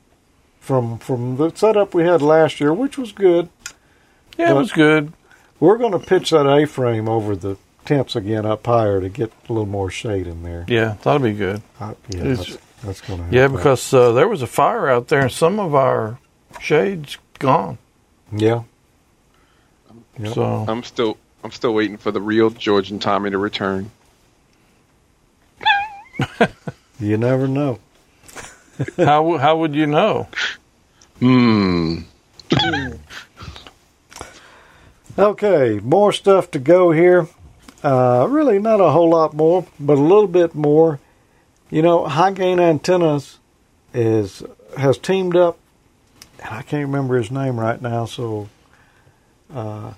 from 0.61 0.97
from 0.97 1.35
the 1.35 1.51
setup 1.53 1.93
we 1.93 2.03
had 2.03 2.21
last 2.21 2.61
year, 2.61 2.73
which 2.73 2.97
was 2.97 3.11
good. 3.11 3.49
Yeah, 4.37 4.51
it 4.51 4.55
was 4.55 4.71
good. 4.71 5.13
We're 5.59 5.77
going 5.77 5.91
to 5.93 5.99
pitch 5.99 6.31
that 6.31 6.47
A-frame 6.47 7.07
over 7.07 7.35
the 7.35 7.57
tents 7.85 8.15
again 8.15 8.45
up 8.45 8.65
higher 8.65 8.99
to 9.01 9.09
get 9.09 9.31
a 9.49 9.53
little 9.53 9.67
more 9.67 9.89
shade 9.89 10.27
in 10.27 10.43
there. 10.43 10.65
Yeah, 10.67 10.95
that'll 11.03 11.19
be 11.19 11.33
good. 11.33 11.61
Uh, 11.79 11.93
yeah, 12.09 12.19
It's- 12.23 12.37
that's, 12.49 12.57
that's 12.83 13.01
going 13.01 13.29
to. 13.29 13.35
Yeah, 13.35 13.47
because 13.47 13.93
uh, 13.93 14.11
there 14.13 14.27
was 14.27 14.41
a 14.41 14.47
fire 14.47 14.89
out 14.89 15.07
there, 15.09 15.21
and 15.21 15.31
some 15.31 15.59
of 15.59 15.73
our 15.75 16.19
shades 16.61 17.17
gone. 17.39 17.77
yeah. 18.31 18.63
Yep. 20.19 20.33
So 20.35 20.43
I'm 20.67 20.83
still 20.83 21.17
I'm 21.43 21.49
still 21.51 21.73
waiting 21.73 21.97
for 21.97 22.11
the 22.11 22.21
real 22.21 22.51
George 22.51 22.91
and 22.91 23.01
Tommy 23.01 23.31
to 23.31 23.37
return. 23.37 23.89
You 26.99 27.17
never 27.17 27.47
know. 27.47 27.79
how 28.97 29.37
how 29.37 29.57
would 29.57 29.73
you 29.75 29.87
know? 29.87 30.27
Hmm. 31.19 32.01
Okay, 35.17 35.79
more 35.83 36.11
stuff 36.11 36.49
to 36.51 36.59
go 36.59 36.91
here. 36.91 37.27
Uh, 37.83 38.25
really, 38.29 38.57
not 38.59 38.79
a 38.79 38.89
whole 38.89 39.09
lot 39.09 39.33
more, 39.33 39.65
but 39.79 39.97
a 39.97 40.01
little 40.01 40.27
bit 40.27 40.55
more. 40.55 40.99
You 41.69 41.81
know, 41.81 42.05
High 42.05 42.31
Gain 42.31 42.59
Antennas 42.59 43.39
is 43.93 44.41
has 44.77 44.97
teamed 44.97 45.35
up. 45.35 45.57
and 46.39 46.53
I 46.55 46.61
can't 46.63 46.85
remember 46.87 47.17
his 47.17 47.29
name 47.29 47.59
right 47.59 47.79
now. 47.81 48.05
So, 48.05 48.49
uh, 49.53 49.93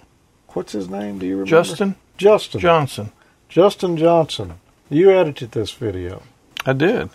what's 0.50 0.74
his 0.74 0.90
name? 0.90 1.20
Do 1.20 1.26
you 1.26 1.34
remember? 1.38 1.50
Justin 1.50 1.96
Justin 2.18 2.60
Johnson. 2.60 3.12
Justin 3.48 3.96
Johnson. 3.98 4.56
You 4.90 5.12
edited 5.12 5.52
this 5.52 5.72
video, 5.72 6.24
I 6.66 6.74
did, 6.74 7.10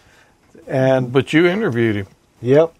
and 0.66 1.12
but 1.12 1.32
you 1.32 1.46
interviewed 1.46 1.96
him. 1.96 2.06
Yep. 2.40 2.74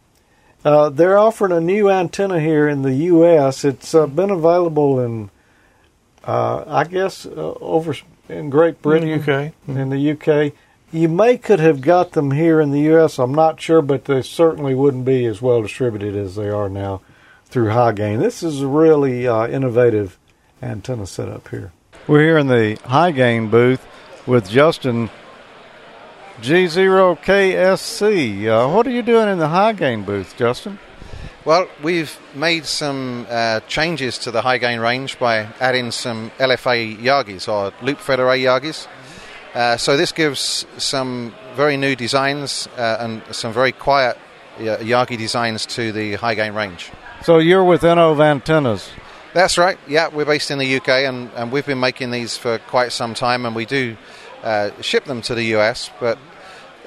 Uh, 0.64 0.90
they're 0.90 1.18
offering 1.18 1.52
a 1.52 1.60
new 1.60 1.88
antenna 1.88 2.38
here 2.40 2.68
in 2.68 2.82
the 2.82 2.92
U.S. 2.92 3.64
It's 3.64 3.94
uh, 3.94 4.06
been 4.06 4.30
available 4.30 5.00
in, 5.00 5.30
uh, 6.24 6.64
I 6.66 6.84
guess, 6.84 7.24
uh, 7.24 7.54
over 7.60 7.94
in 8.28 8.50
Great 8.50 8.82
Britain, 8.82 9.08
In 9.08 9.20
the 9.20 9.32
UK. 9.32 9.52
In 9.68 9.90
the 9.90 10.10
UK, 10.12 10.52
you 10.92 11.08
may 11.08 11.38
could 11.38 11.60
have 11.60 11.80
got 11.80 12.12
them 12.12 12.32
here 12.32 12.60
in 12.60 12.70
the 12.70 12.80
U.S. 12.80 13.18
I'm 13.18 13.34
not 13.34 13.60
sure, 13.60 13.80
but 13.80 14.04
they 14.04 14.22
certainly 14.22 14.74
wouldn't 14.74 15.04
be 15.04 15.24
as 15.24 15.40
well 15.40 15.62
distributed 15.62 16.14
as 16.14 16.36
they 16.36 16.48
are 16.48 16.68
now 16.68 17.00
through 17.46 17.70
High 17.70 17.92
Gain. 17.92 18.20
This 18.20 18.42
is 18.42 18.60
a 18.60 18.68
really 18.68 19.26
uh, 19.26 19.48
innovative 19.48 20.18
antenna 20.62 21.06
setup 21.06 21.48
here. 21.48 21.72
We're 22.06 22.22
here 22.22 22.38
in 22.38 22.48
the 22.48 22.78
high 22.84 23.12
gain 23.12 23.50
booth 23.50 23.86
with 24.26 24.48
Justin 24.48 25.10
G0KSC. 26.42 28.46
Uh, 28.46 28.72
what 28.72 28.86
are 28.86 28.90
you 28.90 29.02
doing 29.02 29.28
in 29.28 29.38
the 29.38 29.48
high 29.48 29.72
gain 29.72 30.04
booth, 30.04 30.36
Justin? 30.36 30.78
Well, 31.44 31.68
we've 31.82 32.18
made 32.34 32.64
some 32.64 33.26
uh, 33.28 33.60
changes 33.60 34.18
to 34.18 34.30
the 34.30 34.40
high 34.40 34.58
gain 34.58 34.80
range 34.80 35.18
by 35.18 35.48
adding 35.60 35.90
some 35.90 36.30
LFA 36.38 36.98
Yagis 36.98 37.46
or 37.46 37.72
loop 37.84 37.98
fed 37.98 38.20
array 38.20 38.42
Yagis. 38.42 38.86
Uh, 39.54 39.76
so 39.76 39.96
this 39.96 40.12
gives 40.12 40.64
some 40.78 41.34
very 41.54 41.76
new 41.76 41.94
designs 41.94 42.68
uh, 42.76 42.96
and 43.00 43.22
some 43.34 43.52
very 43.52 43.72
quiet 43.72 44.16
uh, 44.58 44.78
Yagi 44.78 45.18
designs 45.18 45.66
to 45.66 45.92
the 45.92 46.14
high 46.14 46.34
gain 46.34 46.54
range. 46.54 46.90
So 47.22 47.38
you're 47.38 47.64
with 47.64 47.82
Innov 47.82 48.22
Antennas. 48.22 48.88
That's 49.34 49.58
right. 49.58 49.78
Yeah, 49.86 50.08
we're 50.08 50.24
based 50.24 50.50
in 50.50 50.58
the 50.58 50.76
UK 50.76 50.88
and, 50.88 51.30
and 51.36 51.52
we've 51.52 51.66
been 51.66 51.80
making 51.80 52.10
these 52.10 52.36
for 52.36 52.58
quite 52.58 52.92
some 52.92 53.14
time 53.14 53.44
and 53.44 53.54
we 53.54 53.66
do 53.66 53.96
uh, 54.42 54.70
ship 54.80 55.04
them 55.04 55.20
to 55.22 55.34
the 55.34 55.56
US. 55.56 55.90
But 56.00 56.18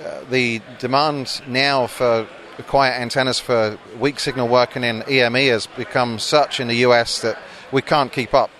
uh, 0.04 0.24
the 0.30 0.62
demand 0.80 1.42
now 1.48 1.88
for 1.88 2.28
quiet 2.68 3.02
antennas 3.02 3.40
for 3.40 3.80
weak 4.00 4.20
signal 4.20 4.48
working 4.48 4.84
in 4.84 5.04
EME 5.10 5.36
has 5.36 5.66
become 5.66 6.20
such 6.20 6.60
in 6.60 6.68
the 6.68 6.76
US 6.88 7.22
that 7.22 7.40
we 7.72 7.82
can't 7.82 8.12
keep 8.12 8.34
up. 8.34 8.52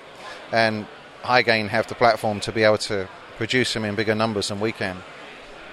And 0.52 0.88
High 1.22 1.44
Gain 1.44 1.68
have 1.68 1.88
the 1.88 1.96
platform 1.96 2.40
to 2.42 2.52
be 2.52 2.64
able 2.64 2.80
to 2.80 3.08
produce 3.38 3.74
them 3.74 3.86
in 3.86 3.96
bigger 3.96 4.16
numbers 4.16 4.48
than 4.48 4.60
we 4.60 4.72
can. 4.72 4.98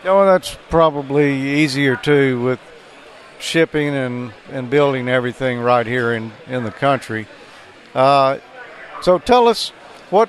Yeah, 0.04 0.12
well, 0.12 0.26
that's 0.26 0.56
probably 0.68 1.60
easier 1.62 1.96
too 1.96 2.42
with 2.42 2.60
shipping 3.38 3.94
and, 3.94 4.32
and 4.50 4.70
building 4.70 5.08
everything 5.08 5.60
right 5.60 5.86
here 5.86 6.12
in, 6.12 6.32
in 6.46 6.64
the 6.64 6.70
country. 6.70 7.26
Uh, 7.94 8.38
so 9.02 9.18
tell 9.18 9.48
us 9.48 9.70
what 10.10 10.28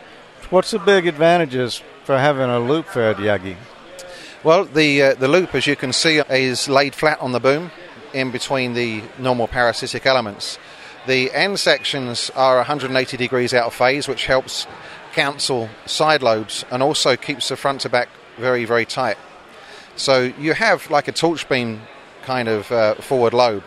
what's 0.50 0.72
the 0.72 0.80
big 0.80 1.08
advantages 1.08 1.82
for 2.04 2.18
having 2.18 2.50
a 2.50 2.60
loop 2.60 2.88
fed 2.88 3.18
Yagi? 3.18 3.56
Well, 4.44 4.66
the 4.66 5.04
uh, 5.04 5.14
the 5.14 5.28
loop, 5.28 5.54
as 5.54 5.68
you 5.68 5.76
can 5.76 5.94
see, 5.94 6.18
is 6.18 6.68
laid 6.68 6.96
flat 6.96 7.22
on 7.22 7.32
the 7.32 7.40
boom 7.40 7.70
in 8.12 8.32
between 8.32 8.74
the 8.74 9.04
normal 9.20 9.48
parasitic 9.48 10.08
elements. 10.08 10.58
The 11.06 11.32
end 11.32 11.60
sections 11.60 12.32
are 12.36 12.56
180 12.56 13.18
degrees 13.18 13.54
out 13.54 13.68
of 13.68 13.76
phase, 13.76 14.08
which 14.08 14.26
helps 14.26 14.66
cancel 15.14 15.70
side 15.86 16.24
lobes 16.24 16.66
and 16.72 16.82
also 16.82 17.16
keeps 17.16 17.50
the 17.50 17.56
front 17.56 17.82
to 17.82 17.90
back 17.90 18.10
very, 18.38 18.66
very 18.66 18.84
tight. 18.84 19.18
So 19.96 20.34
you 20.40 20.54
have 20.54 20.90
like 20.90 21.08
a 21.08 21.12
torch 21.12 21.48
beam 21.48 21.82
kind 22.24 22.48
of 22.48 22.72
uh, 22.72 22.96
forward 22.96 23.36
lobe. 23.36 23.64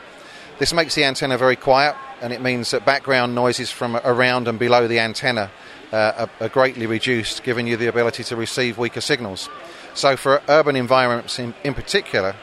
This 0.58 0.72
makes 0.72 0.96
the 0.96 1.04
antenna 1.04 1.38
very 1.38 1.56
quiet, 1.56 1.94
and 2.20 2.32
it 2.32 2.42
means 2.42 2.72
that 2.72 2.84
background 2.84 3.32
noises 3.32 3.70
from 3.70 3.94
around 3.98 4.48
and 4.48 4.58
below 4.58 4.88
the 4.88 4.98
antenna 4.98 5.52
uh, 5.92 6.26
are, 6.40 6.46
are 6.46 6.48
greatly 6.48 6.86
reduced, 6.86 7.44
giving 7.44 7.68
you 7.68 7.76
the 7.76 7.86
ability 7.86 8.24
to 8.24 8.34
receive 8.34 8.76
weaker 8.76 9.00
signals. 9.00 9.48
So, 9.94 10.16
for 10.16 10.42
urban 10.48 10.74
environments 10.74 11.38
in, 11.38 11.54
in 11.62 11.72
particular, 11.72 12.34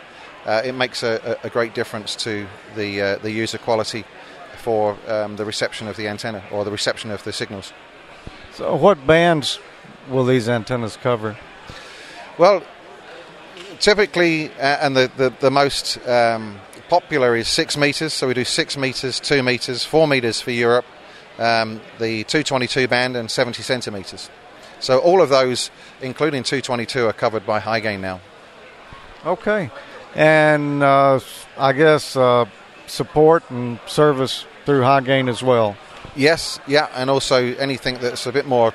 uh, 0.45 0.61
it 0.63 0.73
makes 0.73 1.03
a, 1.03 1.37
a, 1.43 1.49
great 1.49 1.75
difference 1.75 2.15
to 2.15 2.47
the, 2.75 3.01
uh, 3.01 3.15
the 3.17 3.29
user 3.29 3.57
quality 3.57 4.05
for 4.57 4.97
um, 5.07 5.35
the 5.35 5.45
reception 5.45 5.87
of 5.87 5.97
the 5.97 6.07
antenna 6.07 6.43
or 6.51 6.63
the 6.63 6.71
reception 6.71 7.11
of 7.11 7.23
the 7.23 7.33
signals. 7.33 7.73
So 8.53 8.75
what 8.75 9.05
bands 9.05 9.59
will 10.09 10.25
these 10.25 10.47
antennas 10.47 10.97
cover? 10.97 11.37
Well, 12.37 12.63
typically, 13.79 14.49
uh, 14.51 14.77
and 14.81 14.95
the, 14.95 15.11
the, 15.17 15.33
the 15.41 15.51
most 15.51 15.99
um, 16.07 16.57
popular 16.89 17.35
is 17.35 17.47
six 17.47 17.75
meters. 17.77 18.13
So 18.13 18.27
we 18.27 18.33
do 18.33 18.45
six 18.45 18.77
meters, 18.77 19.19
two 19.19 19.43
meters, 19.43 19.83
four 19.83 20.07
meters 20.07 20.41
for 20.41 20.51
Europe, 20.51 20.85
um, 21.37 21.81
the 21.99 22.23
222 22.23 22.87
band, 22.87 23.15
and 23.15 23.29
70 23.29 23.61
centimeters. 23.61 24.29
So 24.81 24.99
all 24.99 25.21
of 25.21 25.29
those, 25.29 25.71
including 26.01 26.43
222, 26.43 27.07
are 27.07 27.13
covered 27.13 27.45
by 27.45 27.59
high 27.59 27.79
gain 27.79 28.01
now. 28.01 28.19
Okay. 29.25 29.69
And 30.15 30.83
uh, 30.83 31.19
I 31.57 31.73
guess 31.73 32.15
uh, 32.15 32.45
support 32.87 33.49
and 33.49 33.79
service 33.85 34.45
through 34.65 34.81
high 34.81 35.01
gain 35.01 35.29
as 35.29 35.41
well. 35.41 35.77
Yes, 36.15 36.59
yeah, 36.67 36.89
and 36.95 37.09
also 37.09 37.55
anything 37.55 37.97
that's 37.99 38.25
a 38.25 38.31
bit 38.31 38.45
more 38.45 38.73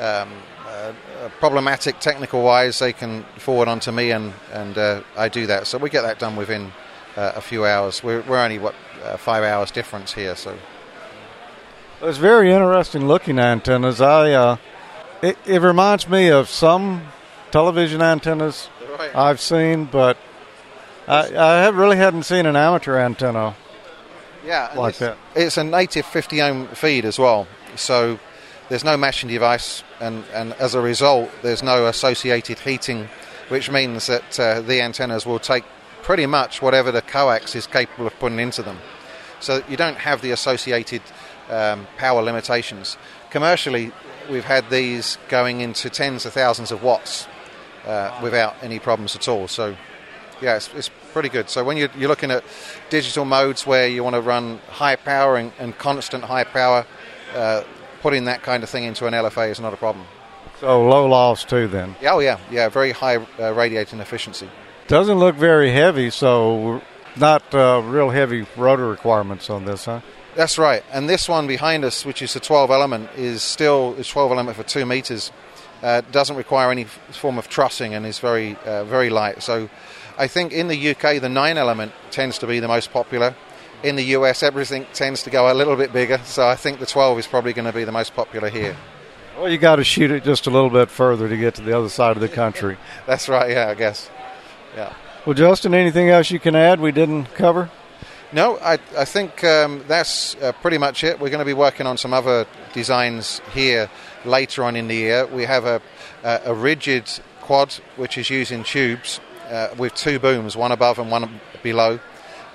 um, 0.00 0.30
uh, 0.66 0.92
problematic 1.38 2.00
technical 2.00 2.42
wise, 2.42 2.78
they 2.78 2.92
can 2.92 3.24
forward 3.36 3.68
on 3.68 3.80
to 3.80 3.92
me, 3.92 4.10
and 4.10 4.32
and 4.52 4.78
uh, 4.78 5.02
I 5.16 5.28
do 5.28 5.46
that. 5.46 5.66
So 5.66 5.76
we 5.78 5.90
get 5.90 6.02
that 6.02 6.18
done 6.18 6.34
within 6.34 6.72
uh, 7.16 7.32
a 7.36 7.40
few 7.40 7.66
hours. 7.66 8.02
We're 8.02 8.22
we're 8.22 8.38
only 8.38 8.58
what 8.58 8.74
uh, 9.04 9.16
five 9.16 9.44
hours 9.44 9.70
difference 9.70 10.12
here, 10.14 10.36
so. 10.36 10.56
It's 12.00 12.18
very 12.18 12.50
interesting 12.50 13.06
looking 13.06 13.38
antennas. 13.38 14.00
I 14.00 14.32
uh, 14.32 14.56
it, 15.22 15.38
it 15.46 15.60
reminds 15.60 16.08
me 16.08 16.28
of 16.28 16.48
some 16.48 17.02
television 17.50 18.02
antennas 18.02 18.68
Right. 18.98 19.16
I've 19.16 19.40
seen, 19.40 19.86
but 19.86 20.18
I, 21.08 21.34
I 21.34 21.68
really 21.70 21.96
hadn't 21.96 22.24
seen 22.24 22.44
an 22.44 22.56
amateur 22.56 22.98
antenna 22.98 23.54
Yeah, 24.44 24.70
like 24.76 24.90
it's, 24.90 24.98
that. 24.98 25.16
It's 25.34 25.56
a 25.56 25.64
native 25.64 26.04
50 26.04 26.42
ohm 26.42 26.68
feed 26.68 27.04
as 27.06 27.18
well, 27.18 27.46
so 27.74 28.18
there's 28.68 28.84
no 28.84 28.96
meshing 28.96 29.28
device, 29.28 29.82
and, 29.98 30.24
and 30.34 30.52
as 30.54 30.74
a 30.74 30.80
result, 30.80 31.30
there's 31.42 31.62
no 31.62 31.86
associated 31.86 32.58
heating, 32.58 33.08
which 33.48 33.70
means 33.70 34.06
that 34.08 34.38
uh, 34.38 34.60
the 34.60 34.82
antennas 34.82 35.24
will 35.24 35.38
take 35.38 35.64
pretty 36.02 36.26
much 36.26 36.60
whatever 36.60 36.92
the 36.92 37.02
coax 37.02 37.54
is 37.54 37.66
capable 37.66 38.06
of 38.06 38.18
putting 38.18 38.40
into 38.40 38.62
them. 38.62 38.78
So 39.40 39.62
you 39.68 39.76
don't 39.76 39.98
have 39.98 40.20
the 40.20 40.32
associated 40.32 41.02
um, 41.48 41.86
power 41.96 42.22
limitations. 42.22 42.96
Commercially, 43.30 43.90
we've 44.32 44.44
had 44.44 44.68
these 44.70 45.18
going 45.28 45.60
into 45.60 45.90
tens 45.90 46.26
of 46.26 46.32
thousands 46.32 46.72
of 46.72 46.82
watts 46.82 47.28
uh, 47.86 48.18
without 48.22 48.56
any 48.62 48.78
problems 48.78 49.14
at 49.14 49.28
all. 49.28 49.46
So 49.46 49.76
yeah, 50.40 50.56
it's, 50.56 50.72
it's 50.74 50.90
pretty 51.12 51.28
good. 51.28 51.48
So 51.50 51.62
when 51.62 51.76
you're, 51.76 51.90
you're 51.96 52.08
looking 52.08 52.30
at 52.30 52.42
digital 52.90 53.24
modes 53.24 53.66
where 53.66 53.86
you 53.86 54.02
want 54.02 54.14
to 54.14 54.20
run 54.20 54.58
high 54.70 54.96
power 54.96 55.36
and, 55.36 55.52
and 55.58 55.76
constant 55.76 56.24
high 56.24 56.44
power, 56.44 56.86
uh, 57.34 57.62
putting 58.00 58.24
that 58.24 58.42
kind 58.42 58.62
of 58.62 58.70
thing 58.70 58.84
into 58.84 59.06
an 59.06 59.12
LFA 59.12 59.50
is 59.50 59.60
not 59.60 59.72
a 59.72 59.76
problem. 59.76 60.06
So 60.58 60.82
low 60.82 61.06
loss 61.06 61.44
too. 61.44 61.68
Then 61.68 61.94
Yeah, 62.00 62.14
oh 62.14 62.18
yeah, 62.20 62.38
yeah, 62.50 62.68
very 62.68 62.92
high 62.92 63.16
uh, 63.38 63.52
radiating 63.52 64.00
efficiency. 64.00 64.48
doesn't 64.88 65.18
look 65.18 65.36
very 65.36 65.70
heavy. 65.70 66.10
So 66.10 66.82
not 67.16 67.54
uh, 67.54 67.82
real 67.84 68.10
heavy 68.10 68.46
rotor 68.56 68.88
requirements 68.88 69.50
on 69.50 69.64
this, 69.64 69.84
huh? 69.84 70.00
That's 70.34 70.58
right. 70.58 70.82
And 70.92 71.08
this 71.08 71.28
one 71.28 71.46
behind 71.46 71.84
us, 71.84 72.06
which 72.06 72.22
is 72.22 72.32
the 72.34 72.40
12 72.40 72.70
element, 72.70 73.10
is 73.16 73.42
still 73.42 73.94
is 73.94 74.08
12 74.08 74.32
element 74.32 74.56
for 74.56 74.62
two 74.62 74.86
meters. 74.86 75.30
Uh, 75.82 76.00
doesn't 76.12 76.36
require 76.36 76.70
any 76.70 76.84
form 76.84 77.38
of 77.38 77.48
trussing 77.48 77.92
and 77.94 78.06
is 78.06 78.18
very 78.18 78.56
uh, 78.64 78.84
very 78.84 79.10
light. 79.10 79.42
So, 79.42 79.68
I 80.16 80.28
think 80.28 80.52
in 80.52 80.68
the 80.68 80.90
UK 80.90 81.20
the 81.20 81.28
nine 81.28 81.58
element 81.58 81.92
tends 82.10 82.38
to 82.38 82.46
be 82.46 82.60
the 82.60 82.68
most 82.68 82.92
popular. 82.92 83.34
In 83.82 83.96
the 83.96 84.04
US, 84.16 84.42
everything 84.42 84.86
tends 84.92 85.24
to 85.24 85.30
go 85.30 85.52
a 85.52 85.54
little 85.54 85.74
bit 85.74 85.92
bigger. 85.92 86.18
So 86.24 86.46
I 86.46 86.54
think 86.54 86.78
the 86.78 86.86
12 86.86 87.18
is 87.18 87.26
probably 87.26 87.52
going 87.52 87.64
to 87.64 87.72
be 87.72 87.82
the 87.84 87.92
most 87.92 88.14
popular 88.14 88.48
here. 88.48 88.76
Well, 89.36 89.50
you 89.50 89.58
got 89.58 89.76
to 89.76 89.84
shoot 89.84 90.10
it 90.10 90.22
just 90.22 90.46
a 90.46 90.50
little 90.50 90.70
bit 90.70 90.88
further 90.88 91.28
to 91.28 91.36
get 91.36 91.56
to 91.56 91.62
the 91.62 91.76
other 91.76 91.88
side 91.88 92.16
of 92.16 92.20
the 92.20 92.28
country. 92.28 92.76
That's 93.06 93.28
right. 93.28 93.50
Yeah, 93.50 93.68
I 93.68 93.74
guess. 93.74 94.08
Yeah. 94.76 94.94
Well, 95.26 95.34
Justin, 95.34 95.74
anything 95.74 96.10
else 96.10 96.30
you 96.30 96.38
can 96.38 96.54
add 96.54 96.80
we 96.80 96.92
didn't 96.92 97.34
cover? 97.34 97.70
No, 98.34 98.56
I, 98.60 98.78
I 98.96 99.04
think 99.04 99.44
um, 99.44 99.84
that's 99.88 100.36
uh, 100.36 100.52
pretty 100.52 100.78
much 100.78 101.04
it. 101.04 101.20
We're 101.20 101.28
going 101.28 101.40
to 101.40 101.44
be 101.44 101.52
working 101.52 101.86
on 101.86 101.98
some 101.98 102.14
other 102.14 102.46
designs 102.72 103.42
here 103.52 103.90
later 104.24 104.64
on 104.64 104.74
in 104.74 104.88
the 104.88 104.94
year. 104.94 105.26
We 105.26 105.44
have 105.44 105.66
a, 105.66 105.82
a, 106.24 106.40
a 106.46 106.54
rigid 106.54 107.10
quad 107.42 107.74
which 107.96 108.16
is 108.16 108.30
using 108.30 108.64
tubes 108.64 109.20
uh, 109.50 109.74
with 109.76 109.94
two 109.94 110.18
booms, 110.18 110.56
one 110.56 110.72
above 110.72 110.98
and 110.98 111.10
one 111.10 111.42
below, 111.62 112.00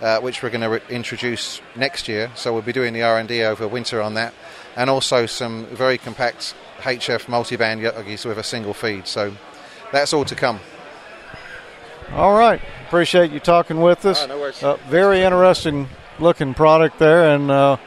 uh, 0.02 0.20
which 0.20 0.41
we're 0.41 0.49
going 0.49 0.62
to 0.62 0.70
re- 0.70 0.82
introduce 0.90 1.62
next 1.76 2.08
year. 2.08 2.32
So 2.34 2.54
we'll 2.54 2.64
be 2.64 2.74
doing 2.74 2.94
the 2.94 3.04
R&D 3.04 3.44
over 3.44 3.68
winter 3.68 4.02
on 4.02 4.16
that, 4.16 4.34
and 4.76 4.90
also 4.90 5.28
some 5.28 5.68
very 5.68 5.99
compact 5.99 6.56
HF 6.80 7.26
multiband 7.26 7.88
Yagis 7.88 8.26
with 8.26 8.40
a 8.40 8.44
single 8.44 8.74
feed. 8.74 9.06
So 9.06 9.32
that's 9.91 10.12
all 10.12 10.26
to 10.26 10.34
come. 10.34 10.60
All 12.11 12.38
right. 12.38 12.61
Appreciate 12.88 13.31
you 13.31 13.39
talking 13.39 13.81
with 13.81 14.05
us. 14.05 14.27
No 14.27 14.39
worries. 14.39 14.63
Uh, 14.63 14.77
very 14.89 15.21
interesting 15.21 15.88
looking 16.19 16.53
product 16.53 16.99
there, 16.99 17.35
and 17.35 17.51
uh, 17.51 17.77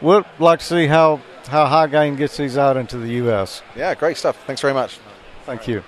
we'd 0.00 0.24
like 0.38 0.60
to 0.60 0.64
see 0.64 0.86
how, 0.86 1.20
how 1.48 1.66
High 1.66 1.86
Gain 1.86 2.16
gets 2.16 2.36
these 2.36 2.58
out 2.58 2.76
into 2.76 2.98
the 2.98 3.08
U.S. 3.14 3.62
Yeah, 3.74 3.94
great 3.94 4.16
stuff. 4.16 4.44
Thanks 4.46 4.60
very 4.60 4.74
much. 4.74 4.98
Thank 5.46 5.66
you. 5.66 5.82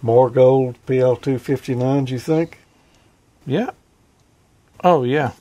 More 0.00 0.30
gold 0.30 0.78
PL259s, 0.86 2.08
you 2.10 2.18
think? 2.18 2.58
Yeah. 3.46 3.70
Oh 4.82 5.04
yeah. 5.04 5.32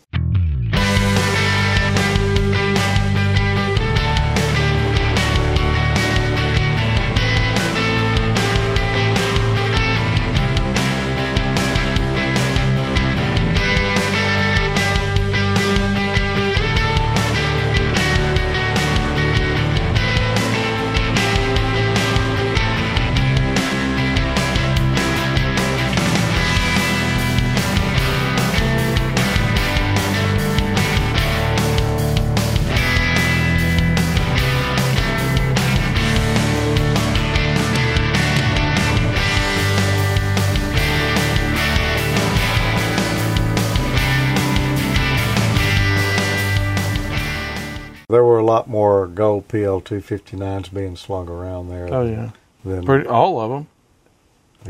Gold 49.51 49.85
PL259s 49.85 50.73
being 50.73 50.95
slung 50.95 51.27
around 51.29 51.69
there. 51.69 51.87
Oh 51.93 52.05
yeah. 52.05 52.31
Than, 52.63 52.85
Pretty, 52.85 53.07
all 53.07 53.39
of 53.39 53.49
them. 53.49 53.67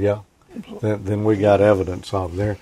Yeah. 0.02 0.20
Then, 0.82 1.04
then 1.04 1.24
we 1.24 1.38
got 1.38 1.62
evidence 1.62 2.14
of 2.14 2.36
there. 2.36 2.58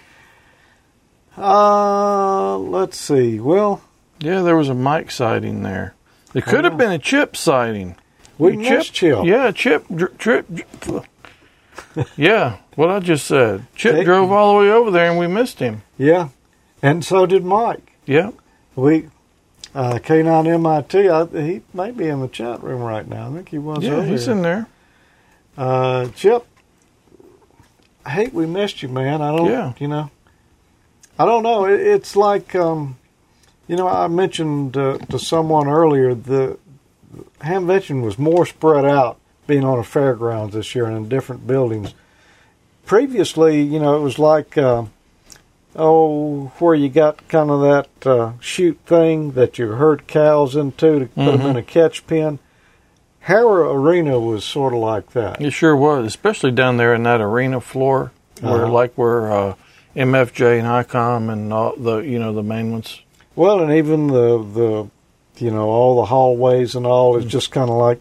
Uh, 1.38 2.58
let's 2.58 2.98
see. 2.98 3.40
Well, 3.40 3.82
Yeah, 4.20 4.42
there 4.42 4.56
was 4.58 4.70
a 4.70 4.74
Mike 4.74 5.12
sighting 5.12 5.64
there. 5.64 5.94
It 6.34 6.46
could 6.46 6.64
have 6.66 6.78
been 6.78 6.92
a 6.92 7.00
chip 7.00 7.36
sighting. 7.36 7.96
We 8.38 8.52
Chip- 8.52 8.60
missed 8.78 8.94
Chip. 8.94 9.20
Yeah, 9.26 9.52
Chip. 9.52 9.86
dr- 9.94 10.18
Trip. 10.18 10.48
yeah, 12.18 12.58
what 12.76 12.90
I 12.90 13.00
just 13.00 13.26
said. 13.26 13.66
Chip 13.76 13.96
Hey. 13.96 14.04
drove 14.04 14.32
all 14.32 14.54
the 14.54 14.60
way 14.66 14.72
over 14.72 14.92
there, 14.92 15.10
and 15.10 15.20
we 15.20 15.28
missed 15.28 15.60
him. 15.60 15.82
yeah. 15.98 16.30
And 16.82 17.04
so 17.04 17.26
did 17.26 17.44
Mike. 17.44 17.92
Yeah. 18.06 18.32
We, 18.76 19.10
uh, 19.76 20.00
K9 20.00 20.48
MIT, 20.48 21.10
I, 21.10 21.26
he 21.26 21.62
may 21.74 21.92
be 21.92 22.08
in 22.08 22.22
the 22.22 22.28
chat 22.28 22.64
room 22.64 22.82
right 22.82 23.08
now. 23.08 23.30
I 23.30 23.34
think 23.34 23.50
he 23.50 23.58
was 23.58 23.84
Yeah, 23.84 24.04
he's 24.04 24.28
in 24.28 24.42
there. 24.42 24.68
Uh, 25.58 26.08
Chip, 26.16 26.46
I 28.06 28.12
hate 28.12 28.34
we 28.34 28.46
missed 28.46 28.82
you, 28.82 28.90
man. 28.90 29.22
I 29.22 29.36
don't, 29.36 29.48
Yeah. 29.50 29.74
you 29.80 29.88
know, 29.88 30.10
I 31.18 31.26
don't 31.26 31.44
know. 31.44 31.66
It, 31.66 31.80
it's 31.82 32.16
like, 32.16 32.56
um, 32.56 32.98
you 33.68 33.76
know, 33.76 33.88
I 33.88 34.08
mentioned 34.08 34.78
uh, 34.78 34.98
to 35.10 35.20
someone 35.20 35.68
earlier 35.68 36.16
the 36.16 36.58
Hamvention 37.42 38.02
was 38.04 38.18
more 38.18 38.46
spread 38.46 38.86
out 38.86 39.18
being 39.48 39.64
on 39.64 39.80
a 39.80 39.84
fairgrounds 39.84 40.54
this 40.54 40.74
year 40.76 40.86
and 40.86 40.96
in 40.96 41.10
different 41.10 41.46
buildings. 41.48 41.94
Previously, 42.86 43.62
you 43.62 43.80
know, 43.80 43.96
it 43.98 44.02
was 44.02 44.18
like, 44.18 44.58
uh, 44.58 44.86
oh, 45.76 46.52
where 46.60 46.76
you 46.76 46.90
got 46.90 47.28
kind 47.28 47.50
of 47.50 47.62
that 47.62 48.08
uh, 48.10 48.32
chute 48.40 48.80
thing 48.86 49.32
that 49.34 49.58
you 49.60 49.68
herd 49.74 50.08
cows 50.08 50.56
into 50.56 51.00
to 51.00 51.06
put 51.06 51.16
them 51.26 51.40
Mhm. 51.40 51.50
in 51.52 51.56
a 51.58 51.64
catch 51.64 52.06
pen. 52.08 52.40
Hara 53.22 53.72
Arena 53.74 54.20
was 54.20 54.44
sort 54.44 54.74
of 54.74 54.80
like 54.80 55.12
that. 55.12 55.42
It 55.42 55.52
sure 55.52 55.76
was, 55.76 56.06
especially 56.06 56.52
down 56.52 56.78
there 56.78 56.94
in 56.94 57.04
that 57.04 57.22
arena 57.22 57.62
floor, 57.62 58.12
where 58.42 58.64
Uh-huh. 58.64 58.72
like 58.72 58.94
where 58.96 59.32
uh, 59.32 59.54
MFJ 59.96 60.58
and 60.60 60.68
ICOM 60.68 61.30
and 61.32 61.54
all 61.54 61.74
the 61.78 61.98
you 61.98 62.18
know 62.18 62.34
the 62.34 62.44
main 62.44 62.72
ones. 62.72 63.02
Well, 63.36 63.60
and 63.60 63.72
even 63.72 64.08
the 64.08 64.38
the 64.44 64.88
you 65.44 65.52
know 65.52 65.70
all 65.70 65.96
the 65.98 66.06
hallways 66.06 66.76
and 66.76 66.86
all 66.86 67.16
is 67.18 67.26
just 67.26 67.52
kind 67.52 67.70
of 67.70 67.76
like 67.78 68.00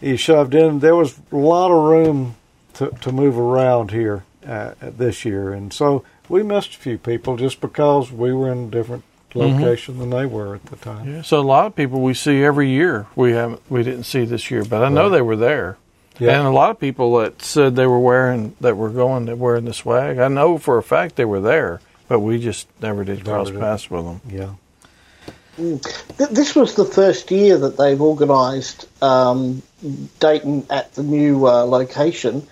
you 0.00 0.16
shoved 0.16 0.54
in. 0.54 0.78
There 0.80 0.94
was 0.96 1.18
a 1.32 1.36
lot 1.36 1.70
of 1.70 1.82
room 1.82 2.36
to 2.74 2.90
to 3.00 3.10
move 3.12 3.38
around 3.38 3.90
here 3.90 4.24
uh, 4.46 4.72
this 4.80 5.24
year, 5.24 5.52
and 5.52 5.72
so 5.72 6.04
we 6.28 6.42
missed 6.42 6.74
a 6.74 6.78
few 6.78 6.98
people 6.98 7.36
just 7.36 7.60
because 7.60 8.10
we 8.12 8.32
were 8.32 8.50
in 8.50 8.64
a 8.64 8.70
different 8.70 9.04
Mhm. 9.34 9.58
location 9.60 9.98
than 9.98 10.10
they 10.10 10.24
were 10.26 10.54
at 10.54 10.66
the 10.66 10.76
time. 10.76 11.12
Yeah, 11.12 11.22
so 11.22 11.40
a 11.40 11.42
lot 11.42 11.66
of 11.66 11.76
people 11.76 12.00
we 12.00 12.14
see 12.14 12.42
every 12.42 12.70
year 12.70 13.06
we 13.16 13.32
haven't 13.32 13.60
we 13.68 13.82
didn't 13.82 14.04
see 14.04 14.24
this 14.24 14.50
year, 14.50 14.64
but 14.64 14.82
I 14.82 14.88
know 14.88 15.04
Right. 15.04 15.12
they 15.12 15.22
were 15.22 15.36
there. 15.36 15.76
Yeah. 16.18 16.38
And 16.38 16.46
a 16.46 16.50
lot 16.50 16.70
of 16.70 16.80
people 16.80 17.18
that 17.18 17.42
said 17.42 17.76
they 17.76 17.86
were 17.86 17.98
wearing 17.98 18.54
that 18.62 18.76
were 18.78 18.88
going 18.88 19.26
that 19.26 19.36
wearing 19.36 19.66
the 19.66 19.74
swag. 19.74 20.18
I 20.18 20.28
know 20.28 20.56
for 20.56 20.78
a 20.78 20.82
fact 20.82 21.16
they 21.16 21.26
were 21.26 21.40
there, 21.40 21.80
but 22.08 22.20
we 22.20 22.38
just 22.38 22.66
never 22.80 23.04
did 23.04 23.24
cross 23.24 23.50
did. 23.50 23.60
paths 23.60 23.90
with 23.90 24.04
them. 24.06 24.20
Yeah. 24.30 24.48
Mm. 25.60 25.82
This 26.30 26.54
was 26.54 26.74
the 26.74 26.84
first 26.86 27.30
year 27.30 27.58
that 27.58 27.76
they've 27.76 28.00
organised 28.00 28.86
um, 29.02 29.60
Dayton 30.20 30.66
at 30.70 30.94
the 30.94 31.02
new 31.02 31.46
uh, 31.46 31.64
location. 31.64 32.46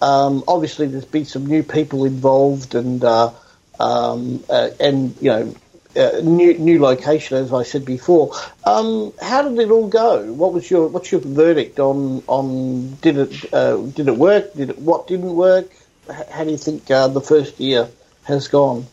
Um, 0.00 0.44
obviously, 0.48 0.86
there's 0.86 1.04
been 1.04 1.24
some 1.24 1.46
new 1.46 1.62
people 1.62 2.04
involved, 2.04 2.74
and 2.74 3.02
uh, 3.04 3.32
um, 3.78 4.42
uh, 4.48 4.70
and 4.80 5.14
you 5.20 5.30
know, 5.30 5.54
uh, 5.96 6.20
new 6.22 6.56
new 6.58 6.80
location, 6.80 7.36
as 7.36 7.52
I 7.52 7.62
said 7.64 7.84
before. 7.84 8.32
Um, 8.64 9.12
how 9.20 9.42
did 9.42 9.58
it 9.58 9.70
all 9.70 9.88
go? 9.88 10.32
What 10.32 10.52
was 10.52 10.70
your 10.70 10.88
what's 10.88 11.10
your 11.12 11.20
verdict 11.20 11.78
on 11.80 12.22
on 12.26 12.94
did 12.96 13.18
it 13.18 13.54
uh, 13.54 13.76
did 13.76 14.08
it 14.08 14.16
work? 14.16 14.54
Did 14.54 14.70
it 14.70 14.78
what 14.78 15.06
didn't 15.06 15.34
work? 15.34 15.70
H- 16.10 16.26
How 16.30 16.44
do 16.44 16.50
you 16.50 16.58
think 16.58 16.90
uh, 16.90 17.08
the 17.08 17.20
first 17.20 17.60
year 17.60 17.88
has 18.24 18.48
gone? 18.48 18.86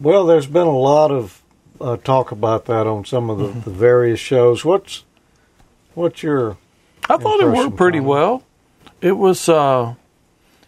Well, 0.00 0.26
there's 0.26 0.46
been 0.46 0.66
a 0.66 0.78
lot 0.78 1.10
of 1.10 1.40
uh, 1.80 1.96
talk 1.96 2.32
about 2.32 2.66
that 2.66 2.86
on 2.86 3.04
some 3.04 3.30
of 3.30 3.38
the, 3.38 3.48
the 3.60 3.70
various 3.70 4.20
shows. 4.20 4.64
What's 4.64 5.04
what's 5.94 6.22
your? 6.22 6.56
I 7.08 7.16
thought 7.16 7.40
it 7.40 7.46
worked 7.46 7.76
pretty 7.76 8.00
well. 8.00 8.42
It 9.00 9.12
was 9.12 9.48
uh, 9.48 9.94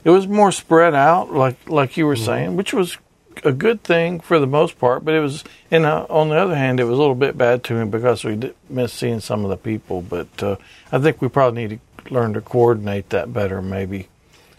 it 0.05 0.11
was 0.11 0.29
more 0.29 0.53
spread 0.53 0.95
out, 0.95 1.33
like 1.33 1.69
like 1.69 1.97
you 1.97 2.07
were 2.07 2.15
Mm-hmm. 2.15 2.25
saying, 2.25 2.57
which 2.57 2.73
was 2.73 2.99
a 3.43 3.53
good 3.53 3.83
thing 3.83 4.21
for 4.21 4.39
the 4.39 4.47
most 4.47 4.79
part. 4.79 5.05
But 5.05 5.15
it 5.15 5.21
was, 5.21 5.43
and 5.71 5.85
uh, 5.85 6.07
on 6.09 6.29
the 6.29 6.37
other 6.37 6.55
hand, 6.55 6.79
it 6.79 6.85
was 6.85 6.97
a 6.97 7.01
little 7.01 7.15
bit 7.17 7.37
bad 7.37 7.65
to 7.65 7.77
him 7.77 7.91
because 7.91 8.23
we 8.25 8.37
did 8.37 8.55
miss 8.69 8.93
seeing 8.93 9.21
some 9.21 9.43
of 9.45 9.51
the 9.51 9.57
people. 9.57 10.03
But 10.03 10.43
uh, 10.43 10.57
I 10.93 10.99
think 10.99 11.21
we 11.21 11.29
probably 11.29 11.67
need 11.67 11.81
to 12.07 12.15
learn 12.15 12.35
to 12.35 12.41
coordinate 12.41 13.11
that 13.11 13.33
better, 13.33 13.61
maybe 13.63 14.09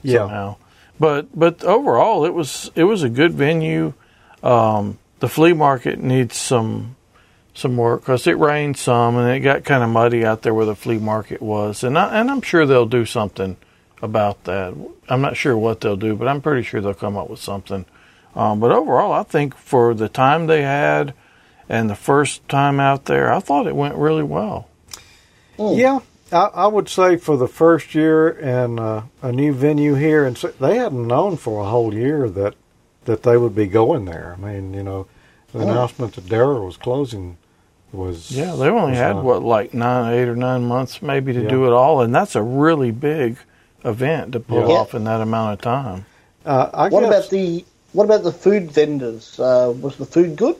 Yeah. 0.04 0.20
somehow. 0.20 0.56
But 1.00 1.38
but 1.38 1.64
overall, 1.64 2.26
it 2.26 2.34
was 2.34 2.72
it 2.76 2.84
was 2.86 3.04
a 3.04 3.10
good 3.10 3.34
venue. 3.34 3.94
Um, 4.44 4.98
the 5.20 5.30
flea 5.30 5.54
market 5.54 6.00
needs 6.00 6.36
some 6.38 6.96
some 7.54 7.78
work 7.78 8.02
because 8.02 8.28
it 8.28 8.38
rained 8.38 8.78
some 8.78 9.16
and 9.18 9.30
it 9.32 9.40
got 9.40 9.64
kind 9.64 9.82
of 9.84 9.90
muddy 9.90 10.26
out 10.26 10.42
there 10.42 10.54
where 10.54 10.66
the 10.66 10.76
flea 10.76 10.98
market 10.98 11.42
was, 11.42 11.84
and 11.84 11.98
I, 11.98 12.20
and 12.20 12.30
I'm 12.30 12.42
sure 12.42 12.66
they'll 12.66 12.86
do 12.86 13.06
something 13.06 13.56
about 14.02 14.44
that. 14.46 14.74
I'm 15.10 15.22
not 15.22 15.38
sure 15.38 15.58
what 15.58 15.82
they'll 15.82 15.96
do, 15.96 16.16
but 16.16 16.28
I'm 16.28 16.42
pretty 16.42 16.64
sure 16.64 16.82
they'll 16.82 16.94
come 16.94 17.18
up 17.18 17.30
with 17.30 17.40
something. 17.40 17.86
Um, 18.36 18.60
but 18.60 18.72
overall, 18.72 19.14
I 19.14 19.24
think 19.24 19.56
for 19.56 19.94
the 19.94 20.10
time 20.10 20.48
they 20.48 20.62
had 20.64 21.14
and 21.70 21.90
the 21.90 21.96
first 21.96 22.48
time 22.50 22.80
out 22.80 23.06
there, 23.06 23.32
I 23.34 23.40
thought 23.40 23.68
it 23.68 23.76
went 23.76 23.96
really 23.96 24.24
well. 24.24 24.68
Yeah, 25.58 26.00
I, 26.32 26.50
I 26.54 26.68
would 26.68 26.90
say 26.90 27.16
for 27.18 27.38
the 27.38 27.48
first 27.48 27.96
year 27.96 28.28
and 28.30 28.80
uh, 28.80 29.04
a 29.22 29.32
new 29.32 29.54
venue 29.54 29.94
here, 29.96 30.26
and 30.26 30.38
so 30.38 30.50
they 30.60 30.78
hadn't 30.78 31.08
known 31.08 31.38
for 31.38 31.62
a 31.62 31.70
whole 31.70 31.94
year 31.94 32.30
that 32.30 32.56
that 33.06 33.22
they 33.24 33.38
would 33.38 33.56
be 33.56 33.68
going 33.68 34.06
there. 34.06 34.36
I 34.38 34.42
mean, 34.42 34.74
you 34.74 34.82
know, 34.84 35.06
the 35.54 35.60
Oh. 35.60 35.62
announcement 35.70 36.16
that 36.16 36.28
Darrell 36.28 36.66
was 36.66 36.76
closing 36.76 37.38
was 37.94 38.32
Yeah, 38.32 38.56
they 38.56 38.68
only 38.68 38.96
had 38.98 39.18
not- 39.18 39.24
what 39.24 39.44
like 39.44 39.74
nine, 39.76 40.12
eight 40.14 40.28
or 40.28 40.36
nine 40.36 40.66
months 40.66 41.02
maybe 41.04 41.32
to 41.32 41.44
Yeah. 41.44 41.48
do 41.50 41.66
it 41.68 41.72
all, 41.72 42.02
and 42.02 42.14
that's 42.14 42.36
a 42.36 42.42
really 42.42 42.90
big 42.92 43.38
event 43.86 44.34
to 44.34 44.40
pull 44.40 44.68
Yeah. 44.68 44.76
off 44.76 44.94
in 44.94 45.04
that 45.06 45.22
amount 45.22 45.54
of 45.54 45.62
time. 45.62 46.06
Uh, 46.46 46.70
I 46.74 46.90
what 46.90 47.02
guess- 47.02 47.10
about 47.10 47.30
the 47.30 47.66
what 47.94 48.04
about 48.04 48.24
the 48.24 48.32
food 48.34 48.72
vendors? 48.72 49.40
Uh, 49.40 49.74
was 49.80 49.96
the 49.96 50.06
food 50.06 50.36
good? 50.36 50.58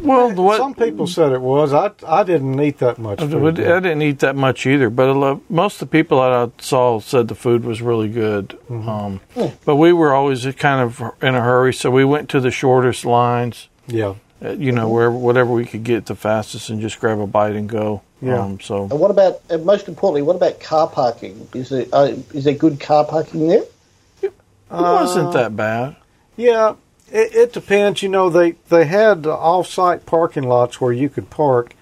Well, 0.00 0.32
what, 0.32 0.56
some 0.56 0.74
people 0.74 1.06
said 1.06 1.32
it 1.32 1.42
was. 1.42 1.74
I 1.74 1.90
I 2.06 2.22
didn't 2.22 2.58
eat 2.58 2.78
that 2.78 2.96
much. 2.98 3.20
I 3.20 3.28
food. 3.28 3.56
didn't 3.56 4.00
eat 4.00 4.20
that 4.20 4.34
much 4.34 4.64
either, 4.64 4.88
but 4.88 5.10
a 5.10 5.12
lo- 5.12 5.40
most 5.50 5.74
of 5.82 5.90
the 5.90 5.92
people 5.98 6.22
that 6.22 6.32
I 6.32 6.48
saw 6.62 7.00
said 7.00 7.28
the 7.28 7.34
food 7.34 7.64
was 7.66 7.82
really 7.82 8.08
good. 8.08 8.58
Mm-hmm. 8.70 8.88
Um, 8.88 9.20
but 9.66 9.76
we 9.76 9.92
were 9.92 10.14
always 10.14 10.46
kind 10.54 10.80
of 10.80 11.02
in 11.22 11.34
a 11.34 11.40
hurry, 11.42 11.74
so 11.74 11.90
we 11.90 12.02
went 12.04 12.30
to 12.30 12.40
the 12.40 12.50
shortest 12.50 13.04
lines. 13.04 13.68
Yeah. 13.86 14.14
Uh, 14.42 14.52
you 14.52 14.72
know, 14.72 14.88
wherever 14.88 15.14
whatever 15.14 15.52
we 15.52 15.66
could 15.66 15.84
get 15.84 16.06
the 16.06 16.14
fastest 16.16 16.70
and 16.70 16.80
just 16.80 16.98
grab 16.98 17.18
a 17.20 17.26
bite 17.26 17.54
and 17.54 17.68
go. 17.68 18.00
Yeah. 18.24 18.40
Um, 18.40 18.60
so 18.60 18.82
And 18.90 18.98
what 18.98 19.10
about, 19.10 19.40
and 19.50 19.64
most 19.64 19.88
importantly, 19.88 20.22
what 20.22 20.36
about 20.36 20.60
car 20.60 20.88
parking? 20.88 21.48
Is 21.54 21.68
there 21.68 21.86
uh, 21.92 22.14
is 22.32 22.44
there 22.44 22.54
good 22.54 22.80
car 22.80 23.04
parking 23.04 23.48
there? 23.48 23.64
it 24.22 24.32
wasn't 24.70 25.32
that 25.34 25.54
bad. 25.56 25.96
Yeah, 26.36 26.74
it, 27.12 27.34
it 27.34 27.52
depends. 27.52 28.02
You 28.02 28.08
know, 28.08 28.30
they 28.30 28.52
they 28.68 28.86
had 28.86 29.26
off-site 29.26 30.04
parking 30.06 30.44
lots 30.44 30.80
where 30.80 30.92
you 30.92 31.08
could 31.08 31.30
park, 31.30 31.74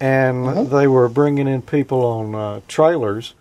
and 0.00 0.68
they 0.70 0.86
were 0.86 1.08
bringing 1.08 1.48
in 1.48 1.62
people 1.62 2.04
on 2.04 2.34
uh, 2.34 2.60
trailers 2.68 3.34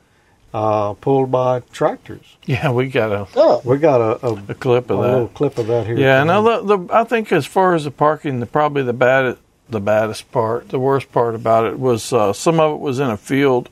uh, 0.54 0.94
pulled 0.94 1.30
by 1.32 1.60
tractors. 1.74 2.38
Yeah, 2.46 2.72
we 2.72 2.88
got 2.88 3.12
a 3.12 3.28
Oh. 3.36 3.62
We 3.66 3.78
got 3.78 4.00
a, 4.00 4.26
a, 4.26 4.34
a 4.50 4.54
clip 4.54 4.90
of 4.90 5.00
a 5.00 5.02
that. 5.02 5.12
little 5.12 5.28
clip 5.28 5.58
of 5.58 5.68
that 5.68 5.86
here. 5.88 5.98
Yeah, 5.98 6.22
and 6.22 6.32
I, 6.32 6.40
the, 6.42 6.78
the, 6.78 6.94
I 6.94 7.04
think 7.04 7.32
as 7.34 7.46
far 7.46 7.76
as 7.76 7.84
the 7.84 7.92
parking, 7.92 8.40
the, 8.40 8.46
probably 8.46 8.84
the 8.84 8.94
bad, 8.94 9.38
the 9.70 9.80
baddest 9.80 10.32
part, 10.32 10.70
the 10.70 10.80
worst 10.80 11.12
part 11.12 11.36
about 11.36 11.66
it 11.66 11.80
was 11.80 12.14
uh, 12.14 12.34
some 12.34 12.60
of 12.60 12.74
it 12.74 12.80
was 12.80 13.00
in 13.00 13.10
a 13.10 13.18
field, 13.18 13.70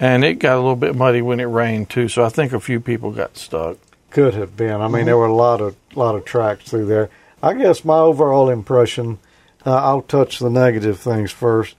and 0.00 0.24
it 0.24 0.34
got 0.34 0.54
a 0.54 0.60
little 0.60 0.76
bit 0.76 0.96
muddy 0.96 1.22
when 1.22 1.40
it 1.40 1.44
rained 1.44 1.90
too. 1.90 2.08
So 2.08 2.24
I 2.24 2.28
think 2.28 2.52
a 2.52 2.60
few 2.60 2.80
people 2.80 3.12
got 3.12 3.36
stuck. 3.36 3.78
could 4.10 4.34
have 4.34 4.56
been. 4.56 4.80
I 4.80 4.88
mean, 4.88 5.06
there 5.06 5.16
were 5.16 5.26
a 5.26 5.34
lot 5.34 5.60
of 5.60 5.76
lot 5.94 6.14
of 6.14 6.24
tracks 6.24 6.64
through 6.64 6.86
there. 6.86 7.10
I 7.42 7.54
guess 7.54 7.84
my 7.84 7.98
overall 7.98 8.48
impression. 8.48 9.18
Uh, 9.64 9.76
I'll 9.76 10.02
touch 10.02 10.40
the 10.40 10.50
negative 10.50 10.98
things 10.98 11.30
first. 11.30 11.76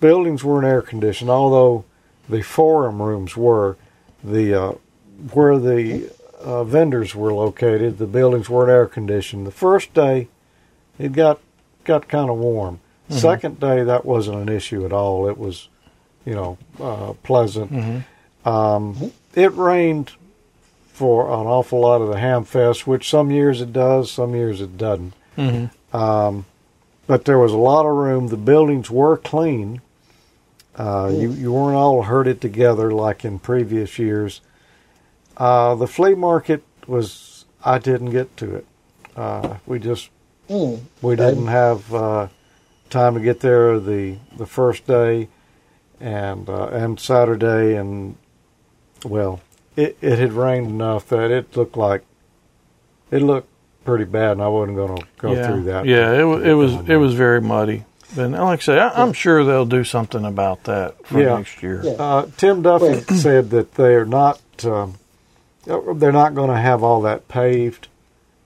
Buildings 0.00 0.42
weren't 0.42 0.66
air 0.66 0.82
conditioned, 0.82 1.30
although 1.30 1.84
the 2.28 2.42
forum 2.42 3.00
rooms 3.00 3.36
were. 3.36 3.76
The 4.22 4.54
uh, 4.54 4.72
where 5.32 5.58
the 5.58 6.10
uh, 6.40 6.64
vendors 6.64 7.14
were 7.14 7.32
located, 7.32 7.98
the 7.98 8.06
buildings 8.06 8.48
weren't 8.48 8.70
air 8.70 8.86
conditioned. 8.86 9.46
The 9.46 9.52
first 9.52 9.94
day, 9.94 10.28
it 10.98 11.12
got 11.12 11.40
got 11.84 12.08
kind 12.08 12.30
of 12.30 12.36
warm. 12.38 12.80
Mhm. 13.10 13.14
Second 13.20 13.60
day, 13.60 13.82
that 13.84 14.04
wasn't 14.04 14.38
an 14.38 14.48
issue 14.54 14.84
at 14.84 14.92
all. 14.92 15.28
It 15.28 15.38
was, 15.38 15.68
you 16.26 16.34
know, 16.34 16.58
uh, 16.80 17.14
pleasant. 17.22 17.72
Mhm. 17.72 18.04
Um, 18.44 19.12
it 19.34 19.54
rained 19.54 20.12
for 20.92 21.26
an 21.26 21.46
awful 21.46 21.80
lot 21.80 22.00
of 22.00 22.08
the 22.08 22.18
ham 22.18 22.44
fest, 22.44 22.86
which 22.86 23.08
some 23.08 23.30
years 23.30 23.60
it 23.60 23.72
does, 23.72 24.10
some 24.10 24.34
years 24.34 24.60
it 24.60 24.76
doesn't. 24.76 25.12
Mhm. 25.36 25.70
Um, 25.94 26.44
but 27.06 27.24
there 27.24 27.38
was 27.38 27.52
a 27.52 27.56
lot 27.58 27.86
of 27.86 27.92
room. 27.94 28.28
The 28.28 28.36
buildings 28.36 28.90
were 28.90 29.16
clean. 29.16 29.80
Uh, 30.76 31.10
you 31.12 31.30
you 31.32 31.52
weren't 31.52 31.76
all 31.76 32.02
herded 32.02 32.40
together 32.40 32.92
like 32.92 33.24
in 33.24 33.38
previous 33.38 33.98
years. 33.98 34.40
Uh, 35.36 35.74
the 35.74 35.86
flea 35.86 36.14
market 36.14 36.62
was 36.86 37.44
I 37.64 37.78
didn't 37.78 38.10
get 38.10 38.36
to 38.38 38.54
it. 38.56 38.66
Uh, 39.16 39.54
we 39.66 39.78
just 39.78 40.10
Mm. 40.48 40.80
we 41.02 41.16
didn't 41.16 41.46
have 41.46 41.94
uh, 41.94 42.28
time 42.90 43.14
to 43.14 43.20
get 43.20 43.40
there 43.40 43.78
the 43.78 44.16
the 44.36 44.46
first 44.46 44.86
day 44.86 45.28
and 46.00 46.48
uh, 46.48 46.68
and 46.68 46.98
Saturday 46.98 47.76
and 47.76 48.16
well 49.04 49.40
it 49.76 49.96
it 50.00 50.18
had 50.18 50.32
rained 50.32 50.68
enough 50.68 51.08
that 51.08 51.30
it 51.30 51.56
looked 51.56 51.76
like 51.76 52.04
it 53.10 53.22
looked 53.22 53.48
pretty 53.84 54.04
bad 54.04 54.32
and 54.32 54.42
I 54.42 54.48
wasn't 54.48 54.76
going 54.76 54.98
to 54.98 55.06
go 55.18 55.32
yeah. 55.32 55.46
through 55.46 55.62
that. 55.64 55.86
Yeah, 55.86 56.12
it 56.12 56.24
was 56.24 56.42
it 56.44 56.52
was 56.52 56.88
it 56.88 56.96
was 56.96 57.14
very 57.14 57.40
muddy. 57.40 57.84
And 58.16 58.32
like 58.32 58.60
I 58.60 58.62
say, 58.62 58.78
I, 58.78 59.02
I'm 59.02 59.12
sure 59.12 59.44
they'll 59.44 59.66
do 59.66 59.84
something 59.84 60.24
about 60.24 60.64
that 60.64 61.06
for 61.06 61.22
yeah. 61.22 61.36
next 61.36 61.62
year. 61.62 61.82
Uh, 61.98 62.26
Tim 62.36 62.62
Duffy 62.62 63.00
said 63.16 63.50
that 63.50 63.74
they're 63.74 64.06
not 64.06 64.40
um, 64.64 64.94
they're 65.64 66.12
not 66.12 66.34
going 66.34 66.50
to 66.50 66.56
have 66.56 66.82
all 66.82 67.02
that 67.02 67.28
paved, 67.28 67.88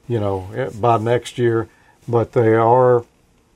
you 0.09 0.19
know, 0.19 0.51
eh, 0.55 0.71
by 0.75 0.99
next 0.99 1.39
year, 1.39 1.69
but 2.09 2.33
they 2.33 2.55
are 2.55 3.05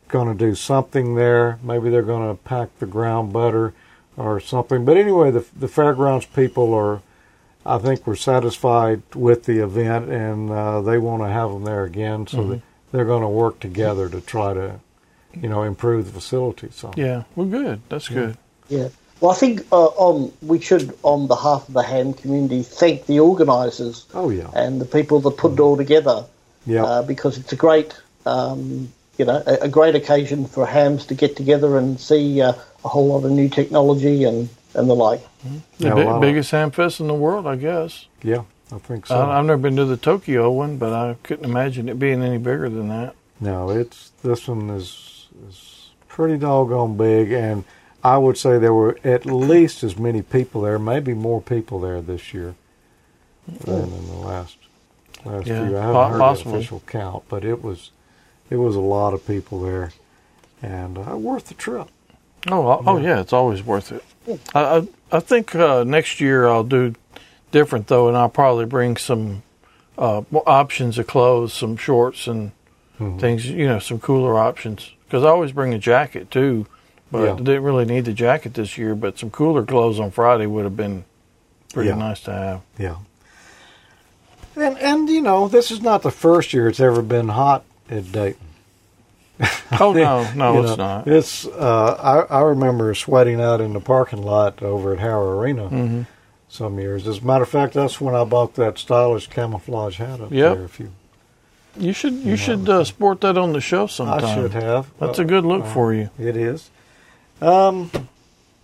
going 0.09 0.29
to 0.29 0.35
do 0.47 0.55
something 0.55 1.15
there. 1.15 1.59
Maybe 1.63 1.91
they're 1.91 2.03
going 2.03 2.29
to 2.29 2.43
pack 2.43 2.79
the 2.79 2.87
ground 2.87 3.33
better 3.33 3.73
or 4.17 4.41
something. 4.41 4.85
But 4.85 4.97
anyway, 4.97 5.31
the 5.31 5.45
the 5.59 5.69
fairgrounds 5.69 6.27
people 6.27 6.73
are, 6.75 7.03
I 7.65 7.79
think, 7.79 8.07
were 8.07 8.17
satisfied 8.17 9.03
with 9.15 9.45
the 9.45 9.63
event 9.63 10.09
and 10.11 10.51
uh, 10.51 10.81
they 10.81 10.99
want 10.99 11.23
to 11.23 11.29
have 11.29 11.51
them 11.51 11.65
there 11.65 11.85
again. 11.85 12.27
So 12.27 12.39
Mhm. 12.39 12.63
they're 12.93 13.05
going 13.05 13.23
to 13.23 13.29
work 13.29 13.61
together 13.61 14.09
to 14.09 14.21
try 14.21 14.55
to, 14.55 14.81
you 15.35 15.49
know, 15.49 15.63
improve 15.65 16.07
the 16.07 16.13
facility. 16.13 16.69
So 16.73 16.93
Yeah, 16.97 17.25
well, 17.35 17.47
good. 17.47 17.81
That's 17.89 18.09
good. 18.09 18.37
Yeah. 18.69 18.89
Well, 19.21 19.31
I 19.33 19.35
think 19.35 19.67
uh, 19.73 19.87
on 19.87 20.31
we 20.43 20.61
should, 20.61 20.97
on 21.03 21.27
behalf 21.27 21.67
of 21.69 21.75
the 21.75 21.83
ham 21.83 22.13
community, 22.13 22.63
thank 22.63 23.07
the 23.07 23.19
organisers. 23.21 24.07
Oh 24.15 24.31
yeah. 24.31 24.51
And 24.55 24.81
the 24.81 24.85
people 24.85 25.21
that 25.21 25.37
put 25.37 25.53
it 25.55 25.61
all 25.61 25.77
together. 25.77 26.25
Yeah. 26.67 26.85
Uh, 26.85 27.03
because 27.03 27.39
it's 27.39 27.53
a 27.53 27.57
great, 27.57 27.95
um, 28.27 28.93
you 29.19 29.25
know, 29.25 29.43
a, 29.47 29.55
a 29.63 29.69
great 29.69 29.95
occasion 29.95 30.47
for 30.47 30.67
hams 30.67 31.07
to 31.07 31.15
get 31.15 31.37
together 31.37 31.79
and 31.79 31.99
see 31.99 32.41
uh, 32.43 32.53
a 32.85 32.89
whole 32.89 33.07
lot 33.09 33.25
of 33.25 33.31
new 33.31 33.49
technology 33.49 34.25
and 34.25 34.49
and 34.75 34.91
the 34.91 34.95
like. 34.95 35.23
The 35.79 35.91
bi- 35.91 36.21
biggest 36.21 36.51
ham 36.51 36.71
fest 36.71 37.01
in 37.01 37.07
the 37.07 37.15
world, 37.15 37.47
I 37.47 37.57
guess. 37.57 38.05
Yeah, 38.23 38.43
I 38.71 38.77
think 38.79 39.07
so. 39.07 39.15
I, 39.17 39.39
I've 39.39 39.45
never 39.47 39.63
been 39.63 39.77
to 39.77 39.87
the 39.87 39.97
Tokyo 39.97 40.51
one, 40.51 40.77
but 40.77 40.93
I 40.93 41.17
couldn't 41.23 41.47
imagine 41.47 41.89
it 41.89 41.99
being 41.99 42.23
any 42.23 42.37
bigger 42.37 42.69
than 42.69 42.89
that. 42.89 43.15
No, 43.41 43.71
it's 43.71 44.11
this 44.23 44.47
one 44.49 44.69
is 44.71 45.29
is 45.49 45.91
pretty 46.09 46.37
doggone 46.37 46.97
big, 46.99 47.33
and 47.33 47.65
I 48.05 48.19
would 48.19 48.37
say 48.37 48.59
there 48.59 48.75
were 48.75 48.99
at 49.03 49.25
least 49.25 49.83
as 49.83 49.97
many 49.99 50.21
people 50.21 50.61
there, 50.63 50.79
maybe 50.79 51.15
more 51.15 51.41
people 51.41 51.81
there 51.81 52.03
this 52.03 52.35
year 52.35 52.55
than 53.65 53.85
in 53.85 54.07
the 54.09 54.15
last 54.15 54.57
last 55.25 55.47
Yeah, 55.47 55.67
few. 55.69 55.77
I 55.79 55.81
haven't 55.81 55.95
po- 55.95 56.09
heard 56.09 56.19
possibly. 56.19 56.53
the 56.53 56.59
official 56.59 56.83
count, 56.87 57.25
but 57.29 57.45
it 57.45 57.63
was 57.63 57.91
it 58.51 58.57
was 58.57 58.77
a 58.77 58.81
lot 58.81 59.15
of 59.15 59.27
people 59.27 59.61
there, 59.63 59.93
and 60.63 60.99
uh, 60.99 61.17
worth 61.17 61.49
the 61.49 61.55
trip. 61.55 61.89
Oh, 62.49 62.67
oh, 62.69 62.83
oh, 62.87 62.99
yeah, 62.99 63.21
it's 63.21 63.33
always 63.33 63.63
worth 63.63 63.91
it. 63.93 64.05
I 64.55 64.61
I, 64.79 64.89
I 65.13 65.21
think 65.21 65.55
uh, 65.55 65.85
next 65.85 66.21
year 66.21 66.47
I'll 66.47 66.65
do 66.65 66.95
different 67.53 67.87
though, 67.89 68.09
and 68.09 68.17
I'll 68.17 68.29
probably 68.29 68.65
bring 68.67 68.97
some 68.97 69.43
uh, 69.99 70.23
options 70.47 70.99
of 70.99 71.07
clothes, 71.07 71.53
some 71.53 71.77
shorts 71.77 72.27
and 72.27 72.53
Mhm. 73.01 73.21
things. 73.21 73.47
You 73.47 73.67
know, 73.67 73.79
some 73.79 73.99
cooler 74.01 74.39
options. 74.39 74.93
Because 75.07 75.23
I 75.23 75.29
always 75.29 75.53
bring 75.53 75.75
a 75.75 75.79
jacket 75.79 76.31
too, 76.31 76.67
but 77.13 77.25
Yeah. 77.25 77.33
I 77.35 77.37
didn't 77.37 77.63
really 77.63 77.85
need 77.85 78.05
the 78.07 78.13
jacket 78.13 78.55
this 78.55 78.77
year. 78.79 78.95
But 78.95 79.19
some 79.19 79.31
cooler 79.31 79.65
clothes 79.65 80.01
on 80.01 80.11
Friday 80.11 80.47
would 80.47 80.65
have 80.65 80.77
been 80.77 81.05
pretty 81.75 81.91
Yeah. 81.91 81.97
nice 81.97 82.21
to 82.21 82.33
have. 82.33 82.61
Yeah. 82.79 82.97
And 84.57 84.79
and 84.79 85.09
you 85.09 85.21
know, 85.21 85.49
this 85.49 85.71
is 85.71 85.83
not 85.83 86.03
the 86.03 86.11
first 86.11 86.53
year 86.55 86.69
it's 86.69 86.81
ever 86.81 87.03
been 87.03 87.29
hot 87.29 87.65
at 87.91 88.11
Dayton. 88.13 88.41
Oh 89.81 89.93
no, 89.93 90.31
no, 90.35 90.61
it's 90.63 90.71
know, 90.71 90.77
not. 90.77 91.07
It's 91.09 91.45
uh, 91.45 92.25
I 92.31 92.37
I 92.39 92.41
remember 92.43 92.95
sweating 92.95 93.41
out 93.41 93.61
in 93.61 93.73
the 93.75 93.81
parking 93.81 94.23
lot 94.23 94.63
over 94.63 94.93
at 94.95 95.01
Hara 95.01 95.37
Arena 95.37 95.69
Mhm. 95.69 96.07
some 96.49 96.79
years. 96.79 97.07
As 97.07 97.19
a 97.19 97.25
matter 97.25 97.43
of 97.43 97.49
fact, 97.51 97.75
that's 97.75 98.01
when 98.01 98.15
I 98.15 98.25
bought 98.25 98.55
that 98.55 98.79
stylish 98.79 99.27
camouflage 99.29 99.99
hat 99.99 100.21
up 100.21 100.31
Yep. 100.33 100.55
there. 100.57 100.65
If 100.65 100.81
you, 100.81 100.93
You 101.77 101.93
should 101.93 102.15
you 102.15 102.37
should 102.37 102.67
uh, 102.69 102.85
sport 102.85 103.21
that 103.23 103.37
on 103.37 103.53
the 103.53 103.61
show 103.61 103.87
sometime. 103.89 104.25
I 104.25 104.35
should 104.35 104.53
have. 104.55 104.87
That's 105.01 105.19
Uh, 105.19 105.23
a 105.23 105.25
good 105.27 105.45
look 105.45 105.65
uh, 105.65 105.73
for 105.75 105.93
you. 105.93 106.09
It 106.19 106.37
is. 106.37 106.71
Um, 107.43 107.91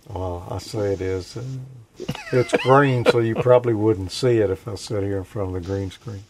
well, 0.09 0.47
I 0.49 0.57
say 0.57 0.93
it 0.93 1.01
is. 1.01 1.37
It's 2.31 2.53
green, 2.63 3.05
so 3.05 3.19
you 3.19 3.35
probably 3.35 3.73
wouldn't 3.75 4.11
see 4.11 4.37
it 4.39 4.49
if 4.49 4.67
I 4.67 4.73
sit 4.75 5.03
here 5.03 5.17
in 5.19 5.23
front 5.25 5.49
of 5.55 5.61
the 5.61 5.67
green 5.69 5.91
screen. 5.91 6.23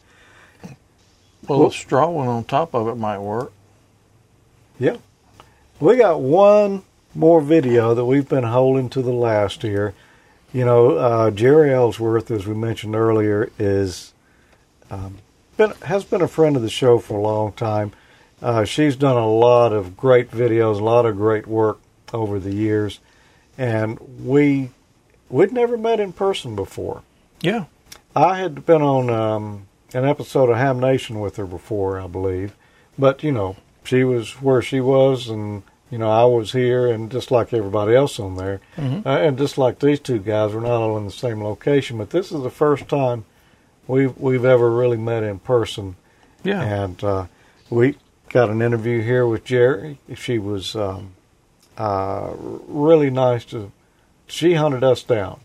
Well, 1.48 1.60
Well- 1.60 1.68
a 1.70 1.72
straw 1.72 2.10
one 2.10 2.28
on 2.28 2.44
top 2.44 2.74
of 2.74 2.88
it 2.88 2.95
might 2.95 3.20
work. 3.20 3.52
Yeah. 4.80 4.98
we 5.80 5.98
got 5.98 6.20
one 6.22 6.84
more 7.14 7.41
video 7.41 7.94
that 7.94 8.06
we've 8.06 8.28
been 8.28 8.44
holding 8.45 8.90
to 8.90 9.02
the 9.02 9.11
last 9.11 9.61
here. 9.61 9.94
You 10.52 10.65
know, 10.65 10.91
uh, 10.98 11.32
Jeri 11.32 11.72
Ellsworth, 11.72 12.32
as 12.32 12.45
we 12.48 12.53
mentioned 12.53 12.95
earlier, 12.95 13.52
is 13.60 14.14
um, 14.90 15.18
been 15.57 15.72
has 15.84 16.03
been 16.03 16.22
a 16.22 16.28
friend 16.28 16.56
of 16.56 16.61
the 16.61 16.70
show 16.70 16.99
for 16.99 17.18
a 17.18 17.22
long 17.22 17.52
time. 17.53 17.91
Uh, 18.41 18.64
she's 18.65 18.95
done 18.95 19.15
a 19.18 19.28
lot 19.28 19.74
of 19.74 19.95
great 19.98 20.32
videos, 20.32 20.80
a 20.80 20.84
lot 20.84 21.06
of 21.06 21.15
great 21.18 21.48
work 21.48 21.80
over 22.14 22.40
the 22.40 22.53
years, 22.53 22.99
and 23.57 23.99
we 24.24 24.70
we'd 25.30 25.52
never 25.53 25.78
met 25.78 25.99
in 25.99 26.14
person 26.14 26.56
before. 26.56 27.02
Yeah. 27.41 27.65
I 28.15 28.38
had 28.38 28.65
been 28.65 28.82
on 28.82 29.10
um, 29.10 29.65
an 29.94 30.06
episode 30.06 30.49
of 30.49 30.57
Ham 30.57 30.80
Nation 30.80 31.20
with 31.20 31.36
her 31.38 31.45
before, 31.45 31.99
I 31.99 32.07
believe, 32.07 32.56
but 32.98 33.24
you 33.24 33.32
know 33.32 33.56
she 33.84 34.03
was 34.03 34.41
where 34.41 34.61
she 34.61 34.80
was, 34.80 35.28
and 35.30 35.64
you 35.91 35.98
know 35.98 36.10
I 36.10 36.26
was 36.26 36.52
here, 36.53 36.88
and 36.88 37.11
just 37.11 37.32
like 37.32 37.53
everybody 37.53 37.95
else 37.95 38.20
on 38.20 38.36
there, 38.36 38.61
Mhm. 38.78 39.06
uh, 39.06 39.10
and 39.10 39.38
just 39.38 39.57
like 39.57 39.80
these 39.80 39.99
two 39.99 40.20
guys, 40.20 40.53
we're 40.53 40.61
not 40.61 40.82
all 40.82 40.98
in 40.98 41.06
the 41.06 41.11
same 41.11 41.44
location, 41.44 41.98
but 41.98 42.10
this 42.11 42.32
is 42.32 42.41
the 42.44 42.49
first 42.49 42.88
time 42.88 43.26
we've 43.88 44.18
we've 44.18 44.45
ever 44.45 44.70
really 44.72 44.98
met 44.98 45.24
in 45.24 45.40
person. 45.40 45.95
Yeah. 46.44 46.61
and 46.61 47.02
uh, 47.03 47.26
we 47.70 47.95
got 48.30 48.49
an 48.49 48.61
interview 48.61 49.02
here 49.02 49.26
with 49.26 49.45
Jeri. 49.45 49.98
She 50.15 50.38
was 50.40 50.76
um, 50.76 51.11
uh, 51.78 52.32
really 52.68 53.10
nice 53.10 53.45
to. 53.45 53.72
She 54.28 54.56
hunted 54.56 54.84
us 54.84 55.03
down, 55.03 55.40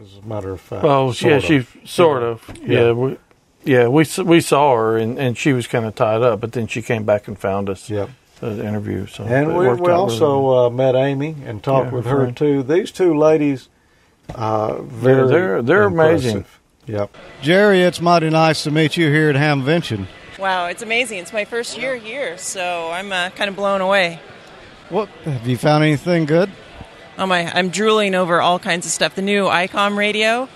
as 0.00 0.18
a 0.22 0.26
matter 0.26 0.50
of 0.50 0.60
fact. 0.60 0.84
Oh, 0.84 1.06
yeah, 1.08 1.12
sort 1.38 1.42
she 1.44 1.56
of. 1.56 1.76
sort 1.84 2.22
of. 2.22 2.50
Yeah, 2.66 2.92
we, 2.92 3.16
yeah, 3.64 3.88
we 3.88 4.04
we 4.24 4.40
saw 4.40 4.74
her 4.76 4.96
and, 4.98 5.18
and 5.18 5.36
she 5.38 5.52
was 5.52 5.66
kind 5.66 5.84
of 5.84 5.94
tied 5.94 6.22
up, 6.22 6.40
but 6.40 6.52
then 6.52 6.66
she 6.66 6.82
came 6.82 7.04
back 7.04 7.28
and 7.28 7.38
found 7.38 7.68
us. 7.68 7.88
Yep. 7.90 8.10
The 8.40 8.66
interview. 8.66 9.06
So 9.06 9.22
And 9.22 9.56
we, 9.56 9.68
we 9.68 9.90
also 9.92 10.40
really 10.42 10.66
uh, 10.66 10.70
met 10.70 10.94
Amy 10.96 11.36
and 11.46 11.62
talked 11.62 11.86
Yeah, 11.90 11.94
with 11.94 12.04
her 12.06 12.10
her 12.10 12.16
friend. 12.24 12.36
too. 12.36 12.62
These 12.64 12.90
two 12.90 13.16
ladies, 13.16 13.68
uh, 14.34 14.82
very 14.82 15.28
they're- 15.28 15.62
they're 15.62 15.84
amazing. 15.84 16.38
impressive. 16.38 16.58
Yep. 16.86 17.16
Jeri, 17.42 17.86
it's 17.86 18.00
mighty 18.00 18.30
nice 18.30 18.64
to 18.64 18.72
meet 18.72 18.96
you 18.96 19.08
here 19.10 19.30
at 19.30 19.36
Hamvention. 19.36 20.08
Wow, 20.40 20.66
it's 20.66 20.82
amazing. 20.82 21.18
It's 21.20 21.32
my 21.32 21.44
first 21.44 21.78
year 21.78 21.94
here, 21.96 22.36
so 22.36 22.90
I'm 22.90 23.12
uh, 23.12 23.30
kind 23.30 23.48
of 23.48 23.54
blown 23.54 23.80
away. 23.80 24.18
What 24.88 25.08
have 25.24 25.46
you 25.46 25.56
found 25.56 25.84
anything 25.84 26.24
good? 26.26 26.50
Oh 27.18 27.26
my, 27.26 27.48
I'm 27.54 27.68
drooling 27.68 28.16
over 28.16 28.40
all 28.40 28.58
kinds 28.58 28.84
of 28.86 28.90
stuff. 28.90 29.14
The 29.14 29.22
new 29.22 29.44
ICOM 29.44 29.96
radio. 29.96 30.48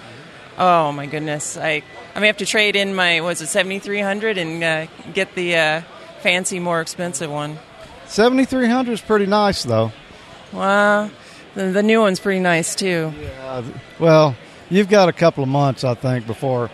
Oh 0.59 0.91
my 0.91 1.07
goodness, 1.07 1.57
I 1.57 1.85
I 2.17 2.19
may 2.19 2.29
have 2.29 2.39
to 2.39 2.47
trade 2.47 2.77
in 2.77 2.95
my 2.95 3.21
was 3.21 3.43
it 3.43 3.49
7300 3.49 4.39
and 4.39 4.65
uh, 4.65 4.87
get 5.13 5.35
the 5.35 5.55
uh, 5.55 5.83
fancy, 6.23 6.59
more 6.59 6.81
expensive 6.81 7.31
one. 7.31 7.59
7300 8.07 8.91
is 8.91 9.03
pretty 9.03 9.27
nice, 9.27 9.65
though. 9.65 9.93
Wow, 10.51 11.11
the, 11.55 11.67
the 11.67 11.83
new 11.83 12.01
one's 12.01 12.19
pretty 12.19 12.41
nice 12.41 12.75
too. 12.75 13.13
Yeah. 13.21 13.63
Well, 13.99 14.35
you've 14.71 14.89
got 14.89 15.11
a 15.11 15.13
couple 15.13 15.43
of 15.43 15.51
months, 15.51 15.85
I 15.85 15.93
think, 15.93 16.27
before 16.27 16.71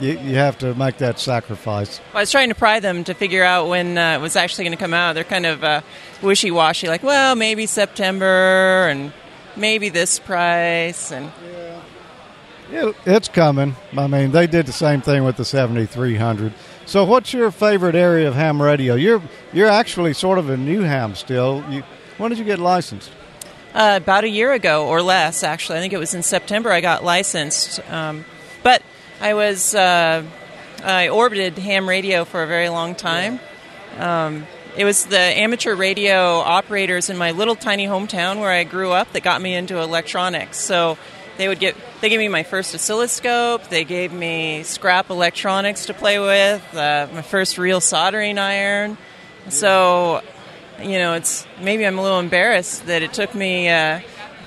you, 0.00 0.20
you 0.20 0.36
have 0.36 0.56
to 0.58 0.72
make 0.76 0.98
that 0.98 1.18
sacrifice. 1.18 2.00
I 2.14 2.20
was 2.20 2.30
trying 2.30 2.50
to 2.50 2.54
pry 2.54 2.78
them 2.78 3.02
to 3.04 3.14
figure 3.14 3.42
out 3.42 3.68
when 3.68 3.98
uh, 3.98 4.18
it 4.18 4.20
was 4.20 4.36
actually 4.36 4.66
going 4.66 4.78
to 4.78 4.80
come 4.84 4.94
out. 4.94 5.14
They're 5.14 5.24
kind 5.24 5.46
of 5.46 5.64
uh, 5.64 5.80
wishy 6.22 6.52
washy, 6.52 6.86
like, 6.86 7.02
well, 7.02 7.34
maybe 7.34 7.66
September 7.66 8.86
and 8.88 9.12
maybe 9.56 9.88
this 9.88 10.20
price. 10.20 11.10
And 11.10 11.32
It, 12.70 12.96
it's 13.04 13.28
coming. 13.28 13.76
I 13.96 14.06
mean, 14.06 14.32
they 14.32 14.46
did 14.46 14.66
the 14.66 14.72
same 14.72 15.00
thing 15.00 15.24
with 15.24 15.36
the 15.36 15.44
7300. 15.44 16.52
So, 16.84 17.04
what's 17.04 17.32
your 17.32 17.50
favorite 17.50 17.94
area 17.94 18.28
of 18.28 18.34
ham 18.34 18.60
radio? 18.60 18.94
You're 18.94 19.22
you're 19.52 19.68
actually 19.68 20.12
sort 20.12 20.38
of 20.38 20.50
a 20.50 20.56
new 20.56 20.80
ham 20.82 21.14
still. 21.14 21.64
You, 21.70 21.82
when 22.18 22.30
did 22.30 22.38
you 22.38 22.44
get 22.44 22.58
licensed? 22.58 23.10
uh, 23.76 23.98
about 24.02 24.24
a 24.24 24.28
year 24.28 24.52
ago 24.52 24.88
or 24.88 25.02
less, 25.02 25.42
actually, 25.42 25.76
I 25.78 25.80
think 25.82 25.92
it 25.92 25.98
was 25.98 26.14
in 26.14 26.22
September, 26.22 26.72
I 26.72 26.80
got 26.80 27.04
licensed. 27.04 27.78
Um, 27.90 28.24
but 28.62 28.82
I 29.20 29.34
was 29.34 29.74
uh, 29.74 30.24
I 30.82 31.08
orbited 31.08 31.58
ham 31.58 31.86
radio 31.86 32.24
for 32.24 32.42
a 32.42 32.46
very 32.46 32.70
long 32.70 32.94
time. 32.94 33.38
Um, 33.98 34.46
it 34.78 34.84
was 34.84 35.06
the 35.06 35.18
amateur 35.18 35.74
radio 35.74 36.38
operators 36.38 37.10
in 37.10 37.18
my 37.18 37.30
little 37.32 37.54
tiny 37.54 37.86
hometown 37.86 38.40
where 38.40 38.50
I 38.50 38.64
grew 38.64 38.92
up 38.92 39.12
that 39.12 39.22
got 39.22 39.40
me 39.42 39.54
into 39.54 39.78
electronics. 39.78 40.58
So 40.58 40.96
they 41.38 41.48
would 41.48 41.58
get 41.58 41.76
they 42.00 42.08
gave 42.08 42.18
me 42.18 42.28
my 42.28 42.42
first 42.42 42.74
oscilloscope. 42.74 43.68
They 43.68 43.84
gave 43.84 44.12
me 44.12 44.62
scrap 44.62 45.10
electronics 45.10 45.86
to 45.86 45.94
play 45.94 46.18
with. 46.18 46.74
Uh, 46.74 47.08
my 47.12 47.22
first 47.22 47.58
real 47.58 47.80
soldering 47.80 48.38
iron. 48.38 48.98
So 49.48 50.22
you 50.82 50.98
know, 50.98 51.14
it's 51.14 51.46
maybe 51.60 51.86
I'm 51.86 51.98
a 51.98 52.02
little 52.02 52.20
embarrassed 52.20 52.86
that 52.86 53.02
it 53.02 53.12
took 53.12 53.34
me 53.34 53.68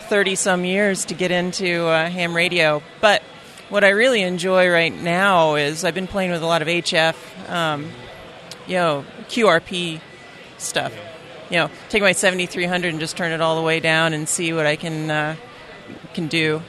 thirty 0.09 0.35
some 0.35 0.65
years 0.65 1.05
to 1.05 1.13
get 1.13 1.31
into 1.31 1.85
uh, 1.85 2.09
ham 2.09 2.35
radio, 2.35 2.81
but 3.01 3.21
what 3.69 3.83
I 3.83 3.89
really 3.89 4.23
enjoy 4.23 4.67
right 4.69 4.93
now 4.93 5.55
is 5.55 5.85
I've 5.85 5.93
been 5.93 6.07
playing 6.07 6.31
with 6.31 6.41
a 6.41 6.45
lot 6.45 6.63
of 6.63 6.67
HF, 6.67 7.15
um, 7.49 7.91
you 8.67 8.73
know, 8.73 9.05
QRP 9.27 10.01
stuff. 10.57 10.91
You 11.51 11.57
know, 11.57 11.71
take 11.89 12.01
my 12.01 12.11
7300 12.11 12.89
and 12.89 12.99
just 12.99 13.15
turn 13.15 13.31
it 13.31 13.41
all 13.41 13.55
the 13.55 13.61
way 13.61 13.79
down 13.79 14.13
and 14.13 14.27
see 14.27 14.53
what 14.53 14.65
I 14.65 14.75
can 14.75 15.09
uh, 15.09 15.35
can 16.13 16.27
do. 16.27 16.61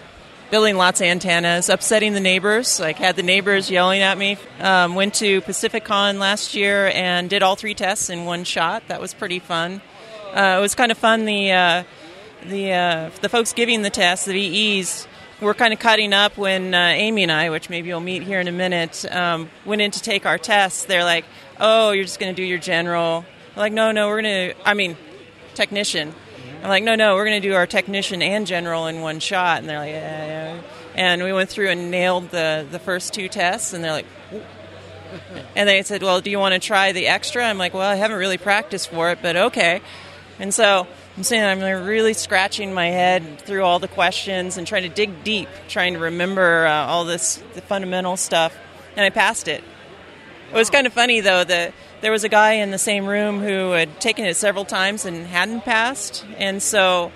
Building 0.50 0.76
lots 0.76 1.00
of 1.00 1.06
antennas, 1.06 1.68
upsetting 1.68 2.12
the 2.12 2.20
neighbors. 2.20 2.80
Like 2.80 2.96
had 2.96 3.14
the 3.14 3.22
neighbors 3.22 3.70
yelling 3.70 4.00
at 4.00 4.18
me. 4.18 4.36
Um, 4.58 4.96
went 4.96 5.14
to 5.14 5.40
Pacificon 5.42 6.18
last 6.18 6.56
year 6.56 6.88
and 6.88 7.30
did 7.30 7.44
all 7.44 7.54
three 7.54 7.74
tests 7.74 8.10
in 8.10 8.24
one 8.24 8.42
shot. 8.42 8.82
That 8.88 9.00
was 9.00 9.14
pretty 9.14 9.38
fun. 9.38 9.80
Uh, 10.34 10.56
it 10.58 10.60
was 10.60 10.74
kind 10.74 10.90
of 10.90 10.98
fun. 10.98 11.24
The 11.24 11.52
uh, 11.52 11.84
the 12.44 12.72
uh, 12.72 13.10
the 13.20 13.28
folks 13.28 13.52
giving 13.52 13.82
the 13.82 13.90
tests, 13.90 14.26
the 14.26 14.32
VEs, 14.80 15.06
were 15.40 15.54
kind 15.54 15.72
of 15.72 15.78
cutting 15.78 16.12
up 16.12 16.36
when 16.36 16.74
uh, 16.74 16.78
Amy 16.78 17.22
and 17.22 17.30
I, 17.30 17.50
which 17.50 17.70
maybe 17.70 17.88
you'll 17.88 18.00
meet 18.00 18.24
here 18.24 18.40
in 18.40 18.48
a 18.48 18.52
minute, 18.52 19.04
um, 19.12 19.50
went 19.64 19.82
in 19.82 19.92
to 19.92 20.02
take 20.02 20.26
our 20.26 20.36
tests. 20.36 20.84
They're 20.84 21.04
like, 21.04 21.26
"Oh, 21.60 21.92
you're 21.92 22.04
just 22.04 22.18
going 22.18 22.34
to 22.34 22.36
do 22.36 22.46
your 22.46 22.58
general." 22.58 23.24
Like, 23.54 23.72
"No, 23.72 23.92
no, 23.92 24.08
we're 24.08 24.22
going 24.22 24.54
to." 24.54 24.68
I 24.68 24.74
mean, 24.74 24.96
technician. 25.54 26.12
I'm 26.62 26.68
like, 26.68 26.84
"No, 26.84 26.94
no, 26.94 27.14
we're 27.14 27.24
going 27.24 27.40
to 27.40 27.48
do 27.48 27.54
our 27.54 27.66
technician 27.66 28.22
and 28.22 28.46
general 28.46 28.86
in 28.86 29.00
one 29.00 29.20
shot." 29.20 29.60
And 29.60 29.68
they're 29.68 29.78
like, 29.78 29.92
"Yeah, 29.92 30.26
yeah." 30.26 30.60
And 30.94 31.22
we 31.22 31.32
went 31.32 31.50
through 31.50 31.70
and 31.70 31.90
nailed 31.90 32.30
the 32.30 32.66
the 32.70 32.78
first 32.78 33.14
two 33.14 33.28
tests, 33.28 33.72
and 33.72 33.82
they're 33.82 33.92
like. 33.92 34.06
And 35.56 35.68
they 35.68 35.82
said, 35.82 36.02
"Well, 36.02 36.20
do 36.20 36.30
you 36.30 36.38
want 36.38 36.54
to 36.54 36.60
try 36.60 36.92
the 36.92 37.08
extra?" 37.08 37.44
I'm 37.44 37.58
like, 37.58 37.74
"Well, 37.74 37.88
I 37.88 37.96
haven't 37.96 38.18
really 38.18 38.38
practiced 38.38 38.90
for 38.90 39.10
it, 39.10 39.18
but 39.20 39.36
okay." 39.36 39.80
And 40.38 40.54
so 40.54 40.86
I'm 41.16 41.22
saying 41.22 41.44
I'm 41.44 41.60
like 41.60 41.86
really 41.86 42.14
scratching 42.14 42.72
my 42.72 42.86
head 42.86 43.40
through 43.40 43.62
all 43.62 43.78
the 43.78 43.88
questions 43.88 44.56
and 44.56 44.66
trying 44.66 44.84
to 44.84 44.88
dig 44.88 45.24
deep, 45.24 45.48
trying 45.68 45.94
to 45.94 45.98
remember 45.98 46.66
uh, 46.66 46.86
all 46.86 47.04
this 47.04 47.42
the 47.54 47.60
fundamental 47.60 48.16
stuff, 48.16 48.56
and 48.96 49.04
I 49.04 49.10
passed 49.10 49.48
it. 49.48 49.62
It 50.50 50.54
was 50.54 50.70
kind 50.70 50.86
of 50.86 50.92
funny 50.92 51.20
though 51.20 51.44
that 51.44 51.74
there 52.00 52.12
was 52.12 52.24
a 52.24 52.28
guy 52.28 52.54
in 52.54 52.70
the 52.70 52.78
same 52.78 53.06
room 53.06 53.40
who 53.40 53.70
had 53.72 54.00
taken 54.00 54.24
it 54.24 54.36
several 54.36 54.64
times 54.64 55.04
and 55.04 55.26
hadn't 55.26 55.62
passed, 55.62 56.24
and 56.38 56.62
so 56.62 57.12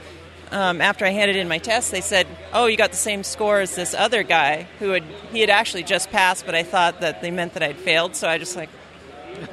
um, 0.51 0.81
after 0.81 1.05
I 1.05 1.11
handed 1.11 1.37
in 1.37 1.49
my 1.49 1.59
test, 1.59 1.91
they 1.91 2.01
said, 2.01 2.27
"Oh, 2.53 2.67
you 2.67 2.77
got 2.77 2.91
the 2.91 2.97
same 2.97 3.25
score 3.25 3.61
as 3.61 3.75
this 3.75 3.95
other 3.95 4.23
guy 4.23 4.69
who 4.79 4.91
had 4.91 5.05
he 5.33 5.41
had 5.41 5.51
actually 5.51 5.83
just 5.83 6.11
passed, 6.11 6.47
but 6.47 6.55
I 6.55 6.63
thought 6.63 7.01
that 7.01 7.23
they 7.23 7.31
meant 7.31 7.55
that 7.55 7.63
I'd 7.63 7.79
failed." 7.79 8.15
So 8.17 8.29
I 8.29 8.39
just 8.39 8.57
like 8.57 8.71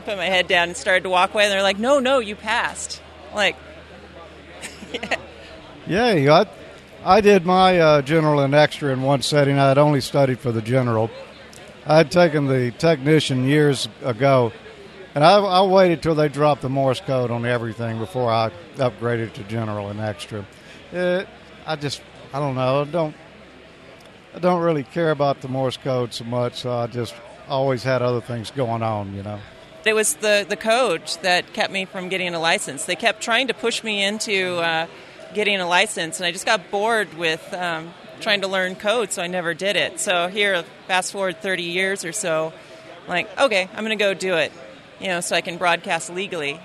put 0.06 0.18
my 0.18 0.26
head 0.26 0.48
down 0.48 0.70
and 0.70 0.78
started 0.78 1.04
to 1.04 1.10
walk 1.10 1.34
away. 1.34 1.46
And 1.46 1.52
they're 1.52 1.64
like, 1.64 1.80
"No, 1.80 2.00
no, 2.00 2.20
you 2.20 2.36
passed." 2.36 3.02
Like, 3.34 3.56
Yeah, 5.88 6.14
yeah, 6.14 6.46
I, 7.04 7.18
I 7.18 7.22
did 7.22 7.46
my 7.46 7.80
uh, 7.80 8.02
general 8.02 8.42
and 8.42 8.54
extra 8.54 8.94
in 8.94 9.02
one 9.02 9.22
setting. 9.22 9.58
I 9.58 9.70
had 9.70 9.78
only 9.78 10.02
studied 10.02 10.40
for 10.40 10.52
the 10.52 10.62
general. 10.62 11.10
I 11.86 11.98
had 11.98 12.12
taken 12.12 12.46
the 12.46 12.72
technician 12.72 13.46
years 13.48 13.90
ago, 14.04 14.54
and 15.16 15.24
I, 15.24 15.40
I 15.40 15.62
waited 15.64 16.02
till 16.02 16.16
they 16.16 16.30
dropped 16.30 16.62
the 16.62 16.70
Morse 16.70 17.02
code 17.02 17.32
on 17.32 17.46
everything 17.46 18.00
before 18.00 18.32
I 18.32 18.52
upgraded 18.76 19.34
to 19.34 19.44
general 19.44 19.90
and 19.90 20.00
extra. 20.00 20.46
It, 20.92 21.28
I 21.66 21.76
just, 21.76 22.02
I 22.34 22.40
don't 22.40 22.56
know, 22.56 22.82
I 22.82 22.86
don't, 22.86 23.16
I 24.36 24.40
don't 24.40 24.62
really 24.62 24.84
care 24.84 25.12
about 25.12 25.42
the 25.42 25.48
Morse 25.48 25.78
code 25.78 26.14
so 26.14 26.24
much. 26.24 26.62
So 26.62 26.72
I 26.72 26.88
just 26.88 27.14
always 27.48 27.84
had 27.84 28.02
other 28.02 28.22
things 28.22 28.52
going 28.52 28.82
on, 28.82 29.14
you 29.14 29.24
know. 29.24 29.40
it 29.86 29.94
was 29.94 30.16
the 30.16 30.46
the 30.48 30.56
code 30.56 31.02
that 31.22 31.54
kept 31.54 31.74
me 31.74 31.86
from 31.86 32.08
getting 32.10 32.34
a 32.34 32.40
license. 32.40 32.86
They 32.86 32.96
kept 32.96 33.22
trying 33.22 33.48
to 33.48 33.54
push 33.54 33.84
me 33.84 34.04
into 34.04 34.58
uh, 34.58 34.88
getting 35.34 35.60
a 35.60 35.68
license, 35.68 36.20
and 36.20 36.26
I 36.26 36.32
just 36.32 36.46
got 36.46 36.72
bored 36.72 37.14
with 37.16 37.54
um, 37.54 37.94
trying 38.22 38.42
to 38.42 38.48
learn 38.48 38.76
code, 38.76 39.12
so 39.12 39.22
I 39.22 39.28
never 39.28 39.54
did 39.54 39.76
it. 39.76 40.00
So 40.00 40.28
here, 40.28 40.64
fast 40.88 41.12
forward 41.12 41.42
30 41.42 41.64
years 41.64 42.06
or 42.06 42.12
so, 42.12 42.54
I'm 43.04 43.10
like, 43.10 43.40
okay, 43.40 43.68
I'm 43.74 43.84
going 43.84 43.98
to 43.98 44.04
go 44.04 44.14
do 44.14 44.36
it, 44.36 44.52
you 45.02 45.08
know, 45.08 45.20
so 45.20 45.36
I 45.36 45.42
can 45.42 45.58
broadcast 45.58 46.10
legally. 46.10 46.60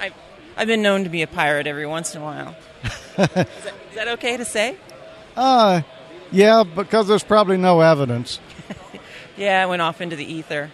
I, 0.00 0.12
I've 0.56 0.68
been 0.68 0.82
known 0.82 1.04
to 1.04 1.10
be 1.10 1.22
a 1.22 1.26
pirate 1.26 1.66
every 1.66 1.86
once 1.86 2.14
in 2.14 2.22
a 2.22 2.24
while. 2.24 2.56
is, 2.84 3.14
that, 3.16 3.48
is 3.90 3.94
that 3.96 4.08
okay 4.08 4.36
to 4.36 4.44
say? 4.44 4.76
Uh, 5.36 5.82
yeah, 6.30 6.62
because 6.62 7.08
there's 7.08 7.24
probably 7.24 7.56
no 7.56 7.80
evidence. 7.80 8.40
Yeah, 9.38 9.62
I 9.62 9.66
went 9.66 9.80
off 9.80 10.00
into 10.00 10.16
the 10.16 10.24
ether. 10.24 10.68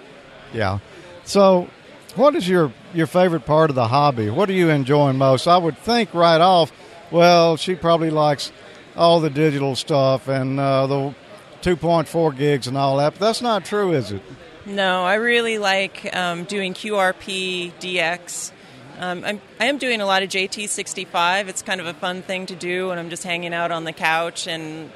Yeah. 0.55 0.79
So, 1.25 1.69
what 2.15 2.35
is 2.35 2.49
your 2.49 2.73
your 2.95 3.07
favorite 3.07 3.45
part 3.45 3.69
of 3.69 3.77
the 3.77 3.89
hobby? 3.89 4.31
What 4.31 4.49
are 4.49 4.55
you 4.55 4.71
enjoying 4.71 5.19
most? 5.19 5.47
I 5.47 5.59
would 5.59 5.77
think 5.77 6.15
right 6.15 6.41
off, 6.41 6.73
well, 7.11 7.59
she 7.59 7.75
probably 7.75 8.09
likes 8.09 8.53
all 8.97 9.21
the 9.21 9.29
digital 9.29 9.77
stuff 9.77 10.29
and 10.29 10.59
uh, 10.59 10.87
the 10.87 11.15
2.4 11.61 12.37
gigs 12.37 12.67
and 12.67 12.79
all 12.79 12.97
that. 12.97 13.15
But 13.15 13.21
that's 13.21 13.43
not 13.43 13.67
true, 13.67 13.93
is 13.93 14.13
it? 14.13 14.23
No, 14.67 15.05
I 15.05 15.17
really 15.17 15.59
like 15.59 16.09
um, 16.17 16.45
doing 16.45 16.73
QRP 16.73 17.73
DX. 17.81 18.51
Um, 18.99 19.23
I'm, 19.23 19.41
I 19.61 19.67
am 19.67 19.77
doing 19.77 20.01
a 20.01 20.07
lot 20.07 20.23
of 20.23 20.31
JT65. 20.31 21.49
It's 21.49 21.61
kind 21.61 21.83
of 21.83 21.87
a 21.87 21.93
fun 21.93 22.23
thing 22.23 22.47
to 22.47 22.57
do 22.57 22.89
when 22.89 22.99
I'm 22.99 23.11
just 23.11 23.25
hanging 23.25 23.53
out 23.53 23.71
on 23.71 23.85
the 23.85 23.93
couch 23.93 24.47
and 24.49 24.91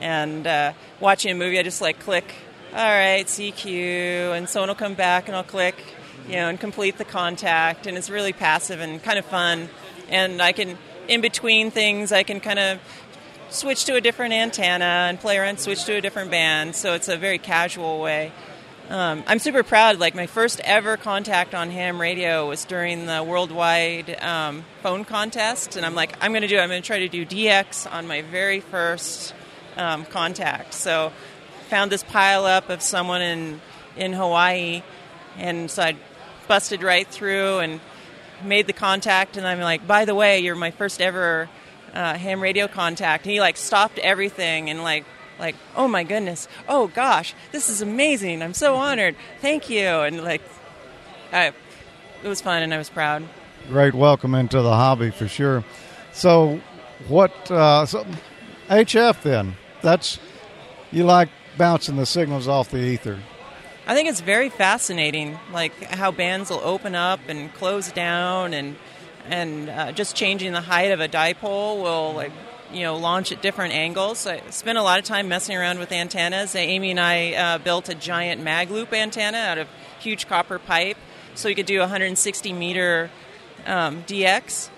and 0.00 0.44
uh, 0.44 0.72
watching 0.98 1.30
a 1.30 1.36
movie. 1.36 1.56
I 1.56 1.62
just 1.62 1.80
like 1.80 2.00
click, 2.00 2.34
all 2.72 2.78
right, 2.78 3.24
CQ, 3.24 4.36
and 4.36 4.48
someone 4.48 4.70
will 4.70 4.74
come 4.74 4.94
back 4.94 5.28
and 5.28 5.36
I'll 5.36 5.44
click, 5.44 5.76
you 6.26 6.34
know, 6.34 6.48
and 6.48 6.58
complete 6.58 6.98
the 6.98 7.04
contact. 7.04 7.86
And 7.86 7.96
it's 7.96 8.10
really 8.10 8.32
passive 8.32 8.80
and 8.80 9.00
kind 9.00 9.20
of 9.20 9.24
fun. 9.24 9.68
And 10.08 10.42
I 10.42 10.50
can, 10.50 10.76
in 11.06 11.20
between 11.20 11.70
things, 11.70 12.10
I 12.10 12.24
can 12.24 12.40
kind 12.40 12.58
of 12.58 12.80
switch 13.50 13.84
to 13.84 13.94
a 13.94 14.00
different 14.00 14.34
antenna 14.34 15.06
and 15.08 15.20
play 15.20 15.38
around, 15.38 15.60
switch 15.60 15.84
to 15.84 15.92
a 15.92 16.00
different 16.00 16.32
band. 16.32 16.74
So 16.74 16.94
it's 16.94 17.06
a 17.06 17.16
very 17.16 17.38
casual 17.38 18.00
way. 18.00 18.32
Um, 18.92 19.24
I'm 19.26 19.38
super 19.38 19.62
proud. 19.62 19.98
Like 19.98 20.14
my 20.14 20.26
first 20.26 20.60
ever 20.60 20.98
contact 20.98 21.54
on 21.54 21.70
ham 21.70 21.98
radio 21.98 22.46
was 22.46 22.66
during 22.66 23.06
the 23.06 23.24
worldwide 23.24 24.22
um, 24.22 24.66
phone 24.82 25.06
contest, 25.06 25.76
and 25.76 25.86
I'm 25.86 25.94
like, 25.94 26.14
I'm 26.20 26.32
going 26.32 26.42
to 26.42 26.48
do. 26.48 26.56
it. 26.56 26.60
I'm 26.60 26.68
going 26.68 26.82
to 26.82 26.86
try 26.86 26.98
to 26.98 27.08
do 27.08 27.24
DX 27.24 27.90
on 27.90 28.06
my 28.06 28.20
very 28.20 28.60
first 28.60 29.34
um, 29.78 30.04
contact. 30.04 30.74
So 30.74 31.10
found 31.70 31.90
this 31.90 32.02
pile 32.02 32.44
up 32.44 32.68
of 32.68 32.82
someone 32.82 33.22
in 33.22 33.62
in 33.96 34.12
Hawaii, 34.12 34.82
and 35.38 35.70
so 35.70 35.84
I 35.84 35.96
busted 36.46 36.82
right 36.82 37.08
through 37.08 37.60
and 37.60 37.80
made 38.44 38.66
the 38.66 38.74
contact. 38.74 39.38
And 39.38 39.46
I'm 39.46 39.60
like, 39.60 39.86
by 39.86 40.04
the 40.04 40.14
way, 40.14 40.40
you're 40.40 40.54
my 40.54 40.70
first 40.70 41.00
ever 41.00 41.48
uh, 41.94 42.18
ham 42.18 42.42
radio 42.42 42.68
contact. 42.68 43.24
And 43.24 43.32
he 43.32 43.40
like 43.40 43.56
stopped 43.56 43.98
everything 44.00 44.68
and 44.68 44.82
like 44.82 45.06
like, 45.42 45.56
oh 45.76 45.88
my 45.88 46.04
goodness, 46.04 46.48
oh 46.68 46.86
gosh, 46.86 47.34
this 47.50 47.68
is 47.68 47.82
amazing. 47.82 48.42
I'm 48.42 48.54
so 48.54 48.76
honored. 48.76 49.16
Thank 49.40 49.68
you. 49.68 49.86
And 49.86 50.22
like, 50.22 50.40
I, 51.32 51.48
it 52.22 52.28
was 52.28 52.40
fun 52.40 52.62
and 52.62 52.72
I 52.72 52.78
was 52.78 52.88
proud. 52.88 53.24
Great 53.68 53.92
welcome 53.92 54.34
into 54.34 54.62
the 54.62 54.70
hobby 54.70 55.10
for 55.10 55.26
sure. 55.26 55.64
So, 56.12 56.60
what, 57.08 57.50
uh, 57.50 57.84
so 57.86 58.06
HF 58.68 59.22
then? 59.22 59.56
That's, 59.82 60.20
you 60.92 61.04
like 61.04 61.28
bouncing 61.58 61.96
the 61.96 62.06
signals 62.06 62.46
off 62.46 62.70
the 62.70 62.78
ether. 62.78 63.18
I 63.84 63.96
think 63.96 64.08
it's 64.08 64.20
very 64.20 64.48
fascinating, 64.48 65.40
like 65.52 65.74
how 65.82 66.12
bands 66.12 66.50
will 66.50 66.60
open 66.62 66.94
up 66.94 67.18
and 67.26 67.52
close 67.54 67.90
down, 67.90 68.54
and 68.54 68.76
and 69.26 69.68
uh, 69.68 69.90
just 69.90 70.14
changing 70.14 70.52
the 70.52 70.60
height 70.60 70.92
of 70.92 71.00
a 71.00 71.08
dipole 71.08 71.82
will 71.82 72.12
like 72.14 72.30
you 72.72 72.82
know 72.82 72.96
launch 72.96 73.32
at 73.32 73.42
different 73.42 73.74
angles. 73.74 74.26
I 74.26 74.40
spent 74.50 74.78
a 74.78 74.82
lot 74.82 74.98
of 74.98 75.04
time 75.04 75.28
messing 75.28 75.56
around 75.56 75.78
with 75.78 75.92
antennas. 75.92 76.54
Amy 76.54 76.90
and 76.90 77.00
I 77.00 77.32
uh, 77.32 77.58
built 77.58 77.88
a 77.88 77.94
giant 77.94 78.42
mag 78.42 78.70
loop 78.70 78.92
antenna 78.92 79.38
out 79.38 79.58
of 79.58 79.68
huge 80.00 80.26
copper 80.26 80.58
pipe, 80.58 80.96
so 81.34 81.48
we 81.48 81.54
could 81.54 81.66
do 81.66 81.80
160 81.80 82.52
meter 82.52 83.10
um, 83.66 84.02
DX. 84.04 84.70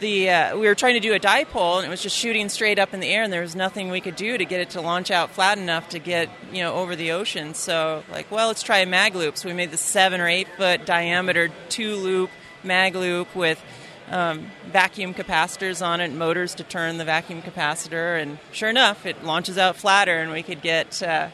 The, 0.00 0.30
uh, 0.30 0.58
we 0.58 0.66
were 0.66 0.74
trying 0.74 0.94
to 0.94 1.00
do 1.00 1.14
a 1.14 1.20
dipole 1.20 1.76
and 1.76 1.86
it 1.86 1.88
was 1.88 2.02
just 2.02 2.16
shooting 2.16 2.48
straight 2.48 2.76
up 2.76 2.92
in 2.92 2.98
the 2.98 3.06
air 3.06 3.22
and 3.22 3.32
there 3.32 3.42
was 3.42 3.54
nothing 3.54 3.88
we 3.88 4.00
could 4.00 4.16
do 4.16 4.36
to 4.36 4.44
get 4.44 4.60
it 4.60 4.70
to 4.70 4.80
launch 4.80 5.12
out 5.12 5.30
flat 5.30 5.58
enough 5.58 5.90
to 5.90 6.00
get 6.00 6.28
you 6.52 6.60
know 6.60 6.74
over 6.74 6.96
the 6.96 7.12
ocean 7.12 7.54
so 7.54 8.02
like 8.10 8.28
well 8.28 8.48
let's 8.48 8.64
try 8.64 8.78
a 8.78 8.86
mag 8.86 9.14
loop 9.14 9.36
so 9.36 9.48
we 9.48 9.54
made 9.54 9.70
the 9.70 9.76
seven 9.76 10.20
or 10.20 10.26
eight 10.26 10.48
foot 10.56 10.84
diameter 10.84 11.50
two 11.68 11.94
loop 11.94 12.30
mag 12.64 12.96
loop 12.96 13.32
with 13.36 13.62
um, 14.10 14.50
vacuum 14.70 15.14
capacitors 15.14 15.84
on 15.84 16.00
it, 16.00 16.12
motors 16.12 16.54
to 16.56 16.64
turn 16.64 16.98
the 16.98 17.04
vacuum 17.04 17.42
capacitor, 17.42 18.20
and 18.20 18.38
sure 18.52 18.68
enough, 18.68 19.06
it 19.06 19.24
launches 19.24 19.58
out 19.58 19.76
flatter, 19.76 20.18
and 20.20 20.30
we 20.30 20.42
could 20.42 20.62
get 20.62 21.02
uh, 21.02 21.28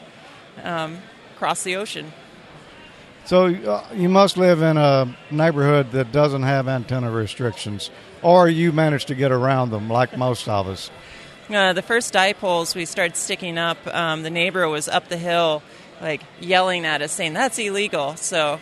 um, 0.63 0.99
across 1.35 1.63
the 1.63 1.75
ocean. 1.75 2.11
So 3.25 3.45
uh, 3.45 3.85
you 3.93 4.09
must 4.09 4.37
live 4.37 4.61
in 4.61 4.77
a 4.77 5.15
neighborhood 5.29 5.91
that 5.91 6.11
doesn't 6.11 6.43
have 6.43 6.67
antenna 6.67 7.11
restrictions, 7.11 7.91
or 8.21 8.49
you 8.49 8.71
managed 8.71 9.07
to 9.09 9.15
get 9.15 9.31
around 9.31 9.69
them, 9.69 9.89
like 9.89 10.17
most 10.17 10.47
of 10.47 10.67
us. 10.67 10.89
Uh, 11.49 11.73
the 11.73 11.81
first 11.81 12.13
dipoles 12.13 12.75
we 12.75 12.85
started 12.85 13.17
sticking 13.17 13.57
up, 13.57 13.79
um, 13.87 14.21
the 14.21 14.29
neighbor 14.29 14.69
was 14.69 14.87
up 14.87 15.07
the 15.07 15.17
hill, 15.17 15.63
like 15.99 16.21
yelling 16.39 16.85
at 16.85 17.01
us, 17.01 17.11
saying 17.11 17.33
that's 17.33 17.57
illegal. 17.57 18.15
So, 18.17 18.59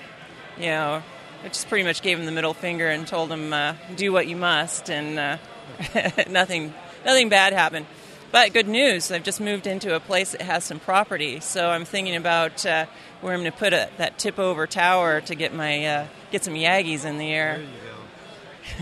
you 0.58 0.68
know, 0.68 1.04
I 1.44 1.48
just 1.50 1.70
pretty 1.70 1.84
much 1.84 2.02
gave 2.02 2.20
him 2.20 2.26
the 2.26 2.32
middle 2.32 2.54
finger 2.54 2.90
and 2.90 3.08
told 3.08 3.32
him, 3.32 3.54
uh, 3.54 3.76
"Do 3.96 4.12
what 4.12 4.28
you 4.28 4.36
must," 4.36 4.90
and 4.90 5.20
uh, 5.20 5.38
nothing, 6.30 6.74
nothing 7.06 7.30
bad 7.30 7.54
happened. 7.54 7.86
But 8.32 8.54
good 8.54 8.68
news, 8.68 9.12
I've 9.12 9.24
just 9.24 9.40
moved 9.40 9.68
into 9.68 9.96
a 9.96 10.00
place 10.00 10.32
that 10.34 10.42
has 10.42 10.64
some 10.66 10.80
property, 10.80 11.40
so 11.40 11.70
I'm 11.70 11.86
thinking 11.86 12.16
about 12.16 12.66
uh, 12.66 12.86
where 13.22 13.34
I'm 13.34 13.40
going 13.40 13.52
to 13.52 13.58
put 13.58 13.74
a, 13.74 13.90
that 13.98 14.18
tip 14.18 14.38
over 14.38 14.68
tower 14.68 15.22
to 15.22 15.36
get 15.36 15.54
my 15.54 15.86
uh, 15.86 16.08
get 16.32 16.44
some 16.44 16.54
Yagis 16.54 17.06
in 17.06 17.18
the 17.18 17.32
air. 17.32 17.62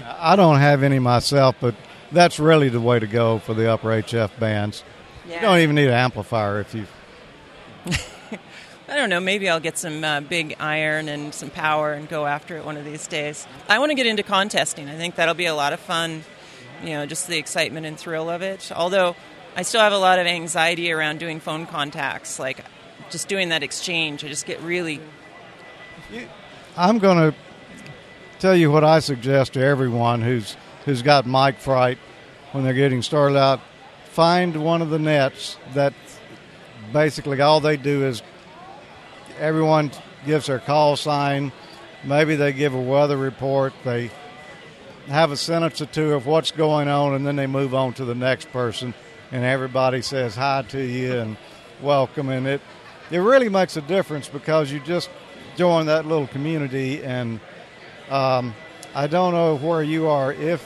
I 0.04 0.36
don't 0.36 0.58
have 0.58 0.82
any 0.82 0.98
myself, 0.98 1.56
but 1.62 1.76
that's 2.12 2.40
really 2.40 2.70
the 2.70 2.82
way 2.82 2.98
to 3.00 3.08
go 3.08 3.40
for 3.40 3.54
the 3.54 3.72
upper 3.72 3.90
HF 3.90 4.40
bands. 4.40 4.84
Yeah. 5.28 5.36
You 5.36 5.42
don't 5.42 5.60
even 5.60 5.76
need 5.76 5.88
an 5.88 5.94
amplifier 5.94 6.60
if 6.62 6.74
you. 6.74 6.88
I 8.88 8.96
don't 8.96 9.10
know. 9.10 9.20
Maybe 9.20 9.50
I'll 9.50 9.60
get 9.60 9.78
some 9.78 10.04
uh, 10.04 10.22
big 10.22 10.56
iron 10.60 11.10
and 11.10 11.34
some 11.34 11.50
power 11.50 11.94
and 11.94 12.08
go 12.08 12.28
after 12.28 12.58
it 12.58 12.66
one 12.66 12.78
of 12.78 12.86
these 12.86 13.08
days. 13.08 13.48
I 13.68 13.80
want 13.80 13.90
to 13.90 13.96
get 13.96 14.06
into 14.06 14.22
contesting. 14.22 14.88
I 14.90 14.96
think 14.96 15.16
that'll 15.16 15.34
be 15.34 15.48
a 15.48 15.56
lot 15.56 15.74
of 15.74 15.80
fun. 15.80 16.24
You 16.84 16.90
know, 16.90 17.06
just 17.06 17.28
the 17.28 17.38
excitement 17.38 17.86
and 17.86 17.98
thrill 17.98 18.30
of 18.30 18.44
it. 18.44 18.72
Although 18.76 19.16
I 19.56 19.64
still 19.64 19.82
have 19.82 19.94
a 19.94 19.98
lot 19.98 20.20
of 20.20 20.28
anxiety 20.28 20.92
around 20.92 21.20
doing 21.20 21.40
phone 21.40 21.66
contacts, 21.66 22.38
like 22.38 22.64
just 23.10 23.28
doing 23.28 23.50
that 23.50 23.64
exchange. 23.64 24.24
I 24.24 24.28
just 24.28 24.46
get 24.46 24.62
really. 24.62 25.02
I'm 26.78 27.00
going 27.00 27.32
to 27.32 27.38
tell 28.40 28.56
you 28.56 28.70
what 28.70 28.84
I 28.84 29.00
suggest 29.00 29.54
to 29.54 29.64
everyone 29.64 30.22
who's 30.22 30.56
who's 30.86 31.02
got 31.02 31.26
mic 31.26 31.58
fright 31.58 31.98
when 32.52 32.64
they're 32.64 32.74
getting 32.74 33.02
started 33.02 33.38
out. 33.38 33.62
Find 34.12 34.64
one 34.64 34.84
of 34.84 34.92
the 34.92 35.00
nets 35.00 35.58
that 35.74 35.94
basically 36.94 37.42
all 37.42 37.60
they 37.60 37.78
do 37.78 38.06
is 38.06 38.22
everyone 39.40 39.92
gives 40.26 40.48
their 40.48 40.60
call 40.60 40.96
sign. 40.96 41.52
Maybe 42.04 42.36
they 42.36 42.54
give 42.54 42.74
a 42.74 42.82
weather 42.82 43.18
report. 43.18 43.74
They 43.84 44.12
have 45.08 45.32
a 45.32 45.38
sentence 45.38 45.82
or 45.82 45.86
two 45.86 46.14
of 46.14 46.26
what's 46.26 46.52
going 46.52 46.88
on, 46.88 47.14
and 47.14 47.26
then 47.26 47.36
they 47.36 47.48
move 47.48 47.74
on 47.74 47.94
to 47.94 48.06
the 48.06 48.16
next 48.16 48.52
person, 48.52 48.94
and 49.32 49.44
everybody 49.44 50.02
says 50.02 50.36
hi 50.36 50.64
to 50.70 50.82
you 50.82 51.14
and 51.20 51.38
welcome. 51.82 52.30
And 52.30 52.48
it 52.48 52.62
it 53.12 53.20
really 53.20 53.50
makes 53.50 53.78
a 53.78 53.82
difference 53.82 54.28
because 54.28 54.72
you 54.72 54.80
just 54.80 55.10
join 55.56 55.86
that 55.88 56.06
little 56.06 56.28
community. 56.28 57.04
And 57.04 57.40
um, 58.10 58.56
I 58.94 59.08
don't 59.08 59.34
know 59.34 59.58
where 59.58 59.84
you 59.84 60.08
are 60.08 60.34
if 60.34 60.62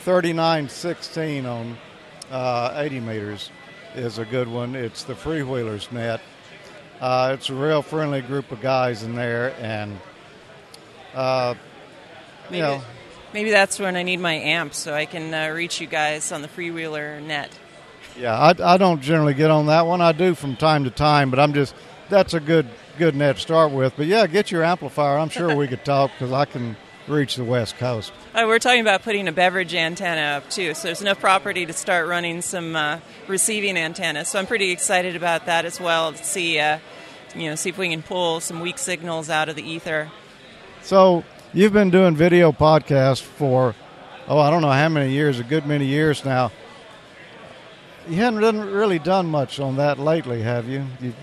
3916 0.00 1.46
on 1.46 1.76
uh, 2.30 2.72
80 2.76 3.00
meters 3.00 3.50
is 3.94 4.18
a 4.18 4.24
good 4.24 4.48
one. 4.48 4.74
It's 4.74 5.02
the 5.02 5.14
freewheelers 5.14 5.90
net. 5.92 6.20
Uh, 7.00 7.32
it's 7.34 7.48
a 7.48 7.54
real 7.54 7.82
friendly 7.82 8.20
group 8.22 8.50
of 8.50 8.60
guys 8.60 9.02
in 9.02 9.14
there, 9.14 9.54
and 9.60 9.98
uh, 11.14 11.54
you 12.50 12.60
Maybe, 12.62 12.62
know, 12.62 12.82
maybe 13.32 13.50
that's 13.50 13.78
when 13.78 13.94
I 13.96 14.02
need 14.02 14.18
my 14.20 14.34
amp 14.34 14.74
so 14.74 14.94
I 14.94 15.06
can 15.06 15.32
uh, 15.32 15.48
reach 15.54 15.80
you 15.80 15.86
guys 15.86 16.32
on 16.32 16.42
the 16.42 16.48
freewheeler 16.48 17.22
net. 17.22 17.56
yeah, 18.18 18.36
I, 18.36 18.74
I 18.74 18.76
don't 18.78 19.00
generally 19.00 19.34
get 19.34 19.50
on 19.50 19.66
that 19.66 19.86
one. 19.86 20.00
I 20.00 20.12
do 20.12 20.34
from 20.34 20.56
time 20.56 20.84
to 20.84 20.90
time, 20.90 21.30
but 21.30 21.38
I'm 21.38 21.52
just 21.52 21.74
that's 22.08 22.34
a 22.34 22.40
good 22.40 22.66
good 22.98 23.14
net 23.14 23.36
to 23.36 23.42
start 23.42 23.70
with. 23.70 23.94
But 23.96 24.06
yeah, 24.06 24.26
get 24.26 24.50
your 24.50 24.64
amplifier. 24.64 25.18
I'm 25.18 25.28
sure 25.28 25.54
we 25.54 25.68
could 25.68 25.84
talk 25.84 26.10
because 26.18 26.32
I 26.32 26.46
can 26.46 26.76
reach 27.08 27.36
the 27.36 27.44
West 27.44 27.76
Coast. 27.78 28.12
Uh, 28.34 28.44
we're 28.46 28.58
talking 28.58 28.80
about 28.80 29.02
putting 29.02 29.28
a 29.28 29.32
beverage 29.32 29.74
antenna 29.74 30.38
up 30.38 30.50
too, 30.50 30.74
so 30.74 30.88
there's 30.88 31.00
enough 31.00 31.20
property 31.20 31.66
to 31.66 31.72
start 31.72 32.06
running 32.06 32.42
some 32.42 32.76
uh, 32.76 33.00
receiving 33.26 33.76
antennas. 33.76 34.28
So 34.28 34.38
I'm 34.38 34.46
pretty 34.46 34.70
excited 34.70 35.16
about 35.16 35.46
that 35.46 35.64
as 35.64 35.80
well 35.80 36.12
to 36.12 36.24
see, 36.24 36.58
uh, 36.58 36.78
you 37.34 37.48
know, 37.48 37.54
see 37.54 37.70
if 37.70 37.78
we 37.78 37.88
can 37.88 38.02
pull 38.02 38.40
some 38.40 38.60
weak 38.60 38.78
signals 38.78 39.30
out 39.30 39.48
of 39.48 39.56
the 39.56 39.62
ether. 39.62 40.10
So 40.82 41.24
you've 41.52 41.72
been 41.72 41.90
doing 41.90 42.14
video 42.14 42.52
podcasts 42.52 43.22
for 43.22 43.74
oh 44.28 44.38
I 44.38 44.50
don't 44.50 44.62
know 44.62 44.70
how 44.70 44.88
many 44.88 45.12
years, 45.12 45.38
a 45.38 45.44
good 45.44 45.66
many 45.66 45.86
years 45.86 46.24
now. 46.24 46.52
You 48.08 48.16
haven't 48.16 48.70
really 48.70 48.98
done 48.98 49.26
much 49.26 49.60
on 49.60 49.76
that 49.76 49.98
lately, 49.98 50.40
have 50.42 50.66
you? 50.66 50.86
You've 51.00 51.16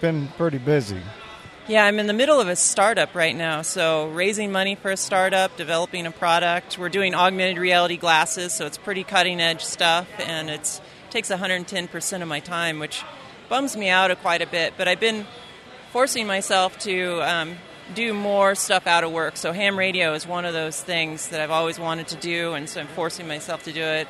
been 0.00 0.28
pretty 0.36 0.58
busy. 0.58 1.00
Yeah, 1.68 1.84
I'm 1.84 1.98
in 1.98 2.06
the 2.06 2.14
middle 2.14 2.40
of 2.40 2.48
a 2.48 2.56
startup 2.56 3.14
right 3.14 3.36
now. 3.36 3.60
So, 3.60 4.08
raising 4.08 4.50
money 4.50 4.74
for 4.74 4.90
a 4.90 4.96
startup, 4.96 5.54
developing 5.58 6.06
a 6.06 6.10
product. 6.10 6.78
We're 6.78 6.88
doing 6.88 7.14
augmented 7.14 7.58
reality 7.58 7.98
glasses, 7.98 8.54
so 8.54 8.64
it's 8.64 8.78
pretty 8.78 9.04
cutting 9.04 9.38
edge 9.38 9.62
stuff, 9.62 10.08
and 10.18 10.48
it 10.48 10.80
takes 11.10 11.30
110% 11.30 12.22
of 12.22 12.26
my 12.26 12.40
time, 12.40 12.78
which 12.78 13.04
bums 13.50 13.76
me 13.76 13.90
out 13.90 14.18
quite 14.22 14.40
a 14.40 14.46
bit. 14.46 14.78
But 14.78 14.88
I've 14.88 14.98
been 14.98 15.26
forcing 15.92 16.26
myself 16.26 16.78
to 16.80 17.20
um, 17.20 17.56
do 17.94 18.14
more 18.14 18.54
stuff 18.54 18.86
out 18.86 19.04
of 19.04 19.12
work. 19.12 19.36
So 19.36 19.52
ham 19.52 19.78
radio 19.78 20.14
is 20.14 20.26
one 20.26 20.46
of 20.46 20.54
those 20.54 20.80
things 20.80 21.28
that 21.28 21.42
I've 21.42 21.50
always 21.50 21.78
wanted 21.78 22.08
to 22.08 22.16
do, 22.16 22.54
and 22.54 22.66
so 22.66 22.80
I'm 22.80 22.86
forcing 22.86 23.28
myself 23.28 23.64
to 23.64 23.72
do 23.74 23.82
it. 23.82 24.08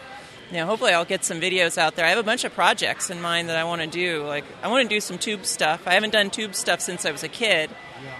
You 0.51 0.59
know, 0.59 0.67
hopefully 0.67 0.93
I'll 0.93 1.05
get 1.05 1.25
some 1.25 1.41
videos 1.41 1.77
out 1.77 1.95
there. 1.95 2.07
I 2.07 2.11
have 2.11 2.19
a 2.19 2.23
bunch 2.23 2.45
of 2.45 2.55
projects 2.55 3.11
in 3.11 3.21
mind 3.21 3.49
that 3.49 3.57
I 3.57 3.65
want 3.65 3.83
to 3.83 3.87
do. 3.87 4.25
Like 4.25 4.45
I 4.63 4.69
want 4.69 4.89
to 4.89 4.95
do 4.95 5.01
some 5.01 5.19
tube 5.19 5.45
stuff. 5.45 5.87
I 5.87 5.95
haven't 5.95 6.11
done 6.11 6.31
tube 6.31 6.55
stuff 6.55 6.81
since 6.81 7.05
I 7.05 7.11
was 7.11 7.23
a 7.23 7.29
kid, 7.29 7.71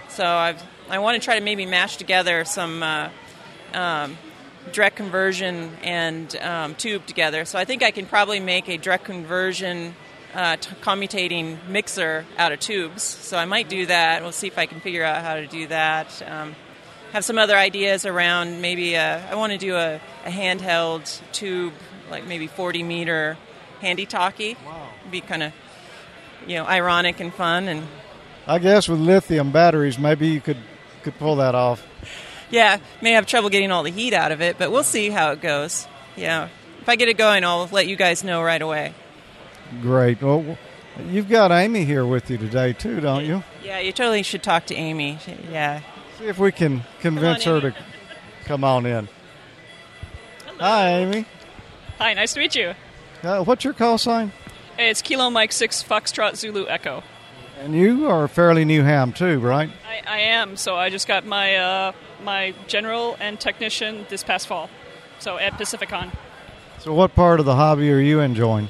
so 0.09 0.25
I've 0.25 0.61
I 0.89 0.99
want 0.99 1.19
to 1.19 1.25
try 1.25 1.37
to 1.37 1.43
maybe 1.43 1.65
mash 1.65 1.97
together 1.97 2.45
some. 2.45 2.83
Uh, 2.83 3.09
um, 3.73 4.17
direct 4.71 4.95
conversion 4.95 5.71
and 5.83 6.35
um, 6.37 6.75
tube 6.75 7.05
together. 7.05 7.45
So 7.45 7.57
I 7.57 7.65
think 7.65 7.83
I 7.83 7.91
can 7.91 8.05
probably 8.05 8.39
make 8.39 8.69
a 8.69 8.77
direct 8.77 9.05
conversion 9.05 9.95
uh, 10.33 10.57
t- 10.57 10.75
commutating 10.81 11.57
mixer 11.67 12.25
out 12.37 12.51
of 12.51 12.59
tubes. 12.59 13.03
So 13.03 13.37
I 13.37 13.45
might 13.45 13.69
do 13.69 13.85
that. 13.87 14.21
We'll 14.21 14.31
see 14.31 14.47
if 14.47 14.57
I 14.57 14.65
can 14.65 14.79
figure 14.79 15.03
out 15.03 15.23
how 15.23 15.35
to 15.35 15.47
do 15.47 15.67
that. 15.67 16.21
Um, 16.29 16.55
have 17.13 17.25
some 17.25 17.39
other 17.39 17.55
ideas 17.55 18.05
around 18.05 18.61
maybe 18.61 18.93
a, 18.93 19.27
I 19.29 19.35
want 19.35 19.51
to 19.51 19.57
do 19.57 19.75
a, 19.75 19.99
a 20.25 20.29
handheld 20.29 21.19
tube, 21.31 21.73
like 22.09 22.25
maybe 22.27 22.47
40 22.47 22.83
meter 22.83 23.37
handy 23.81 24.05
talkie. 24.05 24.55
Wow. 24.65 24.89
Be 25.09 25.21
kind 25.21 25.43
of, 25.43 25.53
you 26.47 26.55
know, 26.55 26.65
ironic 26.65 27.19
and 27.19 27.33
fun. 27.33 27.67
And 27.67 27.87
I 28.47 28.59
guess 28.59 28.87
with 28.89 28.99
lithium 28.99 29.51
batteries, 29.51 29.97
maybe 29.97 30.27
you 30.27 30.41
could 30.41 30.57
could 31.03 31.17
pull 31.17 31.37
that 31.37 31.55
off. 31.55 31.85
yeah, 32.49 32.77
may 33.01 33.11
have 33.11 33.25
trouble 33.25 33.49
getting 33.49 33.71
all 33.71 33.83
the 33.83 33.91
heat 33.91 34.13
out 34.13 34.31
of 34.31 34.41
it, 34.41 34.57
but 34.57 34.71
we'll 34.71 34.83
see 34.83 35.09
how 35.09 35.31
it 35.31 35.41
goes. 35.41 35.87
Yeah, 36.15 36.49
if 36.81 36.89
I 36.89 36.95
get 36.95 37.07
it 37.07 37.17
going, 37.17 37.43
I'll 37.43 37.69
let 37.71 37.87
you 37.87 37.95
guys 37.95 38.23
know 38.23 38.41
right 38.43 38.61
away. 38.61 38.93
Great. 39.81 40.21
Well, 40.21 40.57
you've 41.07 41.29
got 41.29 41.51
Amy 41.51 41.85
here 41.85 42.05
with 42.05 42.29
you 42.29 42.37
today 42.37 42.73
too, 42.73 42.99
don't 42.99 43.25
you? 43.25 43.43
Yeah, 43.63 43.79
you 43.79 43.91
totally 43.91 44.23
should 44.23 44.43
talk 44.43 44.65
to 44.67 44.75
Amy. 44.75 45.19
Yeah. 45.49 45.81
See 46.17 46.25
if 46.25 46.37
we 46.37 46.51
can 46.51 46.83
convince 46.99 47.43
her 47.45 47.61
to 47.61 47.75
come 48.45 48.63
on 48.63 48.85
in. 48.85 49.07
Hi, 50.59 50.89
Amy. 50.89 51.25
Hi, 52.01 52.13
nice 52.13 52.31
to 52.35 52.39
meet 52.39 52.55
you. 52.55 52.75
Uh, 53.23 53.43
what's 53.43 53.65
your 53.65 53.73
call 53.73 53.97
sign? 53.97 54.31
It's 54.77 55.01
Kilo 55.01 55.29
Mike 55.29 55.51
6 55.51 55.83
Foxtrot 55.83 56.37
Zulu 56.37 56.65
Echo. 56.69 57.03
And 57.59 57.75
you 57.75 58.07
are 58.07 58.23
a 58.23 58.29
fairly 58.29 58.63
new 58.63 58.83
ham 58.83 59.11
too, 59.11 59.37
right? 59.39 59.69
I, 59.85 60.01
I 60.09 60.19
am, 60.19 60.55
so 60.55 60.77
I 60.77 60.89
just 60.89 61.09
got 61.09 61.25
my 61.25 61.57
uh, 61.57 61.91
my 62.23 62.53
general 62.67 63.17
and 63.19 63.37
technician 63.37 64.05
this 64.07 64.23
past 64.23 64.47
fall, 64.47 64.69
so 65.19 65.37
at 65.37 65.53
Pacificon. 65.53 66.15
So, 66.79 66.93
what 66.93 67.15
part 67.15 67.41
of 67.41 67.45
the 67.45 67.55
hobby 67.55 67.91
are 67.91 67.99
you 67.99 68.21
enjoying? 68.21 68.69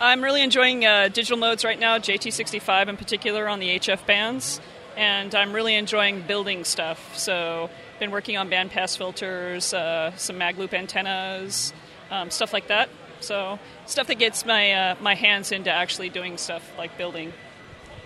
I'm 0.00 0.24
really 0.24 0.42
enjoying 0.42 0.84
uh, 0.84 1.10
digital 1.10 1.38
modes 1.38 1.64
right 1.64 1.78
now, 1.78 1.98
JT65 1.98 2.88
in 2.88 2.96
particular 2.96 3.46
on 3.46 3.60
the 3.60 3.78
HF 3.78 4.04
bands, 4.04 4.60
and 4.96 5.32
I'm 5.32 5.52
really 5.52 5.76
enjoying 5.76 6.22
building 6.22 6.64
stuff. 6.64 7.16
So, 7.16 7.70
been 8.00 8.10
working 8.10 8.36
on 8.36 8.50
bandpass 8.50 8.98
filters, 8.98 9.72
uh, 9.72 10.10
some 10.16 10.38
mag 10.38 10.58
loop 10.58 10.74
antennas, 10.74 11.72
um, 12.10 12.30
stuff 12.30 12.52
like 12.52 12.68
that. 12.68 12.88
So, 13.20 13.58
stuff 13.86 14.06
that 14.08 14.18
gets 14.18 14.44
my 14.44 14.72
uh, 14.72 14.94
my 15.00 15.14
hands 15.14 15.52
into 15.52 15.70
actually 15.70 16.08
doing 16.10 16.36
stuff 16.36 16.70
like 16.76 16.96
building. 16.98 17.32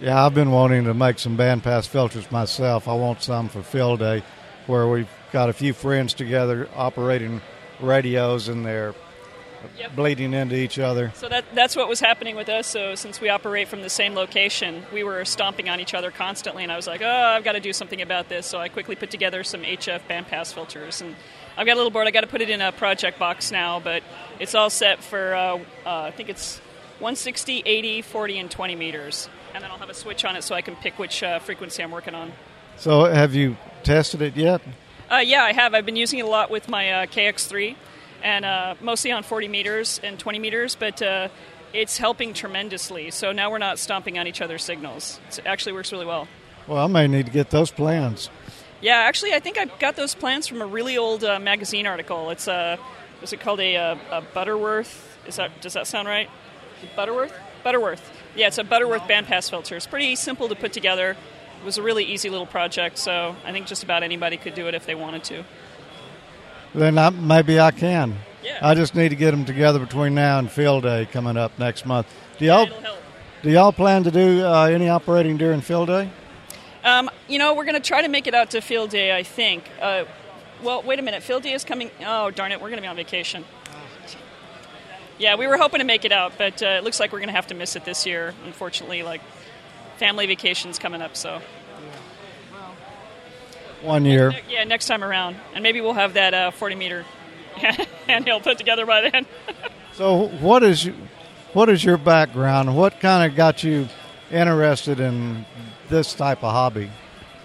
Yeah, 0.01 0.25
I've 0.25 0.35
been 0.35 0.53
wanting 0.53 0.85
to 0.85 0.95
make 0.95 1.19
some 1.19 1.37
bandpass 1.37 1.89
filters 1.89 2.31
myself. 2.31 2.87
I 2.87 2.95
want 2.95 3.23
some 3.23 3.49
for 3.49 3.63
field 3.63 3.99
day, 3.99 4.23
where 4.67 4.87
we've 4.87 5.09
got 5.33 5.49
a 5.49 5.53
few 5.53 5.73
friends 5.73 6.15
together 6.15 6.69
operating 6.77 7.41
radios 7.81 8.49
and 8.49 8.65
they're 8.65 8.95
bleeding 9.95 10.35
into 10.35 10.55
each 10.55 10.79
other. 10.79 11.13
So 11.15 11.29
that 11.29 11.45
that's 11.55 11.77
what 11.77 11.89
was 11.89 12.01
happening 12.01 12.37
with 12.37 12.49
us. 12.49 12.67
So 12.67 12.95
since 12.95 13.21
we 13.21 13.29
operate 13.29 13.69
from 13.69 13.83
the 13.83 13.91
same 13.91 14.15
location, 14.15 14.85
we 14.93 15.03
were 15.03 15.25
stomping 15.25 15.69
on 15.69 15.81
each 15.81 15.95
other 15.95 16.11
constantly, 16.11 16.63
and 16.63 16.73
I 16.73 16.77
was 16.77 16.87
like, 16.87 17.03
oh, 17.03 17.35
I've 17.37 17.45
got 17.45 17.53
to 17.53 17.61
do 17.61 17.73
something 17.73 18.01
about 18.01 18.29
this. 18.29 18.47
So 18.47 18.59
I 18.59 18.69
quickly 18.69 18.97
put 18.97 19.11
together 19.11 19.43
some 19.45 19.63
HF 19.63 20.03
bandpass 20.09 20.53
filters, 20.53 21.01
and 21.01 21.17
I've 21.59 21.67
got 21.67 21.75
a 21.75 21.75
little 21.75 21.91
board. 21.91 22.07
I 22.07 22.13
got 22.13 22.21
to 22.21 22.29
put 22.29 22.41
it 22.41 22.51
in 22.51 22.61
a 22.61 22.71
project 22.71 23.19
box 23.19 23.51
now, 23.51 23.81
but 23.81 24.05
it's 24.39 24.55
all 24.55 24.71
set 24.71 25.03
for 25.03 25.35
uh, 25.35 25.59
uh, 25.85 26.03
I 26.03 26.13
think 26.13 26.29
it's 26.29 26.59
160, 27.01 27.65
80, 27.67 28.03
40, 28.03 28.39
and 28.39 28.49
20 28.49 28.77
meters, 28.77 29.29
and 29.53 29.65
then 29.65 29.69
I'll 29.73 29.79
have 29.79 29.91
a 29.91 29.95
switch 29.95 30.25
on 30.25 30.37
it 30.37 30.45
so 30.45 30.55
I 30.55 30.63
can 30.63 30.77
pick 30.77 31.01
which 31.01 31.21
uh, 31.25 31.41
frequency 31.41 31.83
I'm 31.83 31.91
working 31.91 32.15
on. 32.15 32.31
So, 32.77 33.07
have 33.07 33.35
you 33.35 33.57
tested 33.83 34.23
it 34.23 34.37
yet? 34.37 34.63
Uh, 35.11 35.17
yeah, 35.17 35.43
I 35.43 35.53
have. 35.53 35.75
I've 35.75 35.85
been 35.85 35.97
using 35.97 36.21
it 36.21 36.27
a 36.27 36.29
lot 36.29 36.49
with 36.49 36.69
my 36.69 36.93
uh, 36.93 37.07
KX3, 37.07 37.75
and 38.23 38.45
uh, 38.45 38.77
mostly 38.81 39.11
on 39.11 39.25
40 39.25 39.49
meters 39.49 40.01
and 40.05 40.17
20 40.17 40.39
meters, 40.39 40.77
but 40.77 41.03
uh, 41.03 41.27
it's 41.73 41.99
helping 41.99 42.35
tremendously. 42.35 43.11
So 43.11 43.33
now 43.33 43.51
we're 43.51 43.59
not 43.59 43.81
stomping 43.81 44.17
on 44.17 44.29
each 44.29 44.41
other's 44.41 44.63
signals. 44.63 45.19
It 45.31 45.41
actually 45.45 45.73
works 45.73 45.91
really 45.91 46.07
well. 46.07 46.29
Well, 46.69 46.85
I 46.85 46.87
may 46.87 47.09
need 47.09 47.27
to 47.27 47.33
get 47.33 47.51
those 47.51 47.73
plans. 47.73 48.31
Yeah, 48.81 48.99
actually, 48.99 49.35
I 49.35 49.41
think 49.41 49.59
I 49.59 49.65
got 49.65 49.97
those 49.97 50.15
plans 50.15 50.47
from 50.47 50.63
a 50.63 50.67
really 50.67 50.97
old 50.97 51.25
uh, 51.25 51.39
magazine 51.41 51.87
article. 51.87 52.31
It's 52.31 52.47
a, 52.47 52.79
was 53.21 53.33
it 53.33 53.41
called 53.41 53.61
a, 53.61 53.77
uh, 53.77 53.97
a 54.11 54.21
Butterworth? 54.21 55.19
Is 55.27 55.37
that 55.37 55.61
does 55.61 55.75
that 55.75 55.87
sound 55.87 56.07
right? 56.09 56.31
Butterworth? 56.95 57.33
Butterworth. 57.65 58.13
Yeah, 58.37 58.47
it's 58.47 58.59
a 58.59 58.65
Butterworth 58.65 59.03
bandpass 59.03 59.51
filter. 59.51 59.77
It's 59.77 59.87
pretty 59.87 60.15
simple 60.17 60.49
to 60.49 60.55
put 60.55 60.73
together. 60.73 61.17
It 61.61 61.65
was 61.65 61.77
a 61.77 61.83
really 61.83 62.05
easy 62.05 62.31
little 62.31 62.47
project, 62.47 62.99
so 62.99 63.35
I 63.45 63.51
think 63.51 63.67
just 63.67 63.83
about 63.83 64.05
anybody 64.05 64.37
could 64.37 64.55
do 64.55 64.69
it 64.69 64.75
if 64.75 64.87
they 64.87 64.95
wanted 64.95 65.25
to. 65.25 65.45
Then 66.75 66.99
I, 66.99 67.11
maybe 67.11 67.59
I 67.59 67.73
can. 67.73 68.17
Yeah. 68.45 68.59
I 68.63 68.75
just 68.75 68.95
need 68.95 69.09
to 69.09 69.17
get 69.17 69.33
them 69.33 69.45
together 69.45 69.81
between 69.81 70.15
now 70.15 70.39
and 70.39 70.49
field 70.49 70.85
day 70.85 71.09
coming 71.11 71.37
up 71.37 71.59
next 71.59 71.85
month. 71.85 72.07
Do 72.39 72.45
y'all 72.45 72.69
do 73.43 73.51
y'all 73.51 73.73
plan 73.73 74.05
to 74.05 74.11
do 74.11 74.45
uh, 74.45 74.67
any 74.67 74.89
operating 74.89 75.37
during 75.37 75.61
field 75.61 75.89
day? 75.89 76.11
Um, 76.89 77.11
you 77.29 77.39
know, 77.39 77.55
we're 77.55 77.65
going 77.67 77.75
to 77.75 77.87
try 77.87 78.01
to 78.01 78.09
make 78.09 78.27
it 78.27 78.35
out 78.35 78.51
to 78.51 78.63
field 78.63 78.89
day, 78.91 79.15
I 79.15 79.23
think. 79.23 79.65
Uh, 79.81 80.05
well, 80.63 80.83
wait 80.83 80.99
a 80.99 81.03
minute. 81.03 81.23
Field 81.23 81.43
day 81.43 81.53
is 81.53 81.63
coming. 81.63 81.91
Oh, 82.05 82.31
darn 82.31 82.51
it. 82.51 82.61
We're 82.61 82.69
going 82.71 82.79
to 82.79 82.83
be 82.83 82.89
on 82.89 82.97
vacation. 82.97 83.45
Yeah, 85.19 85.35
we 85.37 85.47
were 85.47 85.59
hoping 85.59 85.81
to 85.81 85.85
make 85.85 86.05
it 86.05 86.13
out, 86.13 86.33
but 86.39 86.63
uh, 86.63 86.67
it 86.67 86.85
looks 86.85 86.99
like 86.99 87.13
we're 87.13 87.19
going 87.19 87.29
to 87.29 87.35
have 87.35 87.49
to 87.49 87.55
miss 87.55 87.77
it 87.77 87.85
this 87.85 88.07
year. 88.07 88.35
Unfortunately, 88.47 89.03
like 89.03 89.21
family 89.99 90.27
vacations 90.27 90.79
coming 90.79 91.03
up, 91.03 91.17
so 91.17 91.43
One 93.83 94.05
year. 94.05 94.33
yeah, 94.49 94.65
next 94.65 94.87
time 94.87 95.03
around, 95.05 95.37
and 95.55 95.63
maybe 95.63 95.81
we'll 95.81 95.93
have 95.93 96.15
that 96.15 96.33
uh, 96.35 96.51
40 96.53 96.77
meter 96.77 97.05
handheld 97.57 98.45
put 98.45 98.59
together 98.59 98.87
by 98.87 99.11
then. 99.11 99.27
So, 99.95 100.29
what 100.29 100.63
is 100.63 100.89
what 101.55 101.69
is 101.69 101.83
your 101.83 101.97
background? 101.97 102.77
What 102.77 103.01
kind 103.01 103.29
of 103.29 103.37
got 103.37 103.65
you 103.65 103.89
interested 104.31 105.01
in 105.01 105.45
this 105.89 106.15
type 106.15 106.43
of 106.45 106.53
hobby? 106.53 106.91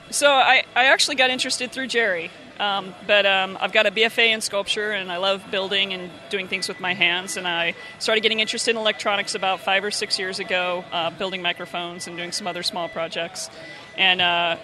So 0.09 0.31
I, 0.31 0.63
I 0.75 0.85
actually 0.85 1.15
got 1.15 1.29
interested 1.29 1.71
through 1.71 1.87
Jeri. 1.87 2.29
Um, 2.59 2.93
but 3.07 3.25
um, 3.25 3.57
I've 3.59 3.73
got 3.73 3.87
a 3.87 3.91
BFA 3.91 4.29
in 4.29 4.39
sculpture, 4.41 4.91
and 4.91 5.11
I 5.11 5.17
love 5.17 5.43
building 5.49 5.91
and 5.93 6.11
doing 6.29 6.47
things 6.47 6.67
with 6.67 6.79
my 6.79 6.93
hands. 6.93 7.35
And 7.35 7.47
I 7.47 7.73
started 7.99 8.21
getting 8.21 8.39
interested 8.39 8.71
in 8.71 8.77
electronics 8.77 9.33
about 9.33 9.61
five 9.61 9.83
or 9.83 9.91
six 9.91 10.19
years 10.19 10.39
ago, 10.39 10.85
uh, 10.91 11.09
building 11.09 11.41
microphones 11.41 12.07
and 12.07 12.15
doing 12.15 12.31
some 12.31 12.45
other 12.45 12.61
small 12.61 12.87
projects. 12.89 13.49
And 13.97 14.21
uh, 14.21 14.57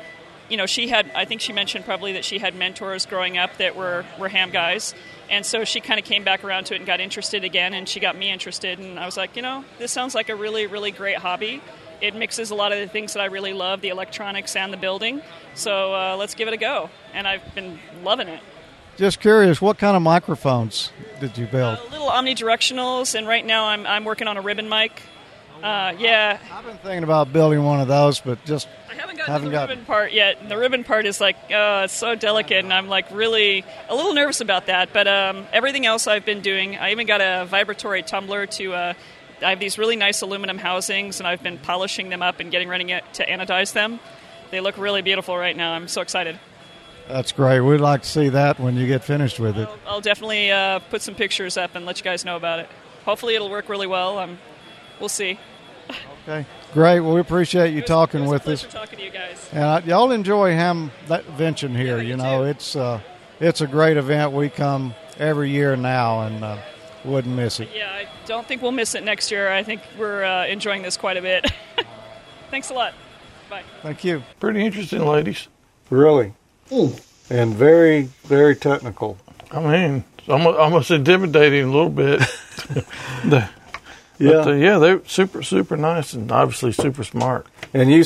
you 0.49 0.57
know, 0.57 0.65
she 0.65 0.88
had 0.88 1.11
I 1.15 1.26
think 1.26 1.41
she 1.41 1.53
mentioned 1.53 1.85
probably 1.85 2.14
that 2.14 2.26
she 2.26 2.39
had 2.39 2.56
mentors 2.56 3.06
growing 3.06 3.38
up 3.38 3.57
that 3.57 3.76
were 3.76 4.06
were 4.19 4.30
ham 4.30 4.51
guys. 4.51 4.93
And 5.30 5.45
so 5.45 5.64
she 5.64 5.80
kind 5.80 5.99
of 5.99 6.06
came 6.06 6.23
back 6.23 6.43
around 6.43 6.65
to 6.65 6.73
it 6.73 6.77
and 6.77 6.85
got 6.88 6.99
interested 6.99 7.43
again, 7.43 7.73
and 7.73 7.88
she 7.88 7.99
got 7.99 8.18
me 8.18 8.31
interested. 8.31 8.80
And 8.80 8.99
I 8.99 9.06
was 9.06 9.15
like, 9.15 9.35
you 9.35 9.43
know, 9.43 9.64
this 9.77 9.91
sounds 9.91 10.15
like 10.15 10.30
a 10.30 10.35
really, 10.35 10.65
really 10.65 10.91
great 10.91 11.18
hobby. 11.18 11.61
It 12.01 12.15
mixes 12.15 12.51
a 12.51 12.55
lot 12.55 12.71
of 12.71 12.80
the 12.80 12.88
things 12.88 13.13
that 13.13 13.21
I 13.21 13.26
really 13.26 13.53
love 13.53 13.81
the 13.81 13.89
electronics 13.89 14.55
and 14.55 14.71
the 14.71 14.77
building. 14.77 15.21
So 15.55 15.93
uh, 15.93 16.15
let's 16.17 16.35
give 16.35 16.47
it 16.47 16.53
a 16.53 16.57
go. 16.57 16.89
And 17.13 17.27
I've 17.27 17.53
been 17.55 17.80
loving 18.03 18.27
it. 18.27 18.41
Just 18.97 19.19
curious, 19.21 19.61
what 19.61 19.77
kind 19.77 19.95
of 19.95 20.01
microphones 20.01 20.91
did 21.21 21.38
you 21.38 21.47
build? 21.47 21.80
Little 21.91 22.09
omnidirectionals, 22.09 23.15
and 23.15 23.26
right 23.27 23.45
now 23.45 23.67
I'm, 23.67 23.88
I'm 23.88 24.03
working 24.03 24.27
on 24.27 24.35
a 24.35 24.41
ribbon 24.41 24.67
mic. 24.67 25.01
Uh, 25.63 25.93
yeah, 25.97 26.38
I've 26.53 26.65
been 26.65 26.77
thinking 26.77 27.03
about 27.03 27.34
building 27.34 27.63
one 27.63 27.81
of 27.81 27.88
those, 27.88 28.19
but 28.21 28.43
just 28.45 28.67
I 28.89 28.95
haven't 28.95 29.17
gotten 29.17 29.34
haven't 29.34 29.51
to 29.51 29.55
the 29.55 29.67
ribbon 29.67 29.85
part 29.85 30.13
yet. 30.13 30.47
The 30.47 30.57
ribbon 30.57 30.85
part 30.85 31.05
is 31.05 31.19
like, 31.19 31.35
uh, 31.51 31.84
it's 31.85 31.93
so 31.93 32.15
delicate, 32.15 32.63
and 32.63 32.73
I'm 32.73 32.88
like 32.88 33.11
really 33.11 33.65
a 33.89 33.95
little 33.95 34.13
nervous 34.13 34.39
about 34.39 34.67
that. 34.67 34.93
But 34.93 35.07
um, 35.07 35.45
everything 35.51 35.85
else 35.85 36.07
I've 36.07 36.26
been 36.26 36.41
doing, 36.41 36.77
I 36.77 36.91
even 36.91 37.07
got 37.07 37.19
a 37.21 37.45
vibratory 37.45 38.03
tumbler 38.03 38.45
to. 38.47 38.73
Uh, 38.73 38.93
I 39.41 39.51
have 39.51 39.59
these 39.59 39.77
really 39.77 39.95
nice 39.95 40.21
aluminum 40.21 40.57
housings, 40.57 41.19
and 41.19 41.27
I've 41.27 41.41
been 41.41 41.57
polishing 41.57 42.09
them 42.09 42.21
up 42.21 42.39
and 42.39 42.51
getting 42.51 42.67
ready 42.67 42.85
to 42.85 43.25
anodize 43.25 43.73
them. 43.73 43.99
They 44.51 44.59
look 44.59 44.77
really 44.77 45.01
beautiful 45.01 45.37
right 45.37 45.55
now. 45.55 45.73
I'm 45.73 45.87
so 45.87 46.01
excited. 46.01 46.39
That's 47.07 47.31
great. 47.31 47.59
We'd 47.61 47.79
like 47.81 48.03
to 48.03 48.07
see 48.07 48.29
that 48.29 48.59
when 48.59 48.75
you 48.75 48.85
get 48.85 49.03
finished 49.03 49.39
with 49.39 49.57
it. 49.57 49.67
I'll 49.87 50.01
definitely 50.01 50.51
uh, 50.51 50.79
put 50.79 51.01
some 51.01 51.15
pictures 51.15 51.57
up 51.57 51.75
and 51.75 51.85
let 51.85 51.99
you 51.99 52.03
guys 52.03 52.23
know 52.23 52.35
about 52.35 52.59
it. 52.59 52.69
Hopefully, 53.05 53.35
it'll 53.35 53.49
work 53.49 53.69
really 53.69 53.87
well. 53.87 54.19
Um, 54.19 54.37
we'll 54.99 55.09
see. 55.09 55.39
Okay, 56.23 56.45
great. 56.73 56.99
Well, 56.99 57.15
we 57.15 57.21
appreciate 57.21 57.73
you 57.73 57.81
talking 57.81 58.25
with 58.25 58.47
us. 58.47 58.63
Talking 58.63 58.99
to 58.99 59.05
you 59.05 59.09
guys. 59.09 59.49
And 59.51 59.85
y'all 59.85 60.11
enjoy 60.11 60.51
Ham 60.51 60.91
that 61.07 61.25
Vention 61.25 61.73
here. 61.73 61.99
you 61.99 62.15
know, 62.15 62.43
it's 62.43 62.75
uh, 62.75 63.01
it's 63.39 63.61
a 63.61 63.67
great 63.67 63.97
event. 63.97 64.33
We 64.33 64.49
come 64.49 64.93
every 65.17 65.49
year 65.49 65.75
now, 65.75 66.21
and 66.21 66.43
uh, 66.43 66.57
wouldn't 67.05 67.35
miss 67.35 67.59
it. 67.59 67.69
Yeah, 67.76 67.89
I 67.91 68.07
don't 68.26 68.45
think 68.47 68.61
we'll 68.61 68.71
miss 68.71 68.95
it 68.95 69.03
next 69.03 69.31
year. 69.31 69.49
I 69.51 69.63
think 69.63 69.81
we're 69.97 70.23
uh, 70.23 70.45
enjoying 70.47 70.81
this 70.81 70.97
quite 70.97 71.17
a 71.17 71.21
bit. 71.21 71.51
Thanks 72.51 72.69
a 72.69 72.73
lot. 72.73 72.93
Bye. 73.49 73.63
Thank 73.81 74.03
you. 74.03 74.23
Pretty 74.39 74.65
interesting, 74.65 75.05
ladies. 75.05 75.47
really, 75.89 76.34
Mm. 76.71 77.01
and 77.31 77.53
very 77.55 78.09
very 78.26 78.55
technical. 78.55 79.17
I 79.51 79.59
mean, 79.59 80.03
it's 80.19 80.30
almost, 80.30 80.57
almost 80.59 80.91
intimidating 80.91 81.63
a 81.63 81.71
little 81.71 81.89
bit. 81.89 82.21
The- 83.26 83.49
Yeah. 84.19 84.31
But, 84.43 84.47
uh, 84.49 84.51
yeah, 84.53 84.77
they're 84.80 85.01
super, 85.07 85.41
super 85.41 85.77
nice 85.77 86.11
and 86.13 86.30
obviously 86.31 86.73
super 86.73 87.03
smart. 87.05 87.47
And 87.73 87.89
you, 87.89 88.03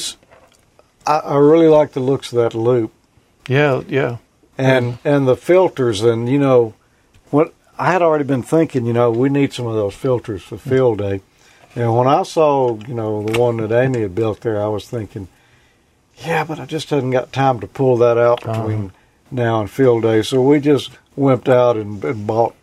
I 1.08 1.36
really 1.38 1.68
like 1.68 1.94
the 1.94 2.00
looks 2.00 2.32
of 2.32 2.38
that 2.38 2.54
loop. 2.58 2.92
Yeah, 3.48 3.82
yeah. 3.88 4.18
and 4.58 5.00
and 5.04 5.28
the 5.28 5.36
filters 5.36 6.02
and 6.04 6.30
you 6.30 6.38
know 6.40 6.76
what 7.32 7.54
I 7.78 7.92
had 7.92 8.02
already 8.02 8.24
been 8.24 8.44
thinking 8.44 8.86
you 8.86 8.94
know 8.94 9.10
we 9.12 9.30
need 9.30 9.54
some 9.54 9.68
of 9.68 9.76
those 9.76 9.96
filters 9.96 10.44
for 10.44 10.58
field 10.58 11.00
day 11.00 11.22
and 11.76 11.96
when 11.98 12.08
I 12.08 12.24
saw 12.24 12.78
you 12.88 12.94
know 12.94 13.24
the 13.24 13.40
one 13.40 13.58
that 13.58 13.72
Amy 13.72 14.02
had 14.02 14.14
built 14.16 14.42
there 14.42 14.62
I 14.62 14.68
was 14.68 14.88
thinking 14.88 15.28
yeah 16.18 16.44
but 16.44 16.60
I 16.60 16.66
just 16.66 16.90
hadn't 16.90 17.12
got 17.12 17.34
time 17.34 17.60
to 17.62 17.68
pull 17.68 17.98
that 17.98 18.18
out 18.18 18.42
between 18.44 18.92
now 19.32 19.60
and 19.62 19.70
field 19.70 20.04
day 20.04 20.22
so 20.22 20.42
we 20.42 20.60
just 20.60 20.92
went 21.16 21.48
out 21.50 21.78
and, 21.78 22.04
and 22.04 22.28
bought 22.28 22.56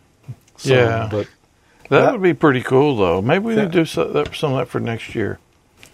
some 0.57 0.73
Yeah. 0.77 1.09
but 1.11 1.27
That, 1.89 2.03
That- 2.03 2.12
would 2.12 2.23
be 2.23 2.35
pretty 2.35 2.62
cool, 2.62 2.97
though. 2.97 3.20
Maybe 3.20 3.47
we 3.47 3.55
That- 3.57 3.62
could 3.62 3.73
do 3.73 3.85
so, 3.85 4.05
that, 4.12 4.37
some 4.37 4.53
of 4.53 4.59
that 4.59 4.69
for 4.69 4.78
next 4.78 5.12
year. 5.16 5.41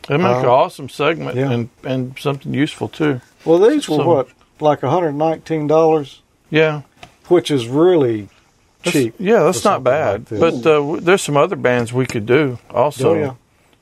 That'd 0.07 0.23
make 0.23 0.37
an 0.37 0.45
Uh, 0.45 0.51
awesome 0.51 0.91
segment 0.91 1.37
yeah. 1.37 1.51
and, 1.51 1.69
and 1.85 2.15
something 2.19 2.53
useful, 2.53 2.89
too. 2.89 3.23
well 3.47 3.59
these 3.59 3.89
were 3.89 3.97
So- 3.97 4.07
what 4.07 4.29
like 4.61 4.83
$119 4.83 6.21
Yeah. 6.51 6.83
which 7.29 7.51
is 7.51 7.67
really 7.69 8.29
That's- 8.87 9.05
cheap 9.05 9.15
yeah, 9.19 9.43
that's 9.43 9.65
not 9.65 9.85
bad. 9.85 10.31
like 10.31 10.41
but 10.41 10.55
uh, 10.55 10.81
w- 10.81 11.01
there's 11.01 11.23
some 11.23 11.37
other 11.37 11.57
bands 11.57 11.93
we 11.93 12.07
could 12.07 12.27
do 12.27 12.59
also. 12.71 13.11
Oh, 13.11 13.19
yeah. 13.19 13.35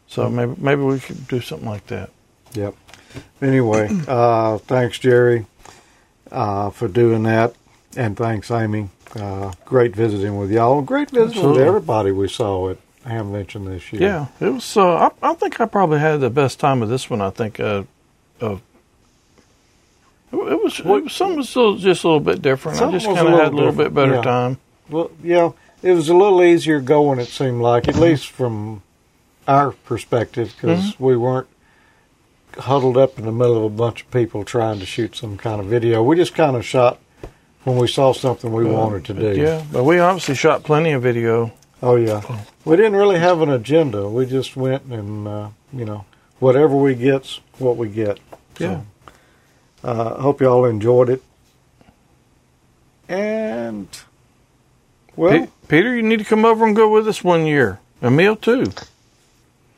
So 0.06 0.28
maybe 0.28 0.54
maybe 0.58 0.82
we 0.82 1.00
could 1.00 1.26
do 1.28 1.40
something 1.40 1.68
like 1.68 1.86
that. 1.88 2.10
Yep. 2.54 2.74
Anyway, 3.40 3.88
uh, 4.08 4.58
thanks, 4.58 4.98
Jeri, 4.98 5.46
uh, 6.30 6.70
for 6.70 6.88
doing 6.88 7.24
that. 7.24 7.54
And 7.96 8.16
thanks, 8.16 8.50
Amy. 8.50 8.88
Uh, 9.14 9.52
great 9.64 9.94
visiting 9.94 10.36
with 10.36 10.50
y'all. 10.50 10.82
Great 10.82 11.10
visiting 11.10 11.48
with 11.48 11.60
everybody 11.60 12.10
we 12.10 12.28
saw 12.28 12.70
at 12.70 12.78
Hamvention 13.04 13.66
this 13.66 13.92
year. 13.92 14.02
Yeah, 14.02 14.26
it 14.40 14.50
was. 14.50 14.76
Uh, 14.76 15.10
I, 15.22 15.30
I 15.30 15.34
think 15.34 15.60
I 15.60 15.66
probably 15.66 16.00
had 16.00 16.20
the 16.20 16.30
best 16.30 16.58
time 16.58 16.82
of 16.82 16.88
this 16.88 17.08
one. 17.08 17.20
I 17.20 17.30
think. 17.30 17.60
Uh, 17.60 17.84
of 18.40 18.60
it 20.32 20.62
was. 20.62 20.80
It 20.80 20.86
was 20.86 21.12
something 21.12 21.36
was 21.36 21.80
just 21.80 22.04
a 22.04 22.08
little 22.08 22.20
bit 22.20 22.42
different. 22.42 22.80
I 22.82 22.90
just 22.90 23.06
kind 23.06 23.18
of 23.18 23.26
had 23.26 23.52
a 23.52 23.56
little 23.56 23.70
different, 23.70 23.76
bit 23.76 23.94
better 23.94 24.14
yeah. 24.16 24.22
time. 24.22 24.58
Well, 24.90 25.10
yeah, 25.22 25.50
it 25.82 25.92
was 25.92 26.08
a 26.08 26.14
little 26.14 26.42
easier 26.42 26.80
going, 26.80 27.18
it 27.18 27.26
seemed 27.28 27.60
like, 27.60 27.88
at 27.88 27.96
least 27.96 28.28
from 28.28 28.82
our 29.48 29.72
perspective, 29.72 30.54
because 30.56 30.92
Mhm. 30.92 31.00
we 31.00 31.16
weren't 31.16 31.46
huddled 32.58 32.96
up 32.96 33.18
in 33.18 33.24
the 33.24 33.32
middle 33.32 33.56
of 33.58 33.64
a 33.64 33.68
bunch 33.76 34.02
of 34.02 34.10
people 34.10 34.44
trying 34.44 34.78
to 34.78 34.86
shoot 34.86 35.16
some 35.16 35.36
kind 35.36 35.60
of 35.60 35.66
video. 35.66 36.02
We 36.02 36.16
just 36.16 36.34
kind 36.34 36.56
of 36.56 36.64
shot 36.64 36.98
when 37.64 37.76
we 37.76 37.88
saw 37.88 38.12
something 38.12 38.52
we 38.52 38.64
wanted 38.64 39.04
to 39.06 39.14
do. 39.14 39.40
Yeah, 39.40 39.62
but 39.72 39.84
we 39.84 39.98
obviously 39.98 40.34
shot 40.34 40.62
plenty 40.62 40.92
of 40.92 41.02
video. 41.02 41.52
Oh 41.82 41.96
yeah, 41.96 42.22
we 42.64 42.76
didn't 42.76 42.96
really 42.96 43.18
have 43.18 43.40
an 43.42 43.50
agenda. 43.50 44.08
We 44.08 44.24
just 44.26 44.56
went 44.56 44.84
and 44.84 45.26
uh, 45.26 45.48
you 45.72 45.84
know 45.84 46.04
whatever 46.38 46.76
we 46.76 46.94
get's 46.94 47.40
what 47.58 47.76
we 47.76 47.88
get. 47.88 48.20
Yeah. 48.58 48.80
Uh, 49.82 50.14
hope 50.20 50.40
y'all 50.40 50.64
enjoyed 50.64 51.10
it. 51.10 51.22
And 53.08 53.88
well, 55.16 55.32
Pe- 55.46 55.50
Peter, 55.68 55.94
you 55.96 56.02
need 56.02 56.18
to 56.18 56.24
come 56.24 56.44
over 56.44 56.66
and 56.66 56.74
go 56.76 56.88
with 56.90 57.06
us 57.08 57.22
one 57.24 57.46
year. 57.46 57.78
Emil 58.02 58.36
too. 58.36 58.72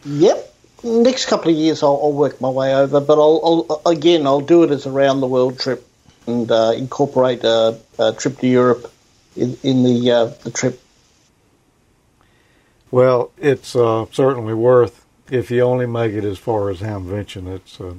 Yep. 0.05 0.55
Next 0.85 1.27
couple 1.27 1.51
of 1.51 1.57
years, 1.57 1.83
I'll, 1.83 1.99
I'll 2.03 2.13
work 2.13 2.41
my 2.41 2.49
way 2.49 2.75
over, 2.75 3.01
but 3.01 3.15
I'll, 3.19 3.67
I'll 3.71 3.91
again, 3.93 4.27
I'll 4.27 4.41
do 4.41 4.63
it 4.63 4.71
as 4.71 4.87
a 4.87 4.91
round 4.91 5.23
the 5.23 5.27
world 5.27 5.59
trip 5.59 5.87
and 6.27 6.51
uh, 6.51 6.73
incorporate 6.77 7.43
a, 7.45 7.79
a 7.99 8.13
trip 8.13 8.39
to 8.39 8.47
Europe 8.47 8.93
in, 9.37 9.57
in 9.63 9.83
the 9.85 10.11
uh, 10.11 10.25
the 10.45 10.51
trip. 10.51 10.81
well, 12.91 13.33
it's 13.39 13.75
uh, 13.75 14.07
certainly 14.13 14.55
worth 14.55 15.05
if 15.31 15.51
you 15.51 15.61
only 15.63 15.87
make 15.87 16.13
it 16.13 16.25
as 16.25 16.39
far 16.39 16.71
as 16.71 16.81
Hamvention. 16.81 17.55
It's 17.57 17.81
uh, 17.81 17.95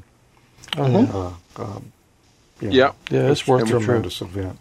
Mhm. 0.74 1.14
uh, 1.58 1.62
um, 1.62 1.92
you 2.62 2.70
know, 2.70 2.76
Yeah. 2.76 2.92
Yeah, 3.10 3.32
it's 3.32 3.48
worth 3.48 3.62
a 3.62 3.66
the 3.66 3.72
trip. 3.72 3.84
tremendous 3.84 4.22
event. 4.22 4.58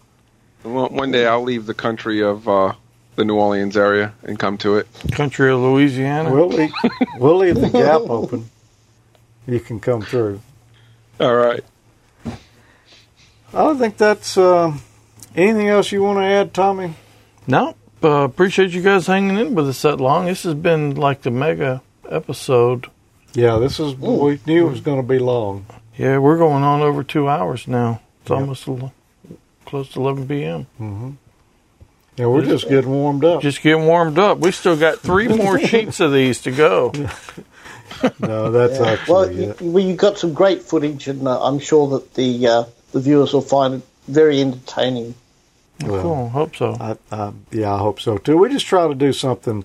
One 0.63 0.93
one 0.93 1.11
day 1.11 1.25
I'll 1.27 1.43
leave 1.43 1.65
the 1.65 1.73
country 1.73 2.21
of 2.21 2.47
uh, 2.47 2.73
the 3.15 3.25
New 3.25 3.35
Orleans 3.35 3.75
area 3.77 4.13
and 4.23 4.37
come 4.37 4.57
to 4.59 4.77
it. 4.77 4.87
Country 5.11 5.51
of 5.51 5.59
Louisiana. 5.59 6.31
We'll 6.31 6.49
leave, 6.49 6.71
we'll 7.17 7.37
leave 7.37 7.55
the 7.55 7.69
gap 7.69 8.01
open. 8.09 8.49
You 9.47 9.59
can 9.59 9.79
come 9.79 10.01
through. 10.01 10.41
All 11.19 11.35
right. 11.35 11.63
I 12.25 13.63
don't 13.63 13.79
think 13.79 13.97
that's 13.97 14.37
uh, 14.37 14.77
anything 15.35 15.67
else 15.69 15.91
you 15.91 16.03
want 16.03 16.19
to 16.19 16.25
add, 16.25 16.53
Tommy. 16.53 16.93
No, 17.47 17.75
uh, 18.03 18.09
appreciate 18.23 18.71
you 18.71 18.81
guys 18.81 19.07
hanging 19.07 19.37
in 19.37 19.55
with 19.55 19.69
us 19.69 19.81
that 19.81 20.01
long. 20.01 20.25
This 20.25 20.43
has 20.43 20.53
been 20.53 20.95
like 20.95 21.21
the 21.21 21.31
mega 21.31 21.81
episode. 22.09 22.87
Yeah, 23.33 23.57
this 23.57 23.79
is. 23.79 23.95
We 23.95 24.39
knew 24.45 24.67
it 24.67 24.69
was 24.69 24.81
going 24.81 25.01
to 25.01 25.07
be 25.07 25.19
long. 25.19 25.65
Yeah, 25.97 26.17
we're 26.19 26.37
going 26.37 26.63
on 26.63 26.81
over 26.81 27.03
two 27.03 27.27
hours 27.27 27.67
now. 27.67 28.01
It's 28.21 28.31
almost 28.31 28.67
a, 28.67 28.91
close 29.67 29.89
to 29.89 29.99
11 29.99 30.27
p.m. 30.27 30.65
Mm-hmm. 30.79 31.09
Yeah, 32.17 32.25
we're 32.25 32.45
just 32.45 32.67
getting 32.67 32.89
warmed 32.89 33.23
up. 33.23 33.43
Just 33.43 33.61
getting 33.61 33.85
warmed 33.85 34.17
up. 34.17 34.39
We 34.39 34.51
still 34.51 34.75
got 34.75 34.99
three 34.99 35.27
more 35.27 35.59
sheets 35.67 35.99
of 35.99 36.11
these 36.11 36.41
to 36.41 36.51
go. 36.51 36.91
No, 38.19 38.51
that's 38.51 38.79
Yeah. 38.79 38.87
actually 38.91 39.13
well, 39.13 39.23
it. 39.23 39.61
you, 39.61 39.71
well, 39.71 39.83
you 39.83 39.95
got 39.95 40.17
some 40.17 40.33
great 40.33 40.63
footage, 40.63 41.07
and 41.07 41.27
uh, 41.27 41.43
I'm 41.43 41.59
sure 41.59 41.87
that 41.89 42.15
the 42.15 42.47
uh, 42.47 42.63
the 42.91 42.99
viewers 42.99 43.33
will 43.33 43.41
find 43.41 43.75
it 43.75 43.81
very 44.07 44.41
entertaining. 44.41 45.13
Well, 45.83 46.01
cool. 46.01 46.29
Hope 46.29 46.55
so. 46.55 46.75
I, 46.79 46.97
I, 47.11 47.33
yeah, 47.51 47.73
I 47.73 47.77
hope 47.77 47.99
so 47.99 48.17
too. 48.17 48.37
We 48.37 48.49
just 48.49 48.65
try 48.65 48.87
to 48.87 48.95
do 48.95 49.13
something 49.13 49.63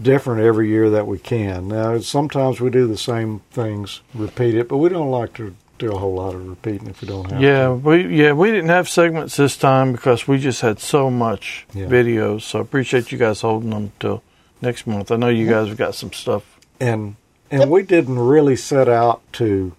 different 0.00 0.42
every 0.42 0.68
year 0.68 0.90
that 0.90 1.06
we 1.08 1.18
can. 1.18 1.68
Now, 1.68 1.98
sometimes 1.98 2.60
we 2.60 2.70
do 2.70 2.86
the 2.86 2.96
same 2.96 3.40
things, 3.50 4.00
repeat 4.14 4.54
it, 4.54 4.68
but 4.68 4.78
we 4.78 4.88
don't 4.88 5.10
like 5.10 5.34
to 5.34 5.54
do 5.80 5.90
a 5.92 5.98
whole 5.98 6.14
lot 6.14 6.34
of 6.34 6.46
repeating 6.46 6.86
if 6.88 7.00
we 7.00 7.08
don't 7.08 7.30
have 7.32 7.40
Yeah, 7.42 7.66
to. 7.68 7.74
we 7.74 8.06
yeah 8.22 8.32
we 8.32 8.50
didn't 8.52 8.68
have 8.68 8.88
segments 8.88 9.36
this 9.36 9.56
time 9.56 9.90
because 9.92 10.28
we 10.28 10.38
just 10.38 10.60
had 10.60 10.78
so 10.78 11.10
much 11.10 11.66
Yeah. 11.74 11.86
videos. 11.86 12.42
So 12.42 12.58
I 12.60 12.62
appreciate 12.62 13.10
you 13.10 13.18
guys 13.18 13.40
holding 13.40 13.70
them 13.70 13.90
till 13.98 14.22
next 14.62 14.86
month. 14.86 15.10
I 15.10 15.16
know 15.16 15.28
you 15.28 15.48
guys 15.48 15.68
have 15.68 15.76
got 15.78 15.94
some 15.96 16.12
stuff. 16.12 16.44
and 16.78 17.16
and 17.50 17.68
we 17.70 17.82
didn't 17.82 18.18
really 18.18 18.54
set 18.56 18.88
out 18.88 19.20
to 19.32 19.72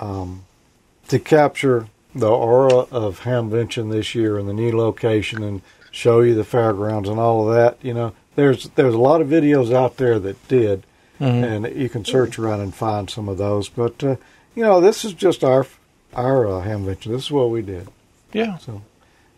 um, 0.00 0.44
to 1.08 1.18
capture 1.18 1.86
the 2.14 2.28
aura 2.28 2.80
of 2.90 3.20
Hamvention 3.20 3.90
this 3.90 4.14
year 4.14 4.38
and 4.38 4.48
the 4.48 4.52
new 4.52 4.76
location 4.76 5.42
and 5.42 5.62
show 5.90 6.20
you 6.20 6.34
the 6.34 6.44
fairgrounds 6.44 7.08
and 7.08 7.18
all 7.18 7.48
of 7.48 7.54
that. 7.54 7.78
You 7.82 7.94
know, 7.94 8.12
there's 8.36 8.68
there's 8.74 8.94
a 8.94 8.98
lot 8.98 9.20
of 9.20 9.28
videos 9.28 9.72
out 9.72 9.96
there 9.96 10.18
that 10.18 10.48
did, 10.48 10.84
Mhm. 11.20 11.44
and 11.66 11.76
you 11.76 11.88
can 11.88 12.04
search 12.04 12.38
around 12.38 12.60
and 12.60 12.74
find 12.74 13.08
some 13.08 13.28
of 13.28 13.38
those. 13.38 13.68
But 13.68 14.02
uh, 14.04 14.16
you 14.54 14.62
know, 14.62 14.80
this 14.80 15.04
is 15.04 15.12
just 15.12 15.44
our 15.44 15.66
our 16.14 16.46
uh, 16.46 16.62
Hamvention. 16.62 17.06
This 17.12 17.24
is 17.24 17.30
what 17.30 17.50
we 17.50 17.62
did. 17.62 17.88
Yeah, 18.32 18.58
so 18.58 18.82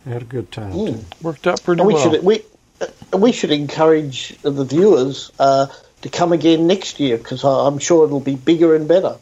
we 0.05 0.13
had 0.13 0.23
a 0.23 0.27
good 0.27 0.53
time. 0.53 0.73
Mm. 0.73 0.87
Too. 0.87 1.05
Worked 1.23 1.47
out 1.47 1.63
pretty 1.63 1.83
we 1.83 1.95
well. 1.95 2.13
should 2.13 2.25
we 2.25 2.43
uh, 2.81 3.19
we 3.19 3.33
should 3.33 3.51
encourage 3.51 4.37
the 4.43 4.65
viewers 4.65 5.31
uh, 5.39 5.67
to 6.03 6.09
come 6.09 6.33
again 6.33 6.67
next 6.67 7.01
year 7.01 7.17
because 7.19 7.45
I'm 7.45 7.79
sure 7.79 8.05
it'll 8.07 8.21
be 8.21 8.37
bigger 8.37 8.75
and 8.75 8.87
better. 8.87 9.17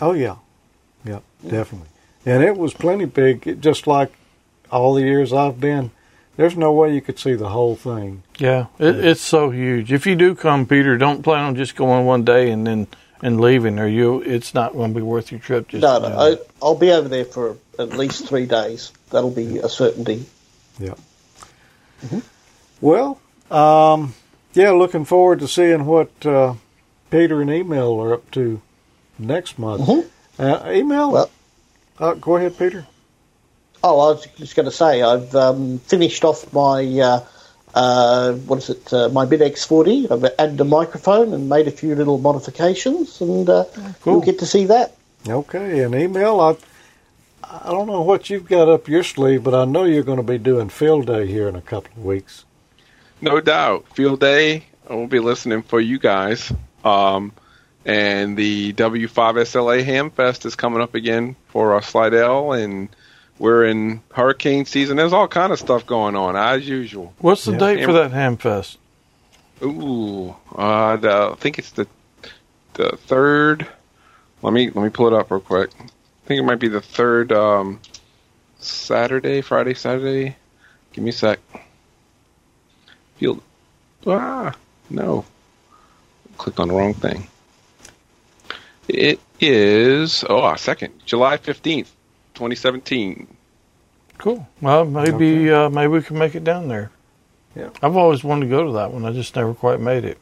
Oh 0.00 0.12
yeah, 0.12 0.36
yeah, 1.04 1.20
definitely. 1.46 1.88
And 2.24 2.42
it 2.42 2.56
was 2.56 2.74
plenty 2.74 3.04
big, 3.04 3.46
it- 3.46 3.60
just 3.60 3.86
like 3.86 4.12
all 4.70 4.94
the 4.94 5.02
years 5.02 5.32
I've 5.32 5.60
been. 5.60 5.90
There's 6.36 6.56
no 6.56 6.70
way 6.72 6.92
you 6.92 7.00
could 7.00 7.18
see 7.18 7.32
the 7.32 7.48
whole 7.48 7.76
thing. 7.76 8.22
Yeah, 8.38 8.66
it, 8.78 8.96
it's 8.96 9.22
so 9.22 9.48
huge. 9.50 9.90
If 9.90 10.06
you 10.06 10.16
do 10.16 10.34
come, 10.34 10.66
Peter, 10.66 10.98
don't 10.98 11.22
plan 11.22 11.44
on 11.44 11.56
just 11.56 11.76
going 11.76 12.04
one 12.04 12.24
day 12.24 12.50
and 12.50 12.66
then 12.66 12.88
and 13.22 13.40
leaving, 13.40 13.78
or 13.78 13.86
you 13.86 14.20
it's 14.22 14.54
not 14.54 14.72
going 14.72 14.92
to 14.92 14.96
be 14.98 15.02
worth 15.02 15.30
your 15.30 15.40
trip. 15.40 15.68
Just 15.68 15.82
no, 15.82 15.98
no, 15.98 16.18
I, 16.18 16.36
I'll 16.62 16.74
be 16.74 16.90
over 16.90 17.08
there 17.08 17.24
for 17.24 17.56
at 17.78 17.90
least 17.90 18.28
three 18.28 18.46
days. 18.46 18.92
That'll 19.10 19.30
be 19.30 19.58
a 19.58 19.68
certainty. 19.68 20.26
Yeah. 20.78 20.94
Well, 22.80 23.20
um, 23.50 24.14
yeah, 24.52 24.70
looking 24.72 25.04
forward 25.04 25.40
to 25.40 25.48
seeing 25.48 25.86
what 25.86 26.10
uh, 26.26 26.54
Peter 27.10 27.40
and 27.40 27.50
Emil 27.50 28.00
are 28.00 28.14
up 28.14 28.30
to 28.32 28.60
next 29.18 29.58
month. 29.58 29.88
Uh, 30.38 30.62
Emil? 30.66 31.30
uh, 31.98 32.14
go 32.14 32.36
ahead, 32.36 32.58
Peter. 32.58 32.86
Oh, 33.82 34.00
I 34.00 34.12
was 34.12 34.26
just 34.36 34.56
going 34.56 34.66
to 34.66 34.72
say 34.72 35.02
I've 35.02 35.34
um, 35.34 35.78
finished 35.78 36.24
off 36.24 36.52
my 36.52 36.80
uh, 37.76 38.32
what 38.32 38.58
is 38.58 38.70
it? 38.70 38.92
Uh, 38.92 39.10
my 39.10 39.26
BitX 39.26 39.66
40. 39.66 40.10
I've 40.10 40.24
added 40.38 40.58
a 40.58 40.64
microphone 40.64 41.34
and 41.34 41.46
made 41.48 41.68
a 41.68 41.70
few 41.70 41.94
little 41.94 42.16
modifications, 42.16 43.20
and 43.20 43.48
uh, 43.48 43.66
you'll 44.06 44.22
get 44.22 44.38
to 44.38 44.46
see 44.46 44.64
that. 44.64 44.96
Okay, 45.28 45.82
and 45.82 45.94
Emil. 45.94 46.40
I 46.40 46.56
I 47.44 47.70
don't 47.70 47.86
know 47.86 48.00
what 48.00 48.30
you've 48.30 48.48
got 48.48 48.68
up 48.68 48.88
your 48.88 49.02
sleeve, 49.02 49.44
but 49.44 49.54
I 49.54 49.66
know 49.66 49.84
you're 49.84 50.02
going 50.02 50.16
to 50.16 50.22
be 50.22 50.38
doing 50.38 50.70
field 50.70 51.06
day 51.06 51.26
here 51.26 51.48
in 51.48 51.54
a 51.54 51.60
couple 51.60 51.92
of 51.98 52.04
weeks. 52.04 52.46
No 53.20 53.40
doubt. 53.40 53.86
Field 53.94 54.20
day. 54.20 54.64
I 54.88 54.94
will 54.94 55.06
be 55.06 55.20
listening 55.20 55.62
for 55.62 55.78
you 55.78 55.98
guys. 55.98 56.50
Um, 56.82 57.32
and 57.84 58.38
the 58.38 58.72
W5SLA 58.72 59.84
Hamfest 59.84 60.46
is 60.46 60.56
coming 60.56 60.80
up 60.80 60.94
again 60.94 61.36
for 61.48 61.76
uh, 61.76 61.82
Slidell, 61.82 62.52
and 62.52 62.88
we're 63.38 63.64
in 63.64 64.02
hurricane 64.12 64.64
season. 64.64 64.96
There's 64.96 65.12
all 65.12 65.28
kind 65.28 65.52
of 65.52 65.58
stuff 65.58 65.86
going 65.86 66.16
on 66.16 66.36
as 66.36 66.68
usual. 66.68 67.14
What's 67.18 67.44
the 67.44 67.56
date 67.56 67.84
for 67.84 67.92
that 67.92 68.12
Hamfest? 68.12 68.76
Ooh, 69.62 70.36
uh, 70.54 70.96
the, 70.96 71.30
I 71.32 71.34
think 71.36 71.58
it's 71.58 71.70
the 71.70 71.86
the 72.74 72.96
third. 72.96 73.66
Let 74.42 74.52
me 74.52 74.70
let 74.70 74.84
me 74.84 74.90
pull 74.90 75.06
it 75.06 75.14
up 75.14 75.30
real 75.30 75.40
quick. 75.40 75.70
I 75.78 76.26
think 76.26 76.40
it 76.40 76.44
might 76.44 76.58
be 76.58 76.68
the 76.68 76.82
third 76.82 77.32
um, 77.32 77.80
Saturday, 78.58 79.40
Friday, 79.40 79.72
Saturday. 79.74 80.36
Give 80.92 81.04
me 81.04 81.10
a 81.10 81.12
sec. 81.12 81.40
Field. 83.16 83.40
Ah, 84.06 84.54
no. 84.90 85.24
Clicked 86.36 86.60
on 86.60 86.68
the 86.68 86.74
wrong 86.74 86.92
thing. 86.92 87.26
It 88.88 89.20
is 89.40 90.22
oh, 90.28 90.54
second 90.56 90.92
July 91.06 91.38
fifteenth, 91.38 91.90
twenty 92.36 92.54
seventeen. 92.54 93.26
Cool. 94.18 94.46
Well, 94.60 94.84
maybe 94.84 95.50
uh, 95.50 95.68
maybe 95.68 95.88
we 95.88 96.02
can 96.02 96.16
make 96.18 96.34
it 96.34 96.44
down 96.44 96.68
there. 96.68 96.90
Yeah. 97.54 97.70
I've 97.82 97.96
always 97.96 98.22
wanted 98.22 98.46
to 98.46 98.50
go 98.50 98.64
to 98.66 98.72
that 98.74 98.92
one. 98.92 99.04
I 99.04 99.12
just 99.12 99.34
never 99.34 99.52
quite 99.54 99.80
made 99.80 100.04
it. 100.04 100.18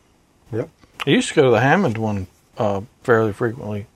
Yep. 0.53 0.69
I 1.07 1.11
used 1.11 1.29
to 1.29 1.35
go 1.35 1.43
to 1.43 1.51
the 1.51 1.61
Hammond 1.61 1.99
one 1.99 2.27
uh, 2.57 2.81
fairly 3.03 3.33
frequently, 3.33 3.87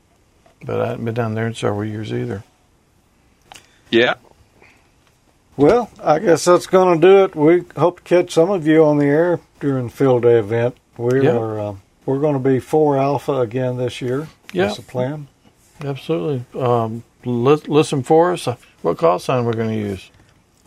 but 0.64 0.80
I 0.80 0.88
hadn't 0.88 1.04
been 1.04 1.14
down 1.14 1.34
there 1.34 1.46
in 1.46 1.54
several 1.54 1.84
years 1.84 2.12
either. 2.12 2.42
Yeah. 3.90 4.14
Well, 5.56 5.90
I 6.02 6.18
guess 6.20 6.44
that's 6.44 6.66
going 6.66 7.00
to 7.00 7.06
do 7.06 7.24
it. 7.24 7.34
We 7.34 7.64
hope 7.76 7.98
to 7.98 8.02
catch 8.04 8.32
some 8.32 8.50
of 8.50 8.66
you 8.66 8.84
on 8.84 8.98
the 8.98 9.06
air 9.06 9.40
during 9.60 9.86
the 9.86 9.92
field 9.92 10.22
day 10.22 10.38
event. 10.38 10.76
We 10.96 11.22
Yeah. 11.24 11.36
are 11.36 11.58
uh, 11.60 11.74
we're 12.06 12.20
going 12.20 12.34
to 12.34 12.48
be 12.48 12.60
four 12.60 12.96
alpha 12.96 13.40
again 13.40 13.76
this 13.76 14.00
year. 14.00 14.28
Yeah. 14.52 14.66
That's 14.66 14.76
the 14.76 14.82
plan. 14.82 15.28
Absolutely. 15.84 16.44
Um, 16.60 16.94
li- 16.94 17.02
listen 17.24 18.02
for 18.02 18.32
us. 18.32 18.48
Uh, 18.48 18.56
What 18.82 18.98
call 18.98 19.18
sign 19.18 19.44
we're 19.44 19.52
going 19.54 19.70
to 19.70 19.88
use? 19.90 20.10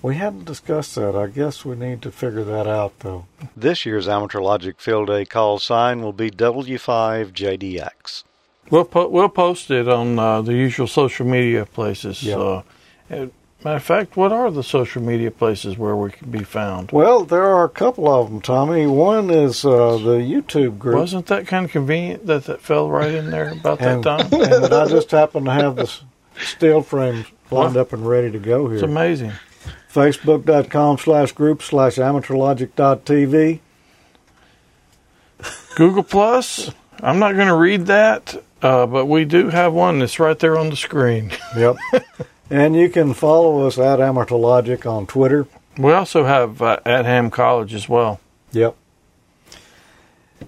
We 0.02 0.16
hadn't 0.16 0.46
discussed 0.46 0.96
that. 0.96 1.16
I 1.16 1.28
guess 1.28 1.64
we 1.64 1.76
need 1.76 2.02
to 2.02 2.12
figure 2.12 2.44
that 2.44 2.68
out, 2.68 3.00
though. 3.00 3.26
This 3.56 3.86
year's 3.86 4.08
Amateur 4.08 4.42
Logic 4.42 4.80
Field 4.80 5.08
Day 5.08 5.26
call 5.26 5.60
sign 5.60 6.02
will 6.02 6.14
be 6.14 6.32
W5JDX. 6.32 8.24
We'll 8.72 8.86
po- 8.86 9.10
we'll 9.10 9.30
post 9.30 9.70
it 9.70 9.88
on 9.88 10.18
uh, 10.18 10.42
the 10.42 10.54
usual 10.54 10.88
social 10.88 11.26
media 11.26 11.66
places. 11.66 12.24
Yeah. 12.24 12.38
Uh, 12.38 12.62
and 13.10 13.32
matter 13.64 13.76
of 13.76 13.84
fact, 13.84 14.18
what 14.18 14.32
are 14.32 14.50
the 14.50 14.64
social 14.64 15.02
media 15.04 15.30
places 15.30 15.78
where 15.78 15.96
we 15.96 16.12
can 16.12 16.32
be 16.32 16.44
found? 16.44 16.92
Well, 16.92 17.26
there 17.26 17.44
are 17.44 17.66
a 17.66 17.70
couple 17.70 18.08
of 18.08 18.30
them, 18.30 18.42
Tommy. 18.42 18.88
One 18.88 19.30
is 19.30 19.66
uh, 19.66 19.98
the 19.98 20.18
YouTube 20.20 20.80
group. 20.80 20.96
Wasn't 20.96 21.28
that 21.28 21.48
kind 21.48 21.66
of 21.66 21.72
convenient 21.72 22.26
that 22.28 22.46
that 22.46 22.62
fell 22.62 22.90
right 22.90 23.14
in 23.14 23.30
there 23.30 23.52
about 23.52 23.82
and, 23.82 24.04
that 24.04 24.30
time? 24.32 24.42
and 24.64 24.74
I 24.74 24.88
just 24.88 25.12
happened 25.12 25.46
to 25.46 25.52
have 25.52 25.76
the 25.76 26.00
s- 26.42 26.48
still 26.50 26.82
frames 26.82 27.26
lined 27.50 27.78
up 27.78 27.94
and 27.94 28.08
ready 28.08 28.32
to 28.32 28.40
go 28.40 28.66
here. 28.68 28.76
It's 28.76 28.84
amazing. 28.84 29.32
Facebook.com 29.92 30.98
slash 31.00 31.32
group 31.34 31.62
slash 31.62 31.96
amateurlogic.tv. 31.96 33.60
Google 35.76 36.04
Plus. 36.04 36.72
I'm 37.02 37.20
not 37.20 37.36
going 37.36 37.48
to 37.48 37.56
read 37.56 37.88
that, 37.88 38.36
uh, 38.62 38.86
but 38.86 39.08
we 39.08 39.26
do 39.26 39.50
have 39.50 39.74
one 39.74 40.00
that's 40.00 40.20
right 40.20 40.38
there 40.38 40.58
on 40.58 40.70
the 40.70 40.76
screen. 40.76 41.32
Yep. 41.58 41.76
and 42.50 42.76
you 42.76 42.90
can 42.90 43.14
follow 43.14 43.66
us 43.68 43.78
at 43.78 44.00
Amateur 44.00 44.36
Logic 44.36 44.86
on 44.86 45.08
Twitter. 45.08 45.48
We 45.78 45.92
also 45.94 46.26
have 46.26 46.62
uh, 46.62 46.80
at 46.86 47.06
Ham 47.06 47.30
College 47.32 47.74
as 47.74 47.90
well. 47.90 48.20
Yep. 48.52 48.76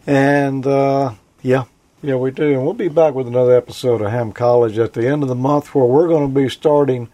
And 0.05 0.65
uh, 0.67 1.13
yeah, 1.41 1.63
yeah, 2.03 2.15
we 2.15 2.29
do. 2.31 2.53
And 2.53 2.63
we'll 2.63 2.73
be 2.73 2.89
back 2.89 3.13
with 3.15 3.27
another 3.27 3.55
episode 3.55 4.01
of 4.01 4.11
Ham 4.11 4.31
College 4.31 4.77
at 4.77 4.93
the 4.93 5.07
end 5.07 5.23
of 5.23 5.29
the 5.29 5.35
month 5.35 5.73
where 5.73 5.85
we're 5.85 6.07
going 6.07 6.27
to 6.27 6.33
be 6.41 6.49
starting 6.49 7.09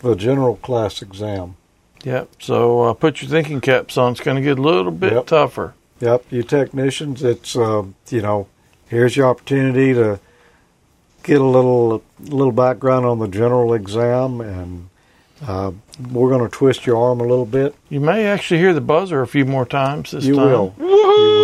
the 0.00 0.14
general 0.14 0.56
class 0.56 1.00
exam. 1.00 1.56
Yep. 2.02 2.28
So 2.40 2.82
uh, 2.82 2.92
put 2.94 3.22
your 3.22 3.30
thinking 3.30 3.60
caps 3.62 3.96
on. 3.96 4.12
It's 4.12 4.20
going 4.20 4.36
to 4.36 4.42
get 4.42 4.58
a 4.58 4.62
little 4.62 4.92
bit 4.92 5.12
Yep. 5.14 5.26
tougher. 5.26 5.74
Yep, 6.00 6.24
you 6.30 6.42
technicians, 6.42 7.22
it's 7.22 7.56
uh, 7.56 7.84
you 8.10 8.20
know, 8.20 8.48
here's 8.88 9.16
your 9.16 9.26
opportunity 9.28 9.94
to 9.94 10.18
get 11.22 11.40
a 11.40 11.44
little 11.44 12.02
little 12.20 12.52
background 12.52 13.06
on 13.06 13.20
the 13.20 13.28
general 13.28 13.72
exam, 13.72 14.40
and 14.42 14.88
uh, 15.46 15.70
we're 16.10 16.28
going 16.28 16.42
to 16.42 16.54
twist 16.54 16.84
your 16.84 16.96
arm 16.98 17.20
a 17.20 17.24
little 17.24 17.46
bit. 17.46 17.74
You 17.88 18.00
may 18.00 18.26
actually 18.26 18.58
hear 18.58 18.74
the 18.74 18.80
buzzer 18.82 19.22
a 19.22 19.26
few 19.26 19.46
more 19.46 19.64
times 19.64 20.10
this 20.10 20.24
You 20.24 20.34
time. 20.34 20.44
will. 20.50 20.74
You 20.78 20.84
will. 20.86 21.43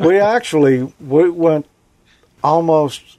We 0.00 0.18
actually 0.18 0.92
we 1.00 1.30
went 1.30 1.66
almost 2.42 3.18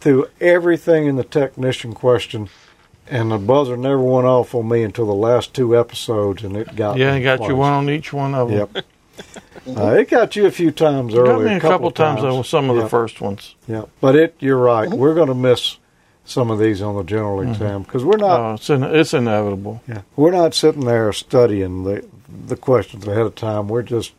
through 0.00 0.26
everything 0.40 1.06
in 1.06 1.16
the 1.16 1.24
technician 1.24 1.92
question, 1.92 2.48
and 3.08 3.30
the 3.30 3.38
buzzer 3.38 3.76
never 3.76 4.00
went 4.00 4.26
off 4.26 4.54
on 4.54 4.68
me 4.68 4.82
until 4.82 5.06
the 5.06 5.14
last 5.14 5.54
two 5.54 5.76
episodes, 5.78 6.42
and 6.44 6.56
it 6.56 6.74
got 6.76 6.96
Yeah, 6.98 7.14
me 7.16 7.22
got 7.22 7.40
you 7.48 7.56
one 7.56 7.72
on 7.72 7.90
each 7.90 8.12
one 8.12 8.34
of 8.34 8.48
them. 8.50 8.68
Yep. 8.74 8.84
Uh, 9.76 9.94
it 9.94 10.08
got 10.08 10.36
you 10.36 10.46
a 10.46 10.50
few 10.50 10.70
times 10.70 11.12
It 11.12 11.18
earlier. 11.18 11.44
got 11.44 11.44
me 11.50 11.56
a 11.56 11.60
couple, 11.60 11.90
times, 11.90 12.20
times 12.20 12.22
though 12.22 12.38
with 12.38 12.46
some 12.46 12.70
of 12.70 12.76
the 12.76 12.88
first 12.88 13.20
ones. 13.20 13.56
Yeah, 13.66 13.82
but 14.00 14.14
it. 14.14 14.36
You're 14.38 14.56
right. 14.56 14.88
We're 14.88 15.14
going 15.14 15.28
to 15.28 15.34
miss 15.34 15.76
some 16.24 16.50
of 16.50 16.58
these 16.60 16.80
on 16.80 16.94
the 16.96 17.02
general 17.02 17.40
exam 17.42 17.82
because 17.82 18.04
we're 18.04 18.16
not. 18.18 18.40
Oh, 18.40 18.54
it's 18.54 18.70
in, 18.70 18.82
it's 18.84 19.12
inevitable. 19.14 19.82
yeah, 19.88 20.02
we're 20.14 20.30
not 20.30 20.54
sitting 20.54 20.84
there 20.84 21.12
studying 21.12 21.82
the 21.84 22.06
the 22.46 22.56
questions 22.56 23.06
ahead 23.08 23.26
of 23.26 23.34
time. 23.34 23.66
We're 23.68 23.82
just 23.82 24.12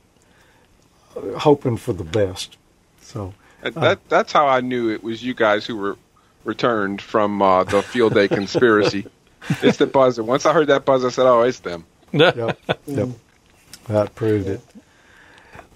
hoping 1.40 1.78
for 1.78 1.94
the 1.94 2.04
best. 2.04 2.58
So 3.02 3.34
That, 3.62 3.74
that 3.76 4.10
that's 4.10 4.32
how 4.32 4.48
I 4.48 4.62
knew 4.62 4.90
it 4.90 5.04
was 5.04 5.24
you 5.24 5.34
guys 5.34 5.66
who 5.66 5.76
were 5.78 5.98
returned 6.46 7.02
from 7.02 7.42
uh, 7.42 7.64
the 7.64 7.82
field 7.82 8.14
day 8.14 8.28
conspiracy. 8.40 9.06
it's 9.62 9.78
the 9.78 9.88
buzzer. 9.88 10.24
Once 10.24 10.46
I 10.46 10.54
heard 10.54 10.68
that 10.68 10.86
buzzer, 10.86 11.08
I 11.08 11.12
said, 11.12 11.26
"Oh, 11.26 11.42
it's 11.42 11.60
them." 11.60 11.86
yep, 12.12 12.60
yep, 12.88 13.10
that 13.88 14.16
proved 14.16 14.48
it. 14.48 14.62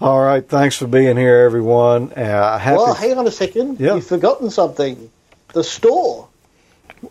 All 0.02 0.20
right, 0.22 0.48
thanks 0.48 0.76
for 0.76 0.88
being 0.88 1.15
here, 1.15 1.38
everyone. 1.45 2.11
Uh, 2.14 2.57
happy. 2.57 2.78
Well, 2.78 2.94
hang 2.94 3.18
on 3.18 3.26
a 3.28 3.32
second. 3.32 3.80
Yeah. 3.80 3.95
You've 3.95 4.07
forgotten 4.07 4.49
something. 4.49 5.10
The 5.53 5.64
store. 5.64 6.28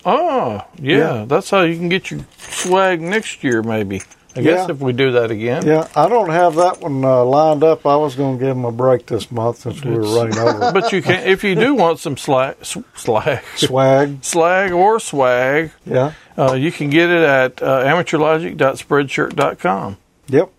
Oh, 0.05 0.61
yeah, 0.79 0.97
Yeah. 0.99 1.25
That's 1.27 1.49
how 1.49 1.63
you 1.63 1.77
can 1.77 1.89
get 1.89 2.11
your 2.11 2.21
swag 2.39 3.01
next 3.01 3.43
year, 3.45 3.63
maybe. 3.63 4.03
I 4.35 4.41
guess 4.41 4.67
Yeah. 4.69 4.75
if 4.75 4.81
we 4.81 4.93
do 4.95 5.13
that 5.13 5.31
again. 5.31 5.67
yeah, 5.67 5.87
I 5.95 6.09
don't 6.09 6.31
have 6.31 6.55
that 6.57 6.81
one 6.81 7.05
uh, 7.05 7.23
lined 7.25 7.63
up. 7.63 7.85
I 7.87 7.97
was 7.97 8.15
going 8.15 8.39
to 8.39 8.45
give 8.45 8.55
them 8.57 8.65
a 8.65 8.73
break 8.73 9.05
this 9.07 9.31
month 9.31 9.59
since 9.59 9.85
we 9.85 9.91
were 9.93 10.01
running 10.03 10.39
over. 10.39 10.73
But 10.81 10.91
you 10.93 11.03
can, 11.03 11.27
if 11.29 11.45
you 11.45 11.55
do 11.55 11.75
want 11.75 11.99
some 11.99 12.17
slag, 12.17 12.57
slag, 12.65 13.43
Swag. 13.57 14.25
slag 14.33 14.73
or 14.73 14.99
swag, 15.01 15.71
Yeah. 15.85 16.13
uh, 16.39 16.55
you 16.55 16.73
can 16.73 16.89
get 16.91 17.11
it 17.11 17.23
at 17.23 17.63
uh, 17.63 17.85
amateurlogic.spreadshirt.com. 17.85 19.97
Yep. 20.29 20.51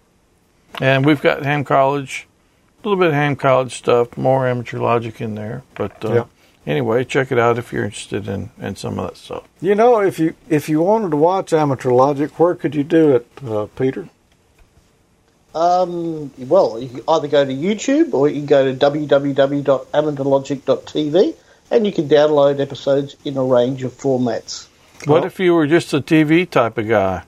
And 0.82 1.06
we've 1.06 1.22
got 1.22 1.44
Ham 1.44 1.64
College, 1.64 2.28
a 2.84 2.88
little 2.88 3.00
bit 3.00 3.10
of 3.10 3.14
Ham 3.14 3.36
College 3.36 3.76
stuff, 3.76 4.18
more 4.18 4.48
Amateur 4.48 4.80
Logic 4.80 5.20
in 5.22 5.36
there. 5.36 5.64
But 5.76 6.04
uh, 6.06 6.14
Yep. 6.14 6.28
Anyway, 6.68 7.04
check 7.04 7.32
it 7.32 7.40
out 7.40 7.58
if 7.58 7.74
you're 7.74 7.86
interested 7.86 8.28
in, 8.28 8.52
in 8.60 8.76
some 8.76 9.00
of 9.00 9.10
that 9.10 9.18
stuff. 9.18 9.44
You 9.62 9.74
know, 9.76 10.00
if 10.02 10.20
you 10.20 10.36
if 10.50 10.68
you 10.70 10.82
wanted 10.82 11.12
to 11.12 11.18
watch 11.18 11.52
Amateur 11.54 11.92
Logic, 11.92 12.38
where 12.40 12.56
could 12.56 12.76
you 12.76 12.84
do 12.84 13.16
it, 13.16 13.28
uh, 13.46 13.66
Peter? 13.76 14.10
Um, 15.56 16.32
well, 16.40 16.80
you 16.80 16.90
can 16.90 17.02
either 17.08 17.28
go 17.28 17.46
to 17.46 17.54
YouTube 17.54 18.14
or 18.16 18.28
you 18.28 18.38
can 18.38 18.46
go 18.48 18.74
to 18.74 18.92
www.amateurlogic.tv 18.92 21.36
and 21.72 21.86
you 21.86 21.92
can 21.92 22.10
download 22.10 22.60
episodes 22.60 23.16
in 23.24 23.38
a 23.38 23.44
range 23.44 23.84
of 23.84 23.94
formats. 23.94 24.68
What 25.06 25.26
if 25.26 25.40
you 25.40 25.54
were 25.54 25.68
just 25.68 25.94
a 25.94 26.02
TV 26.02 26.50
type 26.50 26.78
of 26.78 26.88
guy? 26.88 27.24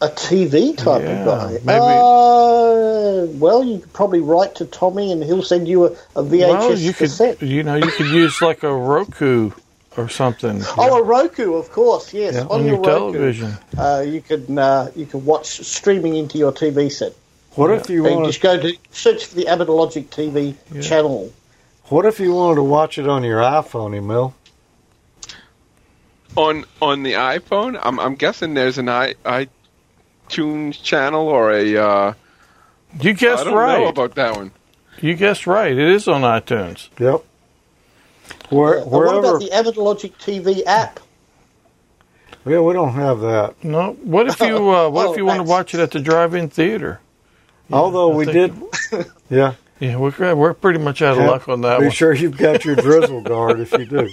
A 0.00 0.08
TV 0.08 0.76
type 0.76 1.02
Yeah, 1.02 1.20
of 1.20 1.26
guy. 1.26 1.50
maybe- 1.64 1.68
Uh, 1.68 2.49
well, 3.38 3.62
you 3.64 3.78
could 3.80 3.92
probably 3.92 4.20
write 4.20 4.54
to 4.56 4.66
Tommy 4.66 5.12
and 5.12 5.22
he'll 5.22 5.42
send 5.42 5.68
you 5.68 5.86
a, 5.86 5.92
a 6.16 6.22
VHS 6.22 6.48
well, 6.48 6.78
you 6.78 6.92
could, 6.92 6.98
cassette. 6.98 7.42
you 7.42 7.62
know, 7.62 7.76
you 7.76 7.90
could 7.90 8.06
use 8.08 8.40
like 8.42 8.62
a 8.62 8.74
Roku 8.74 9.50
or 9.96 10.08
something. 10.08 10.62
Oh, 10.78 10.98
a 10.98 11.02
Roku, 11.02 11.54
of 11.54 11.70
course, 11.70 12.12
yes. 12.14 12.34
Yeah, 12.34 12.42
on, 12.42 12.48
on 12.48 12.64
your, 12.64 12.74
your 12.74 12.82
Roku, 12.82 13.12
television. 13.12 13.52
uh, 13.76 14.04
you 14.06 14.20
can 14.20 14.58
uh, 14.58 14.90
you 14.94 15.06
can 15.06 15.24
watch 15.24 15.46
streaming 15.46 16.16
into 16.16 16.38
your 16.38 16.52
TV 16.52 16.90
set. 16.90 17.14
What 17.54 17.70
if 17.72 17.90
you 17.90 18.06
And 18.06 18.16
wanted? 18.16 18.28
just 18.28 18.40
go 18.40 18.60
to 18.60 18.76
search 18.90 19.26
for 19.26 19.34
the 19.34 19.48
Amateur 19.48 19.72
Logic 19.72 20.08
TV 20.08 20.54
channel. 20.82 21.32
What 21.86 22.06
if 22.06 22.20
you 22.20 22.32
wanted 22.32 22.56
to 22.56 22.62
watch 22.62 22.98
it 22.98 23.08
on 23.08 23.24
your 23.24 23.40
iPhone, 23.40 23.96
Emil? 23.96 24.34
on 26.36 26.64
on 26.80 27.02
the 27.02 27.14
iPhone. 27.14 27.78
I'm 27.82 27.98
I'm 27.98 28.14
guessing 28.14 28.54
there's 28.54 28.78
an 28.78 28.88
i 28.88 29.14
iTunes 29.24 30.80
channel 30.82 31.28
or 31.28 31.52
a. 31.52 32.14
You 33.00 33.12
guessed 33.12 33.42
I 33.42 33.44
don't 33.44 33.54
right. 33.54 33.78
know 33.80 33.88
about 33.88 34.14
that 34.16 34.36
one. 34.36 34.52
You 35.00 35.14
guessed 35.14 35.46
right. 35.46 35.72
It 35.72 35.78
is 35.78 36.08
on 36.08 36.22
iTunes. 36.22 36.88
Yep. 36.98 37.24
Where, 38.50 38.78
And 38.78 38.90
what 38.90 39.16
about 39.16 39.40
the 39.40 39.52
Amateur 39.52 39.80
Logic 39.80 40.16
TV 40.18 40.62
app? 40.66 41.00
yeah, 42.44 42.60
we 42.60 42.72
don't 42.72 42.94
have 42.94 43.20
that. 43.20 43.62
No. 43.62 43.92
What 44.02 44.26
if 44.28 44.40
you 44.40 44.70
uh, 44.70 44.88
What 44.90 45.06
Oh, 45.08 45.12
if 45.12 45.16
you 45.18 45.24
want 45.24 45.38
to 45.38 45.44
watch 45.44 45.74
it 45.74 45.80
at 45.80 45.90
the 45.92 46.00
drive-in 46.00 46.48
theater? 46.48 47.00
Although 47.72 48.12
I 48.12 48.16
we 48.16 48.24
did. 48.26 48.54
yeah. 49.30 49.54
Yeah, 49.78 49.96
we're 49.96 50.34
we're 50.34 50.52
pretty 50.52 50.78
much 50.78 51.00
out 51.00 51.12
of 51.16 51.24
Yeah, 51.24 51.30
luck 51.30 51.48
on 51.48 51.62
that 51.62 51.78
Be 51.78 51.86
one. 51.86 51.92
sure 51.94 52.12
you've 52.12 52.36
got 52.36 52.64
your 52.66 52.76
drizzle 52.76 53.20
guard 53.22 53.60
if 53.60 53.72
you 53.72 53.86
do. 53.86 54.10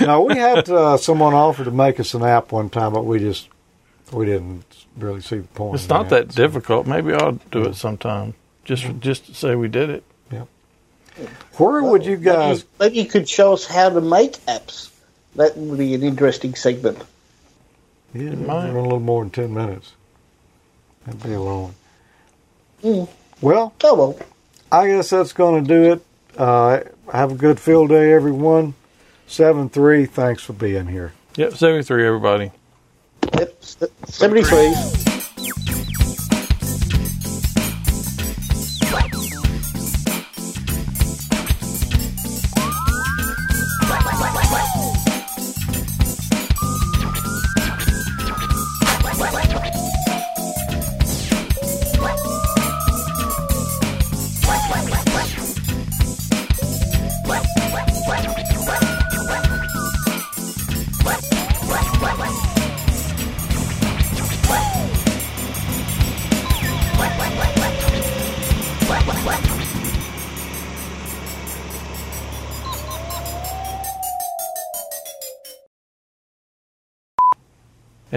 Now 0.00 0.22
we 0.22 0.36
had 0.36 0.68
uh, 0.70 0.96
someone 0.98 1.34
offer 1.34 1.64
to 1.64 1.72
make 1.72 1.98
us 1.98 2.14
an 2.14 2.22
app 2.22 2.52
one 2.52 2.70
time, 2.70 2.92
but 2.92 3.04
we 3.04 3.18
just 3.18 3.48
we 4.12 4.26
didn't 4.26 4.64
really 4.96 5.20
see 5.20 5.38
the 5.38 5.48
point. 5.48 5.76
It's 5.76 5.88
not 5.88 6.08
that 6.10 6.28
difficult. 6.28 6.86
Maybe 6.86 7.12
I'll 7.12 7.32
do 7.50 7.64
it 7.64 7.74
sometime. 7.74 8.34
Just 8.64 8.86
just 9.00 9.26
to 9.26 9.34
say 9.34 9.54
we 9.54 9.68
did 9.68 9.90
it. 9.90 10.04
Yeah. 10.30 10.44
Where 11.56 11.82
would 11.82 12.04
you 12.04 12.16
guys? 12.16 12.64
Maybe 12.78 12.98
you 12.98 13.06
could 13.06 13.28
show 13.28 13.52
us 13.52 13.66
how 13.66 13.88
to 13.88 14.00
make 14.00 14.32
apps. 14.46 14.90
That 15.36 15.56
would 15.56 15.78
be 15.78 15.94
an 15.94 16.02
interesting 16.02 16.54
segment. 16.54 16.98
Yeah, 18.14 18.34
we're 18.34 18.68
in 18.68 18.76
a 18.76 18.82
little 18.82 19.00
more 19.00 19.22
than 19.22 19.30
ten 19.30 19.54
minutes. 19.54 19.92
That'd 21.04 21.22
be 21.22 21.32
a 21.32 21.40
long. 21.40 21.74
Mm. 22.82 23.08
Well, 23.40 23.74
oh 23.84 23.94
well. 23.94 24.18
I 24.70 24.86
guess 24.86 25.10
that's 25.10 25.32
going 25.32 25.64
to 25.64 25.68
do 25.68 25.92
it. 25.92 26.04
Uh, 26.36 26.80
have 27.12 27.32
a 27.32 27.34
good 27.34 27.58
field 27.58 27.88
day, 27.88 28.12
everyone. 28.12 28.74
Seven 29.26 29.68
three. 29.68 30.06
Thanks 30.06 30.42
for 30.42 30.52
being 30.52 30.86
here. 30.86 31.12
Yep, 31.36 31.54
seventy 31.54 31.82
three. 31.82 32.06
Everybody. 32.06 32.50
Yep, 33.34 33.54
seventy-three. 34.06 35.17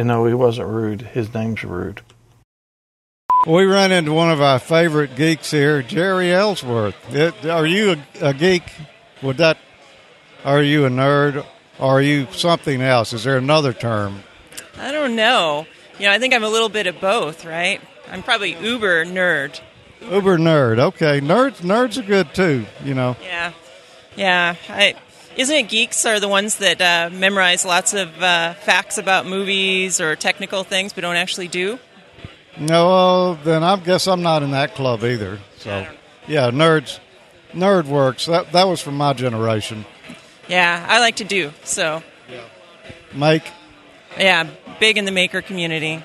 And 0.02 0.07
no, 0.07 0.26
he 0.26 0.34
wasn't 0.34 0.68
rude. 0.68 1.03
His 1.03 1.32
name's 1.32 1.60
Ruud. 1.60 1.99
We 3.45 3.65
run 3.65 3.91
into 3.91 4.11
one 4.14 4.32
of 4.32 4.41
our 4.41 4.57
favorite 4.57 5.15
geeks 5.15 5.52
here, 5.52 5.84
Jeri 5.84 6.32
Ellsworth. 6.32 6.95
It, 7.14 7.45
are 7.45 7.68
you 7.68 7.91
a, 8.19 8.30
a 8.30 8.34
geek? 8.34 8.64
Would 9.22 9.38
that? 9.38 9.60
Are 10.44 10.64
you 10.64 10.88
a 10.88 10.90
nerd? 10.90 11.45
Or 11.78 11.98
are 11.98 12.02
you 12.02 12.26
something 12.32 12.82
else? 12.82 13.14
Is 13.14 13.26
there 13.26 13.38
another 13.38 13.73
term? 13.73 14.23
I 14.80 14.91
don't 14.91 15.15
know. 15.15 15.68
You 15.99 16.07
know, 16.07 16.14
I 16.14 16.18
think 16.18 16.34
I'm 16.34 16.44
a 16.44 16.49
little 16.49 16.69
bit 16.69 16.88
of 16.88 16.99
both, 16.99 17.45
right? 17.45 17.80
I'm 18.10 18.23
probably 18.23 18.57
uber 18.57 19.06
nerd. 19.06 19.61
Uber 20.02 20.40
nerd. 20.40 20.80
Okay, 20.80 21.22
nerds. 21.22 21.57
Nerds 21.57 21.99
are 21.99 22.07
good 22.07 22.34
too. 22.34 22.65
You 22.84 22.95
know. 22.95 23.18
Yeah, 23.22 23.53
yeah. 24.15 24.56
I, 24.68 24.95
isn't 25.38 25.56
it 25.56 25.70
geeks 25.70 26.06
are 26.06 26.20
the 26.20 26.28
ones 26.28 26.58
that 26.58 26.82
uh, 26.82 27.10
memorize 27.14 27.66
lots 27.66 27.94
of 27.94 28.22
uh, 28.22 28.53
facts 28.53 28.98
about 28.98 29.26
movies 29.26 30.02
or 30.02 30.16
technical 30.16 30.64
things, 30.64 30.94
but 30.94 31.02
don't 31.02 31.16
actually 31.16 31.48
do? 31.48 31.80
No, 32.60 33.36
then 33.44 33.64
I 33.64 33.78
guess 33.78 34.08
I'm 34.08 34.22
not 34.22 34.44
in 34.44 34.52
that 34.52 34.76
club 34.76 35.03
either. 35.03 35.40
So, 35.58 35.88
yeah, 36.28 36.52
nerds. 36.52 36.99
Nerd 37.53 37.86
works. 37.86 38.26
That 38.26 38.52
that 38.53 38.68
was 38.68 38.82
from 38.82 38.95
my 38.98 39.14
generation. 39.14 39.86
Yeah, 40.48 40.86
I 40.88 40.99
like 40.99 41.18
to 41.18 41.24
do. 41.24 41.52
So, 41.64 42.03
Make. 43.14 43.44
yeah, 44.18 44.48
big 44.80 44.98
in 44.98 45.06
the 45.06 45.12
maker 45.12 45.41
community. 45.41 46.03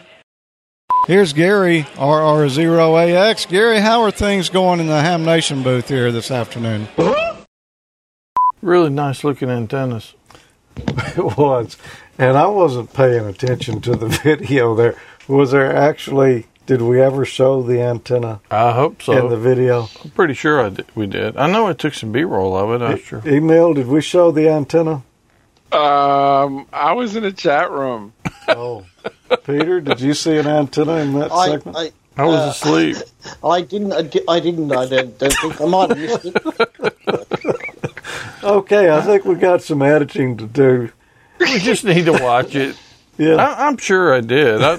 Here's 1.06 1.32
Gary, 1.32 1.82
RR0AX. 1.94 3.48
Gary, 3.48 3.78
how 3.78 4.02
are 4.02 4.10
things 4.10 4.48
going 4.48 4.80
in 4.80 4.86
the 4.88 5.00
Ham 5.00 5.24
Nation 5.24 5.62
booth 5.62 5.88
here 5.88 6.10
this 6.10 6.32
afternoon? 6.32 6.88
Really 8.62 8.90
nice 8.90 9.22
looking 9.24 9.50
antennas. 9.50 10.14
it 10.76 11.38
was, 11.38 11.76
and 12.18 12.36
I 12.36 12.46
wasn't 12.46 12.92
paying 12.92 13.26
attention 13.26 13.80
to 13.82 13.96
the 13.96 14.08
video. 14.24 14.74
There 14.74 14.96
was 15.28 15.52
there 15.52 15.74
actually. 15.74 16.46
Did 16.66 16.82
we 16.82 17.00
ever 17.00 17.24
show 17.24 17.62
the 17.62 17.80
antenna? 17.80 18.40
I 18.50 18.72
hope 18.72 19.00
so. 19.00 19.12
In 19.12 19.28
the 19.28 19.36
video, 19.36 19.88
I'm 20.02 20.10
pretty 20.10 20.34
sure 20.34 20.60
I 20.60 20.70
did, 20.70 20.86
we 20.96 21.06
did. 21.06 21.36
I 21.36 21.46
know 21.48 21.68
I 21.68 21.74
took 21.74 21.94
some 21.94 22.10
B 22.10 22.24
roll 22.24 22.56
of 22.56 22.74
it. 22.74 22.84
That's 22.84 23.02
true. 23.02 23.22
Emil. 23.24 23.74
Did 23.74 23.86
we 23.86 24.00
show 24.00 24.32
the 24.32 24.48
antenna? 24.48 25.04
Um, 25.70 26.66
I 26.72 26.92
was 26.94 27.14
in 27.14 27.24
a 27.24 27.32
chat 27.32 27.70
room. 27.70 28.12
Oh, 28.48 28.86
Peter, 29.44 29.80
did 29.80 30.00
you 30.00 30.14
see 30.14 30.36
an 30.36 30.46
antenna 30.46 30.98
in 30.98 31.14
that 31.14 31.32
I, 31.32 31.48
segment? 31.48 31.76
I, 31.76 31.90
I 32.16 32.24
was 32.24 32.36
uh, 32.36 32.50
asleep. 32.50 32.96
I 33.42 33.60
didn't. 33.60 33.92
I, 33.92 34.02
di- 34.02 34.22
I 34.28 34.38
didn't. 34.38 34.70
I 34.70 34.86
don't, 34.86 35.18
don't 35.18 35.32
think 35.32 35.60
I 35.60 35.64
might 35.66 35.88
have 35.90 35.98
missed 35.98 36.24
it. 36.26 37.65
Okay, 38.46 38.90
I 38.90 39.00
think 39.02 39.24
we 39.24 39.34
got 39.34 39.62
some 39.62 39.82
editing 39.82 40.36
to 40.36 40.46
do. 40.46 40.90
We 41.40 41.58
just 41.58 41.84
need 41.84 42.04
to 42.06 42.12
watch 42.12 42.54
it. 42.54 42.76
Yeah. 43.18 43.36
I, 43.36 43.66
I'm 43.66 43.78
sure 43.78 44.14
I 44.14 44.20
did. 44.20 44.60
I, 44.62 44.78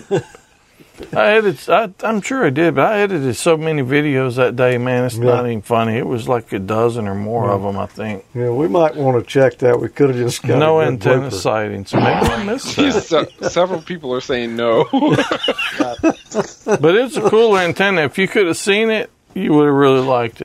I 1.11 1.31
edited. 1.37 1.67
I, 1.71 1.91
I'm 2.03 2.21
sure 2.21 2.45
I 2.45 2.51
did, 2.51 2.75
but 2.75 2.85
I 2.93 2.99
edited 2.99 3.35
so 3.35 3.57
many 3.57 3.81
videos 3.81 4.35
that 4.35 4.55
day, 4.55 4.77
man. 4.77 5.05
It's 5.05 5.17
not 5.17 5.47
even 5.47 5.63
funny. 5.63 5.97
It 5.97 6.05
was 6.05 6.29
like 6.29 6.53
a 6.53 6.59
dozen 6.59 7.07
or 7.07 7.15
more 7.15 7.49
of 7.49 7.63
them, 7.63 7.79
I 7.79 7.87
think. 7.87 8.25
Yeah, 8.35 8.51
we 8.51 8.67
might 8.67 8.95
want 8.95 9.17
to 9.17 9.27
check 9.27 9.57
that. 9.57 9.81
We 9.81 9.89
could 9.89 10.09
have 10.09 10.19
just 10.19 10.43
got 10.43 10.59
no 10.59 10.81
a 10.81 10.85
antenna 10.85 11.29
blooper. 11.29 11.33
sightings. 11.33 11.91
Maybe 11.95 12.05
I 12.05 12.43
missed 12.43 12.75
that. 12.75 13.27
Se- 13.41 13.49
several 13.49 13.81
people 13.81 14.13
are 14.13 14.21
saying 14.21 14.55
no. 14.55 14.83
but 14.91 16.95
it's 16.95 17.17
a 17.17 17.27
cool 17.31 17.57
antenna. 17.57 18.01
If 18.03 18.19
you 18.19 18.27
could 18.27 18.45
have 18.45 18.57
seen 18.57 18.91
it, 18.91 19.09
you 19.33 19.51
would 19.53 19.65
have 19.65 19.73
really 19.73 20.01
liked 20.01 20.33
it. 20.33 20.35